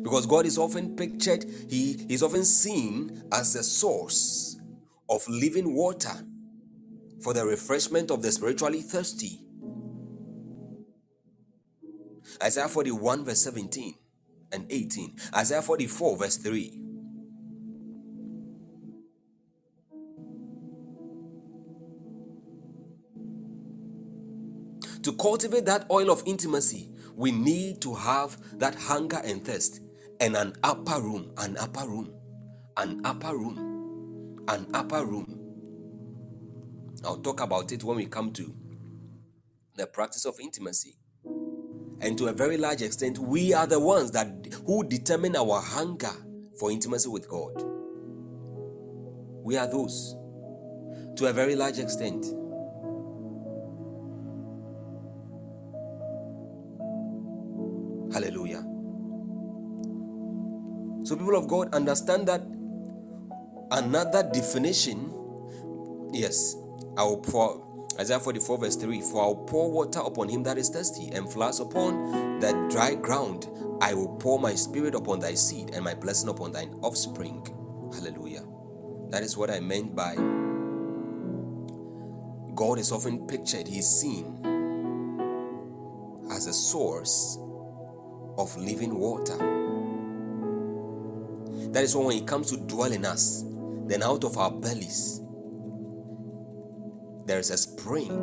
Because 0.02 0.27
God 0.27 0.44
is 0.44 0.59
often 0.59 0.97
pictured, 0.97 1.44
He 1.70 2.05
is 2.09 2.24
often 2.24 2.44
seen 2.44 3.23
as 3.31 3.55
the 3.55 3.62
source 3.62 4.59
of 5.09 5.23
living 5.28 5.73
water 5.73 6.14
for 7.23 7.32
the 7.32 7.47
refreshment 7.47 8.10
of 8.10 8.23
the 8.23 8.32
spiritually 8.32 8.82
thirsty. 8.82 9.40
Isaiah 12.43 12.66
41, 12.66 13.24
verse 13.24 13.43
17 13.43 13.94
and 14.51 14.66
18. 14.68 15.14
Isaiah 15.36 15.62
44, 15.62 16.16
verse 16.16 16.39
3. 16.39 16.85
To 25.07 25.12
cultivate 25.12 25.66
that 25.66 25.87
oil 25.89 26.11
of 26.11 26.20
intimacy, 26.27 26.91
we 27.15 27.31
need 27.31 27.81
to 27.83 27.95
have 27.95 28.37
that 28.59 28.74
hunger 28.74 29.20
and 29.24 29.41
thirst 29.45 29.81
and 30.19 30.37
an 30.37 30.55
upper 30.65 31.01
room, 31.01 31.31
an 31.37 31.57
upper 31.59 31.87
room, 31.89 32.12
an 32.77 33.03
upper 33.05 33.37
room, 33.37 34.43
an 34.49 34.66
upper 34.74 35.05
room. 35.07 35.39
I'll 37.05 37.19
talk 37.19 37.41
about 37.41 37.70
it 37.70 37.85
when 37.85 37.99
we 37.99 38.07
come 38.07 38.33
to 38.33 38.53
the 39.77 39.87
practice 39.87 40.24
of 40.24 40.41
intimacy. 40.41 40.97
And 42.01 42.19
to 42.19 42.27
a 42.27 42.33
very 42.33 42.57
large 42.57 42.83
extent 42.83 43.16
we 43.19 43.55
are 43.55 43.69
the 43.69 43.78
ones 43.78 44.11
that 44.11 44.49
who 44.66 44.83
determine 44.83 45.37
our 45.37 45.61
hunger 45.62 46.11
for 46.59 46.73
intimacy 46.73 47.09
with 47.09 47.28
god. 47.28 47.62
We 49.45 49.57
are 49.57 49.69
those. 49.69 50.16
To 51.15 51.27
a 51.27 51.33
very 51.33 51.55
large 51.55 51.78
extent 51.78 52.27
hallelujah 58.16 58.64
so 61.05 61.16
people 61.16 61.36
of 61.36 61.47
god 61.47 61.72
understand 61.74 62.26
that 62.26 62.40
another 63.72 64.22
definition 64.32 65.12
yes 66.14 66.56
i 66.97 67.02
will 67.02 67.18
pour 67.18 67.62
Isaiah 67.98 68.20
44, 68.20 68.59
verse 68.59 68.76
3 68.76 69.01
For 69.01 69.22
I 69.22 69.26
will 69.28 69.44
pour 69.47 69.72
water 69.72 70.01
upon 70.01 70.28
him 70.28 70.43
that 70.43 70.59
is 70.59 70.68
thirsty, 70.68 71.09
and 71.14 71.32
floods 71.32 71.60
upon 71.60 72.40
the 72.40 72.52
dry 72.70 72.94
ground. 72.94 73.47
I 73.80 73.94
will 73.94 74.16
pour 74.18 74.38
my 74.38 74.55
spirit 74.55 74.94
upon 74.94 75.20
thy 75.20 75.32
seed, 75.32 75.70
and 75.70 75.82
my 75.82 75.94
blessing 75.94 76.28
upon 76.28 76.52
thine 76.52 76.74
offspring. 76.82 77.47
Hallelujah. 77.94 78.44
That 79.09 79.22
is 79.22 79.38
what 79.38 79.51
I 79.51 79.60
meant 79.60 79.97
by 79.97 80.14
God 82.55 82.78
is 82.78 82.93
often 82.93 83.26
pictured, 83.26 83.66
He 83.66 83.78
is 83.78 84.01
seen 84.01 84.44
as 86.30 86.47
a 86.47 86.52
source 86.52 87.38
of 88.38 88.56
living 88.56 88.98
water. 88.98 89.36
That 91.72 91.84
is 91.84 91.94
why 91.96 92.04
when 92.04 92.16
it 92.18 92.26
comes 92.26 92.50
to 92.50 92.56
dwell 92.56 92.92
in 92.92 93.04
us, 93.04 93.44
then 93.86 94.02
out 94.02 94.24
of 94.24 94.36
our 94.36 94.50
bellies 94.50 95.20
there 97.26 97.38
is 97.38 97.50
a 97.50 97.56
spring 97.56 98.20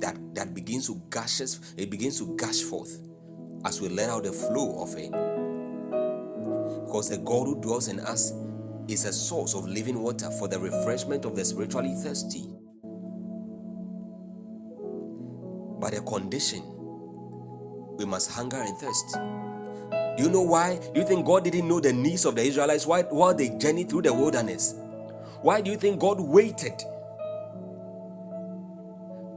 that 0.00 0.16
that 0.34 0.54
begins 0.54 0.86
to 0.86 1.00
gushes, 1.10 1.74
it 1.76 1.90
begins 1.90 2.18
to 2.18 2.36
gush 2.36 2.62
forth 2.62 3.00
as 3.64 3.80
we 3.80 3.88
let 3.88 4.10
out 4.10 4.24
the 4.24 4.32
flow 4.32 4.82
of 4.82 4.94
it. 4.96 5.10
Because 6.86 7.08
the 7.10 7.18
God 7.18 7.46
who 7.46 7.60
dwells 7.60 7.88
in 7.88 8.00
us 8.00 8.32
is 8.88 9.04
a 9.04 9.12
source 9.12 9.54
of 9.54 9.66
living 9.66 10.00
water 10.00 10.30
for 10.30 10.46
the 10.46 10.58
refreshment 10.58 11.24
of 11.24 11.34
the 11.34 11.44
spiritually 11.44 11.94
thirsty. 12.02 12.48
But 15.80 15.94
a 15.94 16.00
condition 16.02 16.75
we 17.96 18.04
must 18.04 18.30
hunger 18.30 18.58
and 18.58 18.76
thirst. 18.78 19.16
Do 20.16 20.22
you 20.22 20.30
know 20.30 20.42
why? 20.42 20.78
Do 20.94 21.00
you 21.00 21.06
think 21.06 21.26
God 21.26 21.44
didn't 21.44 21.68
know 21.68 21.80
the 21.80 21.92
needs 21.92 22.24
of 22.24 22.36
the 22.36 22.42
Israelites 22.42 22.86
while, 22.86 23.02
while 23.04 23.34
they 23.34 23.50
journeyed 23.50 23.88
through 23.88 24.02
the 24.02 24.14
wilderness? 24.14 24.74
Why 25.42 25.60
do 25.60 25.70
you 25.70 25.76
think 25.76 26.00
God 26.00 26.20
waited? 26.20 26.82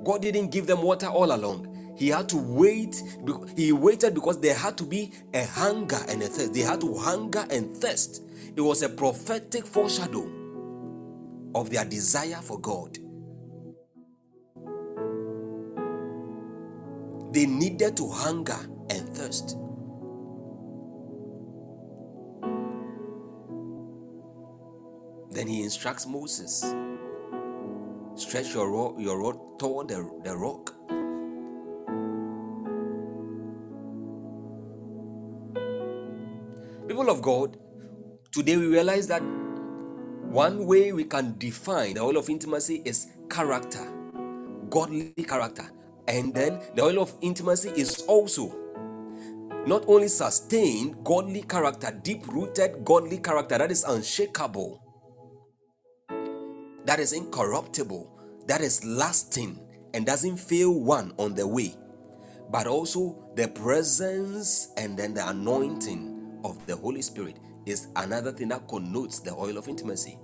God 0.03 0.21
didn't 0.21 0.47
give 0.51 0.67
them 0.67 0.81
water 0.81 1.07
all 1.07 1.35
along. 1.35 1.93
He 1.97 2.07
had 2.07 2.29
to 2.29 2.37
wait. 2.37 3.03
He 3.57 3.73
waited 3.73 4.13
because 4.13 4.39
there 4.39 4.55
had 4.55 4.77
to 4.77 4.85
be 4.85 5.11
a 5.33 5.43
hunger 5.43 5.99
and 6.07 6.23
a 6.23 6.27
thirst. 6.27 6.53
They 6.53 6.61
had 6.61 6.79
to 6.81 6.95
hunger 6.95 7.45
and 7.49 7.75
thirst. 7.75 8.23
It 8.55 8.61
was 8.61 8.81
a 8.81 8.89
prophetic 8.89 9.67
foreshadow 9.67 10.31
of 11.53 11.69
their 11.69 11.83
desire 11.83 12.39
for 12.41 12.59
God. 12.59 12.97
They 17.31 17.45
needed 17.47 17.97
to 17.97 18.09
hunger 18.09 18.59
and 18.89 19.09
thirst. 19.15 19.57
Then 25.31 25.47
he 25.47 25.63
instructs 25.63 26.07
Moses 26.07 26.65
stretch 28.15 28.53
your 28.53 28.71
rod, 28.71 28.99
your 28.99 29.19
rod 29.19 29.59
toward 29.59 29.89
the, 29.89 30.09
the 30.23 30.35
rock. 30.35 30.73
People 36.87 37.09
of 37.09 37.21
God, 37.21 37.57
today 38.31 38.57
we 38.57 38.67
realize 38.67 39.07
that 39.07 39.23
one 40.17 40.65
way 40.65 40.93
we 40.93 41.05
can 41.05 41.35
define 41.37 41.95
the 41.95 42.01
oil 42.01 42.17
of 42.17 42.29
intimacy 42.29 42.81
is 42.85 43.07
character, 43.29 43.85
godly 44.69 45.13
character. 45.27 45.69
And 46.09 46.33
then 46.33 46.59
the 46.73 46.81
oil 46.83 46.99
of 46.99 47.13
intimacy 47.21 47.69
is 47.69 48.01
also 48.07 48.47
not 49.67 49.83
only 49.87 50.07
sustained 50.07 51.03
godly 51.03 51.43
character, 51.43 51.91
deep 52.03 52.27
rooted 52.27 52.83
godly 52.83 53.19
character 53.19 53.59
that 53.59 53.69
is 53.69 53.83
unshakable, 53.83 54.81
that 56.85 56.99
is 56.99 57.13
incorruptible, 57.13 58.19
that 58.47 58.61
is 58.61 58.83
lasting, 58.83 59.59
and 59.93 60.05
doesn't 60.05 60.37
fail 60.37 60.73
one 60.73 61.13
on 61.17 61.35
the 61.35 61.45
way, 61.45 61.75
but 62.51 62.65
also 62.65 63.31
the 63.35 63.47
presence 63.49 64.69
and 64.77 64.97
then 64.97 65.13
the 65.13 65.29
anointing 65.29 66.39
of 66.43 66.65
the 66.65 66.75
Holy 66.75 67.03
Spirit 67.03 67.37
is 67.67 67.87
another 67.95 68.31
thing 68.31 68.47
that 68.47 68.67
connotes 68.67 69.19
the 69.19 69.33
oil 69.35 69.59
of 69.59 69.67
intimacy. 69.67 70.17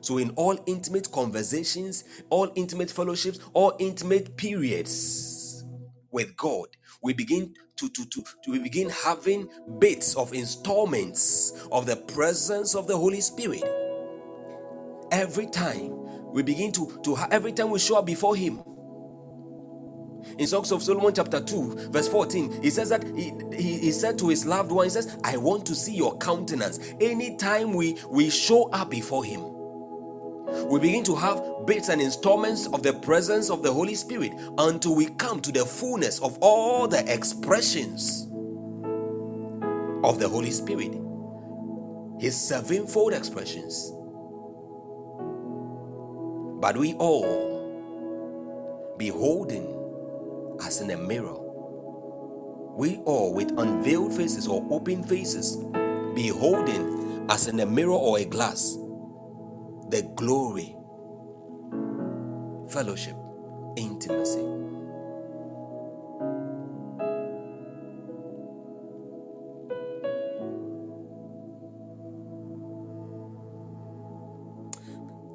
So, 0.00 0.18
in 0.18 0.30
all 0.30 0.58
intimate 0.66 1.10
conversations, 1.12 2.04
all 2.30 2.50
intimate 2.54 2.90
fellowships, 2.90 3.38
all 3.52 3.74
intimate 3.78 4.36
periods 4.36 5.64
with 6.10 6.36
God, 6.36 6.68
we 7.02 7.12
begin 7.12 7.54
to, 7.76 7.88
to, 7.88 8.04
to, 8.06 8.22
to, 8.44 8.50
we 8.50 8.58
begin 8.58 8.90
having 8.90 9.48
bits 9.78 10.14
of 10.16 10.32
installments 10.32 11.52
of 11.72 11.86
the 11.86 11.96
presence 11.96 12.74
of 12.74 12.86
the 12.86 12.96
Holy 12.96 13.20
Spirit. 13.20 13.64
Every 15.12 15.46
time 15.46 15.92
we 16.32 16.42
begin 16.42 16.72
to, 16.72 17.00
to 17.04 17.16
every 17.30 17.52
time 17.52 17.70
we 17.70 17.78
show 17.78 17.96
up 17.98 18.06
before 18.06 18.36
Him. 18.36 18.62
In 20.38 20.46
Songs 20.46 20.70
of 20.70 20.82
Solomon, 20.82 21.14
chapter 21.14 21.40
2, 21.40 21.90
verse 21.90 22.08
14, 22.08 22.62
he 22.62 22.70
says 22.70 22.90
that 22.90 23.02
he, 23.16 23.32
he, 23.56 23.78
he, 23.78 23.90
said 23.90 24.18
to 24.18 24.28
his 24.28 24.44
loved 24.44 24.70
one, 24.70 24.84
He 24.84 24.90
says, 24.90 25.16
I 25.24 25.38
want 25.38 25.64
to 25.66 25.74
see 25.74 25.94
your 25.94 26.16
countenance. 26.18 26.78
Anytime 27.00 27.72
we, 27.72 27.96
we 28.08 28.28
show 28.28 28.68
up 28.70 28.90
before 28.90 29.24
Him, 29.24 29.40
we 30.68 30.80
begin 30.80 31.04
to 31.04 31.14
have 31.14 31.42
bits 31.66 31.88
and 31.88 32.00
installments 32.00 32.66
of 32.68 32.82
the 32.82 32.92
presence 32.92 33.50
of 33.50 33.62
the 33.62 33.72
Holy 33.72 33.94
Spirit 33.94 34.32
until 34.58 34.94
we 34.94 35.06
come 35.06 35.40
to 35.40 35.52
the 35.52 35.64
fullness 35.64 36.18
of 36.20 36.38
all 36.40 36.88
the 36.88 37.00
expressions 37.12 38.28
of 40.04 40.18
the 40.18 40.28
Holy 40.28 40.50
Spirit. 40.50 40.94
His 42.20 42.36
sevenfold 42.40 43.14
expressions. 43.14 43.92
But 46.60 46.76
we 46.76 46.94
all, 46.94 47.74
beholding 48.98 49.76
as 50.64 50.80
in 50.80 50.90
a 50.90 50.96
mirror, 50.96 51.38
we 52.76 52.98
all 53.06 53.32
with 53.34 53.50
unveiled 53.58 54.14
faces 54.14 54.46
or 54.46 54.66
open 54.70 55.02
faces, 55.02 55.56
beholding 56.14 57.26
as 57.30 57.48
in 57.48 57.60
a 57.60 57.66
mirror 57.66 57.92
or 57.92 58.18
a 58.18 58.24
glass 58.24 58.76
the 59.90 60.02
glory, 60.14 60.76
fellowship, 62.70 63.16
intimacy. 63.76 64.46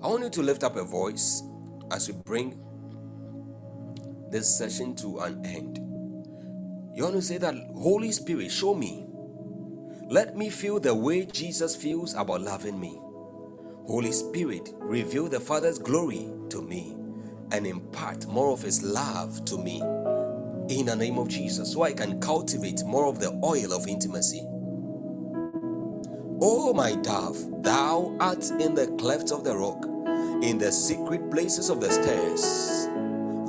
I 0.02 0.07
want 0.07 0.23
you 0.23 0.30
to 0.30 0.41
lift 0.44 0.64
up 0.64 0.77
a 0.77 0.84
voice 0.84 1.44
as 1.91 2.07
we 2.07 2.14
bring 2.23 2.57
this 4.32 4.57
session 4.57 4.95
to 4.98 5.19
an 5.19 5.45
end. 5.45 5.80
You 6.95 7.03
want 7.03 7.15
to 7.15 7.22
say 7.22 7.38
that, 7.40 7.56
Holy 7.73 8.11
Spirit, 8.14 8.52
show 8.52 8.73
me. 8.73 9.06
Let 10.07 10.38
me 10.38 10.49
feel 10.49 10.80
the 10.80 10.95
way 10.95 11.26
Jesus 11.26 11.76
feels 11.76 12.14
about 12.14 12.41
loving 12.41 12.80
me. 12.80 13.02
Holy 13.88 14.12
Spirit, 14.12 14.74
reveal 14.80 15.28
the 15.28 15.40
Father's 15.40 15.78
glory 15.78 16.32
to 16.49 16.62
me 16.62 16.98
and 17.52 17.68
impart 17.68 18.26
more 18.26 18.52
of 18.52 18.62
His 18.62 18.82
love 18.82 19.45
to 19.45 19.57
me 19.57 19.80
in 20.70 20.88
the 20.88 20.95
name 20.95 21.20
of 21.20 21.28
Jesus 21.28 21.74
so 21.74 21.84
I 21.84 21.94
can 21.94 22.20
cultivate 22.20 22.84
more 22.84 23.06
of 23.06 23.20
the 23.20 23.40
oil 23.44 23.74
of 23.74 23.88
intimacy. 23.88 24.41
Oh, 26.41 26.74
my 26.74 26.95
dove, 26.95 27.38
thou 27.64 28.16
art 28.20 28.49
in 28.60 28.74
the 28.74 28.88
clefts 28.99 29.32
of 29.32 29.44
the 29.44 29.56
rock, 29.56 29.86
in 30.44 30.57
the 30.57 30.72
secret 30.72 31.30
places 31.30 31.70
of 31.70 31.80
the 31.80 31.91
stairs. 31.91 32.88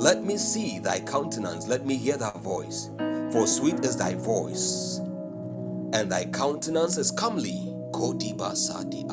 Let 0.01 0.23
me 0.23 0.37
see 0.37 0.77
thy 0.79 0.99
countenance, 0.99 1.67
let 1.67 1.85
me 1.85 1.97
hear 1.97 2.17
thy 2.17 2.31
voice, 2.37 2.91
for 3.31 3.47
sweet 3.47 3.83
is 3.83 3.97
thy 3.97 4.13
voice, 4.13 4.99
and 5.93 6.11
thy 6.11 6.25
countenance 6.25 6.97
is 6.97 7.09
comely. 7.11 7.73
Kodiba 7.91 8.55
sadi. 8.55 9.03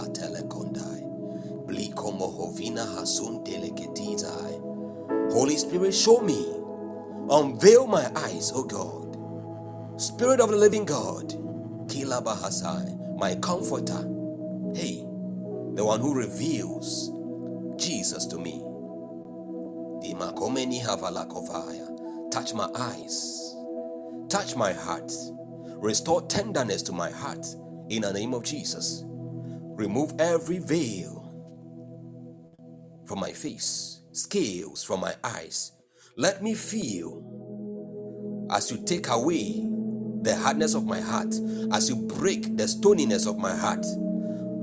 Holy 5.32 5.56
Spirit, 5.56 5.94
show 5.94 6.20
me. 6.20 6.46
Unveil 7.30 7.86
my 7.86 8.10
eyes, 8.16 8.52
O 8.54 8.64
God. 8.64 9.16
Spirit 10.00 10.40
of 10.40 10.50
the 10.50 10.56
living 10.56 10.84
God, 10.84 11.30
Kilabahasai, 11.88 13.16
my 13.16 13.36
comforter. 13.36 14.02
Hey, 14.74 15.06
the 15.74 15.84
one 15.84 16.00
who 16.00 16.14
reveals 16.14 17.10
Jesus 17.76 18.26
to 18.26 18.38
me. 18.38 18.62
Touch 22.30 22.54
my 22.54 22.68
eyes, 22.76 23.56
touch 24.28 24.56
my 24.56 24.72
heart, 24.72 25.12
restore 25.66 26.22
tenderness 26.22 26.82
to 26.82 26.92
my 26.92 27.10
heart 27.10 27.46
in 27.88 28.02
the 28.02 28.12
name 28.12 28.34
of 28.34 28.44
Jesus. 28.44 29.04
Remove 29.62 30.14
every 30.20 30.58
veil 30.58 31.23
from 33.06 33.20
my 33.20 33.32
face, 33.32 34.00
scales 34.12 34.82
from 34.84 35.00
my 35.00 35.14
eyes. 35.22 35.72
Let 36.16 36.42
me 36.42 36.54
feel 36.54 37.22
as 38.50 38.70
you 38.70 38.84
take 38.84 39.08
away 39.08 39.68
the 40.22 40.36
hardness 40.36 40.74
of 40.74 40.84
my 40.86 41.00
heart, 41.00 41.34
as 41.72 41.88
you 41.88 41.96
break 41.96 42.56
the 42.56 42.64
stoniness 42.64 43.26
of 43.26 43.36
my 43.36 43.54
heart. 43.54 43.84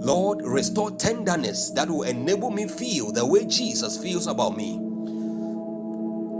Lord, 0.04 0.42
restore 0.44 0.92
tenderness 0.92 1.70
that 1.72 1.90
will 1.90 2.04
enable 2.04 2.50
me 2.50 2.68
feel 2.68 3.12
the 3.12 3.26
way 3.26 3.46
Jesus 3.46 4.02
feels 4.02 4.28
about 4.28 4.58
me. 4.58 4.80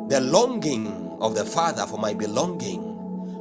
The 0.10 0.20
longing 0.20 1.18
of 1.22 1.36
the 1.36 1.46
Father 1.46 1.86
for 1.86 2.00
my 2.00 2.14
belonging. 2.14 2.82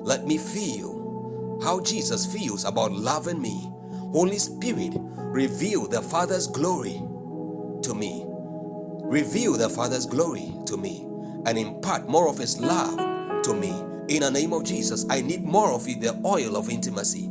Let 0.05 0.27
me 0.27 0.37
feel 0.37 1.61
how 1.65 1.81
Jesus 1.81 2.27
feels 2.27 2.65
about 2.65 2.93
loving 2.93 3.41
me. 3.41 3.73
Holy 4.12 4.39
Spirit, 4.39 4.93
reveal 4.97 5.87
the 5.87 6.03
Father's 6.03 6.47
glory 6.47 7.01
to 7.82 7.95
me. 7.95 8.27
Reveal 9.11 9.59
the 9.59 9.69
Father's 9.69 10.07
glory 10.07 10.53
to 10.66 10.77
me 10.77 11.05
and 11.47 11.59
impart 11.59 12.09
more 12.09 12.28
of 12.28 12.39
His 12.39 12.61
love 12.61 12.97
to 13.43 13.55
me 13.55 13.74
In 14.11 14.23
the 14.23 14.31
name 14.31 14.53
of 14.53 14.65
Jesus, 14.65 15.07
I 15.09 15.20
need 15.20 15.45
more 15.45 15.70
of 15.70 15.89
you, 15.89 15.95
the 15.95 16.20
oil 16.27 16.57
of 16.57 16.69
intimacy, 16.69 17.31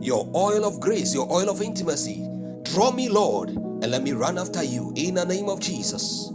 your 0.00 0.28
oil 0.34 0.64
of 0.64 0.80
grace, 0.80 1.14
your 1.14 1.32
oil 1.32 1.48
of 1.48 1.62
intimacy. 1.62 2.28
Draw 2.64 2.90
me, 2.90 3.08
Lord, 3.08 3.50
and 3.50 3.92
let 3.92 4.02
me 4.02 4.10
run 4.10 4.36
after 4.36 4.64
you. 4.64 4.92
In 4.96 5.14
the 5.14 5.24
name 5.24 5.48
of 5.48 5.60
Jesus, 5.60 6.32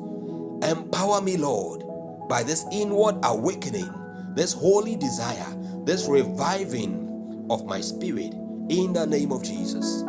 empower 0.64 1.20
me, 1.20 1.36
Lord, 1.36 1.84
by 2.30 2.42
this 2.42 2.66
inward 2.72 3.18
awakening, 3.24 3.94
this 4.34 4.54
holy 4.54 4.96
desire, 4.96 5.54
this 5.84 6.08
reviving 6.08 7.46
of 7.50 7.66
my 7.66 7.82
spirit. 7.82 8.34
In 8.70 8.94
the 8.94 9.06
name 9.06 9.34
of 9.34 9.44
Jesus. 9.44 10.04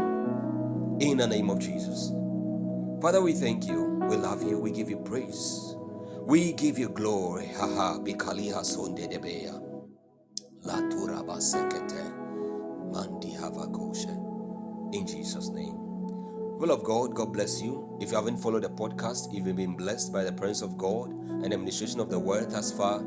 In 1.00 1.16
the 1.16 1.26
name 1.26 1.50
of 1.50 1.58
Jesus. 1.58 2.12
Father, 3.02 3.20
we 3.20 3.32
thank 3.32 3.66
you. 3.66 3.85
We 4.08 4.16
love 4.16 4.42
you. 4.42 4.58
We 4.58 4.70
give 4.70 4.90
you 4.90 4.98
praise. 4.98 5.76
We 6.22 6.52
give 6.52 6.78
you 6.78 6.88
glory. 6.88 7.48
Haha. 7.48 7.98
Bikaliha 7.98 8.64
sonde 8.64 9.08
debeya. 9.08 9.60
La 10.64 10.74
turaba 10.90 11.40
sekete. 11.40 12.14
Mandi 12.92 13.32
havakoshe. 13.32 14.94
In 14.94 15.06
Jesus' 15.06 15.48
name. 15.50 15.74
Will 16.58 16.70
of 16.70 16.84
God, 16.84 17.14
God 17.14 17.32
bless 17.32 17.60
you. 17.60 17.98
If 18.00 18.10
you 18.10 18.16
haven't 18.16 18.38
followed 18.38 18.62
the 18.62 18.70
podcast, 18.70 19.28
if 19.34 19.46
you've 19.46 19.56
been 19.56 19.76
blessed 19.76 20.12
by 20.12 20.24
the 20.24 20.32
presence 20.32 20.62
of 20.62 20.78
God 20.78 21.10
and 21.10 21.52
administration 21.52 22.00
of 22.00 22.08
the 22.08 22.18
word 22.18 22.50
thus 22.50 22.72
far, 22.72 23.04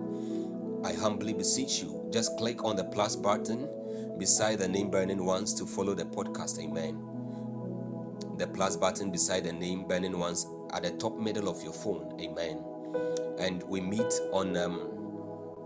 I 0.83 0.93
humbly 0.93 1.33
beseech 1.33 1.81
you, 1.81 2.09
just 2.11 2.37
click 2.37 2.63
on 2.63 2.75
the 2.75 2.83
plus 2.83 3.15
button 3.15 3.67
beside 4.19 4.59
the 4.59 4.67
name 4.67 4.91
burning 4.91 5.25
ones 5.25 5.53
to 5.55 5.65
follow 5.65 5.95
the 5.95 6.05
podcast. 6.05 6.59
Amen. 6.59 7.01
The 8.37 8.47
plus 8.47 8.77
button 8.77 9.11
beside 9.11 9.45
the 9.45 9.53
name 9.53 9.87
burning 9.87 10.19
ones 10.19 10.45
at 10.73 10.83
the 10.83 10.91
top 10.91 11.17
middle 11.17 11.49
of 11.49 11.61
your 11.63 11.73
phone. 11.73 12.15
Amen 12.21 12.63
and 13.39 13.63
we 13.63 13.81
meet 13.81 14.13
on 14.31 14.55
um, 14.57 14.91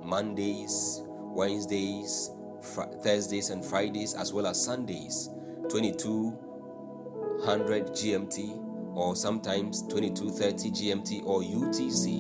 Mondays, 0.03 1.01
Wednesdays, 1.05 2.31
fr- 2.61 2.83
Thursdays, 3.03 3.49
and 3.49 3.65
Fridays, 3.65 4.13
as 4.13 4.31
well 4.31 4.47
as 4.47 4.63
Sundays, 4.63 5.29
2200 5.69 7.87
GMT, 7.87 8.59
or 8.95 9.15
sometimes 9.15 9.81
2230 9.87 10.69
GMT 10.71 11.25
or 11.25 11.41
UTC, 11.41 12.19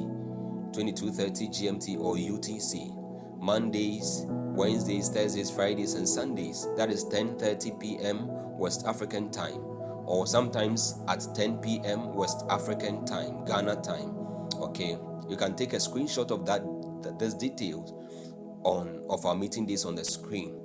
2230 0.73 1.47
GMT 1.49 1.99
or 1.99 2.15
UTC. 2.15 2.99
Mondays, 3.39 4.25
Wednesdays, 4.27 5.09
Thursdays, 5.09 5.51
Fridays, 5.51 5.93
and 5.93 6.09
Sundays. 6.09 6.67
That 6.77 6.89
is 6.89 7.05
10:30 7.05 7.79
p.m. 7.79 8.27
West 8.57 8.87
African 8.87 9.29
time, 9.29 9.61
or 10.05 10.27
sometimes 10.27 10.99
at 11.07 11.25
10 11.35 11.57
p.m. 11.57 12.13
West 12.13 12.45
African 12.49 13.05
time, 13.05 13.45
Ghana 13.45 13.81
time. 13.81 14.15
Okay 14.55 14.97
you 15.29 15.37
can 15.37 15.55
take 15.55 15.73
a 15.73 15.77
screenshot 15.77 16.31
of 16.31 16.45
that, 16.45 16.61
that 17.03 17.19
these 17.19 17.33
details 17.33 17.93
on 18.63 19.03
of 19.09 19.25
our 19.25 19.35
meeting 19.35 19.65
days 19.65 19.85
on 19.85 19.95
the 19.95 20.03
screen. 20.05 20.59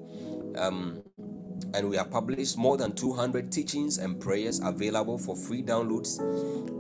Um, 0.57 1.03
and 1.75 1.89
we 1.89 1.97
have 1.97 2.11
published 2.11 2.57
more 2.57 2.77
than 2.77 2.93
200 2.93 3.53
teachings 3.53 3.99
and 3.99 4.19
prayers 4.19 4.61
available 4.63 5.19
for 5.19 5.37
free 5.37 5.63
downloads 5.63 6.19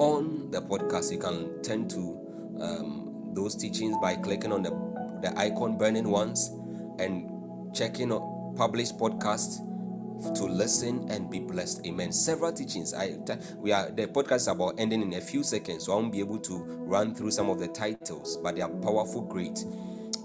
on 0.00 0.50
the 0.50 0.62
podcast. 0.62 1.12
You 1.12 1.18
can 1.18 1.62
turn 1.62 1.88
to 1.88 2.56
um, 2.60 3.30
those 3.34 3.54
teachings 3.54 3.96
by 4.00 4.16
clicking 4.16 4.52
on 4.52 4.62
the, 4.62 4.70
the 5.22 5.36
icon 5.38 5.76
burning 5.76 6.08
ones 6.08 6.50
and 6.98 7.28
checking 7.74 8.12
on 8.12 8.54
published 8.56 8.96
podcasts 8.98 9.58
to 10.34 10.44
listen 10.44 11.06
and 11.10 11.30
be 11.30 11.38
blessed. 11.38 11.86
Amen. 11.86 12.12
Several 12.12 12.52
teachings. 12.52 12.94
I 12.94 13.16
we 13.56 13.72
are 13.72 13.90
the 13.90 14.06
podcast 14.06 14.36
is 14.36 14.48
about 14.48 14.74
ending 14.78 15.02
in 15.02 15.14
a 15.14 15.20
few 15.20 15.42
seconds, 15.42 15.86
so 15.86 15.92
I 15.92 15.96
won't 15.96 16.12
be 16.12 16.20
able 16.20 16.38
to 16.40 16.58
run 16.58 17.14
through 17.14 17.30
some 17.30 17.48
of 17.50 17.58
the 17.58 17.68
titles, 17.68 18.36
but 18.38 18.56
they 18.56 18.62
are 18.62 18.70
powerful, 18.70 19.22
great, 19.22 19.64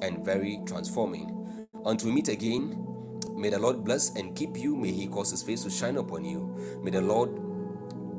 and 0.01 0.23
very 0.23 0.59
transforming. 0.65 1.67
Until 1.85 2.09
we 2.09 2.15
meet 2.15 2.27
again, 2.27 2.77
may 3.35 3.49
the 3.49 3.59
Lord 3.59 3.83
bless 3.83 4.15
and 4.15 4.35
keep 4.35 4.57
you. 4.57 4.75
May 4.75 4.91
He 4.91 5.07
cause 5.07 5.31
His 5.31 5.43
face 5.43 5.63
to 5.63 5.69
shine 5.69 5.97
upon 5.97 6.25
you. 6.25 6.79
May 6.83 6.91
the 6.91 7.01
Lord 7.01 7.35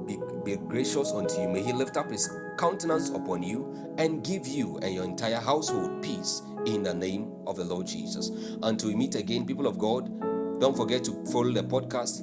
be, 0.07 0.19
be 0.45 0.57
gracious 0.57 1.13
unto 1.13 1.41
you. 1.41 1.49
May 1.49 1.63
He 1.63 1.73
lift 1.73 1.97
up 1.97 2.11
His 2.11 2.31
countenance 2.59 3.11
upon 3.11 3.43
you 3.43 3.95
and 3.99 4.25
give 4.25 4.47
you 4.47 4.79
and 4.79 4.95
your 4.95 5.05
entire 5.05 5.41
household 5.41 6.03
peace 6.03 6.43
in 6.67 6.83
the 6.83 6.95
name 6.95 7.33
of 7.47 7.57
the 7.57 7.65
Lord 7.65 7.87
Jesus. 7.87 8.31
Until 8.63 8.91
we 8.91 8.95
meet 8.95 9.15
again, 9.15 9.47
people 9.47 9.67
of 9.67 9.79
God. 9.79 10.11
Don't 10.61 10.77
forget 10.77 11.05
to 11.05 11.13
follow 11.33 11.53
the 11.53 11.63
podcast. 11.65 12.23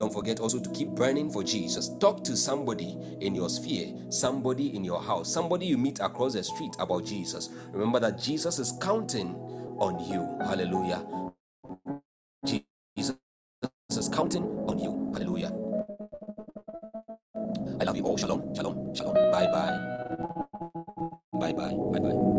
Don't 0.00 0.12
forget 0.12 0.40
also 0.40 0.58
to 0.60 0.70
keep 0.72 0.88
burning 0.90 1.30
for 1.30 1.42
Jesus. 1.44 1.90
Talk 2.00 2.22
to 2.24 2.36
somebody 2.36 2.96
in 3.20 3.34
your 3.34 3.48
sphere, 3.50 3.94
somebody 4.10 4.74
in 4.76 4.84
your 4.84 5.00
house, 5.02 5.32
somebody 5.32 5.66
you 5.66 5.78
meet 5.78 6.00
across 6.00 6.34
the 6.34 6.42
street 6.44 6.74
about 6.80 7.04
Jesus. 7.06 7.50
Remember 7.72 8.00
that 8.00 8.18
Jesus 8.20 8.58
is 8.58 8.72
counting 8.80 9.34
on 9.78 9.98
you. 10.10 10.38
Hallelujah. 10.46 11.06
Jesus 12.46 13.16
is 13.98 14.08
counting 14.10 14.44
on 14.68 14.78
you. 14.78 15.12
Hallelujah. 15.14 15.52
I 17.80 17.84
love 17.84 17.96
you 17.96 18.04
all. 18.04 18.18
Shalom. 18.18 18.54
Shalom. 18.54 18.94
Shalom. 18.94 19.14
Bye 19.14 19.48
bye. 19.48 19.98
Bye 21.34 21.52
bye. 21.52 21.76
Bye 21.92 22.00
bye. 22.00 22.38